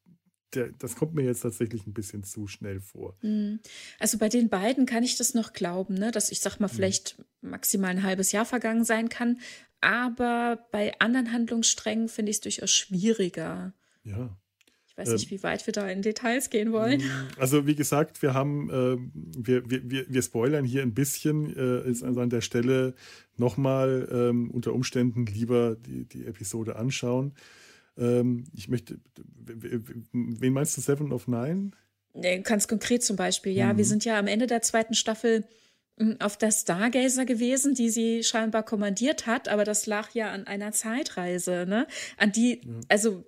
der, 0.55 0.70
das 0.78 0.97
kommt 0.97 1.15
mir 1.15 1.23
jetzt 1.23 1.43
tatsächlich 1.43 1.87
ein 1.87 1.95
bisschen 1.95 2.24
zu 2.24 2.49
schnell 2.49 2.81
vor. 2.81 3.16
Mhm. 3.23 3.61
Also 4.01 4.19
bei 4.19 4.28
den 4.28 4.49
beiden 4.49 4.85
kann 4.85 5.05
ich 5.05 5.16
das 5.16 5.33
noch 5.33 5.53
glauben, 5.53 5.95
ne? 5.95 6.11
dass 6.11 6.33
ich 6.33 6.41
sag 6.41 6.59
mal, 6.59 6.66
mhm. 6.66 6.73
vielleicht 6.73 7.23
maximal 7.41 7.91
ein 7.91 8.03
halbes 8.03 8.33
Jahr 8.33 8.45
vergangen 8.45 8.85
sein 8.85 9.09
kann. 9.09 9.39
Aber 9.81 10.66
bei 10.73 10.99
anderen 10.99 11.33
Handlungssträngen 11.33 12.09
finde 12.09 12.31
ich 12.31 12.39
es 12.39 12.41
durchaus 12.41 12.73
schwieriger. 12.73 13.74
Ja. 14.03 14.37
Ich 14.97 15.02
weiß 15.02 15.12
nicht, 15.12 15.31
ähm, 15.31 15.39
wie 15.39 15.43
weit 15.43 15.66
wir 15.66 15.73
da 15.73 15.89
in 15.89 16.01
Details 16.01 16.48
gehen 16.48 16.73
wollen. 16.73 17.01
Mm, 17.01 17.28
also 17.39 17.66
wie 17.66 17.74
gesagt, 17.74 18.23
wir 18.23 18.32
haben, 18.32 18.70
äh, 18.70 18.97
wir, 19.36 19.68
wir, 19.68 20.06
wir 20.09 20.23
spoilern 20.23 20.64
hier 20.64 20.81
ein 20.82 20.94
bisschen, 20.94 21.55
äh, 21.55 21.89
ist 21.89 22.02
also 22.02 22.20
an 22.20 22.31
der 22.31 22.40
Stelle 22.40 22.94
nochmal 23.36 24.09
ähm, 24.10 24.51
unter 24.51 24.73
Umständen 24.73 25.27
lieber 25.27 25.77
die, 25.77 26.06
die 26.06 26.24
Episode 26.24 26.77
anschauen. 26.77 27.35
Ähm, 27.98 28.44
ich 28.55 28.68
möchte, 28.68 28.98
wen 30.12 30.52
meinst 30.55 30.77
du, 30.78 30.81
Seven 30.81 31.12
of 31.12 31.28
Nine? 31.28 31.73
Ganz 32.43 32.66
konkret 32.66 33.02
zum 33.02 33.16
Beispiel, 33.16 33.52
ja. 33.52 33.74
Mhm. 33.74 33.77
Wir 33.77 33.85
sind 33.85 34.05
ja 34.06 34.18
am 34.18 34.27
Ende 34.27 34.47
der 34.47 34.62
zweiten 34.62 34.94
Staffel 34.94 35.44
hm, 35.98 36.16
auf 36.20 36.39
der 36.39 36.51
Stargazer 36.51 37.27
gewesen, 37.27 37.74
die 37.74 37.90
sie 37.90 38.23
scheinbar 38.23 38.62
kommandiert 38.62 39.27
hat, 39.27 39.48
aber 39.48 39.64
das 39.64 39.85
lag 39.85 40.14
ja 40.14 40.31
an 40.31 40.47
einer 40.47 40.73
Zeitreise, 40.73 41.66
ne? 41.68 41.86
An 42.16 42.32
die, 42.32 42.62
also 42.89 43.27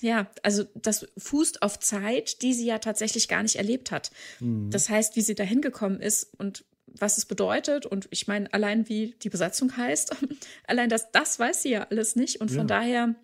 ja, 0.00 0.30
also 0.42 0.64
das 0.74 1.06
fußt 1.16 1.62
auf 1.62 1.78
Zeit, 1.78 2.42
die 2.42 2.54
sie 2.54 2.66
ja 2.66 2.78
tatsächlich 2.78 3.28
gar 3.28 3.42
nicht 3.42 3.56
erlebt 3.56 3.90
hat. 3.90 4.10
Mhm. 4.40 4.70
Das 4.70 4.88
heißt, 4.88 5.16
wie 5.16 5.20
sie 5.20 5.34
da 5.34 5.44
hingekommen 5.44 6.00
ist 6.00 6.32
und 6.38 6.64
was 6.86 7.18
es 7.18 7.26
bedeutet 7.26 7.86
und 7.86 8.08
ich 8.10 8.26
meine, 8.28 8.52
allein 8.52 8.88
wie 8.88 9.14
die 9.22 9.28
Besatzung 9.28 9.76
heißt, 9.76 10.16
allein 10.66 10.88
das, 10.88 11.10
das 11.12 11.38
weiß 11.38 11.62
sie 11.62 11.70
ja 11.70 11.82
alles 11.90 12.16
nicht 12.16 12.40
und 12.40 12.50
von 12.50 12.60
ja. 12.60 12.64
daher 12.64 13.14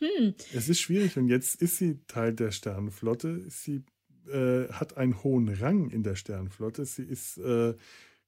hm. 0.00 0.34
Es 0.52 0.68
ist 0.68 0.80
schwierig 0.80 1.16
und 1.16 1.28
jetzt 1.28 1.60
ist 1.62 1.78
sie 1.78 2.00
Teil 2.06 2.34
der 2.34 2.50
Sternenflotte. 2.50 3.48
Sie 3.48 3.84
äh, 4.28 4.68
hat 4.68 4.96
einen 4.96 5.22
hohen 5.22 5.48
Rang 5.48 5.90
in 5.90 6.02
der 6.02 6.16
Sternenflotte. 6.16 6.84
Sie 6.84 7.04
ist 7.04 7.38
äh, 7.38 7.74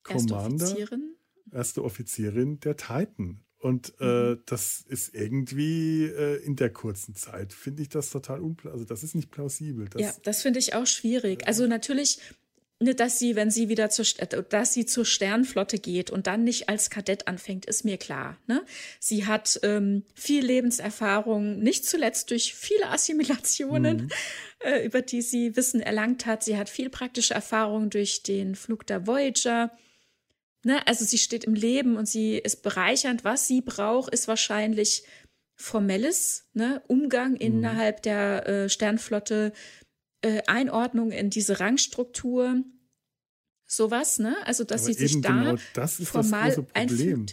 Commander, 0.03 0.65
erste 0.65 0.65
Offizierin. 0.65 1.17
erste 1.51 1.85
Offizierin 1.85 2.61
der 2.61 2.77
Titan. 2.77 3.41
Und 3.59 3.95
äh, 4.01 4.05
mhm. 4.05 4.43
das 4.47 4.85
ist 4.87 5.15
irgendwie 5.15 6.05
äh, 6.05 6.45
in 6.45 6.57
der 6.57 6.71
kurzen 6.71 7.15
Zeit, 7.15 7.53
finde 7.53 7.83
ich 7.83 7.89
das 7.89 8.11
total 8.11 8.41
unplausibel. 8.41 8.73
Also 8.73 8.85
das 8.85 9.03
ist 9.03 9.15
nicht 9.15 9.31
plausibel. 9.31 9.89
Das, 9.89 10.03
ja, 10.03 10.13
das 10.23 10.43
finde 10.43 10.59
ich 10.59 10.75
auch 10.75 10.87
schwierig. 10.87 11.47
Also 11.47 11.67
natürlich 11.67 12.21
ne, 12.81 12.95
dass 12.95 13.19
sie, 13.19 13.37
wenn 13.37 13.51
sie 13.51 13.69
wieder 13.69 13.91
zur, 13.91 14.05
äh, 14.19 14.43
dass 14.49 14.73
sie 14.73 14.87
zur 14.87 15.05
Sternflotte 15.05 15.79
geht 15.79 16.11
und 16.11 16.27
dann 16.27 16.45
nicht 16.45 16.69
als 16.69 16.91
Kadett 16.91 17.29
anfängt, 17.29 17.67
ist 17.67 17.85
mir 17.85 17.97
klar. 17.97 18.37
Ne? 18.47 18.65
Sie 19.01 19.27
hat 19.27 19.59
ähm, 19.63 20.05
viel 20.15 20.45
Lebenserfahrung, 20.45 21.59
nicht 21.59 21.87
zuletzt 21.87 22.31
durch 22.31 22.55
viele 22.55 22.89
Assimilationen, 22.91 24.03
mhm. 24.03 24.11
äh, 24.61 24.85
über 24.85 25.03
die 25.03 25.23
sie 25.23 25.57
Wissen 25.57 25.81
erlangt 25.81 26.27
hat. 26.27 26.45
Sie 26.45 26.57
hat 26.57 26.69
viel 26.69 26.91
praktische 26.91 27.35
Erfahrung 27.35 27.91
durch 27.91 28.23
den 28.23 28.55
Flug 28.55 28.87
der 28.87 29.07
Voyager. 29.07 29.71
Ne? 30.67 30.85
Also 30.89 31.05
sie 31.05 31.19
steht 31.19 31.45
im 31.45 31.55
Leben 31.55 31.97
und 31.97 32.09
sie 32.09 32.39
ist 32.39 32.65
bereichernd. 32.65 33.23
Was 33.23 33.47
sie 33.47 33.61
braucht, 33.61 34.13
ist 34.13 34.27
wahrscheinlich 34.27 35.05
formelles 35.55 36.51
ne? 36.55 36.83
Umgang 36.89 37.35
mhm. 37.35 37.37
innerhalb 37.37 38.03
der 38.03 38.49
äh, 38.49 38.69
Sternflotte 38.69 39.53
äh, 40.23 40.43
Einordnung 40.49 41.13
in 41.13 41.31
diese 41.31 41.61
Rangstruktur, 41.61 42.65
sowas, 43.65 44.19
ne? 44.19 44.35
Also, 44.45 44.65
dass 44.65 44.83
Aber 44.83 44.93
sie 44.93 45.07
sich 45.07 45.21
da 45.21 45.29
genau 45.29 45.57
das 45.75 46.01
ist 46.01 46.09
formal 46.09 46.49
das 46.49 46.57
große 46.57 46.73
Problem. 46.73 47.27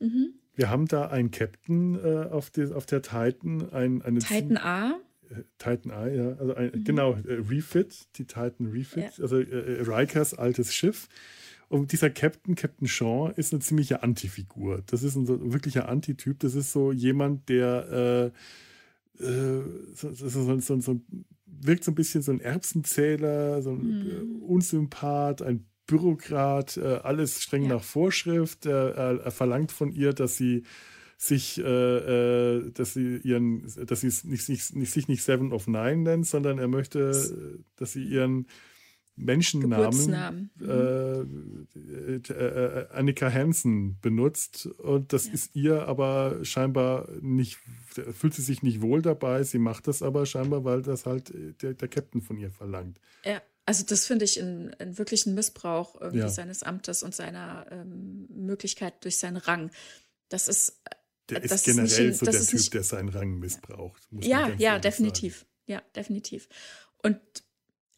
Mhm. 0.00 0.34
Wir 0.54 0.68
haben 0.68 0.88
da 0.88 1.06
einen 1.10 1.30
Captain 1.30 1.94
äh, 1.94 2.24
auf, 2.28 2.50
die, 2.50 2.64
auf 2.72 2.86
der 2.86 3.02
Titan, 3.02 3.70
ein, 3.70 4.02
eine 4.02 4.18
Titan 4.18 4.56
A. 4.56 4.98
Äh, 5.28 5.44
Titan 5.58 5.92
A, 5.92 6.08
ja, 6.08 6.32
also 6.32 6.54
ein, 6.56 6.72
mhm. 6.74 6.82
genau, 6.82 7.12
äh, 7.12 7.34
Refit, 7.48 8.08
die 8.16 8.24
Titan 8.24 8.66
Refit, 8.66 9.16
ja. 9.16 9.22
also 9.22 9.38
äh, 9.38 9.80
Rikers 9.82 10.34
altes 10.34 10.74
Schiff. 10.74 11.08
Und 11.70 11.92
dieser 11.92 12.10
Captain, 12.10 12.56
Captain 12.56 12.88
Shaw, 12.88 13.32
ist 13.36 13.52
eine 13.52 13.60
ziemliche 13.60 14.02
Antifigur. 14.02 14.82
Das 14.86 15.04
ist 15.04 15.14
ein 15.14 15.24
so, 15.24 15.52
wirklicher 15.52 15.88
Antityp. 15.88 16.40
Das 16.40 16.56
ist 16.56 16.72
so 16.72 16.90
jemand, 16.90 17.48
der 17.48 18.32
äh, 19.20 19.60
so, 19.94 20.12
so, 20.12 20.58
so, 20.58 20.80
so, 20.80 21.00
wirkt 21.46 21.84
so 21.84 21.92
ein 21.92 21.94
bisschen 21.94 22.22
so 22.22 22.32
ein 22.32 22.40
Erbsenzähler, 22.40 23.62
so 23.62 23.70
ein 23.70 23.82
mhm. 23.82 24.42
Unsympath, 24.42 25.42
ein 25.42 25.64
Bürokrat, 25.86 26.76
äh, 26.76 27.00
alles 27.04 27.40
streng 27.40 27.62
ja. 27.62 27.74
nach 27.74 27.84
Vorschrift. 27.84 28.66
Er, 28.66 29.20
er, 29.24 29.30
verlangt 29.30 29.70
von 29.70 29.92
ihr, 29.92 30.12
dass 30.12 30.36
sie 30.36 30.64
sich, 31.18 31.58
äh, 31.58 31.62
äh, 31.62 32.70
dass 32.72 32.94
sie 32.94 33.18
ihren, 33.22 33.62
dass 33.86 34.00
sie 34.00 34.08
nicht, 34.28 34.48
nicht, 34.48 34.74
nicht, 34.74 34.92
sich 34.92 35.06
nicht 35.06 35.22
Seven 35.22 35.52
of 35.52 35.68
Nine 35.68 35.98
nennt, 35.98 36.26
sondern 36.26 36.58
er 36.58 36.66
möchte, 36.68 37.60
dass 37.76 37.92
sie 37.92 38.02
ihren 38.02 38.46
Menschennamen 39.24 40.50
äh, 40.60 41.20
äh, 41.20 42.16
äh, 42.16 42.88
Annika 42.90 43.32
Hansen 43.32 43.98
benutzt 44.00 44.66
und 44.66 45.12
das 45.12 45.26
ja. 45.26 45.32
ist 45.32 45.54
ihr 45.54 45.88
aber 45.88 46.44
scheinbar 46.44 47.08
nicht, 47.20 47.58
fühlt 48.12 48.34
sie 48.34 48.42
sich 48.42 48.62
nicht 48.62 48.80
wohl 48.80 49.02
dabei. 49.02 49.42
Sie 49.42 49.58
macht 49.58 49.86
das 49.88 50.02
aber 50.02 50.26
scheinbar, 50.26 50.64
weil 50.64 50.82
das 50.82 51.06
halt 51.06 51.32
der, 51.62 51.74
der 51.74 51.88
Captain 51.88 52.20
von 52.20 52.38
ihr 52.38 52.50
verlangt. 52.50 53.00
Ja, 53.24 53.42
also 53.66 53.84
das 53.84 54.06
finde 54.06 54.24
ich 54.24 54.40
einen, 54.40 54.74
einen 54.74 54.98
wirklichen 54.98 55.34
Missbrauch 55.34 56.00
irgendwie 56.00 56.20
ja. 56.20 56.28
seines 56.28 56.62
Amtes 56.62 57.02
und 57.02 57.14
seiner 57.14 57.66
ähm, 57.70 58.26
Möglichkeit 58.28 59.04
durch 59.04 59.18
seinen 59.18 59.36
Rang. 59.36 59.70
Das 60.28 60.48
ist 60.48 60.80
der 61.30 61.42
ist 61.42 61.64
generell 61.64 61.86
ist 61.86 61.98
nicht, 61.98 62.18
so 62.18 62.26
der 62.26 62.40
Typ, 62.40 62.52
nicht, 62.54 62.74
der 62.74 62.82
seinen 62.82 63.08
Rang 63.08 63.38
missbraucht. 63.38 64.02
ja, 64.10 64.50
ja, 64.58 64.78
definitiv. 64.78 65.38
Sagen. 65.38 65.50
Ja, 65.66 65.82
definitiv. 65.94 66.48
Und 67.02 67.20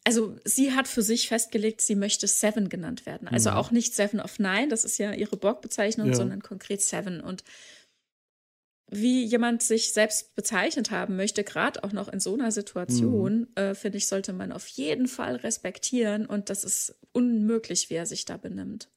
also 0.03 0.35
sie 0.43 0.73
hat 0.73 0.87
für 0.87 1.01
sich 1.01 1.27
festgelegt, 1.27 1.81
sie 1.81 1.95
möchte 1.95 2.27
Seven 2.27 2.69
genannt 2.69 3.05
werden. 3.05 3.27
Also 3.27 3.51
mhm. 3.51 3.57
auch 3.57 3.71
nicht 3.71 3.95
Seven 3.95 4.19
of 4.19 4.39
Nine, 4.39 4.67
das 4.67 4.83
ist 4.83 4.97
ja 4.97 5.13
ihre 5.13 5.37
Borg-Bezeichnung, 5.37 6.09
ja. 6.09 6.13
sondern 6.13 6.41
konkret 6.41 6.81
Seven. 6.81 7.21
Und 7.21 7.43
wie 8.91 9.23
jemand 9.23 9.63
sich 9.63 9.93
selbst 9.93 10.35
bezeichnet 10.35 10.91
haben 10.91 11.15
möchte, 11.15 11.43
gerade 11.43 11.83
auch 11.83 11.93
noch 11.93 12.09
in 12.09 12.19
so 12.19 12.33
einer 12.33 12.51
Situation, 12.51 13.39
mhm. 13.39 13.47
äh, 13.55 13.75
finde 13.75 13.97
ich, 13.97 14.07
sollte 14.07 14.33
man 14.33 14.51
auf 14.51 14.67
jeden 14.67 15.07
Fall 15.07 15.37
respektieren. 15.37 16.25
Und 16.25 16.49
das 16.49 16.63
ist 16.63 16.95
unmöglich, 17.11 17.89
wie 17.89 17.95
er 17.95 18.05
sich 18.05 18.25
da 18.25 18.37
benimmt. 18.37 18.89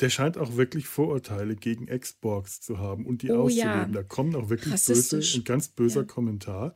Der 0.00 0.10
scheint 0.10 0.38
auch 0.38 0.56
wirklich 0.56 0.86
Vorurteile 0.86 1.56
gegen 1.56 1.86
Xbox 1.86 2.60
zu 2.60 2.78
haben 2.78 3.06
und 3.06 3.22
die 3.22 3.30
oh, 3.30 3.44
auszuleben. 3.44 3.70
Ja. 3.70 3.86
Da 3.86 4.02
kommt 4.02 4.36
auch 4.36 4.48
wirklich 4.48 4.74
böse, 4.84 5.20
ein 5.38 5.44
ganz 5.44 5.68
böser 5.68 6.00
ja. 6.00 6.06
Kommentar 6.06 6.74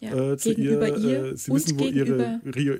ja, 0.00 0.32
äh, 0.32 0.36
zu 0.38 0.52
ihr. 0.52 0.80
ihr 0.96 1.24
äh, 1.24 1.36
sie 1.36 1.52
wissen, 1.52 1.78
wo 1.78 1.84
ihre, 1.84 2.40
ihre, 2.56 2.76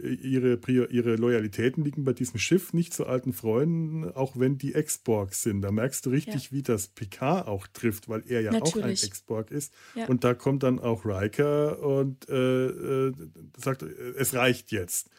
ihre, 0.56 0.86
ihre 0.86 1.16
Loyalitäten 1.16 1.84
liegen 1.84 2.04
bei 2.04 2.14
diesem 2.14 2.38
Schiff, 2.38 2.72
nicht 2.72 2.94
zu 2.94 3.06
alten 3.06 3.34
Freunden, 3.34 4.10
auch 4.10 4.38
wenn 4.38 4.56
die 4.56 4.74
Ex-Borgs 4.74 5.42
sind. 5.42 5.60
Da 5.60 5.70
merkst 5.70 6.06
du 6.06 6.10
richtig, 6.10 6.46
ja. 6.46 6.52
wie 6.52 6.62
das 6.62 6.88
Picard 6.88 7.46
auch 7.46 7.66
trifft, 7.66 8.08
weil 8.08 8.22
er 8.26 8.40
ja 8.40 8.52
Natürlich. 8.52 8.74
auch 8.76 8.82
ein 8.82 8.90
Ex-Borg 8.92 9.50
ist. 9.50 9.72
Ja. 9.94 10.06
Und 10.06 10.24
da 10.24 10.32
kommt 10.32 10.62
dann 10.62 10.78
auch 10.78 11.04
Riker 11.04 11.82
und 11.82 12.26
äh, 12.30 12.66
äh 12.66 13.12
sagt, 13.58 13.82
es 13.82 14.34
reicht 14.34 14.72
jetzt. 14.72 15.10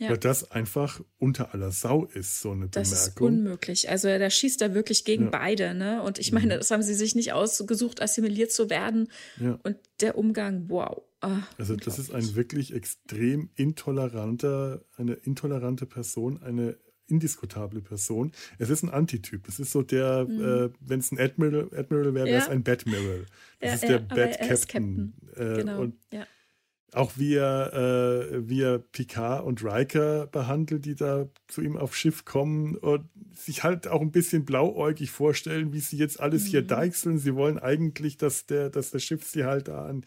Ja. 0.00 0.10
Weil 0.10 0.18
das 0.18 0.50
einfach 0.50 1.00
unter 1.18 1.54
aller 1.54 1.70
Sau 1.70 2.06
ist, 2.06 2.40
so 2.40 2.50
eine 2.50 2.68
das 2.68 2.90
Bemerkung. 2.90 2.90
Das 2.90 3.06
ist 3.08 3.20
unmöglich. 3.20 3.90
Also 3.90 4.08
da 4.08 4.30
schießt 4.30 4.62
er 4.62 4.74
wirklich 4.74 5.04
gegen 5.04 5.24
ja. 5.24 5.30
beide, 5.30 5.74
ne? 5.74 6.02
Und 6.02 6.18
ich 6.18 6.32
meine, 6.32 6.54
mhm. 6.54 6.58
das 6.58 6.70
haben 6.70 6.82
sie 6.82 6.94
sich 6.94 7.14
nicht 7.14 7.32
ausgesucht, 7.32 8.00
assimiliert 8.00 8.52
zu 8.52 8.70
werden. 8.70 9.08
Ja. 9.38 9.58
Und 9.62 9.76
der 10.00 10.18
Umgang, 10.18 10.64
wow. 10.68 11.02
Ach, 11.20 11.48
also 11.56 11.76
das 11.76 11.98
ist 11.98 12.12
ein 12.12 12.34
wirklich 12.34 12.74
extrem 12.74 13.50
intoleranter, 13.54 14.84
eine 14.96 15.12
intolerante 15.12 15.86
Person, 15.86 16.42
eine 16.42 16.76
indiskutable 17.06 17.80
Person. 17.80 18.32
Es 18.58 18.70
ist 18.70 18.82
ein 18.82 18.90
Antityp. 18.90 19.46
Es 19.46 19.60
ist 19.60 19.70
so 19.70 19.82
der, 19.82 20.24
mhm. 20.24 20.40
äh, 20.40 20.70
wenn 20.80 21.00
es 21.00 21.12
ein 21.12 21.20
Admiral, 21.20 21.68
Admiral 21.76 22.14
wäre, 22.14 22.26
wäre 22.26 22.38
es 22.38 22.48
ein 22.48 22.64
Badmiral. 22.64 23.26
Das 23.60 23.74
ist 23.74 23.82
der 23.84 23.90
ja, 23.90 23.98
Bad 23.98 24.38
Captain. 24.40 24.66
Captain. 24.66 25.14
Äh, 25.36 25.56
genau. 25.58 25.80
Und 25.82 25.94
ja. 26.12 26.26
Auch 26.92 27.12
wie 27.16 27.34
er, 27.34 27.72
äh, 27.72 28.48
wie 28.48 28.62
er 28.62 28.78
Picard 28.78 29.44
und 29.44 29.64
Riker 29.64 30.26
behandelt, 30.26 30.84
die 30.84 30.94
da 30.94 31.28
zu 31.48 31.62
ihm 31.62 31.76
aufs 31.76 31.96
Schiff 31.96 32.24
kommen 32.24 32.76
und 32.76 33.08
sich 33.34 33.64
halt 33.64 33.88
auch 33.88 34.02
ein 34.02 34.12
bisschen 34.12 34.44
blauäugig 34.44 35.10
vorstellen, 35.10 35.72
wie 35.72 35.80
sie 35.80 35.96
jetzt 35.96 36.20
alles 36.20 36.44
mhm. 36.44 36.48
hier 36.48 36.62
deichseln. 36.62 37.18
Sie 37.18 37.34
wollen 37.34 37.58
eigentlich, 37.58 38.18
dass 38.18 38.46
der, 38.46 38.68
dass 38.68 38.90
das 38.90 39.02
Schiff 39.02 39.24
sie 39.24 39.44
halt 39.44 39.68
da 39.68 39.86
an 39.86 40.04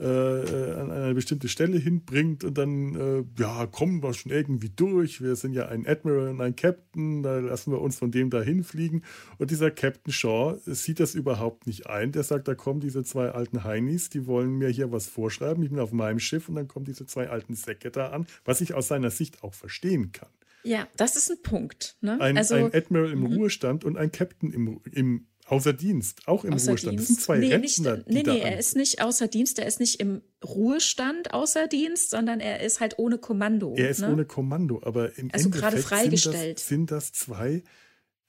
äh, 0.00 0.72
an 0.72 0.90
eine 0.90 1.14
bestimmte 1.14 1.48
Stelle 1.48 1.78
hinbringt 1.78 2.42
und 2.44 2.56
dann, 2.56 2.94
äh, 2.94 3.24
ja, 3.38 3.66
kommen 3.66 4.02
wir 4.02 4.14
schon 4.14 4.32
irgendwie 4.32 4.70
durch. 4.70 5.20
Wir 5.22 5.36
sind 5.36 5.52
ja 5.52 5.68
ein 5.68 5.86
Admiral 5.86 6.28
und 6.28 6.40
ein 6.40 6.56
Captain, 6.56 7.22
da 7.22 7.38
lassen 7.38 7.72
wir 7.72 7.80
uns 7.80 7.98
von 7.98 8.10
dem 8.10 8.30
da 8.30 8.40
hinfliegen. 8.40 9.04
Und 9.38 9.50
dieser 9.50 9.70
Captain 9.70 10.12
Shaw 10.12 10.56
sieht 10.64 11.00
das 11.00 11.14
überhaupt 11.14 11.66
nicht 11.66 11.86
ein. 11.86 12.12
Der 12.12 12.22
sagt, 12.22 12.48
da 12.48 12.54
kommen 12.54 12.80
diese 12.80 13.04
zwei 13.04 13.30
alten 13.30 13.64
Heinis, 13.64 14.08
die 14.08 14.26
wollen 14.26 14.56
mir 14.56 14.68
hier 14.68 14.90
was 14.90 15.06
vorschreiben. 15.06 15.62
Ich 15.62 15.70
bin 15.70 15.78
auf 15.78 15.92
meinem 15.92 16.18
Schiff 16.18 16.48
und 16.48 16.54
dann 16.54 16.68
kommen 16.68 16.86
diese 16.86 17.06
zwei 17.06 17.28
alten 17.28 17.54
Säcke 17.54 17.90
da 17.90 18.08
an, 18.08 18.26
was 18.44 18.60
ich 18.62 18.74
aus 18.74 18.88
seiner 18.88 19.10
Sicht 19.10 19.42
auch 19.42 19.54
verstehen 19.54 20.12
kann. 20.12 20.30
Ja, 20.62 20.88
das 20.96 21.16
ist 21.16 21.30
ein 21.30 21.42
Punkt. 21.42 21.96
Ne? 22.00 22.20
Ein, 22.20 22.36
also, 22.36 22.54
ein 22.54 22.74
Admiral 22.74 23.10
im 23.12 23.20
mhm. 23.20 23.26
Ruhestand 23.34 23.84
und 23.84 23.96
ein 23.96 24.12
Captain 24.12 24.52
im, 24.52 24.80
im 24.92 25.26
Außer 25.50 25.72
Dienst, 25.72 26.28
auch 26.28 26.44
im 26.44 26.54
außer 26.54 26.70
Ruhestand. 26.70 26.92
Dienst. 26.92 27.10
Das 27.10 27.16
sind 27.16 27.24
zwei 27.24 27.38
nee, 27.38 27.48
Rentner, 27.48 27.96
nicht, 27.96 28.08
nee, 28.08 28.22
nee, 28.22 28.38
er 28.38 28.56
ist 28.56 28.76
nicht 28.76 29.02
außer 29.02 29.26
Dienst, 29.26 29.58
er 29.58 29.66
ist 29.66 29.80
nicht 29.80 29.98
im 29.98 30.22
Ruhestand 30.44 31.34
außer 31.34 31.66
Dienst, 31.66 32.10
sondern 32.10 32.38
er 32.38 32.60
ist 32.60 32.78
halt 32.78 33.00
ohne 33.00 33.18
Kommando. 33.18 33.74
Er 33.76 33.90
ist 33.90 34.00
ne? 34.00 34.12
ohne 34.12 34.24
Kommando, 34.26 34.80
aber 34.84 35.18
im 35.18 35.28
also 35.32 35.46
Endeffekt 35.46 35.54
gerade 35.54 35.78
freigestellt. 35.78 36.60
Sind 36.60 36.92
das, 36.92 37.08
sind 37.08 37.10
das 37.10 37.12
zwei, 37.12 37.64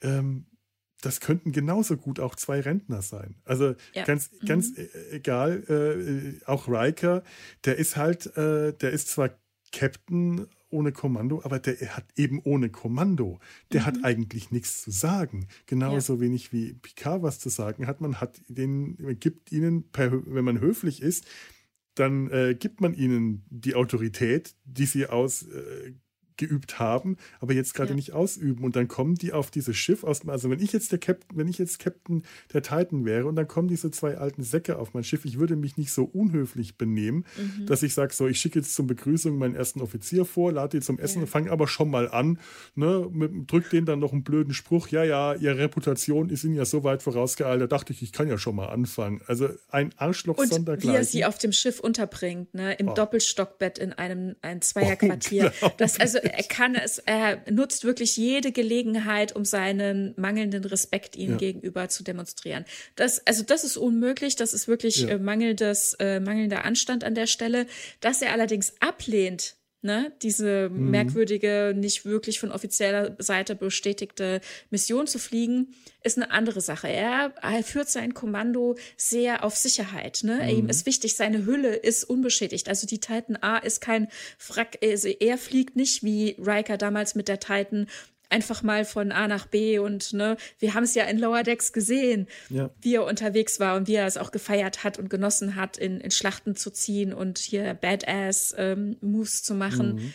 ähm, 0.01 0.47
das 1.01 1.19
könnten 1.19 1.51
genauso 1.51 1.95
gut 1.95 2.19
auch 2.19 2.35
zwei 2.35 2.59
Rentner 2.59 3.03
sein. 3.03 3.35
Also 3.45 3.75
ja. 3.93 4.03
ganz, 4.03 4.31
mhm. 4.31 4.47
ganz 4.47 4.75
mhm. 4.75 4.87
egal, 5.11 5.63
äh, 5.69 6.43
auch 6.47 6.67
Riker, 6.67 7.23
der 7.65 7.77
ist 7.77 7.97
halt, 7.97 8.35
äh, 8.35 8.73
der 8.73 8.89
ist 8.89 9.09
zwar 9.09 9.29
Captain 9.71 10.47
ohne 10.71 10.91
Kommando, 10.91 11.41
aber 11.43 11.59
der 11.59 11.95
hat 11.95 12.05
eben 12.15 12.41
ohne 12.43 12.69
Kommando. 12.69 13.39
Der 13.71 13.81
mhm. 13.81 13.85
hat 13.85 14.03
eigentlich 14.03 14.51
nichts 14.51 14.83
zu 14.83 14.91
sagen. 14.91 15.47
Genauso 15.65 16.15
ja. 16.15 16.21
wenig 16.21 16.51
wie 16.53 16.73
Picard 16.73 17.21
was 17.21 17.39
zu 17.39 17.49
sagen 17.49 17.87
hat. 17.87 18.01
Man 18.01 18.19
hat 18.19 18.41
den, 18.47 18.97
man 18.99 19.19
gibt 19.19 19.51
ihnen, 19.51 19.89
per, 19.91 20.11
wenn 20.25 20.45
man 20.45 20.59
höflich 20.59 21.01
ist, 21.01 21.25
dann 21.95 22.29
äh, 22.31 22.55
gibt 22.57 22.81
man 22.81 22.93
ihnen 22.93 23.45
die 23.49 23.75
Autorität, 23.75 24.55
die 24.63 24.85
sie 24.85 25.07
aus 25.07 25.43
äh, 25.43 25.93
geübt 26.41 26.79
haben, 26.79 27.17
aber 27.39 27.53
jetzt 27.53 27.75
gerade 27.75 27.91
ja. 27.91 27.95
nicht 27.95 28.13
ausüben. 28.13 28.63
Und 28.63 28.75
dann 28.75 28.87
kommen 28.87 29.15
die 29.15 29.31
auf 29.31 29.51
dieses 29.51 29.77
Schiff 29.77 30.03
aus. 30.03 30.27
Also 30.27 30.49
wenn 30.49 30.59
ich 30.59 30.73
jetzt 30.73 30.91
der 30.91 30.99
Captain, 30.99 31.37
wenn 31.37 31.47
ich 31.47 31.59
jetzt 31.59 31.79
Captain 31.79 32.23
der 32.51 32.63
Titan 32.63 33.05
wäre 33.05 33.27
und 33.27 33.35
dann 33.35 33.47
kommen 33.47 33.67
diese 33.67 33.91
zwei 33.91 34.17
alten 34.17 34.43
Säcke 34.43 34.77
auf 34.77 34.93
mein 34.93 35.03
Schiff, 35.03 35.23
ich 35.23 35.39
würde 35.39 35.55
mich 35.55 35.77
nicht 35.77 35.91
so 35.91 36.03
unhöflich 36.03 36.77
benehmen, 36.77 37.25
mhm. 37.37 37.67
dass 37.67 37.83
ich 37.83 37.93
sage, 37.93 38.13
so, 38.13 38.27
ich 38.27 38.39
schicke 38.39 38.59
jetzt 38.59 38.73
zur 38.73 38.87
Begrüßung 38.87 39.37
meinen 39.37 39.55
ersten 39.55 39.81
Offizier 39.81 40.25
vor, 40.25 40.51
lade 40.51 40.79
die 40.79 40.83
zum 40.83 40.97
Essen 40.97 41.21
ja. 41.21 41.27
fange 41.27 41.51
aber 41.51 41.67
schon 41.67 41.89
mal 41.89 42.09
an, 42.09 42.39
ne, 42.75 43.07
mit, 43.11 43.51
drück 43.51 43.69
denen 43.69 43.85
dann 43.85 43.99
noch 43.99 44.13
einen 44.13 44.23
blöden 44.23 44.53
Spruch, 44.53 44.87
ja, 44.87 45.03
ja, 45.03 45.35
ihre 45.35 45.57
Reputation 45.57 46.29
ist 46.29 46.43
ihnen 46.43 46.55
ja 46.55 46.65
so 46.65 46.83
weit 46.83 47.03
vorausgeeilt, 47.03 47.61
da 47.61 47.67
dachte 47.67 47.93
ich, 47.93 48.01
ich 48.01 48.11
kann 48.11 48.27
ja 48.27 48.37
schon 48.37 48.55
mal 48.55 48.69
anfangen. 48.69 49.21
Also 49.27 49.49
ein 49.69 49.93
Arschloch 49.97 50.37
und 50.37 50.49
sondergleichen. 50.49 50.91
wie 50.91 50.97
er 50.97 51.03
sie 51.03 51.25
auf 51.25 51.37
dem 51.37 51.51
Schiff 51.51 51.79
unterbringt, 51.79 52.53
ne, 52.53 52.73
im 52.73 52.89
oh. 52.89 52.93
Doppelstockbett 52.93 53.77
in 53.77 53.93
einem 53.93 54.35
ein 54.41 54.61
Zweierquartier. 54.71 55.51
Oh, 55.61 55.69
das, 55.77 55.99
also 55.99 56.17
er 56.33 56.43
kann 56.43 56.75
es, 56.75 56.97
er 56.99 57.43
nutzt 57.49 57.83
wirklich 57.83 58.17
jede 58.17 58.51
Gelegenheit, 58.51 59.35
um 59.35 59.45
seinen 59.45 60.13
mangelnden 60.17 60.63
Respekt 60.65 61.15
ihnen 61.15 61.33
ja. 61.33 61.37
gegenüber 61.37 61.89
zu 61.89 62.03
demonstrieren. 62.03 62.65
Das, 62.95 63.25
also 63.27 63.43
das 63.43 63.63
ist 63.63 63.77
unmöglich, 63.77 64.35
das 64.35 64.53
ist 64.53 64.67
wirklich 64.67 65.01
ja. 65.01 65.09
äh, 65.09 65.19
mangelndes, 65.19 65.93
äh, 65.99 66.19
mangelnder 66.19 66.65
Anstand 66.65 67.03
an 67.03 67.15
der 67.15 67.27
Stelle. 67.27 67.67
Dass 67.99 68.21
er 68.21 68.31
allerdings 68.31 68.73
ablehnt, 68.79 69.55
Ne, 69.83 70.11
diese 70.21 70.69
Mhm. 70.69 70.91
merkwürdige, 70.91 71.73
nicht 71.75 72.05
wirklich 72.05 72.39
von 72.39 72.51
offizieller 72.51 73.15
Seite 73.17 73.55
bestätigte 73.55 74.39
Mission 74.69 75.07
zu 75.07 75.17
fliegen, 75.17 75.73
ist 76.03 76.17
eine 76.17 76.29
andere 76.29 76.61
Sache. 76.61 76.87
Er, 76.87 77.33
er 77.41 77.63
führt 77.63 77.89
sein 77.89 78.13
Kommando 78.13 78.77
sehr 78.95 79.43
auf 79.43 79.55
Sicherheit. 79.57 80.19
Ne? 80.23 80.51
Ihm 80.51 80.69
ist 80.69 80.85
wichtig, 80.85 81.15
seine 81.15 81.47
Hülle 81.47 81.75
ist 81.75 82.03
unbeschädigt. 82.03 82.69
Also 82.69 82.85
die 82.85 82.99
Titan 82.99 83.37
A 83.41 83.57
ist 83.57 83.81
kein 83.81 84.07
Wrack. 84.49 84.77
Also 84.83 85.07
er 85.07 85.39
fliegt 85.39 85.75
nicht 85.75 86.03
wie 86.03 86.35
Riker 86.37 86.77
damals 86.77 87.15
mit 87.15 87.27
der 87.27 87.39
Titan 87.39 87.87
einfach 88.31 88.63
mal 88.63 88.85
von 88.85 89.11
A 89.11 89.27
nach 89.27 89.45
B 89.45 89.77
und 89.79 90.13
ne, 90.13 90.37
wir 90.59 90.73
haben 90.73 90.83
es 90.83 90.95
ja 90.95 91.03
in 91.05 91.19
Lower 91.19 91.43
Decks 91.43 91.73
gesehen, 91.73 92.27
Ja. 92.49 92.69
wie 92.81 92.95
er 92.95 93.05
unterwegs 93.05 93.59
war 93.59 93.75
und 93.75 93.87
wie 93.87 93.95
er 93.95 94.07
es 94.07 94.17
auch 94.17 94.31
gefeiert 94.31 94.83
hat 94.83 94.97
und 94.97 95.09
genossen 95.09 95.55
hat, 95.55 95.77
in, 95.77 95.99
in 95.99 96.11
Schlachten 96.11 96.55
zu 96.55 96.71
ziehen 96.71 97.13
und 97.13 97.37
hier 97.39 97.73
Badass-Moves 97.73 99.43
zu 99.43 99.53
machen. 99.53 100.13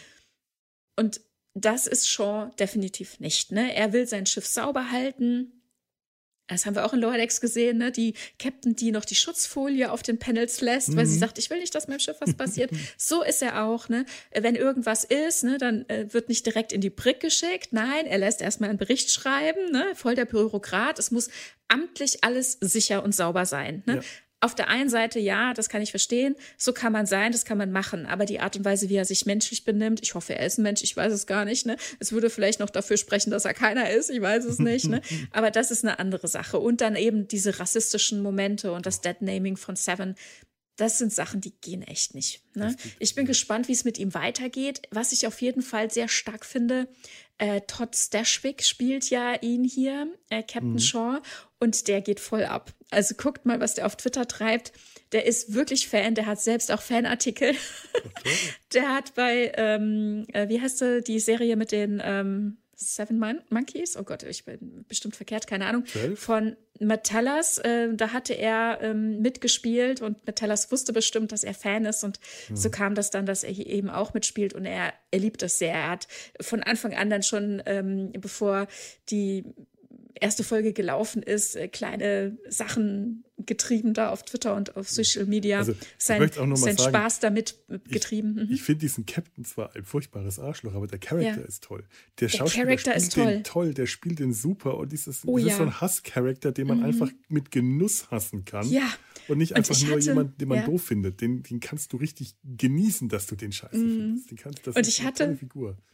Und 0.97 1.21
das 1.55 1.87
ist 1.87 2.09
Shaw 2.09 2.51
definitiv 2.59 3.21
nicht. 3.21 3.53
Ne? 3.53 3.75
Er 3.75 3.93
will 3.93 4.07
sein 4.07 4.27
Schiff 4.27 4.47
sauber 4.47 4.91
halten. 4.91 5.56
Das 6.49 6.65
haben 6.65 6.75
wir 6.77 6.85
auch 6.85 6.93
in 6.93 7.01
Lower 7.01 7.17
Decks 7.17 7.41
gesehen, 7.41 7.79
ne? 7.79 7.91
Die 7.91 8.15
Captain, 8.39 8.77
die 8.77 8.93
noch 8.93 9.05
die 9.05 9.15
Schutzfolie 9.15 9.91
auf 9.91 10.03
den 10.03 10.19
Panels 10.19 10.61
lässt, 10.61 10.97
weil 10.97 11.07
sie 11.07 11.19
sagt, 11.19 11.39
ich 11.39 11.51
will 11.51 11.59
nicht, 11.59 11.75
dass 11.75 11.89
meinem 11.89 11.99
Schiff 11.99 12.17
was 12.21 12.35
passiert. 12.37 12.71
so 12.97 13.23
ist 13.23 13.43
er 13.43 13.65
auch, 13.65 13.89
ne? 13.89 14.07
Wenn 14.33 14.55
irgendwas 14.55 15.05
ist, 15.05 15.45
ne, 15.45 15.59
dann 15.59 15.89
äh, 15.89 16.13
wird 16.13 16.29
nicht 16.29 16.47
direkt 16.47 16.73
in 16.73 16.81
die 16.81 16.91
Brick 16.91 17.21
geschickt. 17.21 17.73
Nein, 17.73 18.07
er 18.07 18.19
lässt 18.19 18.41
erstmal 18.41 18.71
einen 18.71 18.79
Bericht 18.79 19.11
schreiben, 19.11 19.73
ne? 19.73 19.87
Voll 19.95 20.15
der 20.15 20.25
Bürokrat. 20.25 20.99
Es 20.99 21.11
muss 21.11 21.31
amtlich 21.69 22.23
alles 22.23 22.59
sicher 22.61 23.03
und 23.03 23.15
sauber 23.15 23.45
sein. 23.45 23.83
Ne? 23.87 23.97
Ja. 23.97 24.03
Auf 24.41 24.55
der 24.55 24.69
einen 24.69 24.91
Seite, 24.91 25.19
ja, 25.19 25.55
das 25.55 25.71
kann 25.71 25.81
ich 25.81 25.91
verstehen. 25.91 26.37
So 26.59 26.75
kann 26.75 26.93
man 26.93 27.07
sein, 27.07 27.33
das 27.33 27.47
kann 27.47 27.57
man 27.57 27.73
machen. 27.73 28.05
Aber 28.05 28.27
die 28.27 28.39
Art 28.39 28.55
und 28.57 28.67
Weise, 28.67 28.91
wie 28.91 28.97
er 28.97 29.07
sich 29.07 29.25
menschlich 29.25 29.65
benimmt, 29.65 30.01
ich 30.03 30.15
hoffe, 30.15 30.35
er 30.35 30.45
ist 30.45 30.59
ein 30.59 30.63
Mensch, 30.63 30.83
ich 30.83 30.95
weiß 30.95 31.11
es 31.13 31.27
gar 31.27 31.47
nicht. 31.47 31.65
Ne? 31.65 31.77
Es 32.01 32.13
würde 32.13 32.29
vielleicht 32.29 32.61
noch 32.61 32.69
dafür 32.69 32.99
sprechen, 32.99 33.31
dass 33.31 33.47
er 33.47 33.55
keiner 33.55 33.91
ist, 33.91 34.11
ich 34.11 34.21
weiß 34.21 34.45
es 34.45 34.59
nicht. 34.59 34.89
Ne? 34.89 35.01
Aber 35.31 35.51
das 35.51 35.71
ist 35.71 35.85
eine 35.85 35.99
andere 35.99 36.29
Sache. 36.29 36.59
Und 36.59 36.83
dann 36.83 36.97
eben 36.97 37.27
diese 37.29 37.59
rassistischen 37.59 38.21
Momente 38.21 38.73
und 38.73 38.85
das 38.85 39.01
Deadnaming 39.01 39.57
von 39.57 39.75
Seven. 39.75 40.17
Das 40.77 40.99
sind 40.99 41.15
Sachen, 41.15 41.41
die 41.41 41.59
gehen 41.63 41.81
echt 41.81 42.15
nicht. 42.15 42.43
Ne? 42.55 42.77
Ich 42.99 43.15
bin 43.15 43.25
gespannt, 43.25 43.69
wie 43.69 43.73
es 43.73 43.85
mit 43.85 43.97
ihm 43.97 44.13
weitergeht. 44.13 44.83
Was 44.91 45.13
ich 45.13 45.27
auf 45.27 45.41
jeden 45.41 45.63
Fall 45.63 45.91
sehr 45.91 46.09
stark 46.09 46.45
finde, 46.45 46.89
äh, 47.39 47.61
Todd 47.63 47.95
Stashwick 47.95 48.63
spielt 48.63 49.11
ja 49.11 49.35
ihn 49.35 49.65
hier, 49.65 50.09
äh, 50.31 50.43
Captain 50.43 50.79
Shaw, 50.79 51.21
und 51.59 51.89
der 51.89 52.01
geht 52.01 52.21
voll 52.21 52.45
ab. 52.45 52.73
Also 52.91 53.15
guckt 53.15 53.47
mal, 53.47 53.61
was 53.61 53.75
der 53.75 53.87
auf 53.87 53.97
Twitter 53.97 54.27
treibt. 54.27 54.73
Der 55.13 55.27
ist 55.27 55.55
wirklich 55.55 55.89
Fan, 55.89 56.15
der 56.15 56.27
hat 56.27 56.41
selbst 56.41 56.71
auch 56.73 56.83
Fanartikel. 56.83 57.55
der 58.73 58.95
hat 58.95 59.15
bei, 59.15 59.53
ähm, 59.57 60.27
äh, 60.33 60.49
wie 60.49 60.61
heißt 60.61 60.79
sie, 60.79 61.03
die 61.03 61.21
Serie 61.21 61.57
mit 61.57 61.73
den 61.73 62.01
ähm, 62.05 62.59
Seven 62.77 63.19
Mon 63.19 63.41
Monkeys? 63.49 63.97
Oh 63.97 64.03
Gott, 64.03 64.23
ich 64.23 64.45
bin 64.45 64.85
bestimmt 64.87 65.17
verkehrt, 65.17 65.47
keine 65.47 65.67
Ahnung. 65.67 65.87
Zwölf? 65.87 66.21
Von 66.21 66.57
Metallas, 66.79 67.57
äh, 67.59 67.89
da 67.95 68.13
hatte 68.13 68.35
er 68.35 68.79
ähm, 68.83 69.23
mitgespielt 69.23 70.03
und 70.03 70.27
Metallas 70.27 70.71
wusste 70.71 70.93
bestimmt, 70.93 71.33
dass 71.33 71.43
er 71.43 71.55
Fan 71.55 71.87
ist 71.87 72.05
und 72.05 72.21
so 72.53 72.71
kam 72.71 72.95
das 72.95 73.11
dann, 73.11 73.25
dass 73.25 73.45
er 73.45 73.51
hier 73.51 73.67
eben 73.67 73.89
auch 73.89 74.13
mitspielt 74.13 74.53
und 74.53 74.67
er, 74.67 74.93
er 75.11 75.19
liebt 75.19 75.41
das 75.41 75.59
sehr. 75.59 75.73
Er 75.73 75.91
hat 75.91 76.07
von 76.41 76.63
Anfang 76.63 76.95
an 76.95 77.09
dann 77.09 77.23
schon, 77.23 77.63
ähm, 77.65 78.13
bevor 78.13 78.67
die 79.09 79.45
erste 80.21 80.45
Folge 80.45 80.73
gelaufen 80.73 81.23
ist, 81.23 81.57
äh, 81.57 81.69
kleine 81.69 82.37
Sachen 82.49 83.25
getrieben 83.39 83.93
da 83.95 84.11
auf 84.11 84.23
Twitter 84.25 84.55
und 84.55 84.77
auf 84.77 84.89
Social 84.89 85.27
Media. 85.27 85.59
Also, 85.59 85.73
ich 85.73 85.79
sein 85.99 86.21
sein 86.33 86.77
sagen, 86.77 86.79
Spaß 86.79 87.21
damit 87.21 87.55
äh, 87.69 87.79
getrieben. 87.89 88.35
Mhm. 88.35 88.49
Ich 88.51 88.63
finde 88.63 88.81
diesen 88.81 89.05
Captain 89.07 89.45
zwar 89.45 89.75
ein 89.77 89.85
furchtbares 89.85 90.39
Arschloch, 90.39 90.75
aber 90.75 90.87
der 90.87 90.99
Charakter 90.99 91.41
Ja. 91.41 91.47
ist 91.47 91.63
toll. 91.65 91.85
Der, 92.21 92.29
Schauspieler 92.29 92.65
Charakter 92.65 92.91
spielt 92.93 92.97
ist 93.03 93.17
den 93.17 93.25
toll. 93.25 93.43
toll, 93.45 93.75
der 93.75 93.87
spielt 93.87 94.19
den 94.19 94.33
super 94.33 94.79
und 94.79 94.91
dieses, 94.93 95.23
Oh 95.27 95.37
das 95.37 95.47
ist 95.47 95.51
ja. 95.53 95.57
so 95.59 95.63
ein 95.65 95.81
Hasscharakter, 95.81 96.53
den 96.53 96.67
man 96.67 96.83
einfach 96.83 97.11
mit 97.29 97.51
Genuss 97.51 98.11
hassen 98.11 98.45
kann. 98.45 98.69
Ja. 98.71 98.89
Und 99.29 99.39
nicht 99.39 99.53
Und 99.53 99.57
einfach 99.59 99.75
ich 99.77 99.85
nur 99.85 99.97
hatte- 99.97 100.05
jemand, 100.07 100.41
den 100.41 100.49
man 100.49 100.59
ja. 100.59 100.65
doof 100.67 100.83
findet. 100.85 101.21
Den, 101.21 101.43
den 101.43 101.61
kannst 101.61 101.93
du 101.93 101.97
richtig 101.97 102.35
genießen, 102.45 103.09
dass 103.09 103.27
du 103.27 103.35
den 103.37 103.51
scheiße 103.53 103.73
findest. 103.77 104.31
Den 104.31 104.39
kannst, 104.39 104.67
das 104.67 104.75
Mhm. 104.75 104.79
Und 104.79 104.89
ich 104.89 105.03
hatte- 105.03 105.39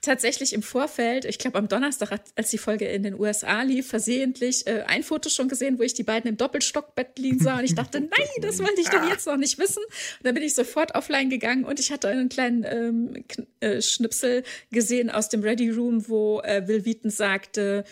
tatsächlich 0.02 0.52
im 0.52 0.62
Vorfeld, 0.62 1.24
ich 1.24 1.38
glaube 1.38 1.58
am 1.58 1.68
Donnerstag, 1.68 2.10
als 2.34 2.50
die 2.50 2.58
Folge 2.58 2.86
in 2.86 3.02
den 3.02 3.18
USA 3.18 3.62
lief, 3.62 3.88
versehentlich 3.88 4.66
äh, 4.66 4.82
ein 4.86 5.02
Foto 5.02 5.28
schon 5.30 5.48
gesehen, 5.48 5.78
wo 5.78 5.82
ich 5.82 5.94
die 5.94 6.02
beiden 6.02 6.28
im 6.28 6.36
Doppelstockbett 6.36 7.18
liegen 7.18 7.38
sah. 7.38 7.58
Und 7.58 7.64
ich 7.64 7.74
dachte, 7.74 8.00
nein, 8.00 8.28
das 8.40 8.58
wollte 8.58 8.80
ich 8.80 8.88
doch 8.88 9.08
jetzt 9.08 9.26
noch 9.26 9.36
nicht 9.36 9.58
wissen. 9.58 9.82
Und 10.18 10.24
dann 10.26 10.34
bin 10.34 10.42
ich 10.42 10.54
sofort 10.54 10.94
offline 10.94 11.30
gegangen 11.30 11.64
und 11.64 11.80
ich 11.80 11.90
hatte 11.92 12.08
einen 12.08 12.28
kleinen 12.28 12.64
ähm, 12.66 13.24
äh, 13.60 13.80
Schnipsel 13.80 14.42
gesehen 14.70 15.08
aus 15.10 15.28
dem 15.28 15.42
Ready 15.42 15.70
Room, 15.70 16.08
wo 16.08 16.40
äh, 16.40 16.66
Will 16.68 16.84
Wheaton 16.84 17.10
sagte, 17.10 17.84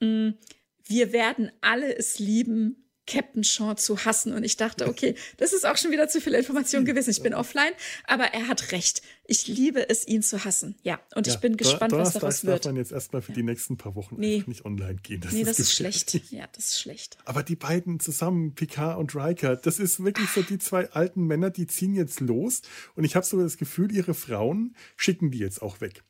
"Mm, 0.00 0.30
wir 0.88 1.12
werden 1.12 1.50
alle 1.60 1.96
es 1.96 2.18
lieben, 2.18 2.85
Captain 3.06 3.44
Shaw 3.44 3.74
zu 3.76 4.04
hassen. 4.04 4.32
Und 4.32 4.44
ich 4.44 4.56
dachte, 4.56 4.88
okay, 4.88 5.14
das 5.36 5.52
ist 5.52 5.64
auch 5.66 5.76
schon 5.76 5.90
wieder 5.92 6.08
zu 6.08 6.20
viel 6.20 6.34
Information 6.34 6.84
gewesen. 6.84 7.10
Ich 7.10 7.22
bin 7.22 7.34
offline, 7.34 7.72
aber 8.06 8.24
er 8.34 8.48
hat 8.48 8.72
recht. 8.72 9.02
Ich 9.28 9.46
liebe 9.48 9.88
es, 9.88 10.06
ihn 10.06 10.22
zu 10.22 10.44
hassen. 10.44 10.76
Ja, 10.82 11.00
und 11.14 11.26
ich 11.26 11.34
Ja, 11.34 11.40
bin 11.40 11.52
Don- 11.52 11.56
gespannt, 11.58 11.92
was 11.92 12.12
daraus 12.12 12.40
darf 12.42 12.44
wird. 12.44 12.64
man 12.66 12.76
jetzt 12.76 12.92
erstmal 12.92 13.22
für 13.22 13.32
die 13.32 13.42
nächsten 13.42 13.76
paar 13.76 13.94
Wochen 13.94 14.16
Nee. 14.18 14.44
nicht 14.46 14.64
online 14.64 14.96
gehen. 15.02 15.20
Das 15.20 15.32
Nee, 15.32 15.40
ist 15.42 15.48
das 15.50 15.58
ist 15.60 15.72
schlecht. 15.74 16.30
Ja, 16.30 16.46
das 16.52 16.66
ist 16.72 16.80
schlecht. 16.80 17.18
Aber 17.24 17.42
die 17.42 17.56
beiden 17.56 17.98
zusammen, 18.00 18.54
Picard 18.54 18.98
und 18.98 19.14
Riker, 19.16 19.56
das 19.56 19.78
ist 19.78 20.02
wirklich 20.04 20.28
so 20.30 20.42
die 20.42 20.58
zwei 20.58 20.90
alten 20.90 21.26
Männer, 21.26 21.50
die 21.50 21.66
ziehen 21.66 21.94
jetzt 21.94 22.20
los. 22.20 22.62
Und 22.94 23.04
ich 23.04 23.16
habe 23.16 23.26
so 23.26 23.40
das 23.40 23.56
Gefühl, 23.56 23.90
ihre 23.92 24.14
Frauen 24.14 24.76
schicken 24.96 25.30
die 25.30 25.38
jetzt 25.38 25.60
auch 25.62 25.80
weg. 25.80 26.02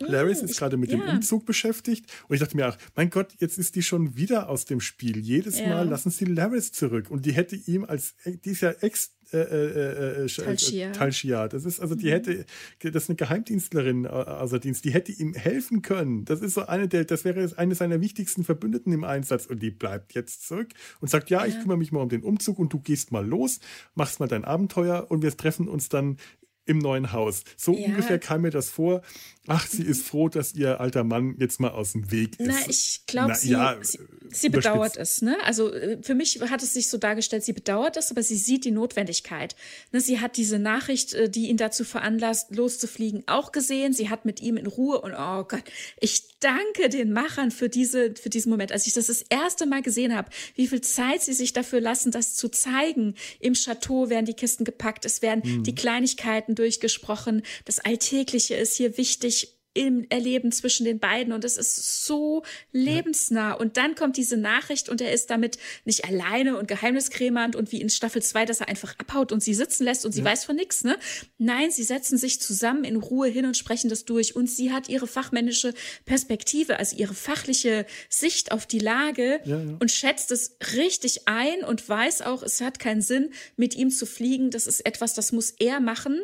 Laris 0.00 0.42
ist 0.42 0.52
ich- 0.52 0.56
gerade 0.58 0.76
mit 0.76 0.90
dem 0.90 1.00
ja. 1.00 1.10
Umzug 1.12 1.46
beschäftigt. 1.46 2.06
Und 2.28 2.34
ich 2.34 2.40
dachte 2.40 2.56
mir 2.56 2.68
auch, 2.68 2.76
mein 2.96 3.10
Gott, 3.10 3.34
jetzt 3.38 3.58
ist 3.58 3.76
die 3.76 3.82
schon 3.82 4.16
wieder 4.16 4.48
aus 4.48 4.64
dem 4.64 4.80
Spiel. 4.80 5.18
Jedes 5.18 5.58
Ja. 5.60 5.68
Mal 5.68 5.88
lassen 5.88 6.10
sie 6.10 6.24
Laris 6.24 6.72
zurück. 6.72 7.10
Und 7.10 7.24
die 7.26 7.32
hätte 7.32 7.56
ihm 7.56 7.84
als, 7.84 8.14
die 8.24 8.50
ist 8.50 8.62
ja 8.62 8.70
ex, 8.80 9.14
äh, 9.32 9.38
äh, 9.38 10.24
äh, 10.24 10.26
Talshia. 10.28 10.88
äh, 10.88 10.92
Talshia. 10.92 11.48
Das 11.48 11.64
ist 11.64 11.80
also, 11.80 11.94
die 11.94 12.06
Mhm. 12.06 12.10
hätte, 12.10 12.44
das 12.80 13.04
ist 13.04 13.08
eine 13.08 13.16
Geheimdienstlerin 13.16 14.04
äh, 14.04 14.08
außer 14.08 14.58
Dienst, 14.58 14.84
die 14.84 14.90
hätte 14.92 15.10
ihm 15.12 15.32
helfen 15.34 15.80
können. 15.80 16.26
Das 16.26 16.40
ist 16.42 16.52
so 16.54 16.66
eine 16.66 16.86
der, 16.88 17.04
das 17.06 17.24
wäre 17.24 17.50
eine 17.56 17.74
seiner 17.74 18.00
wichtigsten 18.02 18.44
Verbündeten 18.44 18.92
im 18.92 19.04
Einsatz 19.04 19.46
und 19.46 19.62
die 19.62 19.70
bleibt 19.70 20.12
jetzt 20.14 20.46
zurück 20.46 20.68
und 21.00 21.08
sagt, 21.08 21.30
ja, 21.30 21.46
ich 21.46 21.54
Ja. 21.54 21.60
kümmere 21.62 21.78
mich 21.78 21.92
mal 21.92 22.00
um 22.02 22.10
den 22.10 22.22
Umzug 22.24 22.58
und 22.58 22.72
du 22.74 22.80
gehst 22.80 23.10
mal 23.10 23.26
los, 23.26 23.60
machst 23.94 24.20
mal 24.20 24.28
dein 24.28 24.44
Abenteuer 24.44 25.06
und 25.10 25.22
wir 25.22 25.34
treffen 25.34 25.66
uns 25.68 25.88
dann 25.88 26.18
im 26.66 26.78
neuen 26.78 27.12
Haus. 27.12 27.42
So 27.56 27.76
Ja. 27.76 27.86
ungefähr 27.86 28.18
kam 28.18 28.42
mir 28.42 28.50
das 28.50 28.68
vor. 28.70 29.02
Ach, 29.48 29.66
sie 29.66 29.82
ist 29.82 30.06
froh, 30.06 30.28
dass 30.28 30.54
ihr 30.54 30.80
alter 30.80 31.02
Mann 31.02 31.34
jetzt 31.40 31.58
mal 31.58 31.70
aus 31.72 31.92
dem 31.92 32.12
Weg 32.12 32.38
ist. 32.38 32.46
Na, 32.46 32.54
ich 32.68 33.00
glaube, 33.08 33.34
sie, 33.34 33.50
ja, 33.50 33.76
sie, 33.82 33.98
sie 34.30 34.48
bedauert 34.50 34.96
es. 34.96 35.20
Ne? 35.20 35.36
Also 35.44 35.72
äh, 35.72 35.98
für 36.00 36.14
mich 36.14 36.40
hat 36.42 36.62
es 36.62 36.74
sich 36.74 36.88
so 36.88 36.96
dargestellt, 36.96 37.42
sie 37.42 37.52
bedauert 37.52 37.96
es, 37.96 38.12
aber 38.12 38.22
sie 38.22 38.36
sieht 38.36 38.64
die 38.64 38.70
Notwendigkeit. 38.70 39.56
Ne? 39.90 40.00
Sie 40.00 40.20
hat 40.20 40.36
diese 40.36 40.60
Nachricht, 40.60 41.12
äh, 41.14 41.28
die 41.28 41.48
ihn 41.48 41.56
dazu 41.56 41.82
veranlasst, 41.82 42.54
loszufliegen, 42.54 43.24
auch 43.26 43.50
gesehen. 43.50 43.92
Sie 43.92 44.08
hat 44.10 44.24
mit 44.24 44.40
ihm 44.40 44.56
in 44.56 44.68
Ruhe 44.68 45.00
und 45.00 45.12
oh 45.18 45.42
Gott, 45.42 45.64
ich 46.00 46.38
danke 46.38 46.88
den 46.88 47.12
Machern 47.12 47.50
für, 47.50 47.68
diese, 47.68 48.14
für 48.14 48.30
diesen 48.30 48.50
Moment. 48.50 48.70
Als 48.70 48.86
ich 48.86 48.92
das 48.92 49.08
das 49.08 49.22
erste 49.28 49.66
Mal 49.66 49.82
gesehen 49.82 50.14
habe, 50.14 50.30
wie 50.54 50.68
viel 50.68 50.82
Zeit 50.82 51.20
sie 51.22 51.32
sich 51.32 51.52
dafür 51.52 51.80
lassen, 51.80 52.12
das 52.12 52.36
zu 52.36 52.48
zeigen. 52.48 53.16
Im 53.40 53.54
Chateau 53.54 54.08
werden 54.08 54.26
die 54.26 54.34
Kisten 54.34 54.64
gepackt, 54.64 55.04
es 55.04 55.20
werden 55.20 55.42
Mhm. 55.44 55.64
die 55.64 55.74
Kleinigkeiten 55.74 56.51
durchgesprochen. 56.54 57.42
Das 57.64 57.78
Alltägliche 57.78 58.54
ist 58.54 58.76
hier 58.76 58.96
wichtig 58.98 59.61
im 59.74 60.06
Erleben 60.10 60.52
zwischen 60.52 60.84
den 60.84 60.98
beiden 60.98 61.32
und 61.32 61.44
es 61.44 61.56
ist 61.56 62.04
so 62.04 62.42
lebensnah. 62.72 63.52
Und 63.52 63.76
dann 63.76 63.94
kommt 63.94 64.16
diese 64.16 64.36
Nachricht 64.36 64.88
und 64.88 65.00
er 65.00 65.12
ist 65.12 65.30
damit 65.30 65.58
nicht 65.84 66.04
alleine 66.04 66.56
und 66.58 66.68
geheimniskrämernd 66.68 67.56
und 67.56 67.72
wie 67.72 67.80
in 67.80 67.90
Staffel 67.90 68.22
2, 68.22 68.44
dass 68.44 68.60
er 68.60 68.68
einfach 68.68 68.94
abhaut 68.98 69.32
und 69.32 69.42
sie 69.42 69.54
sitzen 69.54 69.84
lässt 69.84 70.04
und 70.04 70.12
sie 70.12 70.24
weiß 70.24 70.44
von 70.44 70.56
nichts, 70.56 70.84
ne? 70.84 70.98
Nein, 71.38 71.70
sie 71.70 71.84
setzen 71.84 72.18
sich 72.18 72.40
zusammen 72.40 72.84
in 72.84 72.96
Ruhe 72.96 73.28
hin 73.28 73.46
und 73.46 73.56
sprechen 73.56 73.88
das 73.88 74.04
durch 74.04 74.36
und 74.36 74.48
sie 74.50 74.72
hat 74.72 74.88
ihre 74.88 75.06
fachmännische 75.06 75.74
Perspektive, 76.04 76.78
also 76.78 76.96
ihre 76.96 77.14
fachliche 77.14 77.86
Sicht 78.08 78.52
auf 78.52 78.66
die 78.66 78.78
Lage 78.78 79.40
Ja, 79.44 79.58
ja. 79.58 79.76
und 79.80 79.90
schätzt 79.90 80.30
es 80.32 80.56
richtig 80.76 81.28
ein 81.28 81.64
und 81.64 81.88
weiß 81.88 82.22
auch, 82.22 82.42
es 82.42 82.60
hat 82.60 82.78
keinen 82.78 83.02
Sinn, 83.02 83.30
mit 83.56 83.74
ihm 83.74 83.90
zu 83.90 84.06
fliegen. 84.06 84.50
Das 84.50 84.66
ist 84.66 84.84
etwas, 84.84 85.14
das 85.14 85.32
muss 85.32 85.50
er 85.58 85.80
machen. 85.80 86.20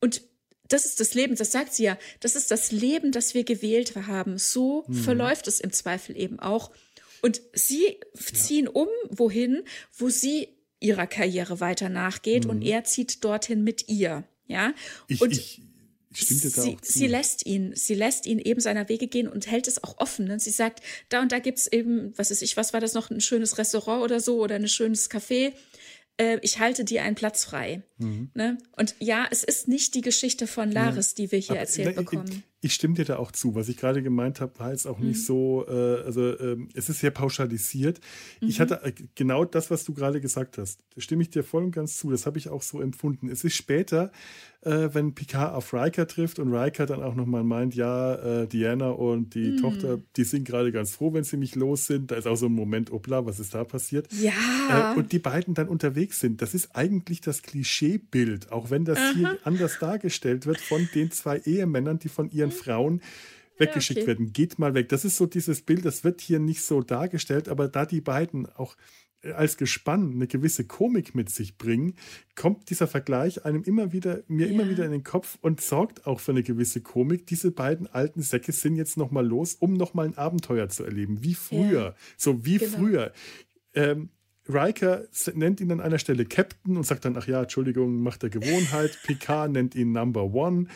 Und 0.00 0.22
das 0.68 0.84
ist 0.86 1.00
das 1.00 1.14
Leben, 1.14 1.36
das 1.36 1.52
sagt 1.52 1.74
sie 1.74 1.84
ja, 1.84 1.98
das 2.20 2.36
ist 2.36 2.50
das 2.50 2.72
Leben, 2.72 3.12
das 3.12 3.34
wir 3.34 3.44
gewählt 3.44 3.94
haben. 3.96 4.38
So 4.38 4.84
Mhm. 4.88 4.94
verläuft 4.94 5.48
es 5.48 5.60
im 5.60 5.72
Zweifel 5.72 6.16
eben 6.16 6.38
auch. 6.40 6.70
Und 7.22 7.40
sie 7.52 7.98
ziehen 8.14 8.68
um, 8.68 8.88
wohin, 9.08 9.62
wo 9.96 10.08
sie 10.08 10.48
ihrer 10.80 11.06
Karriere 11.06 11.60
weiter 11.60 11.88
nachgeht 11.88 12.46
und 12.46 12.62
er 12.62 12.84
zieht 12.84 13.24
dorthin 13.24 13.64
mit 13.64 13.88
ihr. 13.88 14.24
Ja. 14.46 14.68
Mhm. 14.68 14.74
Ich, 15.08 15.20
und 15.22 15.32
ich 15.32 15.62
sie, 16.18 16.76
sie 16.82 17.06
lässt 17.06 17.44
ihn, 17.46 17.74
sie 17.74 17.94
lässt 17.94 18.26
ihn 18.26 18.38
eben 18.38 18.60
seiner 18.60 18.88
Wege 18.88 19.06
gehen 19.06 19.28
und 19.28 19.50
hält 19.50 19.68
es 19.68 19.82
auch 19.82 19.98
offen. 19.98 20.26
Ne? 20.26 20.40
Sie 20.40 20.50
sagt, 20.50 20.82
da 21.08 21.20
und 21.20 21.32
da 21.32 21.38
gibt's 21.40 21.66
eben, 21.66 22.12
was 22.16 22.30
ist 22.30 22.42
ich, 22.42 22.56
was 22.56 22.72
war 22.72 22.80
das 22.80 22.94
noch, 22.94 23.10
ein 23.10 23.20
schönes 23.20 23.58
Restaurant 23.58 24.02
oder 24.02 24.20
so 24.20 24.40
oder 24.42 24.54
ein 24.54 24.68
schönes 24.68 25.10
Café. 25.10 25.52
Äh, 26.18 26.38
ich 26.42 26.58
halte 26.58 26.84
dir 26.84 27.02
einen 27.02 27.14
Platz 27.14 27.44
frei. 27.44 27.82
Mhm. 27.98 28.30
Ne? 28.34 28.58
Und 28.72 28.94
ja, 28.98 29.26
es 29.30 29.44
ist 29.44 29.68
nicht 29.68 29.94
die 29.94 30.00
Geschichte 30.00 30.46
von 30.46 30.70
Laris, 30.70 31.14
ja. 31.16 31.24
die 31.24 31.32
wir 31.32 31.38
hier 31.38 31.50
Aber, 31.52 31.60
erzählt 31.60 31.92
na, 31.96 32.02
bekommen. 32.02 32.44
Ich, 32.60 32.70
ich, 32.70 32.74
stimme 32.74 32.94
dir 32.94 33.04
da 33.04 33.16
auch 33.18 33.32
zu. 33.32 33.54
Was 33.54 33.68
ich 33.68 33.76
gerade 33.76 34.02
gemeint 34.02 34.40
habe, 34.40 34.58
war 34.58 34.70
jetzt 34.70 34.86
auch 34.86 34.98
mhm. 34.98 35.08
nicht 35.08 35.24
so, 35.24 35.66
äh, 35.68 36.02
also 36.02 36.26
äh, 36.28 36.56
es 36.74 36.88
ist 36.88 37.00
sehr 37.00 37.10
pauschalisiert. 37.10 38.00
Mhm. 38.40 38.48
Ich 38.48 38.60
hatte 38.60 38.82
äh, 38.82 38.92
genau 39.14 39.44
das, 39.44 39.70
was 39.70 39.84
du 39.84 39.92
gerade 39.92 40.20
gesagt 40.20 40.58
hast. 40.58 40.80
Da 40.94 41.00
stimme 41.00 41.22
ich 41.22 41.30
dir 41.30 41.44
voll 41.44 41.64
und 41.64 41.72
ganz 41.72 41.96
zu. 41.98 42.10
Das 42.10 42.26
habe 42.26 42.38
ich 42.38 42.48
auch 42.48 42.62
so 42.62 42.80
empfunden. 42.80 43.28
Es 43.28 43.44
ist 43.44 43.54
später, 43.54 44.10
äh, 44.66 44.92
wenn 44.92 45.14
Picard 45.14 45.54
auf 45.54 45.72
Riker 45.72 46.08
trifft 46.08 46.40
und 46.40 46.52
Riker 46.52 46.86
dann 46.86 47.02
auch 47.02 47.14
nochmal 47.14 47.44
meint, 47.44 47.76
ja, 47.76 48.14
äh, 48.16 48.46
Diana 48.48 48.90
und 48.90 49.34
die 49.34 49.52
mhm. 49.52 49.56
Tochter, 49.58 50.00
die 50.16 50.24
sind 50.24 50.44
gerade 50.44 50.72
ganz 50.72 50.90
froh, 50.90 51.12
wenn 51.14 51.22
sie 51.22 51.36
mich 51.36 51.54
los 51.54 51.86
sind. 51.86 52.10
Da 52.10 52.16
ist 52.16 52.26
auch 52.26 52.36
so 52.36 52.46
ein 52.46 52.52
Moment, 52.52 52.90
obla, 52.90 53.24
was 53.24 53.38
ist 53.38 53.54
da 53.54 53.62
passiert? 53.62 54.08
Ja. 54.12 54.94
und 54.96 55.12
die 55.12 55.20
beiden 55.20 55.54
dann 55.54 55.68
unterwegs 55.68 56.18
sind. 56.18 56.42
Das 56.42 56.52
ist 56.52 56.74
eigentlich 56.74 57.20
das 57.20 57.42
Klischeebild, 57.42 58.50
auch 58.50 58.70
wenn 58.70 58.84
das 58.84 58.98
Aha. 58.98 59.12
hier 59.14 59.38
anders 59.44 59.78
dargestellt 59.78 60.46
wird 60.46 60.60
von 60.60 60.88
den 60.94 61.12
zwei 61.12 61.38
Ehemännern, 61.38 62.00
die 62.00 62.08
von 62.08 62.28
ihren 62.30 62.50
mhm. 62.50 62.54
Frauen 62.54 63.00
weggeschickt 63.58 63.98
ja, 63.98 64.02
okay. 64.02 64.08
werden. 64.08 64.32
Geht 64.32 64.58
mal 64.58 64.74
weg. 64.74 64.88
Das 64.88 65.04
ist 65.04 65.16
so 65.16 65.26
dieses 65.26 65.62
Bild, 65.62 65.84
das 65.84 66.02
wird 66.02 66.20
hier 66.20 66.40
nicht 66.40 66.62
so 66.62 66.82
dargestellt, 66.82 67.48
aber 67.48 67.68
da 67.68 67.86
die 67.86 68.00
beiden 68.00 68.46
auch 68.46 68.74
äh, 68.74 69.05
als 69.34 69.56
Gespann 69.56 70.12
eine 70.12 70.26
gewisse 70.26 70.64
Komik 70.64 71.14
mit 71.14 71.30
sich 71.30 71.58
bringen, 71.58 71.94
kommt 72.34 72.70
dieser 72.70 72.86
Vergleich 72.86 73.44
einem 73.44 73.62
immer 73.62 73.92
wieder, 73.92 74.22
mir 74.28 74.46
ja. 74.46 74.52
immer 74.52 74.68
wieder 74.68 74.84
in 74.84 74.92
den 74.92 75.04
Kopf 75.04 75.38
und 75.40 75.60
sorgt 75.60 76.06
auch 76.06 76.20
für 76.20 76.32
eine 76.32 76.42
gewisse 76.42 76.80
Komik. 76.80 77.26
Diese 77.26 77.50
beiden 77.50 77.86
alten 77.86 78.22
Säcke 78.22 78.52
sind 78.52 78.76
jetzt 78.76 78.96
nochmal 78.96 79.26
los, 79.26 79.54
um 79.54 79.74
nochmal 79.74 80.06
ein 80.06 80.16
Abenteuer 80.16 80.68
zu 80.68 80.84
erleben, 80.84 81.22
wie 81.22 81.34
früher. 81.34 81.82
Ja. 81.82 81.94
So 82.16 82.44
wie 82.44 82.58
genau. 82.58 82.78
früher. 82.78 83.12
Ähm, 83.74 84.10
Riker 84.48 85.04
nennt 85.34 85.60
ihn 85.60 85.72
an 85.72 85.80
einer 85.80 85.98
Stelle 85.98 86.24
Captain 86.24 86.76
und 86.76 86.84
sagt 86.84 87.04
dann, 87.04 87.16
ach 87.16 87.26
ja, 87.26 87.42
Entschuldigung, 87.42 88.00
macht 88.00 88.22
der 88.22 88.30
Gewohnheit. 88.30 88.98
Picard 89.06 89.50
nennt 89.50 89.74
ihn 89.74 89.92
Number 89.92 90.22
One. 90.22 90.66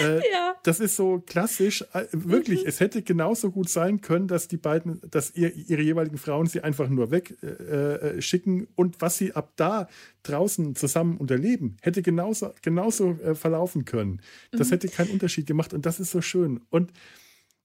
Äh, 0.00 0.16
ja. 0.32 0.54
Das 0.62 0.80
ist 0.80 0.96
so 0.96 1.18
klassisch. 1.18 1.84
Äh, 1.92 2.06
wirklich, 2.12 2.62
mhm. 2.62 2.68
es 2.68 2.80
hätte 2.80 3.02
genauso 3.02 3.50
gut 3.50 3.68
sein 3.68 4.00
können, 4.00 4.28
dass 4.28 4.48
die 4.48 4.56
beiden, 4.56 5.00
dass 5.10 5.34
ihr, 5.34 5.54
ihre 5.54 5.82
jeweiligen 5.82 6.18
Frauen 6.18 6.46
sie 6.46 6.60
einfach 6.60 6.88
nur 6.88 7.10
wegschicken 7.10 8.60
äh, 8.60 8.64
äh 8.64 8.68
und 8.76 9.00
was 9.00 9.18
sie 9.18 9.32
ab 9.34 9.52
da 9.56 9.88
draußen 10.22 10.76
zusammen 10.76 11.16
unterleben, 11.16 11.76
hätte 11.82 12.02
genauso, 12.02 12.52
genauso 12.62 13.18
äh, 13.22 13.34
verlaufen 13.34 13.84
können. 13.84 14.20
Das 14.52 14.68
mhm. 14.68 14.72
hätte 14.72 14.88
keinen 14.88 15.10
Unterschied 15.10 15.46
gemacht 15.46 15.74
und 15.74 15.86
das 15.86 15.98
ist 15.98 16.10
so 16.10 16.20
schön. 16.20 16.60
Und 16.70 16.92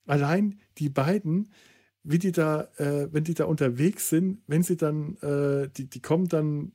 allein 0.08 0.60
die 0.78 0.90
beiden, 0.90 1.52
wie 2.06 2.19
die 2.19 2.32
da, 2.32 2.69
äh, 2.77 3.07
wenn 3.11 3.23
die 3.23 3.34
da 3.34 3.45
unterwegs 3.45 4.10
sind, 4.10 4.40
wenn 4.48 4.64
sie 4.64 4.77
dann, 4.77 5.18
äh, 5.18 5.69
die, 5.76 5.90
die 5.90 6.02
kommen 6.02 6.27
dann 6.27 6.72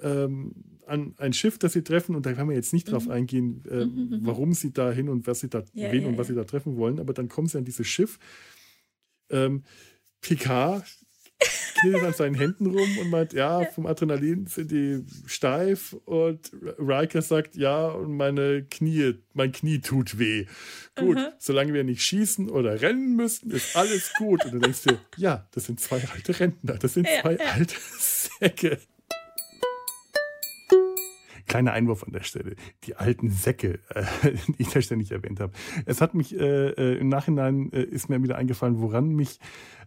ähm, 0.00 0.52
an 0.86 1.14
ein 1.16 1.32
Schiff, 1.32 1.58
das 1.58 1.72
sie 1.72 1.82
treffen, 1.82 2.14
und 2.14 2.26
da 2.26 2.34
kann 2.34 2.46
man 2.46 2.54
jetzt 2.54 2.74
nicht 2.74 2.86
mhm. 2.86 2.92
drauf 2.92 3.08
eingehen, 3.08 3.64
äh, 3.70 3.86
mhm, 3.86 3.92
mhm, 3.92 4.10
mhm. 4.10 4.26
warum 4.26 4.52
sie 4.52 4.72
da 4.72 4.92
hin 4.92 5.08
und 5.08 5.26
was 5.26 5.40
sie 5.40 5.48
da, 5.48 5.64
ja, 5.72 5.90
wen 5.90 6.02
ja, 6.02 6.08
und 6.08 6.18
was 6.18 6.28
ja. 6.28 6.34
sie 6.34 6.38
da 6.38 6.44
treffen 6.44 6.76
wollen, 6.76 7.00
aber 7.00 7.14
dann 7.14 7.28
kommen 7.28 7.48
sie 7.48 7.56
an 7.56 7.64
dieses 7.64 7.86
Schiff. 7.86 8.18
Ähm, 9.30 9.62
Picard 10.20 10.84
knittert 11.84 12.04
an 12.04 12.12
seinen 12.14 12.34
Händen 12.34 12.66
rum 12.66 12.98
und 12.98 13.10
meint, 13.10 13.32
ja, 13.32 13.64
vom 13.66 13.86
Adrenalin 13.86 14.46
sind 14.46 14.70
die 14.70 15.04
steif 15.26 15.94
und 16.04 16.50
Riker 16.78 17.22
sagt, 17.22 17.56
ja, 17.56 17.88
und 17.88 18.16
meine 18.16 18.64
Knie, 18.64 19.14
mein 19.32 19.52
Knie 19.52 19.80
tut 19.80 20.18
weh. 20.18 20.46
Gut, 20.96 21.16
mhm. 21.16 21.28
solange 21.38 21.74
wir 21.74 21.84
nicht 21.84 22.02
schießen 22.02 22.48
oder 22.48 22.80
rennen 22.80 23.16
müssen, 23.16 23.50
ist 23.50 23.76
alles 23.76 24.12
gut. 24.18 24.44
Und 24.44 24.54
du 24.54 24.58
denkst 24.58 24.82
dir, 24.82 24.98
ja, 25.16 25.46
das 25.52 25.66
sind 25.66 25.80
zwei 25.80 26.02
alte 26.14 26.38
Rentner, 26.38 26.74
das 26.74 26.94
sind 26.94 27.06
zwei 27.20 27.34
ja. 27.34 27.44
alte 27.52 27.74
Säcke. 27.98 28.78
Kleiner 31.46 31.72
Einwurf 31.72 32.04
an 32.04 32.12
der 32.12 32.22
Stelle. 32.22 32.56
Die 32.84 32.96
alten 32.96 33.30
Säcke, 33.30 33.80
äh, 33.90 34.04
die 34.48 34.62
ich 34.62 34.68
da 34.68 34.80
ständig 34.80 35.12
erwähnt 35.12 35.40
habe. 35.40 35.52
Es 35.86 36.00
hat 36.00 36.14
mich 36.14 36.38
äh, 36.38 36.70
äh, 36.70 36.98
im 36.98 37.08
Nachhinein 37.08 37.72
äh, 37.72 37.82
ist 37.82 38.08
mir 38.08 38.22
wieder 38.22 38.36
eingefallen, 38.36 38.80
woran 38.80 39.08
mich 39.08 39.38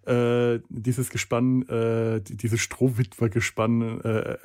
äh, 0.08 0.60
dieses 0.70 1.10
Gespann, 1.10 1.64
äh, 1.64 2.22
dieses 2.22 2.62
Strohwitwer-Gespann 2.62 4.02
äh, 4.02 4.38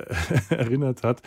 erinnert 0.49 1.03
hat. 1.03 1.21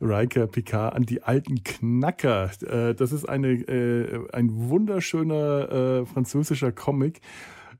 Riker 0.00 0.46
Picard 0.46 0.94
an 0.94 1.04
die 1.04 1.22
alten 1.22 1.62
Knacker. 1.62 2.50
Äh, 2.62 2.94
das 2.94 3.12
ist 3.12 3.28
eine, 3.28 3.52
äh, 3.52 4.28
ein 4.32 4.50
wunderschöner 4.52 5.70
äh, 6.02 6.06
französischer 6.06 6.72
Comic 6.72 7.20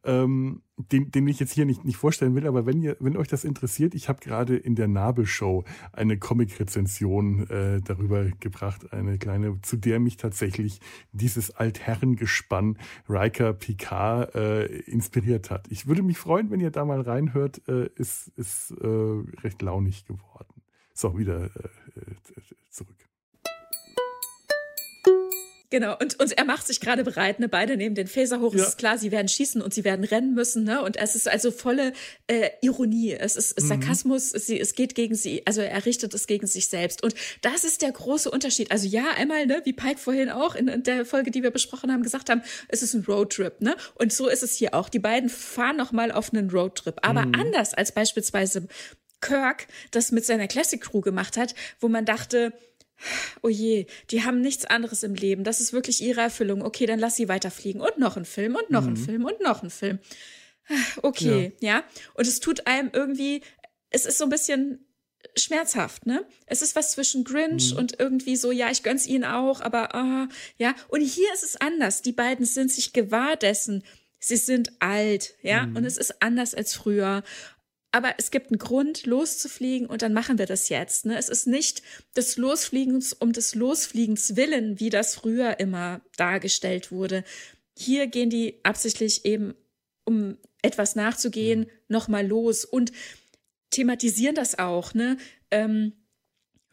ähm, 0.06 0.62
den, 0.76 1.10
den 1.10 1.26
ich 1.26 1.40
jetzt 1.40 1.52
hier 1.52 1.64
nicht, 1.66 1.84
nicht 1.84 1.96
vorstellen 1.96 2.34
will, 2.34 2.46
aber 2.46 2.66
wenn 2.66 2.80
ihr, 2.80 2.96
wenn 3.00 3.16
euch 3.16 3.28
das 3.28 3.44
interessiert, 3.44 3.94
ich 3.94 4.08
habe 4.08 4.20
gerade 4.20 4.56
in 4.56 4.74
der 4.74 4.88
Nabelshow 4.88 5.64
eine 5.92 6.18
Comic-Rezension 6.18 7.48
äh, 7.48 7.80
darüber 7.82 8.24
gebracht, 8.40 8.92
eine 8.92 9.18
kleine, 9.18 9.60
zu 9.62 9.76
der 9.76 10.00
mich 10.00 10.16
tatsächlich 10.16 10.80
dieses 11.12 11.50
Altherrengespann 11.50 12.78
Riker 13.08 13.52
Picard 13.52 14.34
äh, 14.34 14.66
inspiriert 14.82 15.50
hat. 15.50 15.66
Ich 15.70 15.86
würde 15.86 16.02
mich 16.02 16.18
freuen, 16.18 16.50
wenn 16.50 16.60
ihr 16.60 16.70
da 16.70 16.84
mal 16.84 17.00
reinhört, 17.00 17.66
äh, 17.68 17.88
ist, 17.96 18.28
ist 18.36 18.72
äh, 18.72 18.86
recht 19.42 19.62
launig 19.62 20.06
geworden. 20.06 20.62
So, 20.92 21.18
wieder 21.18 21.44
äh, 21.44 22.00
äh 22.00 22.14
zurück. 22.70 23.05
Genau, 25.70 25.96
und, 25.98 26.20
und 26.20 26.32
er 26.38 26.44
macht 26.44 26.66
sich 26.66 26.80
gerade 26.80 27.02
bereit, 27.02 27.40
ne? 27.40 27.48
Beide 27.48 27.76
nehmen 27.76 27.94
den 27.94 28.06
Phaser 28.06 28.40
hoch. 28.40 28.54
Ja. 28.54 28.62
Es 28.62 28.68
ist 28.70 28.78
klar, 28.78 28.98
sie 28.98 29.10
werden 29.10 29.28
schießen 29.28 29.60
und 29.60 29.74
sie 29.74 29.84
werden 29.84 30.04
rennen 30.04 30.34
müssen, 30.34 30.64
ne? 30.64 30.82
Und 30.82 30.96
es 30.96 31.16
ist 31.16 31.28
also 31.28 31.50
volle 31.50 31.92
äh, 32.28 32.50
Ironie. 32.62 33.12
Es 33.12 33.36
ist 33.36 33.60
mhm. 33.60 33.66
Sarkasmus, 33.66 34.32
es, 34.32 34.48
es 34.48 34.74
geht 34.74 34.94
gegen 34.94 35.14
sie, 35.14 35.42
also 35.46 35.60
er 35.60 35.84
richtet 35.84 36.14
es 36.14 36.26
gegen 36.26 36.46
sich 36.46 36.68
selbst. 36.68 37.02
Und 37.02 37.14
das 37.42 37.64
ist 37.64 37.82
der 37.82 37.90
große 37.90 38.30
Unterschied. 38.30 38.70
Also 38.70 38.86
ja, 38.86 39.10
einmal, 39.16 39.46
ne, 39.46 39.60
wie 39.64 39.72
Pike 39.72 39.98
vorhin 39.98 40.30
auch 40.30 40.54
in, 40.54 40.68
in 40.68 40.82
der 40.84 41.04
Folge, 41.04 41.30
die 41.30 41.42
wir 41.42 41.50
besprochen 41.50 41.92
haben, 41.92 42.02
gesagt 42.02 42.30
haben, 42.30 42.42
es 42.68 42.82
ist 42.82 42.94
ein 42.94 43.04
Roadtrip, 43.04 43.60
ne? 43.60 43.76
Und 43.96 44.12
so 44.12 44.28
ist 44.28 44.42
es 44.42 44.54
hier 44.54 44.74
auch. 44.74 44.88
Die 44.88 45.00
beiden 45.00 45.28
fahren 45.28 45.76
nochmal 45.76 46.12
auf 46.12 46.32
einen 46.32 46.50
Roadtrip. 46.50 46.98
Aber 47.02 47.26
mhm. 47.26 47.34
anders 47.34 47.74
als 47.74 47.92
beispielsweise 47.92 48.68
Kirk 49.20 49.66
das 49.90 50.12
mit 50.12 50.24
seiner 50.24 50.46
Classic 50.46 50.80
Crew 50.80 51.00
gemacht 51.00 51.36
hat, 51.36 51.54
wo 51.80 51.88
man 51.88 52.04
dachte, 52.04 52.52
oh 53.42 53.48
je, 53.48 53.86
die 54.10 54.24
haben 54.24 54.40
nichts 54.40 54.64
anderes 54.64 55.02
im 55.02 55.14
Leben. 55.14 55.44
Das 55.44 55.60
ist 55.60 55.72
wirklich 55.72 56.02
ihre 56.02 56.20
Erfüllung. 56.20 56.62
Okay, 56.62 56.86
dann 56.86 56.98
lass 56.98 57.16
sie 57.16 57.28
weiterfliegen. 57.28 57.80
Und 57.80 57.98
noch 57.98 58.16
ein 58.16 58.24
Film 58.24 58.56
und 58.56 58.70
noch 58.70 58.82
mhm. 58.82 58.92
ein 58.92 58.96
Film 58.96 59.24
und 59.24 59.40
noch 59.40 59.62
ein 59.62 59.70
Film. 59.70 59.98
Okay, 61.02 61.52
ja. 61.60 61.68
ja. 61.68 61.84
Und 62.14 62.26
es 62.26 62.40
tut 62.40 62.66
einem 62.66 62.90
irgendwie, 62.92 63.42
es 63.90 64.06
ist 64.06 64.18
so 64.18 64.24
ein 64.24 64.30
bisschen 64.30 64.84
schmerzhaft, 65.36 66.06
ne? 66.06 66.24
Es 66.46 66.62
ist 66.62 66.76
was 66.76 66.92
zwischen 66.92 67.24
Grinch 67.24 67.72
mhm. 67.72 67.78
und 67.78 68.00
irgendwie 68.00 68.36
so, 68.36 68.52
ja, 68.52 68.70
ich 68.70 68.82
gönn's 68.82 69.06
ihnen 69.06 69.24
auch, 69.24 69.60
aber 69.60 69.94
uh, 69.94 70.32
ja. 70.56 70.74
Und 70.88 71.00
hier 71.02 71.32
ist 71.34 71.42
es 71.42 71.56
anders. 71.56 72.02
Die 72.02 72.12
beiden 72.12 72.46
sind 72.46 72.72
sich 72.72 72.92
gewahr 72.92 73.36
dessen. 73.36 73.84
Sie 74.18 74.36
sind 74.36 74.72
alt, 74.80 75.34
ja, 75.42 75.66
mhm. 75.66 75.76
und 75.76 75.84
es 75.84 75.98
ist 75.98 76.22
anders 76.22 76.54
als 76.54 76.74
früher 76.74 77.22
aber 77.96 78.12
es 78.18 78.30
gibt 78.30 78.50
einen 78.50 78.58
Grund, 78.58 79.06
loszufliegen 79.06 79.86
und 79.86 80.02
dann 80.02 80.12
machen 80.12 80.36
wir 80.36 80.44
das 80.44 80.68
jetzt. 80.68 81.06
Ne? 81.06 81.16
Es 81.16 81.30
ist 81.30 81.46
nicht 81.46 81.82
des 82.14 82.36
Losfliegens 82.36 83.14
um 83.14 83.32
des 83.32 83.54
Losfliegens 83.54 84.36
willen, 84.36 84.78
wie 84.78 84.90
das 84.90 85.14
früher 85.14 85.58
immer 85.60 86.02
dargestellt 86.18 86.92
wurde. 86.92 87.24
Hier 87.74 88.06
gehen 88.06 88.28
die 88.28 88.60
absichtlich 88.64 89.24
eben, 89.24 89.54
um 90.04 90.36
etwas 90.60 90.94
nachzugehen, 90.94 91.70
nochmal 91.88 92.26
los 92.26 92.66
und 92.66 92.92
thematisieren 93.70 94.34
das 94.34 94.58
auch. 94.58 94.92
Ne? 94.92 95.16
Ähm, 95.50 95.94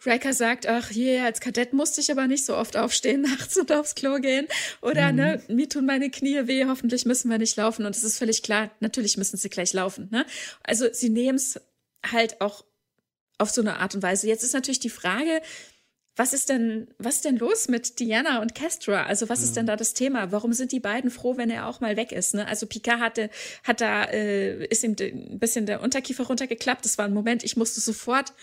Riker 0.06 0.34
sagt, 0.34 0.68
ach 0.68 0.92
je, 0.92 1.20
als 1.20 1.40
Kadett 1.40 1.74
musste 1.74 2.02
ich 2.02 2.12
aber 2.12 2.28
nicht 2.28 2.46
so 2.46 2.56
oft 2.56 2.78
aufstehen 2.78 3.22
nachts 3.38 3.58
und 3.58 3.72
aufs 3.72 3.96
Klo 3.96 4.20
gehen. 4.20 4.48
Oder 4.82 5.12
mhm. 5.12 5.18
ne, 5.18 5.44
mir 5.48 5.70
tun 5.70 5.86
meine 5.86 6.10
Knie 6.10 6.48
weh, 6.48 6.66
hoffentlich 6.66 7.06
müssen 7.06 7.30
wir 7.30 7.38
nicht 7.38 7.56
laufen. 7.56 7.86
Und 7.86 7.96
es 7.96 8.04
ist 8.04 8.18
völlig 8.18 8.44
klar, 8.44 8.72
natürlich 8.80 9.18
müssen 9.18 9.38
sie 9.38 9.50
gleich 9.50 9.74
laufen. 9.74 10.10
Ne? 10.12 10.26
Also 10.64 10.88
sie 10.92 11.10
nehmen 11.10 11.38
es 11.38 11.60
halt 12.06 12.42
auch 12.42 12.66
auf 13.38 13.50
so 13.50 13.62
eine 13.62 13.78
Art 13.78 13.96
und 13.96 14.04
Weise. 14.04 14.28
Jetzt 14.28 14.44
ist 14.44 14.54
natürlich 14.54 14.80
die 14.80 14.90
Frage, 14.90 15.42
was 16.16 16.32
ist 16.32 16.50
denn, 16.50 16.88
was 17.00 17.16
ist 17.16 17.26
denn 17.26 17.38
los 17.38 17.68
mit 17.70 18.00
Diana 18.00 18.40
und 18.42 18.54
Kestra? 18.54 19.06
Also 19.06 19.30
was 19.30 19.42
ist 19.42 19.58
denn 19.58 19.66
da 19.66 19.76
das 19.76 19.96
Thema? 19.96 20.32
Warum 20.32 20.54
sind 20.54 20.72
die 20.72 20.80
beiden 20.80 21.10
froh, 21.10 21.38
wenn 21.38 21.50
er 21.50 21.68
auch 21.68 21.80
mal 21.80 21.98
weg 21.98 22.12
ist? 22.12 22.36
Ne? 22.36 22.48
Also 22.48 22.68
Picard 22.68 23.00
hatte, 23.00 23.30
hat 23.64 23.82
da, 23.82 24.04
äh, 24.04 24.64
ist 24.68 24.84
ihm 24.84 24.96
ein 25.00 25.40
bisschen 25.40 25.66
der 25.66 25.82
Unterkiefer 25.82 26.26
runtergeklappt. 26.26 26.86
Das 26.86 27.00
war 27.00 27.06
ein 27.06 27.16
Moment, 27.16 27.44
ich 27.44 27.58
musste 27.58 27.82
sofort 27.82 28.34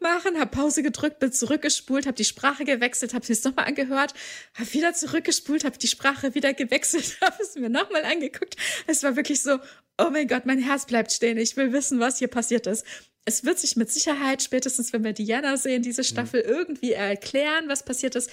machen, 0.00 0.38
habe 0.38 0.50
Pause 0.50 0.82
gedrückt, 0.82 1.18
bin 1.18 1.32
zurückgespult, 1.32 2.06
habe 2.06 2.16
die 2.16 2.24
Sprache 2.24 2.64
gewechselt, 2.64 3.14
habe 3.14 3.24
es 3.28 3.44
nochmal 3.44 3.66
angehört, 3.66 4.14
habe 4.54 4.72
wieder 4.72 4.94
zurückgespult, 4.94 5.64
habe 5.64 5.78
die 5.78 5.88
Sprache 5.88 6.34
wieder 6.34 6.54
gewechselt, 6.54 7.18
habe 7.22 7.42
es 7.42 7.54
mir 7.54 7.68
nochmal 7.68 8.04
angeguckt. 8.04 8.56
Es 8.86 9.02
war 9.02 9.16
wirklich 9.16 9.42
so, 9.42 9.58
oh 9.98 10.10
mein 10.10 10.28
Gott, 10.28 10.46
mein 10.46 10.58
Herz 10.58 10.86
bleibt 10.86 11.12
stehen. 11.12 11.38
Ich 11.38 11.56
will 11.56 11.72
wissen, 11.72 12.00
was 12.00 12.18
hier 12.18 12.28
passiert 12.28 12.66
ist 12.66 12.84
es 13.26 13.44
wird 13.44 13.58
sich 13.58 13.76
mit 13.76 13.90
Sicherheit, 13.90 14.42
spätestens 14.42 14.92
wenn 14.92 15.04
wir 15.04 15.12
Diana 15.12 15.56
sehen, 15.56 15.82
diese 15.82 16.02
mhm. 16.02 16.06
Staffel 16.06 16.42
mhm. 16.44 16.48
irgendwie 16.48 16.92
erklären, 16.92 17.68
was 17.68 17.84
passiert 17.84 18.14
ist. 18.14 18.30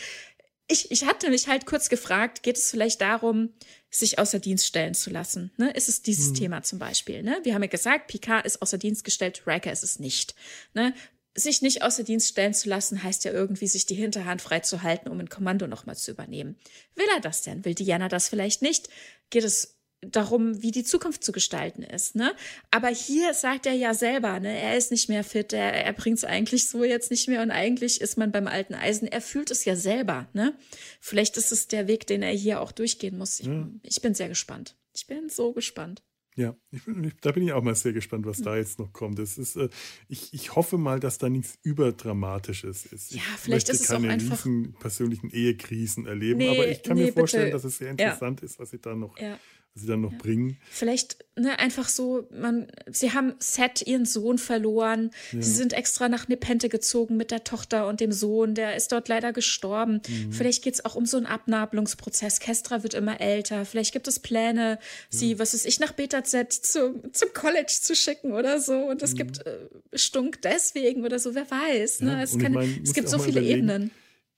Ich, 0.67 0.91
ich 0.91 1.05
hatte 1.05 1.29
mich 1.29 1.47
halt 1.47 1.65
kurz 1.65 1.89
gefragt, 1.89 2.41
geht 2.43 2.57
es 2.57 2.71
vielleicht 2.71 3.01
darum, 3.01 3.53
sich 3.89 4.17
außer 4.17 4.39
Dienst 4.39 4.65
stellen 4.65 4.93
zu 4.93 5.09
lassen? 5.09 5.51
Ne? 5.57 5.71
Ist 5.71 5.89
es 5.89 6.03
dieses 6.03 6.29
mhm. 6.29 6.35
Thema 6.35 6.63
zum 6.63 6.79
Beispiel? 6.79 7.21
Ne? 7.21 7.39
Wir 7.43 7.53
haben 7.53 7.63
ja 7.63 7.67
gesagt, 7.67 8.07
Picard 8.07 8.45
ist 8.45 8.61
außer 8.61 8.77
Dienst 8.77 9.03
gestellt, 9.03 9.43
Riker 9.45 9.71
ist 9.71 9.83
es 9.83 9.99
nicht. 9.99 10.35
Ne? 10.73 10.93
Sich 11.35 11.61
nicht 11.61 11.81
außer 11.81 12.03
Dienst 12.03 12.29
stellen 12.29 12.53
zu 12.53 12.69
lassen, 12.69 13.03
heißt 13.03 13.25
ja 13.25 13.31
irgendwie, 13.31 13.67
sich 13.67 13.85
die 13.85 13.95
Hinterhand 13.95 14.41
freizuhalten, 14.41 15.11
um 15.11 15.19
ein 15.19 15.29
Kommando 15.29 15.67
nochmal 15.67 15.97
zu 15.97 16.11
übernehmen. 16.11 16.57
Will 16.95 17.07
er 17.15 17.21
das 17.21 17.41
denn? 17.41 17.65
Will 17.65 17.75
Diana 17.75 18.07
das 18.07 18.29
vielleicht 18.29 18.61
nicht? 18.61 18.89
Geht 19.29 19.43
es 19.43 19.79
darum, 20.11 20.61
wie 20.61 20.71
die 20.71 20.83
Zukunft 20.83 21.23
zu 21.23 21.31
gestalten 21.31 21.83
ist, 21.83 22.15
ne? 22.15 22.33
Aber 22.71 22.89
hier 22.89 23.33
sagt 23.33 23.65
er 23.65 23.73
ja 23.73 23.93
selber, 23.93 24.39
ne, 24.39 24.59
er 24.59 24.77
ist 24.77 24.91
nicht 24.91 25.09
mehr 25.09 25.23
fit, 25.23 25.53
er, 25.53 25.73
er 25.73 25.93
bringt 25.93 26.17
es 26.17 26.25
eigentlich 26.25 26.67
so 26.67 26.83
jetzt 26.83 27.11
nicht 27.11 27.27
mehr 27.27 27.41
und 27.41 27.51
eigentlich 27.51 28.01
ist 28.01 28.17
man 28.17 28.31
beim 28.31 28.47
alten 28.47 28.73
Eisen. 28.73 29.07
Er 29.07 29.21
fühlt 29.21 29.51
es 29.51 29.65
ja 29.65 29.75
selber, 29.75 30.27
ne? 30.33 30.53
Vielleicht 30.99 31.37
ist 31.37 31.51
es 31.51 31.67
der 31.67 31.87
Weg, 31.87 32.07
den 32.07 32.21
er 32.21 32.33
hier 32.33 32.61
auch 32.61 32.71
durchgehen 32.71 33.17
muss. 33.17 33.39
Ich, 33.39 33.47
ja. 33.47 33.69
ich 33.83 34.01
bin 34.01 34.13
sehr 34.13 34.29
gespannt. 34.29 34.75
Ich 34.93 35.07
bin 35.07 35.29
so 35.29 35.53
gespannt. 35.53 36.01
Ja, 36.35 36.55
ich 36.71 36.83
bin, 36.83 37.11
da 37.21 37.31
bin 37.31 37.43
ich 37.43 37.53
auch 37.53 37.61
mal 37.61 37.75
sehr 37.75 37.93
gespannt, 37.93 38.25
was 38.25 38.41
da 38.41 38.55
jetzt 38.55 38.79
noch 38.79 38.91
kommt. 38.91 39.19
Das 39.19 39.37
ist, 39.37 39.55
äh, 39.55 39.69
ich, 40.07 40.33
ich 40.33 40.55
hoffe 40.55 40.77
mal, 40.77 40.99
dass 40.99 41.17
da 41.17 41.29
nichts 41.29 41.59
überdramatisches 41.61 42.85
ist. 42.87 43.11
Ja, 43.11 43.17
ich 43.17 43.39
vielleicht 43.39 43.69
ist 43.69 43.81
es 43.81 43.87
keine 43.87 44.07
auch 44.07 44.11
einfach 44.11 44.47
persönlichen 44.79 45.29
Ehekrisen 45.29 46.07
erleben, 46.07 46.39
nee, 46.39 46.49
aber 46.49 46.67
ich 46.67 46.81
kann 46.81 46.97
nee, 46.97 47.05
mir 47.05 47.13
vorstellen, 47.13 47.45
bitte. 47.45 47.55
dass 47.57 47.63
es 47.65 47.77
sehr 47.77 47.91
interessant 47.91 48.41
ja. 48.41 48.45
ist, 48.45 48.59
was 48.59 48.71
sie 48.71 48.79
da 48.79 48.95
noch 48.95 49.17
ja 49.19 49.37
sie 49.75 49.87
dann 49.87 50.01
noch 50.01 50.11
ja. 50.11 50.17
bringen. 50.19 50.57
Vielleicht 50.69 51.17
ne, 51.35 51.57
einfach 51.57 51.89
so, 51.89 52.27
man, 52.31 52.67
sie 52.91 53.11
haben 53.11 53.33
Seth, 53.39 53.81
ihren 53.85 54.05
Sohn, 54.05 54.37
verloren. 54.37 55.09
Ja. 55.31 55.41
Sie 55.41 55.51
sind 55.51 55.73
extra 55.73 56.09
nach 56.09 56.27
Nepente 56.27 56.69
gezogen 56.69 57.17
mit 57.17 57.31
der 57.31 57.43
Tochter 57.43 57.87
und 57.87 57.99
dem 57.99 58.11
Sohn. 58.11 58.53
Der 58.53 58.75
ist 58.75 58.91
dort 58.91 59.07
leider 59.07 59.33
gestorben. 59.33 60.01
Mhm. 60.07 60.31
Vielleicht 60.31 60.63
geht 60.63 60.75
es 60.75 60.85
auch 60.85 60.95
um 60.95 61.07
so 61.07 61.17
einen 61.17 61.25
Abnabelungsprozess. 61.25 62.39
Kestra 62.39 62.83
wird 62.83 62.93
immer 62.93 63.19
älter. 63.19 63.65
Vielleicht 63.65 63.93
gibt 63.93 64.07
es 64.07 64.19
Pläne, 64.19 64.77
sie, 65.09 65.39
was 65.39 65.55
ist 65.55 65.65
ich, 65.65 65.79
nach 65.79 65.93
Beta 65.93 66.23
Z 66.23 66.53
zum, 66.53 67.11
zum 67.11 67.33
College 67.33 67.73
zu 67.81 67.95
schicken 67.95 68.33
oder 68.33 68.59
so. 68.59 68.75
Und 68.75 69.01
es 69.01 69.13
mhm. 69.13 69.17
gibt 69.17 69.45
äh, 69.47 69.57
Stunk 69.95 70.41
deswegen 70.43 71.03
oder 71.03 71.17
so, 71.17 71.33
wer 71.33 71.49
weiß. 71.49 72.01
Ne? 72.01 72.21
Es, 72.21 72.37
kann, 72.37 72.51
ich 72.51 72.57
mein, 72.57 72.81
es 72.83 72.93
gibt 72.93 73.09
so 73.09 73.17
viele 73.17 73.41
Ebenen. 73.41 73.89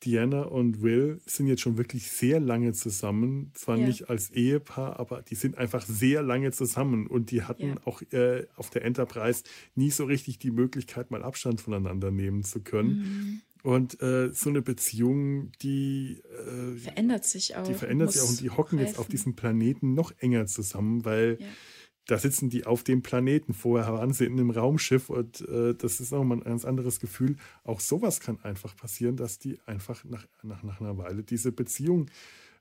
Diana 0.05 0.43
und 0.43 0.81
Will 0.81 1.19
sind 1.25 1.47
jetzt 1.47 1.61
schon 1.61 1.77
wirklich 1.77 2.11
sehr 2.11 2.39
lange 2.39 2.73
zusammen. 2.73 3.51
Zwar 3.53 3.77
ja. 3.77 3.87
nicht 3.87 4.09
als 4.09 4.29
Ehepaar, 4.31 4.99
aber 4.99 5.21
die 5.21 5.35
sind 5.35 5.57
einfach 5.57 5.85
sehr 5.85 6.21
lange 6.21 6.51
zusammen 6.51 7.07
und 7.07 7.31
die 7.31 7.43
hatten 7.43 7.67
ja. 7.67 7.75
auch 7.85 8.01
äh, 8.11 8.45
auf 8.55 8.69
der 8.69 8.85
Enterprise 8.85 9.43
nie 9.75 9.91
so 9.91 10.05
richtig 10.05 10.39
die 10.39 10.51
Möglichkeit, 10.51 11.11
mal 11.11 11.23
Abstand 11.23 11.61
voneinander 11.61 12.11
nehmen 12.11 12.43
zu 12.43 12.61
können. 12.61 12.89
Mhm. 12.89 13.41
Und 13.63 13.99
äh, 13.99 14.31
so 14.31 14.51
eine 14.51 14.61
Beziehung, 14.61 15.51
die 15.63 16.21
äh, 16.47 16.77
verändert 16.77 17.25
sich 17.25 17.55
auch. 17.55 17.67
Die 17.67 17.73
verändert 17.73 18.11
sich 18.11 18.21
auch 18.21 18.29
und 18.29 18.41
die 18.41 18.51
hocken 18.51 18.77
reifen. 18.77 18.91
jetzt 18.91 18.99
auf 18.99 19.07
diesem 19.07 19.35
Planeten 19.35 19.95
noch 19.95 20.13
enger 20.19 20.45
zusammen, 20.45 21.03
weil 21.03 21.39
ja 21.39 21.47
da 22.07 22.17
sitzen 22.17 22.49
die 22.49 22.65
auf 22.65 22.83
dem 22.83 23.01
Planeten. 23.01 23.53
Vorher 23.53 23.93
waren 23.93 24.13
sie 24.13 24.25
in 24.25 24.33
einem 24.33 24.51
Raumschiff 24.51 25.09
und 25.09 25.41
äh, 25.47 25.73
das 25.73 25.99
ist 25.99 26.11
nochmal 26.11 26.37
ein 26.37 26.43
ganz 26.43 26.65
anderes 26.65 26.99
Gefühl. 26.99 27.35
Auch 27.63 27.79
sowas 27.79 28.19
kann 28.19 28.39
einfach 28.43 28.75
passieren, 28.75 29.17
dass 29.17 29.39
die 29.39 29.59
einfach 29.65 30.03
nach, 30.03 30.25
nach, 30.43 30.63
nach 30.63 30.79
einer 30.79 30.97
Weile 30.97 31.23
diese 31.23 31.51
Beziehung, 31.51 32.07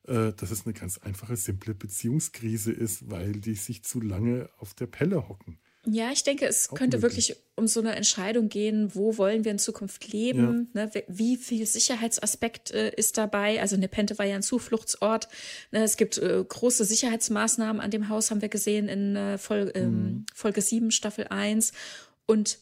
äh, 0.06 0.32
dass 0.32 0.50
es 0.50 0.64
eine 0.64 0.74
ganz 0.74 0.98
einfache, 0.98 1.36
simple 1.36 1.74
Beziehungskrise 1.74 2.72
ist, 2.72 3.10
weil 3.10 3.32
die 3.32 3.54
sich 3.54 3.82
zu 3.82 4.00
lange 4.00 4.48
auf 4.58 4.74
der 4.74 4.86
Pelle 4.86 5.28
hocken. 5.28 5.58
Ja, 5.86 6.10
ich 6.10 6.24
denke, 6.24 6.46
es 6.46 6.70
Auch 6.70 6.76
könnte 6.76 6.98
möglich. 6.98 7.28
wirklich 7.28 7.42
um 7.56 7.66
so 7.66 7.80
eine 7.80 7.94
Entscheidung 7.94 8.48
gehen, 8.48 8.94
wo 8.94 9.18
wollen 9.18 9.44
wir 9.44 9.52
in 9.52 9.58
Zukunft 9.58 10.10
leben, 10.12 10.70
ja. 10.74 10.86
ne, 10.86 11.04
wie 11.08 11.36
viel 11.36 11.66
Sicherheitsaspekt 11.66 12.70
äh, 12.70 12.90
ist 12.94 13.18
dabei. 13.18 13.60
Also 13.60 13.76
Nepente 13.76 14.18
war 14.18 14.24
ja 14.24 14.36
ein 14.36 14.42
Zufluchtsort. 14.42 15.28
Ne, 15.70 15.82
es 15.82 15.96
gibt 15.96 16.18
äh, 16.18 16.44
große 16.46 16.84
Sicherheitsmaßnahmen 16.84 17.82
an 17.82 17.90
dem 17.90 18.08
Haus, 18.08 18.30
haben 18.30 18.40
wir 18.40 18.48
gesehen 18.48 18.88
in 18.88 19.16
äh, 19.16 19.38
Vol 19.38 19.72
ähm, 19.74 19.90
mhm. 19.90 20.26
Folge 20.34 20.62
7, 20.62 20.90
Staffel 20.90 21.26
1. 21.28 21.72
Und 22.26 22.58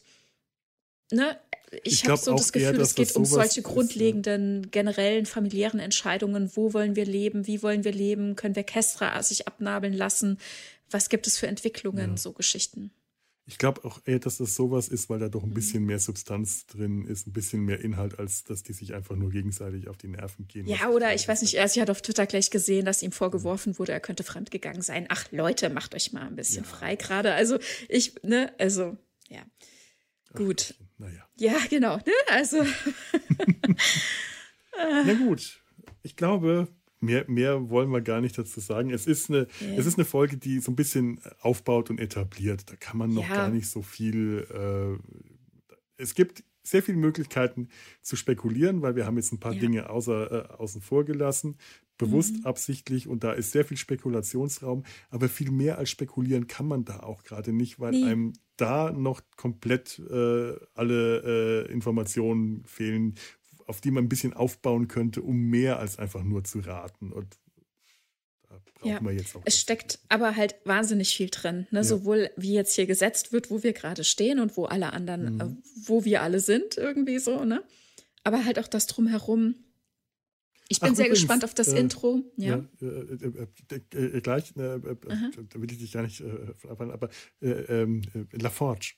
ne, 1.11 1.37
ich, 1.83 2.03
ich 2.03 2.05
habe 2.05 2.17
so 2.17 2.35
das 2.35 2.51
Gefühl, 2.51 2.75
eher, 2.75 2.81
es 2.81 2.95
geht 2.95 3.15
um 3.15 3.25
solche 3.25 3.61
ist, 3.61 3.65
grundlegenden, 3.65 4.69
generellen 4.69 5.25
familiären 5.25 5.79
Entscheidungen. 5.79 6.51
Wo 6.55 6.73
wollen 6.73 6.95
wir 6.95 7.05
leben? 7.05 7.47
Wie 7.47 7.63
wollen 7.63 7.83
wir 7.83 7.93
leben? 7.93 8.35
Können 8.35 8.55
wir 8.55 8.63
Kestra 8.63 9.23
sich 9.23 9.47
abnabeln 9.47 9.93
lassen? 9.93 10.39
Was 10.91 11.09
gibt 11.09 11.25
es 11.25 11.37
für 11.37 11.47
Entwicklungen, 11.47 12.11
ja. 12.11 12.17
so 12.17 12.33
Geschichten? 12.33 12.91
Ich 13.45 13.57
glaube 13.57 13.83
auch 13.83 13.99
eher, 14.05 14.19
dass 14.19 14.37
das 14.37 14.55
sowas 14.55 14.87
ist, 14.87 15.09
weil 15.09 15.19
da 15.19 15.27
doch 15.27 15.43
ein 15.43 15.49
mhm. 15.49 15.53
bisschen 15.53 15.85
mehr 15.85 15.99
Substanz 15.99 16.65
drin 16.65 17.05
ist, 17.05 17.27
ein 17.27 17.33
bisschen 17.33 17.65
mehr 17.65 17.81
Inhalt, 17.81 18.17
als 18.17 18.45
dass 18.45 18.63
die 18.63 18.71
sich 18.71 18.93
einfach 18.93 19.17
nur 19.17 19.31
gegenseitig 19.31 19.89
auf 19.89 19.97
die 19.97 20.07
Nerven 20.07 20.47
gehen. 20.47 20.65
Ja, 20.65 20.89
oder 20.89 21.13
ich 21.13 21.27
weiß 21.27 21.41
nicht, 21.41 21.53
erst 21.55 21.75
ich 21.75 21.81
hatte 21.81 21.91
auf 21.91 22.01
Twitter 22.01 22.25
gleich 22.25 22.51
gesehen, 22.51 22.85
dass 22.85 23.03
ihm 23.03 23.11
vorgeworfen 23.11 23.77
wurde, 23.77 23.91
er 23.91 23.99
könnte 23.99 24.23
fremdgegangen 24.23 24.81
sein. 24.81 25.07
Ach 25.09 25.29
Leute, 25.31 25.69
macht 25.69 25.93
euch 25.93 26.13
mal 26.13 26.25
ein 26.25 26.37
bisschen 26.37 26.63
ja. 26.63 26.69
frei 26.69 26.95
gerade. 26.95 27.33
Also 27.33 27.59
ich, 27.89 28.15
ne, 28.23 28.53
also, 28.59 28.97
ja. 29.27 29.43
Ach, 30.29 30.35
gut. 30.35 30.75
Naja. 30.97 31.27
Ja, 31.37 31.57
genau, 31.69 31.97
ne? 31.97 32.13
Also. 32.29 32.63
Na 34.77 35.13
gut. 35.15 35.61
Ich 36.01 36.15
glaube, 36.15 36.69
Mehr, 37.03 37.25
mehr 37.27 37.69
wollen 37.69 37.91
wir 37.91 38.01
gar 38.01 38.21
nicht 38.21 38.37
dazu 38.37 38.61
sagen. 38.61 38.89
Es 38.89 39.07
ist, 39.07 39.29
eine, 39.29 39.41
okay. 39.41 39.75
es 39.75 39.85
ist 39.85 39.97
eine 39.97 40.05
Folge, 40.05 40.37
die 40.37 40.59
so 40.59 40.71
ein 40.71 40.75
bisschen 40.75 41.19
aufbaut 41.41 41.89
und 41.89 41.99
etabliert. 41.99 42.71
Da 42.71 42.75
kann 42.77 42.97
man 42.97 43.13
noch 43.13 43.27
ja. 43.27 43.35
gar 43.35 43.49
nicht 43.49 43.69
so 43.69 43.81
viel. 43.81 44.47
Äh, 44.49 45.73
es 45.97 46.15
gibt 46.15 46.43
sehr 46.63 46.81
viele 46.81 46.97
Möglichkeiten 46.97 47.67
zu 48.01 48.15
spekulieren, 48.15 48.81
weil 48.81 48.95
wir 48.95 49.05
haben 49.05 49.17
jetzt 49.17 49.33
ein 49.33 49.39
paar 49.39 49.53
ja. 49.53 49.59
Dinge 49.59 49.89
außer, 49.89 50.51
äh, 50.51 50.53
außen 50.53 50.81
vor 50.81 51.03
gelassen, 51.03 51.57
bewusst, 51.97 52.37
mhm. 52.37 52.45
absichtlich 52.45 53.07
und 53.07 53.23
da 53.23 53.33
ist 53.33 53.51
sehr 53.51 53.65
viel 53.65 53.77
Spekulationsraum, 53.77 54.83
aber 55.09 55.27
viel 55.27 55.51
mehr 55.51 55.77
als 55.77 55.89
spekulieren 55.89 56.47
kann 56.47 56.67
man 56.67 56.85
da 56.85 57.01
auch 57.01 57.23
gerade 57.23 57.51
nicht, 57.51 57.79
weil 57.79 57.91
nee. 57.91 58.03
einem 58.05 58.33
da 58.55 58.91
noch 58.91 59.21
komplett 59.35 59.99
äh, 59.99 60.53
alle 60.73 61.65
äh, 61.67 61.71
Informationen 61.71 62.63
fehlen, 62.65 63.15
auf 63.67 63.81
die 63.81 63.91
man 63.91 64.05
ein 64.05 64.09
bisschen 64.09 64.33
aufbauen 64.33 64.87
könnte, 64.87 65.21
um 65.21 65.49
mehr 65.49 65.79
als 65.79 65.97
einfach 65.99 66.23
nur 66.23 66.43
zu 66.43 66.59
raten. 66.59 67.11
Und 67.11 67.37
da 68.49 68.59
brauchen 68.75 68.89
ja, 68.89 69.01
wir 69.01 69.11
jetzt 69.11 69.35
auch. 69.35 69.41
Es 69.45 69.59
steckt 69.59 69.99
aber 70.09 70.35
halt 70.35 70.55
wahnsinnig 70.65 71.15
viel 71.15 71.29
drin. 71.29 71.67
Ne? 71.71 71.79
Ja. 71.79 71.83
Sowohl 71.83 72.29
wie 72.37 72.53
jetzt 72.53 72.75
hier 72.75 72.85
gesetzt 72.85 73.31
wird, 73.31 73.49
wo 73.49 73.63
wir 73.63 73.73
gerade 73.73 74.03
stehen 74.03 74.39
und 74.39 74.57
wo 74.57 74.65
alle 74.65 74.93
anderen, 74.93 75.35
mhm. 75.35 75.41
äh, 75.41 75.47
wo 75.85 76.05
wir 76.05 76.21
alle 76.21 76.39
sind, 76.39 76.77
irgendwie 76.77 77.19
so, 77.19 77.43
ne? 77.43 77.63
Aber 78.23 78.45
halt 78.45 78.59
auch 78.59 78.67
das 78.67 78.87
drumherum. 78.87 79.55
Ich 80.69 80.79
bin 80.79 80.91
Ach, 80.91 80.95
sehr 80.95 81.05
übrigens, 81.05 81.19
gespannt 81.19 81.43
auf 81.43 81.53
das 81.53 81.67
äh, 81.67 81.79
Intro. 81.79 82.23
Ja. 82.37 82.65
ja 82.79 82.87
äh, 82.87 83.47
äh, 83.95 84.17
äh 84.17 84.21
gleich, 84.21 84.53
da 84.53 84.81
will 84.81 85.71
ich 85.71 85.77
dich 85.77 85.91
gar 85.91 86.03
nicht 86.03 86.21
äh, 86.21 86.53
aber 86.69 87.09
ähm, 87.41 88.01
LaForge 88.31 88.93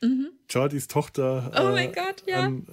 Mhm. 0.00 0.28
Jordys 0.48 0.86
Tochter. 0.86 1.50
Oh 1.58 1.72
mein 1.72 1.92
Gott, 1.92 2.22
ja. 2.26 2.44
An, 2.44 2.66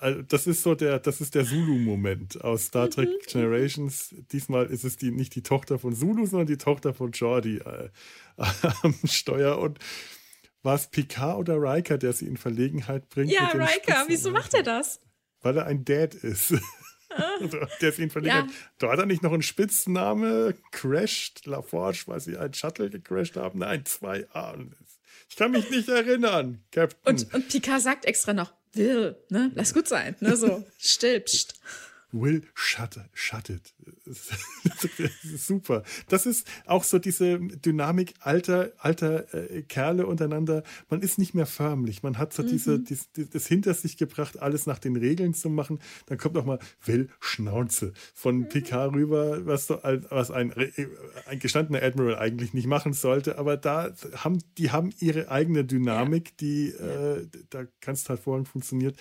äh, 0.00 0.24
das 0.26 0.46
ist 0.46 0.62
so 0.62 0.74
der, 0.74 0.98
das 0.98 1.20
ist 1.20 1.34
der 1.34 1.44
Zulu-Moment 1.44 2.42
aus 2.42 2.66
Star 2.66 2.86
mhm. 2.86 2.90
Trek 2.90 3.26
Generations. 3.26 4.14
Diesmal 4.32 4.66
ist 4.66 4.84
es 4.84 4.96
die, 4.96 5.10
nicht 5.10 5.34
die 5.34 5.42
Tochter 5.42 5.78
von 5.78 5.94
Zulu, 5.94 6.26
sondern 6.26 6.46
die 6.46 6.58
Tochter 6.58 6.94
von 6.94 7.12
Jordi 7.12 7.58
äh, 7.58 7.90
am 8.82 8.94
Steuer. 9.04 9.58
Und 9.58 9.78
war 10.62 10.74
es 10.74 10.88
Picard 10.88 11.38
oder 11.38 11.56
Riker, 11.56 11.98
der 11.98 12.12
sie 12.12 12.26
in 12.26 12.36
Verlegenheit 12.36 13.08
bringt? 13.08 13.30
Ja, 13.30 13.48
Riker, 13.48 14.04
wieso 14.08 14.30
macht 14.30 14.54
er 14.54 14.62
das? 14.62 15.00
Weil 15.40 15.56
er 15.56 15.66
ein 15.66 15.84
Dad 15.84 16.14
ist. 16.14 16.54
Ah. 17.10 17.38
der 17.80 17.90
sie 17.90 18.02
in 18.02 18.10
Verlegenheit. 18.10 18.50
Ja. 18.50 18.52
Da 18.76 18.92
hat 18.92 18.98
er 18.98 19.06
nicht 19.06 19.22
noch 19.22 19.32
einen 19.32 19.40
Spitzname? 19.42 20.54
Crashed 20.72 21.46
LaForge, 21.46 22.02
weil 22.04 22.20
sie 22.20 22.36
ein 22.36 22.52
Shuttle 22.52 22.90
gecrashed 22.90 23.36
haben? 23.36 23.60
Nein, 23.60 23.86
zwei 23.86 24.28
A. 24.34 24.54
Ich 25.28 25.36
kann 25.36 25.50
mich 25.50 25.70
nicht 25.70 25.88
erinnern, 25.88 26.62
Captain. 26.70 26.98
Und, 27.04 27.34
und 27.34 27.48
Picard 27.48 27.82
sagt 27.82 28.06
extra 28.06 28.32
noch, 28.32 28.52
Will, 28.74 29.16
ne? 29.30 29.50
Lass 29.54 29.72
gut 29.72 29.88
sein, 29.88 30.16
ne? 30.20 30.36
So, 30.36 30.64
still, 30.78 31.20
pst. 31.20 31.54
Will 32.10 32.42
shut, 32.54 32.98
shut 33.12 33.50
it. 33.50 33.74
super. 35.36 35.82
Das 36.08 36.24
ist 36.24 36.46
auch 36.64 36.84
so 36.84 36.98
diese 36.98 37.38
Dynamik 37.38 38.14
alter, 38.20 38.72
alter 38.78 39.34
äh, 39.34 39.62
Kerle 39.62 40.06
untereinander. 40.06 40.62
Man 40.88 41.02
ist 41.02 41.18
nicht 41.18 41.34
mehr 41.34 41.44
förmlich. 41.44 42.02
Man 42.02 42.16
hat 42.16 42.32
so 42.32 42.42
mhm. 42.42 42.48
diese, 42.48 42.78
dies, 42.78 43.10
das 43.12 43.46
hinter 43.46 43.74
sich 43.74 43.98
gebracht, 43.98 44.40
alles 44.40 44.66
nach 44.66 44.78
den 44.78 44.96
Regeln 44.96 45.34
zu 45.34 45.50
machen. 45.50 45.80
Dann 46.06 46.16
kommt 46.16 46.38
auch 46.38 46.46
mal 46.46 46.58
Will 46.84 47.10
Schnauze 47.20 47.92
von 48.14 48.38
mhm. 48.38 48.48
Picard 48.48 48.94
rüber, 48.94 49.44
was, 49.44 49.66
so, 49.66 49.78
was 49.82 50.30
ein, 50.30 50.54
ein 51.26 51.38
gestandener 51.38 51.82
Admiral 51.82 52.16
eigentlich 52.16 52.54
nicht 52.54 52.66
machen 52.66 52.94
sollte. 52.94 53.36
Aber 53.36 53.58
da 53.58 53.92
haben, 54.14 54.38
die 54.56 54.70
haben 54.70 54.94
ihre 54.98 55.30
eigene 55.30 55.64
Dynamik, 55.64 56.28
ja. 56.28 56.34
die 56.40 56.68
äh, 56.70 57.26
da 57.50 57.64
ganz 57.82 58.08
hervorragend 58.08 58.48
funktioniert. 58.48 58.96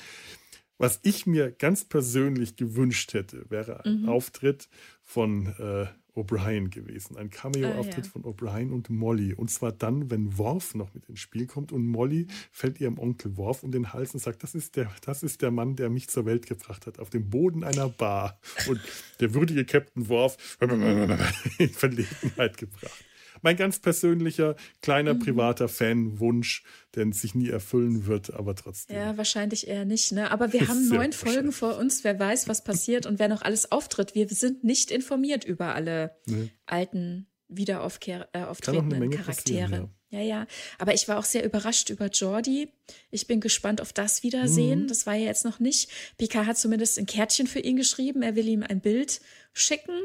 Was 0.78 1.00
ich 1.04 1.26
mir 1.26 1.52
ganz 1.52 1.86
persönlich 1.86 2.56
gewünscht 2.56 3.14
hätte, 3.14 3.50
wäre 3.50 3.84
ein 3.84 4.02
mhm. 4.02 4.10
Auftritt 4.10 4.70
von 5.02 5.48
äh, 5.58 5.88
O'Brien 6.18 6.70
gewesen. 6.70 7.16
Ein 7.16 7.30
Cameo-Auftritt 7.30 8.06
ah, 8.06 8.08
ja. 8.08 8.12
von 8.12 8.24
O'Brien 8.24 8.72
und 8.72 8.90
Molly. 8.90 9.34
Und 9.34 9.50
zwar 9.50 9.72
dann, 9.72 10.10
wenn 10.10 10.38
Worf 10.38 10.76
noch 10.76 10.94
mit 10.94 11.08
ins 11.08 11.20
Spiel 11.20 11.46
kommt 11.46 11.72
und 11.72 11.86
Molly 11.86 12.28
fällt 12.52 12.82
ihrem 12.82 12.98
Onkel 12.98 13.38
Worf 13.38 13.64
um 13.64 13.72
den 13.72 13.94
Hals 13.94 14.14
und 14.14 14.20
sagt, 14.20 14.44
das 14.44 14.56
ist 14.56 14.76
der, 14.76 14.92
das 15.06 15.24
ist 15.24 15.42
der 15.42 15.52
Mann, 15.52 15.76
der 15.76 15.90
mich 15.90 16.10
zur 16.10 16.26
Welt 16.26 16.48
gebracht 16.48 16.88
hat, 16.88 17.00
auf 17.00 17.10
dem 17.10 17.30
Boden 17.30 17.64
einer 17.64 17.90
Bar. 17.90 18.40
Und 18.68 18.82
der 19.20 19.34
würdige 19.34 19.66
Captain 19.66 20.10
Worf 20.10 20.58
in 21.58 21.70
Verlegenheit 21.70 22.58
gebracht. 22.58 23.06
Mein 23.42 23.56
ganz 23.56 23.80
persönlicher, 23.80 24.56
kleiner, 24.82 25.14
mhm. 25.14 25.20
privater 25.20 25.68
Fanwunsch, 25.68 26.64
der 26.96 27.12
sich 27.14 27.36
nie 27.36 27.50
erfüllen 27.50 28.06
wird, 28.06 28.34
aber 28.34 28.56
trotzdem. 28.56 28.96
Ja, 28.96 29.18
wahrscheinlich 29.18 29.68
eher 29.68 29.86
nicht. 29.86 30.12
Ne? 30.12 30.32
Aber 30.32 30.54
wir 30.54 30.68
haben 30.68 30.88
neun 30.90 31.14
Folgen 31.14 31.52
vor 31.52 31.78
uns. 31.78 32.04
Wer 32.04 32.20
weiß, 32.20 32.48
was 32.48 32.64
passiert 32.64 33.06
und 33.06 33.20
wer 33.20 33.28
noch 33.28 33.42
alles 33.42 33.72
auftritt. 33.72 34.16
Wir 34.16 34.28
sind 34.28 34.64
nicht 34.64 34.92
informiert 34.92 35.44
über 35.44 35.76
alle 35.76 36.16
nee. 36.26 36.50
alten 36.66 37.28
wieder 37.48 37.88
äh, 38.34 38.44
auftretenden 38.44 39.10
Charaktere. 39.12 39.90
Ja. 40.10 40.20
ja. 40.20 40.26
ja, 40.26 40.48
Aber 40.80 40.94
ich 40.94 41.08
war 41.08 41.18
auch 41.18 41.24
sehr 41.24 41.46
überrascht 41.46 41.90
über 41.90 42.08
Jordi. 42.08 42.70
Ich 43.12 43.28
bin 43.28 43.40
gespannt 43.40 43.82
auf 43.82 43.94
das 43.94 44.24
Wiedersehen. 44.24 44.84
Mhm. 44.84 44.88
Das 44.88 45.06
war 45.06 45.16
ja 45.16 45.26
jetzt 45.26 45.46
noch 45.46 45.60
nicht. 45.60 45.90
Picard 46.18 46.46
hat 46.46 46.58
zumindest 46.58 46.98
ein 46.98 47.06
Kärtchen 47.06 47.48
für 47.48 47.60
ihn 47.60 47.78
geschrieben. 47.78 48.22
Er 48.22 48.36
will 48.36 48.48
ihm 48.48 48.64
ein 48.64 48.82
Bild 48.82 49.22
schicken. 49.54 49.96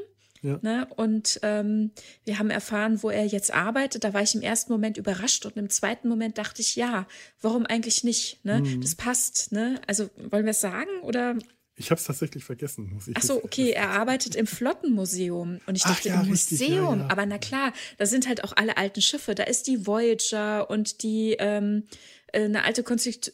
Ja. 0.43 0.59
Ne? 0.60 0.89
Und 0.97 1.39
ähm, 1.43 1.93
wir 2.24 2.39
haben 2.39 2.51
erfahren, 2.51 3.02
wo 3.02 3.10
er 3.10 3.24
jetzt 3.24 3.55
arbeitet. 3.55 4.05
Da 4.05 4.12
war 4.12 4.23
ich 4.23 4.35
im 4.35 4.43
ersten 4.43 4.73
Moment 4.73 4.97
überrascht 4.97 5.47
und 5.47 5.56
im 5.56 5.70
zweiten 5.70 6.09
Moment 6.09 6.36
dachte 6.36 6.62
ich, 6.62 6.74
ja, 6.77 7.06
warum 7.40 7.64
eigentlich 7.64 8.02
nicht? 8.02 8.44
Ne? 8.44 8.60
Mhm. 8.60 8.81
Das 8.81 8.97
passt. 8.97 9.52
Ne? 9.52 9.81
Also 9.86 10.10
wollen 10.31 10.44
wir 10.44 10.51
es 10.51 10.60
sagen 10.60 10.90
oder? 11.02 11.36
Ich 11.77 11.90
habe 11.90 11.98
es 11.98 12.06
tatsächlich 12.06 12.44
vergessen. 12.44 12.90
Muss 12.93 13.09
ich 13.09 13.16
Ach 13.16 13.23
so, 13.23 13.43
okay, 13.43 13.70
er 13.70 13.90
arbeitet 13.90 14.35
im 14.35 14.47
Flottenmuseum. 14.47 15.60
Und 15.66 15.77
ich 15.77 15.85
dachte, 15.85 16.09
ja, 16.09 16.20
im 16.20 16.31
richtig, 16.31 16.60
Museum. 16.60 16.98
Ja, 16.98 17.05
ja. 17.05 17.10
Aber 17.10 17.24
na 17.24 17.39
klar, 17.39 17.73
da 17.97 18.06
sind 18.06 18.28
halt 18.28 18.44
auch 18.44 18.52
alle 18.56 18.77
alten 18.77 19.01
Schiffe. 19.01 19.35
Da 19.35 19.44
ist 19.44 19.66
die 19.69 19.86
Voyager 19.86 20.69
und 20.69 21.02
die 21.02 21.36
ähm, 21.39 21.85
äh, 21.85 22.21
eine 22.32 22.64
alte 22.64 22.82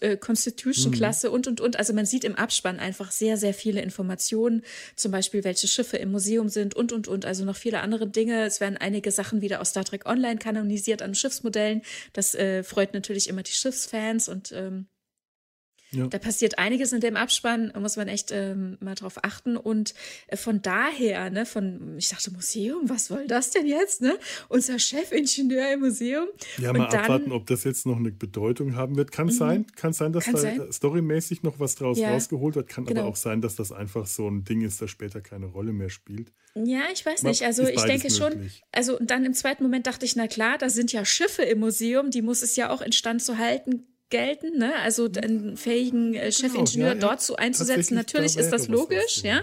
äh, 0.01 0.17
Constitution-Klasse 0.17 1.29
mhm. 1.29 1.35
und, 1.35 1.47
und, 1.47 1.61
und. 1.61 1.79
Also 1.79 1.93
man 1.93 2.07
sieht 2.07 2.25
im 2.25 2.35
Abspann 2.35 2.79
einfach 2.79 3.11
sehr, 3.11 3.37
sehr 3.37 3.55
viele 3.55 3.81
Informationen. 3.81 4.63
Zum 4.97 5.13
Beispiel, 5.13 5.45
welche 5.45 5.69
Schiffe 5.69 5.97
im 5.97 6.11
Museum 6.11 6.49
sind 6.49 6.75
und, 6.75 6.93
und, 6.93 7.09
und. 7.09 7.25
Also 7.25 7.45
noch 7.45 7.57
viele 7.57 7.81
andere 7.81 8.09
Dinge. 8.09 8.45
Es 8.45 8.61
werden 8.61 8.77
einige 8.77 9.11
Sachen 9.11 9.41
wieder 9.41 9.61
aus 9.61 9.71
Star 9.71 9.85
Trek 9.85 10.07
Online 10.07 10.39
kanonisiert 10.39 11.03
an 11.03 11.15
Schiffsmodellen. 11.15 11.83
Das 12.13 12.35
äh, 12.35 12.63
freut 12.63 12.95
natürlich 12.95 13.29
immer 13.29 13.43
die 13.43 13.53
Schiffsfans 13.53 14.29
und 14.29 14.53
ähm, 14.53 14.87
ja. 15.91 16.07
Da 16.07 16.19
passiert 16.19 16.59
einiges 16.59 16.93
in 16.93 17.01
dem 17.01 17.17
Abspann, 17.17 17.73
muss 17.79 17.97
man 17.97 18.09
echt 18.09 18.31
ähm, 18.31 18.77
mal 18.81 18.95
drauf 18.95 19.25
achten. 19.25 19.57
Und 19.57 19.95
äh, 20.27 20.37
von 20.37 20.61
daher, 20.61 21.31
ne, 21.31 21.47
von, 21.47 21.97
ich 21.97 22.11
dachte, 22.11 22.31
Museum, 22.31 22.89
was 22.91 23.07
soll 23.07 23.27
das 23.27 23.51
denn 23.51 23.67
jetzt, 23.67 24.03
ne? 24.03 24.19
Unser 24.49 24.79
Chefingenieur 24.79 25.73
im 25.73 25.81
Museum. 25.81 26.27
Ja, 26.59 26.75
mal 26.75 26.89
dann, 26.91 27.01
abwarten, 27.01 27.33
ob 27.33 27.47
das 27.47 27.65
jetzt 27.65 27.87
noch 27.87 27.97
eine 27.97 28.11
Bedeutung 28.11 28.77
haben 28.77 28.97
wird. 28.97 29.13
Kann 29.13 29.27
mhm. 29.29 29.33
sein, 29.33 29.67
kann 29.77 29.95
sein, 29.95 30.13
dass 30.13 30.25
kann 30.27 30.35
da 30.35 30.41
sein. 30.41 30.73
storymäßig 30.73 31.43
noch 31.43 31.59
was 31.59 31.75
draus 31.75 31.99
ja. 31.99 32.11
rausgeholt 32.11 32.57
wird. 32.57 32.69
Kann 32.69 32.85
genau. 32.85 33.01
aber 33.01 33.11
auch 33.11 33.17
sein, 33.17 33.41
dass 33.41 33.57
das 33.57 33.73
einfach 33.73 34.07
so 34.07 34.29
ein 34.29 34.45
Ding 34.45 34.61
ist, 34.61 34.83
das 34.83 34.91
später 34.91 35.23
keine 35.23 35.47
Rolle 35.47 35.73
mehr 35.73 35.89
spielt. 35.89 36.33
Ja, 36.55 36.83
ich 36.93 37.07
weiß 37.07 37.23
nicht. 37.23 37.45
Also 37.45 37.63
ich 37.63 37.83
denke 37.83 38.09
möglich. 38.09 38.17
schon, 38.17 38.51
also 38.73 38.99
und 38.99 39.11
dann 39.11 39.25
im 39.25 39.33
zweiten 39.33 39.63
Moment 39.63 39.87
dachte 39.87 40.05
ich, 40.05 40.17
na 40.17 40.27
klar, 40.27 40.59
da 40.59 40.69
sind 40.69 40.93
ja 40.93 41.05
Schiffe 41.05 41.43
im 41.43 41.61
Museum, 41.61 42.11
die 42.11 42.21
muss 42.21 42.43
es 42.43 42.57
ja 42.57 42.71
auch 42.71 42.83
instand 42.83 43.23
zu 43.23 43.39
halten 43.39 43.87
gelten, 44.11 44.59
ne? 44.59 44.75
also 44.77 45.09
einen 45.23 45.57
fähigen 45.57 46.15
äh, 46.15 46.19
genau, 46.19 46.31
Chefingenieur 46.31 46.95
genau, 46.95 47.07
ja, 47.07 47.09
dort 47.11 47.23
so 47.23 47.37
einzusetzen. 47.37 47.95
Natürlich 47.95 48.35
da 48.35 48.41
ist 48.41 48.51
das 48.51 48.69
logisch, 48.69 49.23
ja. 49.23 49.43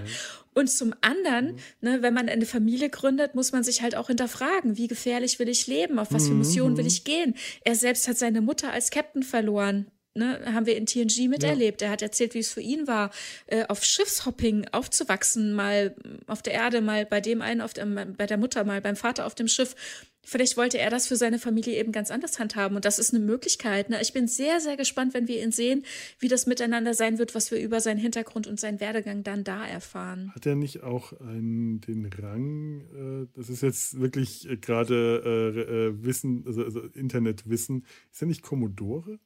Und 0.53 0.69
zum 0.69 0.93
anderen, 1.01 1.47
mhm. 1.47 1.59
ne, 1.81 2.01
wenn 2.01 2.13
man 2.13 2.29
eine 2.29 2.45
Familie 2.45 2.89
gründet, 2.89 3.35
muss 3.35 3.51
man 3.51 3.63
sich 3.63 3.81
halt 3.81 3.95
auch 3.95 4.07
hinterfragen, 4.07 4.77
wie 4.77 4.87
gefährlich 4.87 5.37
will 5.37 5.49
ich 5.49 5.67
leben, 5.67 5.99
auf 5.99 6.13
was 6.13 6.27
für 6.27 6.33
Missionen 6.33 6.77
will 6.77 6.85
mhm. 6.85 6.89
ich 6.89 7.03
gehen. 7.03 7.35
Er 7.65 7.75
selbst 7.75 8.07
hat 8.07 8.17
seine 8.17 8.39
Mutter 8.39 8.71
als 8.71 8.89
Captain 8.89 9.23
verloren. 9.23 9.87
Ne, 10.17 10.39
haben 10.45 10.65
wir 10.65 10.77
in 10.77 10.85
TNG 10.85 11.27
miterlebt. 11.27 11.81
Ja. 11.81 11.87
Er 11.87 11.91
hat 11.91 12.01
erzählt, 12.01 12.35
wie 12.35 12.39
es 12.39 12.49
für 12.49 12.61
ihn 12.61 12.87
war, 12.87 13.11
äh, 13.47 13.65
auf 13.67 13.83
Schiffshopping 13.83 14.65
aufzuwachsen, 14.71 15.53
mal 15.53 15.93
auf 16.25 16.41
der 16.41 16.53
Erde, 16.53 16.79
mal 16.79 17.05
bei 17.05 17.19
dem 17.19 17.41
einen, 17.41 17.59
auf 17.59 17.73
der, 17.73 17.85
bei 17.85 18.25
der 18.25 18.37
Mutter, 18.37 18.63
mal 18.63 18.79
beim 18.79 18.95
Vater 18.95 19.25
auf 19.25 19.35
dem 19.35 19.49
Schiff. 19.49 19.75
Vielleicht 20.23 20.55
wollte 20.55 20.79
er 20.79 20.89
das 20.89 21.05
für 21.07 21.17
seine 21.17 21.37
Familie 21.37 21.77
eben 21.77 21.91
ganz 21.91 22.11
anders 22.11 22.39
handhaben. 22.39 22.77
Und 22.77 22.85
das 22.85 22.97
ist 22.97 23.13
eine 23.13 23.23
Möglichkeit. 23.23 23.89
Ne? 23.89 24.01
Ich 24.01 24.13
bin 24.13 24.27
sehr, 24.29 24.61
sehr 24.61 24.77
gespannt, 24.77 25.13
wenn 25.13 25.27
wir 25.27 25.43
ihn 25.43 25.51
sehen, 25.51 25.83
wie 26.19 26.29
das 26.29 26.47
miteinander 26.47 26.93
sein 26.93 27.19
wird, 27.19 27.35
was 27.35 27.51
wir 27.51 27.59
über 27.59 27.81
seinen 27.81 27.99
Hintergrund 27.99 28.47
und 28.47 28.57
seinen 28.57 28.79
Werdegang 28.79 29.23
dann 29.23 29.43
da 29.43 29.67
erfahren. 29.67 30.31
Hat 30.33 30.45
er 30.45 30.55
nicht 30.55 30.81
auch 30.81 31.11
einen, 31.19 31.81
den 31.81 32.05
Rang, 32.05 33.25
äh, 33.25 33.27
das 33.35 33.49
ist 33.49 33.61
jetzt 33.61 33.99
wirklich 33.99 34.49
äh, 34.49 34.55
gerade 34.55 35.21
äh, 35.25 35.59
äh, 35.59 36.03
Wissen, 36.03 36.43
also, 36.47 36.63
also 36.63 36.79
Internetwissen, 36.81 37.85
ist 38.11 38.21
er 38.21 38.27
nicht 38.27 38.41
Commodore? 38.41 39.19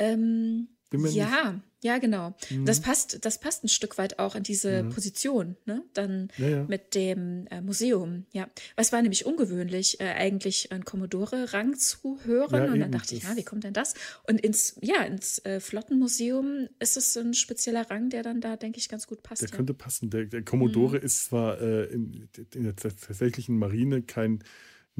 Ähm, 0.00 0.68
ja, 0.92 1.60
ja, 1.82 1.98
genau. 1.98 2.34
Mhm. 2.50 2.66
Das 2.66 2.80
passt, 2.80 3.24
das 3.24 3.38
passt 3.38 3.64
ein 3.64 3.68
Stück 3.68 3.96
weit 3.96 4.18
auch 4.18 4.34
in 4.34 4.42
diese 4.42 4.70
ja. 4.70 4.82
Position, 4.82 5.56
ne? 5.64 5.82
Dann 5.94 6.28
ja, 6.36 6.48
ja. 6.48 6.64
mit 6.64 6.94
dem 6.94 7.46
äh, 7.46 7.62
Museum. 7.62 8.26
Ja, 8.32 8.48
es 8.76 8.92
war 8.92 9.00
nämlich 9.00 9.24
ungewöhnlich, 9.24 9.98
äh, 10.00 10.08
eigentlich 10.08 10.72
einen 10.72 10.84
Commodore-Rang 10.84 11.76
zu 11.76 12.18
hören. 12.24 12.70
und 12.70 12.80
dann 12.80 12.92
dachte 12.92 13.14
ich, 13.14 13.22
ja, 13.22 13.34
wie 13.36 13.44
kommt 13.44 13.64
denn 13.64 13.72
das? 13.72 13.94
Und 14.26 14.40
ins, 14.40 14.76
ja, 14.82 15.02
ins 15.02 15.38
äh, 15.44 15.60
Flottenmuseum 15.60 16.68
ist 16.80 16.96
es 16.96 17.16
ein 17.16 17.32
spezieller 17.34 17.88
Rang, 17.88 18.10
der 18.10 18.22
dann 18.22 18.40
da, 18.40 18.56
denke 18.56 18.78
ich, 18.78 18.88
ganz 18.88 19.06
gut 19.06 19.22
passt. 19.22 19.42
Der 19.42 19.48
könnte 19.48 19.72
passen. 19.72 20.10
Der, 20.10 20.24
der 20.24 20.42
Commodore 20.42 20.98
mhm. 20.98 21.04
ist 21.04 21.24
zwar 21.26 21.60
äh, 21.62 21.84
in, 21.84 22.28
in 22.54 22.64
der 22.64 22.76
tatsächlichen 22.76 23.56
Marine 23.56 24.02
kein 24.02 24.44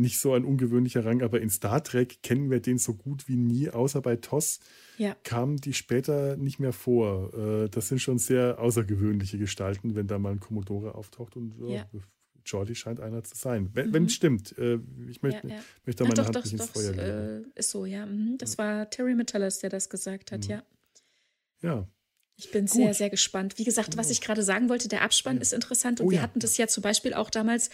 nicht 0.01 0.19
so 0.19 0.35
ein 0.35 0.45
ungewöhnlicher 0.45 1.05
Rang, 1.05 1.23
aber 1.23 1.41
in 1.41 1.51
Star 1.51 1.83
Trek 1.83 2.23
kennen 2.23 2.51
wir 2.51 2.61
den 2.61 2.79
so 2.79 2.95
gut 2.95 3.29
wie 3.29 3.37
nie, 3.37 3.71
außer 3.71 4.01
bei 4.01 4.17
TOS 4.17 4.61
ja. 4.99 5.17
kamen 5.23 5.57
die 5.57 5.73
später 5.73 6.37
nicht 6.37 6.59
mehr 6.59 6.73
vor. 6.73 7.33
Äh, 7.35 7.69
das 7.69 7.89
sind 7.89 8.01
schon 8.01 8.19
sehr 8.19 8.59
außergewöhnliche 8.59 9.39
Gestalten, 9.39 9.95
wenn 9.95 10.07
da 10.07 10.19
mal 10.19 10.33
ein 10.33 10.41
Commodore 10.41 10.95
auftaucht 10.95 11.37
und 11.37 11.55
ja. 11.69 11.87
Jordi 12.45 12.75
scheint 12.75 13.01
einer 13.01 13.23
zu 13.23 13.37
sein. 13.37 13.71
Wenn, 13.75 13.91
mhm. 13.91 14.05
es 14.07 14.15
stimmt. 14.15 14.57
Äh, 14.59 14.81
ich 15.09 15.23
möchte, 15.23 15.49
ja, 15.49 15.57
ja. 15.57 15.63
möchte 15.85 16.05
da 16.05 16.09
meine 16.09 16.15
doch, 16.15 16.25
Hand 16.25 16.37
doch, 16.37 16.45
nicht 16.45 16.55
ins 16.55 16.67
Feuer 16.67 16.91
legen. 16.93 17.45
Äh, 17.55 17.59
ist 17.59 17.71
so, 17.71 17.85
ja. 17.85 18.07
Mhm. 18.07 18.37
Das 18.39 18.59
war 18.59 18.89
Terry 18.91 19.15
Metellus, 19.15 19.59
der 19.59 19.71
das 19.71 19.89
gesagt 19.89 20.33
hat, 20.33 20.45
mhm. 20.45 20.51
ja. 20.51 20.63
Ja. 21.63 21.89
Ich 22.41 22.51
bin 22.53 22.65
Gut. 22.65 22.75
sehr, 22.75 22.95
sehr 22.95 23.11
gespannt. 23.11 23.59
Wie 23.59 23.65
gesagt, 23.65 23.99
was 23.99 24.09
ich 24.09 24.23
gerade 24.23 24.43
sagen 24.43 24.71
wollte, 24.71 24.89
der 24.89 25.03
Abspann 25.03 25.37
ja. 25.37 25.43
ist 25.43 25.53
interessant 25.53 26.01
und 26.01 26.07
oh, 26.07 26.11
wir 26.11 26.23
hatten 26.23 26.41
das 26.41 26.57
ja 26.57 26.67
zum 26.69 26.83
Beispiel 26.83 27.13
auch 27.13 27.29
damals, 27.29 27.69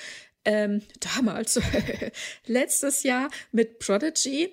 ähm, 0.45 0.83
damals, 1.15 1.61
letztes 2.47 3.05
Jahr 3.05 3.31
mit 3.53 3.79
Prodigy, 3.79 4.53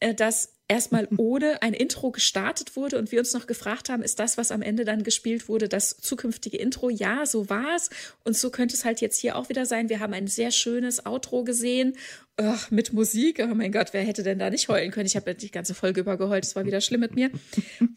äh, 0.00 0.14
dass 0.14 0.53
erstmal 0.68 1.08
ohne 1.16 1.62
ein 1.62 1.74
Intro 1.74 2.10
gestartet 2.10 2.76
wurde 2.76 2.98
und 2.98 3.12
wir 3.12 3.18
uns 3.18 3.32
noch 3.32 3.46
gefragt 3.46 3.88
haben, 3.88 4.02
ist 4.02 4.18
das, 4.18 4.38
was 4.38 4.50
am 4.50 4.62
Ende 4.62 4.84
dann 4.84 5.02
gespielt 5.02 5.48
wurde, 5.48 5.68
das 5.68 5.96
zukünftige 5.96 6.56
Intro? 6.56 6.90
Ja, 6.90 7.26
so 7.26 7.48
war 7.48 7.76
es. 7.76 7.90
Und 8.24 8.36
so 8.36 8.50
könnte 8.50 8.74
es 8.74 8.84
halt 8.84 9.00
jetzt 9.00 9.18
hier 9.18 9.36
auch 9.36 9.48
wieder 9.48 9.66
sein. 9.66 9.88
Wir 9.88 10.00
haben 10.00 10.14
ein 10.14 10.26
sehr 10.26 10.50
schönes 10.50 11.04
Outro 11.04 11.44
gesehen 11.44 11.96
oh, 12.40 12.56
mit 12.70 12.92
Musik. 12.92 13.40
Oh 13.42 13.54
mein 13.54 13.72
Gott, 13.72 13.92
wer 13.92 14.02
hätte 14.02 14.22
denn 14.22 14.38
da 14.38 14.50
nicht 14.50 14.68
heulen 14.68 14.90
können? 14.90 15.06
Ich 15.06 15.16
habe 15.16 15.34
die 15.34 15.50
ganze 15.50 15.74
Folge 15.74 16.00
übergeheult. 16.00 16.44
Es 16.44 16.56
war 16.56 16.64
wieder 16.64 16.80
schlimm 16.80 17.00
mit 17.00 17.14
mir. 17.14 17.30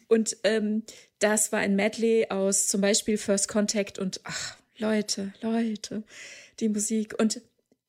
Und 0.08 0.36
ähm, 0.44 0.82
das 1.18 1.52
war 1.52 1.60
ein 1.60 1.76
Medley 1.76 2.26
aus 2.30 2.68
zum 2.68 2.80
Beispiel 2.80 3.18
First 3.18 3.48
Contact 3.48 3.98
und 3.98 4.20
ach, 4.24 4.56
Leute, 4.78 5.32
Leute, 5.42 6.04
die 6.60 6.68
Musik. 6.68 7.14
Und 7.18 7.40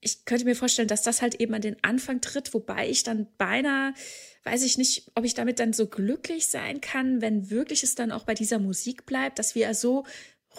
ich 0.01 0.25
könnte 0.25 0.45
mir 0.45 0.55
vorstellen, 0.55 0.87
dass 0.87 1.01
das 1.01 1.21
halt 1.21 1.35
eben 1.35 1.53
an 1.53 1.61
den 1.61 1.83
Anfang 1.83 2.21
tritt, 2.21 2.53
wobei 2.53 2.89
ich 2.89 3.03
dann 3.03 3.27
beinahe, 3.37 3.93
weiß 4.43 4.63
ich 4.63 4.77
nicht, 4.77 5.11
ob 5.15 5.25
ich 5.25 5.33
damit 5.33 5.59
dann 5.59 5.73
so 5.73 5.87
glücklich 5.87 6.47
sein 6.47 6.79
kann, 6.81 7.21
wenn 7.21 7.49
wirklich 7.49 7.83
es 7.83 7.95
dann 7.95 8.11
auch 8.11 8.23
bei 8.23 8.33
dieser 8.33 8.59
Musik 8.59 9.05
bleibt, 9.05 9.39
dass 9.39 9.55
wir 9.55 9.73
so 9.73 10.05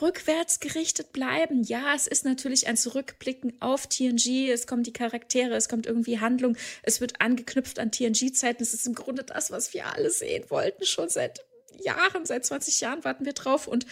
rückwärts 0.00 0.60
gerichtet 0.60 1.12
bleiben. 1.12 1.62
Ja, 1.62 1.94
es 1.94 2.06
ist 2.06 2.24
natürlich 2.24 2.68
ein 2.68 2.76
Zurückblicken 2.76 3.60
auf 3.60 3.86
TNG, 3.86 4.50
es 4.50 4.66
kommen 4.66 4.82
die 4.82 4.92
Charaktere, 4.92 5.54
es 5.54 5.68
kommt 5.68 5.86
irgendwie 5.86 6.20
Handlung, 6.20 6.56
es 6.82 7.00
wird 7.00 7.20
angeknüpft 7.20 7.78
an 7.78 7.90
TNG-Zeiten. 7.90 8.62
Es 8.62 8.74
ist 8.74 8.86
im 8.86 8.94
Grunde 8.94 9.24
das, 9.24 9.50
was 9.50 9.74
wir 9.74 9.86
alle 9.86 10.10
sehen 10.10 10.44
wollten, 10.48 10.84
schon 10.84 11.08
seit 11.08 11.44
Jahren, 11.82 12.26
seit 12.26 12.44
20 12.44 12.80
Jahren 12.80 13.04
warten 13.04 13.24
wir 13.24 13.32
drauf. 13.32 13.66
Und 13.66 13.86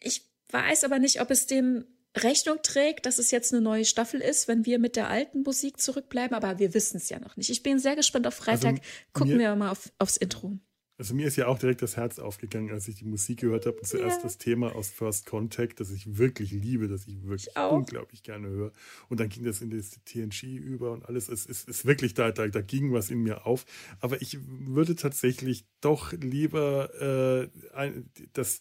ich 0.00 0.22
weiß 0.50 0.84
aber 0.84 0.98
nicht, 0.98 1.20
ob 1.20 1.30
es 1.30 1.46
dem 1.46 1.86
Rechnung 2.22 2.58
trägt, 2.62 3.06
dass 3.06 3.18
es 3.18 3.30
jetzt 3.30 3.52
eine 3.52 3.62
neue 3.62 3.84
Staffel 3.84 4.20
ist, 4.20 4.48
wenn 4.48 4.66
wir 4.66 4.78
mit 4.78 4.96
der 4.96 5.08
alten 5.08 5.42
Musik 5.42 5.80
zurückbleiben, 5.80 6.36
aber 6.36 6.58
wir 6.58 6.74
wissen 6.74 6.96
es 6.96 7.08
ja 7.08 7.18
noch 7.18 7.36
nicht. 7.36 7.50
Ich 7.50 7.62
bin 7.62 7.78
sehr 7.78 7.96
gespannt 7.96 8.26
auf 8.26 8.34
Freitag. 8.34 8.72
Also 8.72 8.82
Gucken 9.12 9.38
wir 9.38 9.54
mal 9.56 9.70
auf, 9.70 9.90
aufs 9.98 10.16
Intro. 10.16 10.58
Also 10.98 11.14
mir 11.14 11.28
ist 11.28 11.36
ja 11.36 11.46
auch 11.46 11.60
direkt 11.60 11.80
das 11.80 11.96
Herz 11.96 12.18
aufgegangen, 12.18 12.72
als 12.72 12.88
ich 12.88 12.96
die 12.96 13.04
Musik 13.04 13.38
gehört 13.38 13.66
habe 13.66 13.76
und 13.76 13.86
zuerst 13.86 14.16
ja. 14.16 14.22
das 14.24 14.36
Thema 14.36 14.74
aus 14.74 14.90
First 14.90 15.26
Contact, 15.26 15.78
das 15.78 15.92
ich 15.92 16.18
wirklich 16.18 16.50
liebe, 16.50 16.88
das 16.88 17.06
ich 17.06 17.22
wirklich 17.22 17.50
ich 17.54 17.62
unglaublich 17.62 18.24
gerne 18.24 18.48
höre. 18.48 18.72
Und 19.08 19.20
dann 19.20 19.28
ging 19.28 19.44
das 19.44 19.60
in 19.60 19.70
das 19.70 19.90
TNG 20.04 20.56
über 20.56 20.90
und 20.90 21.06
alles. 21.06 21.28
Es 21.28 21.46
ist, 21.46 21.68
ist 21.68 21.86
wirklich 21.86 22.14
da, 22.14 22.32
da, 22.32 22.48
da 22.48 22.60
ging 22.62 22.92
was 22.92 23.10
in 23.10 23.22
mir 23.22 23.46
auf. 23.46 23.64
Aber 24.00 24.20
ich 24.20 24.38
würde 24.42 24.96
tatsächlich 24.96 25.66
doch 25.80 26.12
lieber 26.14 26.92
äh, 27.00 27.76
ein, 27.76 28.10
das 28.32 28.58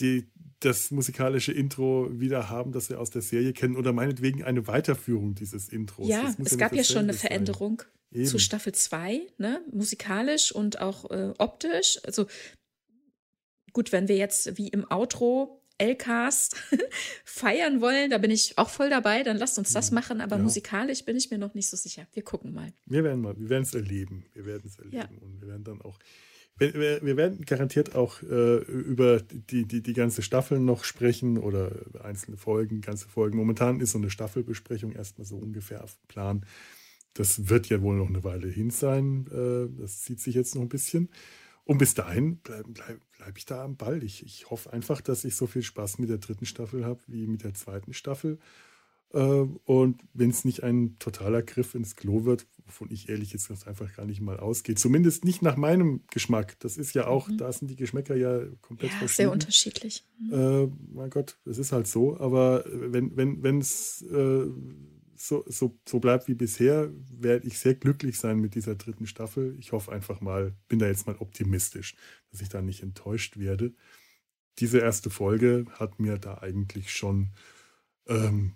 die, 0.00 0.28
das 0.60 0.90
musikalische 0.90 1.52
Intro 1.52 2.08
wieder 2.12 2.48
haben, 2.48 2.72
das 2.72 2.88
wir 2.90 3.00
aus 3.00 3.10
der 3.10 3.22
Serie 3.22 3.52
kennen 3.52 3.76
oder 3.76 3.92
meinetwegen 3.92 4.42
eine 4.44 4.66
Weiterführung 4.66 5.34
dieses 5.34 5.68
Intros. 5.68 6.08
Ja, 6.08 6.34
es 6.38 6.50
ja 6.52 6.56
gab 6.56 6.74
ja 6.74 6.84
schon 6.84 7.04
eine 7.04 7.14
Veränderung 7.14 7.82
zu 8.24 8.38
Staffel 8.38 8.72
2, 8.72 9.20
ne? 9.38 9.60
musikalisch 9.70 10.50
und 10.52 10.80
auch 10.80 11.10
äh, 11.10 11.32
optisch. 11.38 12.00
Also 12.04 12.26
gut, 13.72 13.92
wenn 13.92 14.08
wir 14.08 14.16
jetzt 14.16 14.56
wie 14.56 14.68
im 14.68 14.90
Outro 14.90 15.62
LKs 15.80 16.50
feiern 17.24 17.80
wollen, 17.80 18.10
da 18.10 18.18
bin 18.18 18.30
ich 18.32 18.58
auch 18.58 18.68
voll 18.70 18.90
dabei, 18.90 19.22
dann 19.22 19.36
lasst 19.36 19.58
uns 19.58 19.72
das 19.72 19.90
machen. 19.92 20.20
Aber 20.20 20.36
Ja. 20.36 20.42
musikalisch 20.42 21.04
bin 21.04 21.16
ich 21.16 21.30
mir 21.30 21.38
noch 21.38 21.54
nicht 21.54 21.68
so 21.68 21.76
sicher. 21.76 22.06
Wir 22.14 22.22
gucken 22.24 22.52
mal. 22.52 22.72
Wir 22.86 23.04
werden 23.04 23.20
mal, 23.20 23.38
wir 23.38 23.48
werden 23.48 23.62
es 23.62 23.74
erleben. 23.74 24.24
Wir 24.32 24.44
werden 24.46 24.62
es 24.66 24.78
erleben 24.78 24.96
Ja. 24.96 25.08
und 25.20 25.40
wir 25.40 25.48
werden 25.48 25.64
dann 25.64 25.80
auch. 25.82 25.98
Wir, 26.58 27.02
wir 27.02 27.16
werden 27.16 27.44
garantiert 27.44 27.94
auch 27.94 28.20
äh, 28.22 28.56
über 28.56 29.20
die, 29.20 29.64
die, 29.64 29.80
die 29.80 29.92
ganze 29.92 30.22
Staffel 30.22 30.58
noch 30.58 30.84
sprechen 30.84 31.38
oder 31.38 31.70
einzelne 32.02 32.36
Folgen, 32.36 32.80
ganze 32.80 33.08
Folgen. 33.08 33.36
Momentan 33.36 33.80
ist 33.80 33.92
so 33.92 33.98
eine 33.98 34.10
Staffelbesprechung 34.10 34.92
erstmal 34.92 35.24
so 35.24 35.36
ungefähr 35.36 35.84
auf 35.84 35.94
dem 35.94 36.08
Plan. 36.08 36.46
Das 37.14 37.48
wird 37.48 37.68
ja 37.68 37.80
wohl 37.80 37.96
noch 37.96 38.08
eine 38.08 38.24
Weile 38.24 38.48
hin 38.48 38.70
sein. 38.70 39.26
Äh, 39.30 39.80
das 39.80 40.02
zieht 40.02 40.20
sich 40.20 40.34
jetzt 40.34 40.54
noch 40.54 40.62
ein 40.62 40.68
bisschen. 40.68 41.10
Und 41.64 41.78
bis 41.78 41.94
dahin 41.94 42.38
bleibe 42.38 42.70
bleib, 42.72 43.00
bleib 43.18 43.36
ich 43.36 43.44
da 43.44 43.62
am 43.62 43.76
Ball. 43.76 44.02
Ich, 44.02 44.24
ich 44.24 44.50
hoffe 44.50 44.72
einfach, 44.72 45.00
dass 45.00 45.24
ich 45.24 45.36
so 45.36 45.46
viel 45.46 45.62
Spaß 45.62 45.98
mit 45.98 46.08
der 46.08 46.18
dritten 46.18 46.46
Staffel 46.46 46.84
habe 46.84 47.00
wie 47.06 47.26
mit 47.26 47.44
der 47.44 47.54
zweiten 47.54 47.92
Staffel. 47.92 48.38
Äh, 49.12 49.18
Und 49.18 50.02
wenn 50.12 50.30
es 50.30 50.44
nicht 50.44 50.62
ein 50.62 50.98
totaler 50.98 51.42
Griff 51.42 51.74
ins 51.74 51.96
Klo 51.96 52.24
wird, 52.24 52.46
wovon 52.66 52.90
ich 52.90 53.08
ehrlich 53.08 53.32
jetzt 53.32 53.48
ganz 53.48 53.66
einfach 53.66 53.94
gar 53.96 54.04
nicht 54.04 54.20
mal 54.20 54.38
ausgehe, 54.38 54.74
zumindest 54.74 55.24
nicht 55.24 55.40
nach 55.40 55.56
meinem 55.56 56.02
Geschmack. 56.10 56.58
Das 56.60 56.76
ist 56.76 56.94
ja 56.94 57.06
auch, 57.06 57.30
da 57.38 57.50
sind 57.52 57.70
die 57.70 57.76
Geschmäcker 57.76 58.14
ja 58.16 58.40
komplett 58.60 58.90
Ja, 58.92 58.98
sehr 58.98 59.08
verschieden. 59.08 59.30
unterschiedlich. 59.30 60.04
Äh, 60.30 60.66
mein 60.92 61.08
Gott, 61.10 61.38
es 61.46 61.56
ist 61.58 61.72
halt 61.72 61.86
so. 61.86 62.18
Aber 62.20 62.64
wenn 62.66 63.16
wenn 63.16 63.42
wenn, 63.42 63.60
es 63.60 64.02
äh, 64.02 64.46
so, 65.16 65.44
so, 65.48 65.78
so 65.88 65.98
bleibt 65.98 66.28
wie 66.28 66.34
bisher, 66.34 66.90
werde 67.10 67.48
ich 67.48 67.58
sehr 67.58 67.74
glücklich 67.74 68.18
sein 68.18 68.38
mit 68.38 68.54
dieser 68.54 68.74
dritten 68.76 69.06
Staffel. 69.06 69.56
Ich 69.58 69.72
hoffe 69.72 69.90
einfach 69.90 70.20
mal, 70.20 70.54
bin 70.68 70.78
da 70.78 70.86
jetzt 70.86 71.06
mal 71.06 71.16
optimistisch, 71.18 71.96
dass 72.30 72.40
ich 72.40 72.48
da 72.50 72.60
nicht 72.62 72.82
enttäuscht 72.82 73.38
werde. 73.38 73.72
Diese 74.58 74.78
erste 74.78 75.08
Folge 75.10 75.64
hat 75.72 75.98
mir 75.98 76.18
da 76.18 76.38
eigentlich 76.38 76.92
schon 76.92 77.30
ähm, 78.06 78.54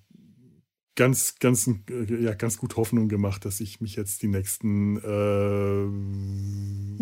ganz, 0.94 1.36
ganz, 1.38 1.70
ja, 1.88 2.34
ganz 2.34 2.58
gut 2.58 2.76
Hoffnung 2.76 3.08
gemacht, 3.08 3.44
dass 3.44 3.60
ich 3.60 3.80
mich 3.80 3.96
jetzt 3.96 4.22
die 4.22 4.28
nächsten 4.28 4.96
äh, 4.98 5.86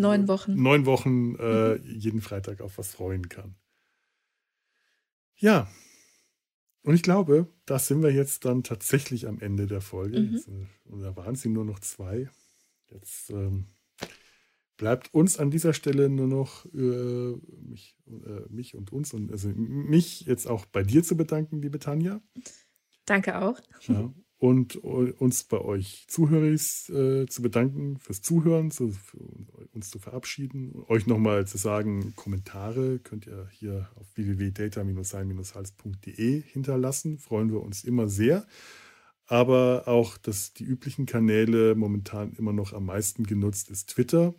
Neun 0.01 0.27
Wochen. 0.27 0.55
neun 0.55 0.85
Wochen 0.85 1.35
äh, 1.35 1.75
jeden 1.81 2.21
Freitag 2.21 2.61
auf 2.61 2.77
was 2.77 2.93
freuen 2.93 3.29
kann. 3.29 3.55
Ja. 5.37 5.69
Und 6.83 6.95
ich 6.95 7.03
glaube, 7.03 7.47
da 7.65 7.77
sind 7.77 8.01
wir 8.01 8.11
jetzt 8.11 8.45
dann 8.45 8.63
tatsächlich 8.63 9.27
am 9.27 9.39
Ende 9.39 9.67
der 9.67 9.81
Folge. 9.81 10.19
Mhm. 10.19 10.33
Jetzt, 10.33 10.47
äh, 10.47 10.65
Und 10.85 11.01
da 11.01 11.15
waren 11.15 11.35
sie 11.35 11.49
nur 11.49 11.65
noch 11.65 11.79
zwei. 11.79 12.29
Jetzt 12.89 13.29
ähm, 13.29 13.67
bleibt 14.77 15.13
uns 15.13 15.37
an 15.37 15.51
dieser 15.51 15.73
Stelle 15.73 16.09
nur 16.09 16.27
noch 16.27 16.65
äh, 16.73 17.35
mich, 17.69 17.95
äh, 18.07 18.49
mich 18.49 18.73
und 18.73 18.91
uns 18.91 19.13
und 19.13 19.31
also 19.31 19.49
mich 19.49 20.21
jetzt 20.21 20.47
auch 20.47 20.65
bei 20.65 20.81
dir 20.83 21.03
zu 21.03 21.15
bedanken, 21.15 21.61
liebe 21.61 21.77
Tanja. 21.77 22.19
Danke 23.11 23.41
auch. 23.41 23.59
Ja. 23.87 24.13
Und 24.37 24.77
uns 24.77 25.43
bei 25.43 25.59
euch 25.59 26.05
Zuhörers 26.07 26.87
äh, 26.89 27.25
zu 27.27 27.41
bedanken 27.41 27.97
fürs 27.99 28.21
Zuhören, 28.21 28.71
zu, 28.71 28.91
für 28.91 29.17
uns 29.73 29.89
zu 29.89 29.99
verabschieden. 29.99 30.85
Euch 30.87 31.07
nochmal 31.07 31.45
zu 31.45 31.57
sagen, 31.57 32.13
Kommentare 32.15 32.99
könnt 32.99 33.27
ihr 33.27 33.49
hier 33.51 33.89
auf 33.95 34.07
www.data-sein-hals.de 34.15 36.41
hinterlassen. 36.41 37.19
Freuen 37.19 37.51
wir 37.51 37.61
uns 37.61 37.83
immer 37.83 38.07
sehr. 38.07 38.47
Aber 39.27 39.83
auch, 39.87 40.17
dass 40.17 40.53
die 40.53 40.63
üblichen 40.63 41.05
Kanäle 41.05 41.75
momentan 41.75 42.31
immer 42.31 42.53
noch 42.53 42.71
am 42.71 42.85
meisten 42.85 43.25
genutzt 43.25 43.69
ist 43.69 43.89
Twitter. 43.89 44.33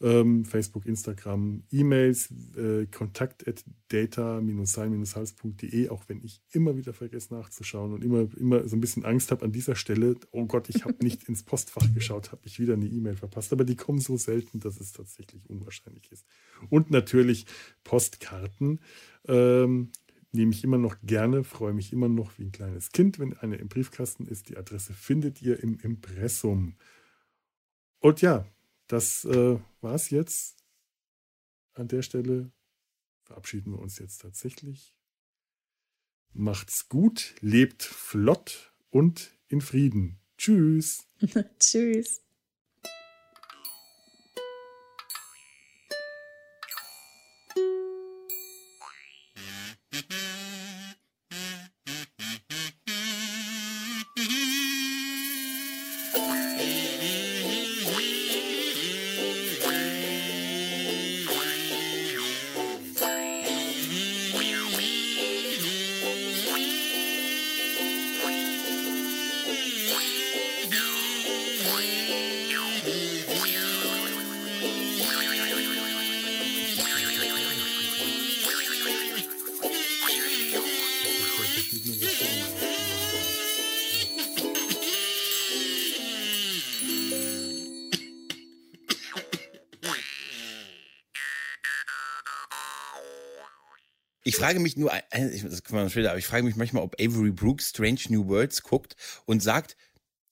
Ähm, 0.00 0.44
Facebook, 0.44 0.84
Instagram, 0.84 1.62
E-Mails, 1.70 2.30
äh, 2.56 2.86
kontakt 2.86 3.48
at 3.48 3.64
data-sein-hals.de, 3.88 5.88
auch 5.88 6.04
wenn 6.08 6.22
ich 6.22 6.42
immer 6.52 6.76
wieder 6.76 6.92
vergesse 6.92 7.34
nachzuschauen 7.34 7.94
und 7.94 8.04
immer, 8.04 8.28
immer 8.36 8.68
so 8.68 8.76
ein 8.76 8.80
bisschen 8.80 9.06
Angst 9.06 9.30
habe 9.30 9.44
an 9.44 9.52
dieser 9.52 9.74
Stelle, 9.74 10.16
oh 10.32 10.44
Gott, 10.44 10.68
ich 10.68 10.84
habe 10.84 11.02
nicht 11.02 11.24
ins 11.28 11.44
Postfach 11.44 11.94
geschaut, 11.94 12.32
habe 12.32 12.42
ich 12.44 12.60
wieder 12.60 12.74
eine 12.74 12.86
E-Mail 12.86 13.16
verpasst, 13.16 13.52
aber 13.52 13.64
die 13.64 13.76
kommen 13.76 14.00
so 14.00 14.16
selten, 14.16 14.60
dass 14.60 14.80
es 14.80 14.92
tatsächlich 14.92 15.48
unwahrscheinlich 15.48 16.12
ist. 16.12 16.26
Und 16.68 16.90
natürlich 16.90 17.46
Postkarten. 17.84 18.80
Ähm, 19.26 19.92
nehme 20.36 20.52
ich 20.52 20.62
immer 20.62 20.78
noch 20.78 20.96
gerne, 21.02 21.42
freue 21.42 21.72
mich 21.72 21.92
immer 21.92 22.08
noch 22.08 22.38
wie 22.38 22.44
ein 22.44 22.52
kleines 22.52 22.92
Kind, 22.92 23.18
wenn 23.18 23.36
eine 23.38 23.56
im 23.56 23.68
Briefkasten 23.68 24.26
ist. 24.26 24.48
Die 24.48 24.56
Adresse 24.56 24.92
findet 24.92 25.42
ihr 25.42 25.60
im 25.62 25.78
Impressum. 25.80 26.76
Und 28.00 28.20
ja, 28.20 28.46
das 28.86 29.24
äh, 29.24 29.58
war 29.80 29.94
es 29.94 30.10
jetzt. 30.10 30.56
An 31.72 31.88
der 31.88 32.02
Stelle 32.02 32.52
verabschieden 33.22 33.72
wir 33.72 33.80
uns 33.80 33.98
jetzt 33.98 34.18
tatsächlich. 34.18 34.94
Macht's 36.32 36.88
gut, 36.88 37.34
lebt 37.40 37.82
flott 37.82 38.72
und 38.90 39.36
in 39.48 39.60
Frieden. 39.60 40.20
Tschüss. 40.38 41.06
Tschüss. 41.58 42.25
Ich 94.36 94.42
frage 94.42 94.60
mich 94.60 94.76
nur, 94.76 94.92
äh, 94.92 95.28
ich- 95.30 95.42
das 95.44 95.62
können 95.64 95.78
wir 95.80 95.84
noch 95.84 95.90
später, 95.90 96.10
aber 96.10 96.18
ich 96.18 96.26
frage 96.26 96.42
mich 96.44 96.56
manchmal, 96.56 96.82
ob 96.82 96.94
Avery 97.00 97.30
Brooks 97.30 97.70
Strange 97.70 98.00
New 98.10 98.28
Worlds 98.28 98.62
guckt 98.62 98.94
und 99.24 99.42
sagt, 99.42 99.78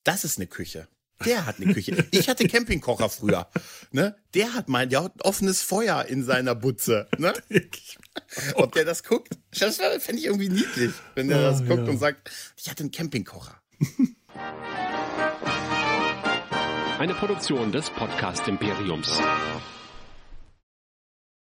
das 0.04 0.24
ist 0.24 0.36
eine 0.36 0.46
Küche. 0.46 0.88
Der 1.24 1.46
hat 1.46 1.56
eine 1.58 1.72
Küche. 1.72 2.04
Ich 2.10 2.28
hatte 2.28 2.46
Campingkocher 2.46 3.08
früher. 3.08 3.48
Ne? 3.92 4.14
Der 4.34 4.52
hat 4.52 4.68
mein, 4.68 4.90
der 4.90 5.04
hat 5.04 5.16
ein 5.16 5.20
offenes 5.22 5.62
Feuer 5.62 6.04
in 6.04 6.22
seiner 6.22 6.54
Butze. 6.54 7.08
Ne? 7.16 7.32
Ob 8.56 8.72
der 8.72 8.84
das 8.84 9.04
guckt? 9.04 9.38
Das 9.58 9.76
fände 9.78 10.18
ich 10.20 10.26
irgendwie 10.26 10.50
niedlich, 10.50 10.92
wenn 11.14 11.28
der 11.28 11.40
das 11.40 11.62
Ah, 11.62 11.64
guckt 11.64 11.84
ja. 11.86 11.90
und 11.90 11.98
sagt, 11.98 12.30
ich 12.58 12.68
hatte 12.68 12.82
einen 12.82 12.90
Campingkocher. 12.92 13.58
Eine 16.98 17.14
Produktion 17.14 17.72
des 17.72 17.88
Podcast 17.88 18.46
Imperiums. 18.48 19.08